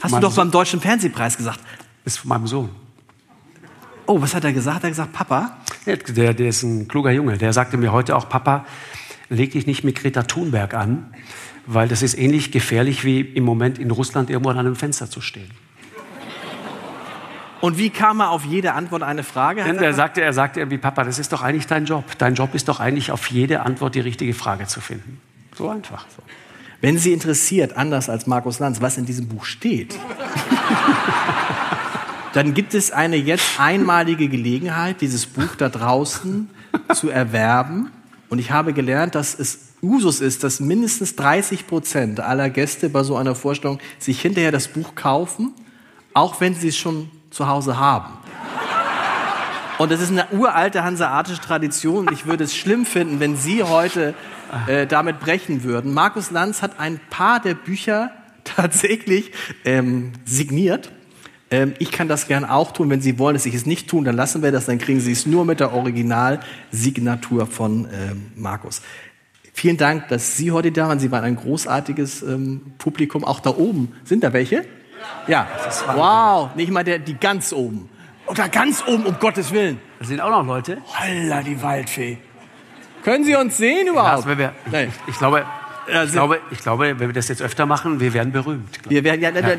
Hast 0.00 0.14
du 0.14 0.20
doch 0.20 0.34
beim 0.36 0.50
Deutschen 0.50 0.80
Fernsehpreis 0.80 1.36
gesagt 1.36 1.60
ist 2.08 2.18
von 2.18 2.28
meinem 2.30 2.46
Sohn. 2.46 2.70
Oh, 4.08 4.22
was 4.22 4.34
hat 4.34 4.42
er 4.42 4.54
gesagt? 4.54 4.84
Er 4.84 4.86
hat 4.86 4.90
gesagt, 4.90 5.12
Papa? 5.12 5.58
Der, 5.84 6.32
der 6.32 6.48
ist 6.48 6.62
ein 6.62 6.88
kluger 6.88 7.10
Junge. 7.10 7.36
Der 7.36 7.52
sagte 7.52 7.76
mir 7.76 7.92
heute 7.92 8.16
auch, 8.16 8.26
Papa, 8.26 8.64
leg 9.28 9.52
dich 9.52 9.66
nicht 9.66 9.84
mit 9.84 9.96
Greta 10.00 10.22
Thunberg 10.22 10.72
an, 10.72 11.12
weil 11.66 11.88
das 11.88 12.00
ist 12.00 12.18
ähnlich 12.18 12.50
gefährlich 12.50 13.04
wie 13.04 13.20
im 13.20 13.44
Moment 13.44 13.78
in 13.78 13.90
Russland 13.90 14.30
irgendwo 14.30 14.48
an 14.48 14.58
einem 14.58 14.76
Fenster 14.76 15.10
zu 15.10 15.20
stehen. 15.20 15.50
Und 17.60 17.76
wie 17.76 17.90
kam 17.90 18.20
er 18.20 18.30
auf 18.30 18.46
jede 18.46 18.72
Antwort 18.72 19.02
eine 19.02 19.24
Frage? 19.24 19.62
Denn 19.62 19.76
er 19.76 19.92
sagte, 19.92 20.22
er 20.22 20.32
sagte 20.32 20.60
irgendwie, 20.60 20.78
Papa, 20.78 21.04
das 21.04 21.18
ist 21.18 21.34
doch 21.34 21.42
eigentlich 21.42 21.66
dein 21.66 21.84
Job. 21.84 22.04
Dein 22.16 22.34
Job 22.34 22.54
ist 22.54 22.66
doch 22.68 22.80
eigentlich 22.80 23.10
auf 23.12 23.26
jede 23.30 23.60
Antwort 23.60 23.94
die 23.94 24.00
richtige 24.00 24.32
Frage 24.32 24.66
zu 24.66 24.80
finden. 24.80 25.20
So 25.54 25.68
einfach. 25.68 26.06
So. 26.16 26.22
Wenn 26.80 26.96
Sie 26.96 27.12
interessiert, 27.12 27.76
anders 27.76 28.08
als 28.08 28.26
Markus 28.26 28.58
Lanz, 28.58 28.80
was 28.80 28.96
in 28.96 29.04
diesem 29.04 29.28
Buch 29.28 29.44
steht, 29.44 29.98
dann 32.32 32.54
gibt 32.54 32.74
es 32.74 32.90
eine 32.90 33.16
jetzt 33.16 33.58
einmalige 33.58 34.28
Gelegenheit, 34.28 35.00
dieses 35.00 35.26
Buch 35.26 35.54
da 35.56 35.68
draußen 35.68 36.50
zu 36.94 37.08
erwerben. 37.08 37.90
Und 38.28 38.38
ich 38.38 38.50
habe 38.50 38.72
gelernt, 38.72 39.14
dass 39.14 39.38
es 39.38 39.68
Usus 39.82 40.20
ist, 40.20 40.44
dass 40.44 40.60
mindestens 40.60 41.16
30 41.16 41.66
Prozent 41.66 42.20
aller 42.20 42.50
Gäste 42.50 42.88
bei 42.88 43.02
so 43.02 43.16
einer 43.16 43.34
Vorstellung 43.34 43.78
sich 43.98 44.20
hinterher 44.20 44.52
das 44.52 44.68
Buch 44.68 44.94
kaufen, 44.94 45.54
auch 46.14 46.40
wenn 46.40 46.54
sie 46.54 46.68
es 46.68 46.76
schon 46.76 47.10
zu 47.30 47.48
Hause 47.48 47.78
haben. 47.78 48.12
Und 49.78 49.92
das 49.92 50.00
ist 50.00 50.10
eine 50.10 50.26
uralte 50.32 50.82
hanseatische 50.82 51.40
Tradition. 51.40 52.08
Ich 52.12 52.26
würde 52.26 52.42
es 52.42 52.56
schlimm 52.56 52.84
finden, 52.84 53.20
wenn 53.20 53.36
Sie 53.36 53.62
heute 53.62 54.14
äh, 54.66 54.88
damit 54.88 55.20
brechen 55.20 55.62
würden. 55.62 55.94
Markus 55.94 56.32
Lanz 56.32 56.62
hat 56.62 56.80
ein 56.80 57.00
paar 57.10 57.38
der 57.38 57.54
Bücher 57.54 58.10
tatsächlich 58.44 59.30
ähm, 59.64 60.12
signiert. 60.24 60.90
Ähm, 61.50 61.74
ich 61.78 61.90
kann 61.90 62.08
das 62.08 62.28
gern 62.28 62.44
auch 62.44 62.72
tun. 62.72 62.90
Wenn 62.90 63.00
Sie 63.00 63.18
wollen, 63.18 63.34
dass 63.34 63.46
ich 63.46 63.54
es 63.54 63.66
nicht 63.66 63.88
tun, 63.88 64.04
dann 64.04 64.16
lassen 64.16 64.42
wir 64.42 64.52
das. 64.52 64.66
Dann 64.66 64.78
kriegen 64.78 65.00
Sie 65.00 65.12
es 65.12 65.26
nur 65.26 65.44
mit 65.44 65.60
der 65.60 65.72
Originalsignatur 65.72 67.46
von 67.46 67.88
ähm, 67.92 68.32
Markus. 68.36 68.82
Vielen 69.54 69.76
Dank, 69.76 70.08
dass 70.08 70.36
Sie 70.36 70.52
heute 70.52 70.70
da 70.70 70.88
waren. 70.88 71.00
Sie 71.00 71.10
waren 71.10 71.24
ein 71.24 71.36
großartiges 71.36 72.22
ähm, 72.22 72.74
Publikum. 72.78 73.24
Auch 73.24 73.40
da 73.40 73.50
oben. 73.50 73.92
Sind 74.04 74.22
da 74.22 74.32
welche? 74.32 74.64
Ja. 75.26 75.48
ja. 75.48 75.48
Wow. 75.94 76.54
Nicht 76.54 76.70
mal 76.70 76.84
der, 76.84 76.98
die 76.98 77.14
ganz 77.14 77.52
oben. 77.52 77.88
Oder 78.26 78.48
ganz 78.48 78.84
oben, 78.86 79.06
um 79.06 79.18
Gottes 79.18 79.52
Willen. 79.52 79.80
Da 79.98 80.04
sind 80.04 80.20
auch 80.20 80.30
noch 80.30 80.46
Leute. 80.46 80.78
Holla, 81.00 81.42
die 81.42 81.60
Waldfee. 81.62 82.18
Können 83.02 83.24
Sie 83.24 83.34
uns 83.34 83.56
sehen 83.56 83.88
überhaupt? 83.88 84.26
Ja, 84.26 84.38
wir, 84.38 84.52
ich, 84.70 84.88
ich, 85.06 85.18
glaube, 85.18 85.46
ich, 86.04 86.12
glaube, 86.12 86.40
ich 86.50 86.58
glaube, 86.58 86.98
wenn 86.98 87.08
wir 87.08 87.12
das 87.12 87.28
jetzt 87.28 87.42
öfter 87.42 87.66
machen, 87.66 88.00
wir 88.00 88.12
werden 88.12 88.32
berühmt. 88.32 88.78
Wir 88.88 89.04
werden 89.04 89.20
ja. 89.20 89.30
ja. 89.30 89.56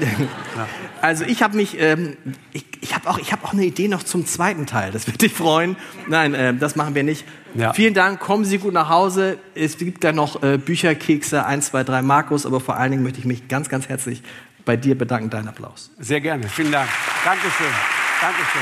Also 1.01 1.23
ich 1.26 1.41
habe 1.41 1.56
mich, 1.56 1.80
ähm, 1.80 2.18
ich, 2.51 2.65
ich 2.81 2.95
habe 2.95 3.10
auch, 3.10 3.18
ich 3.18 3.31
habe 3.31 3.45
auch 3.45 3.53
eine 3.53 3.65
Idee 3.65 3.88
noch 3.88 4.03
zum 4.03 4.26
zweiten 4.26 4.65
Teil. 4.65 4.91
Das 4.91 5.07
würde 5.07 5.18
dich 5.18 5.34
freuen. 5.34 5.76
Nein, 6.07 6.34
äh, 6.34 6.53
das 6.53 6.76
machen 6.76 6.95
wir 6.95 7.03
nicht. 7.03 7.26
Ja. 7.56 7.73
Vielen 7.73 7.93
Dank. 7.93 8.19
Kommen 8.19 8.45
Sie 8.45 8.57
gut 8.57 8.73
nach 8.73 8.89
Hause. 8.89 9.38
Es 9.56 9.77
gibt 9.77 10.03
da 10.03 10.11
noch 10.11 10.43
äh, 10.43 10.57
Bücher, 10.57 10.95
Kekse, 10.95 11.45
1, 11.45 11.68
2, 11.68 11.84
3 11.84 12.01
Markus. 12.01 12.45
Aber 12.45 12.60
vor 12.60 12.77
allen 12.77 12.91
Dingen 12.91 13.03
möchte 13.03 13.19
ich 13.19 13.26
mich 13.26 13.47
ganz, 13.47 13.69
ganz 13.69 13.89
herzlich 13.89 14.22
bei 14.65 14.77
dir 14.77 14.97
bedanken. 14.97 15.30
Dein 15.30 15.47
Applaus. 15.47 15.91
Sehr 15.99 16.22
gerne. 16.22 16.47
Vielen 16.47 16.72
Dank. 16.72 16.89
Dankeschön. 17.23 17.73
Dankeschön. 18.22 18.61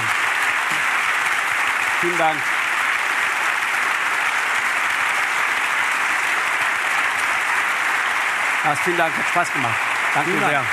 Vielen 2.01 2.17
Dank. 2.17 2.37
Lars, 8.63 8.79
vielen 8.83 8.97
Dank, 8.97 9.17
hat 9.17 9.27
Spaß 9.29 9.53
gemacht. 9.53 9.75
Danke 10.13 10.29
vielen 10.31 10.43
sehr. 10.43 10.51
Dank. 10.51 10.67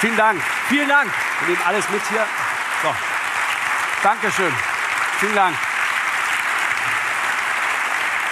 Vielen 0.00 0.16
Dank. 0.16 0.42
Vielen 0.68 0.88
Dank. 0.88 1.10
Wir 1.40 1.48
nehmen 1.48 1.62
alles 1.66 1.88
mit 1.90 2.02
hier. 2.08 2.24
So. 2.82 2.94
Dankeschön. 4.02 4.52
Vielen 5.18 5.34
Dank. 5.34 5.56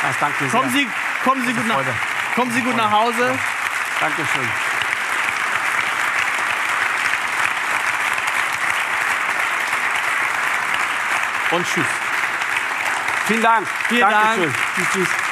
Das 0.03 0.19
danke 0.20 0.39
sehr. 0.49 0.61
Kommen 0.61 0.70
Sie, 0.73 0.89
kommen 1.24 1.45
Sie, 1.45 1.53
gut 1.53 1.66
nach, 1.66 1.81
kommen 2.37 2.53
Sie 2.53 2.62
gut 2.62 2.77
nach 2.77 2.91
Hause. 2.91 3.37
Dankeschön. 4.01 4.76
Und 11.51 11.66
tschüss. 11.66 11.85
Vielen 13.27 13.43
Dank. 13.43 13.66
Vielen 13.89 14.01
Dankeschön. 14.01 14.52
Dank. 14.52 14.56
Tschüss, 14.74 14.89
tschüss. 14.93 15.26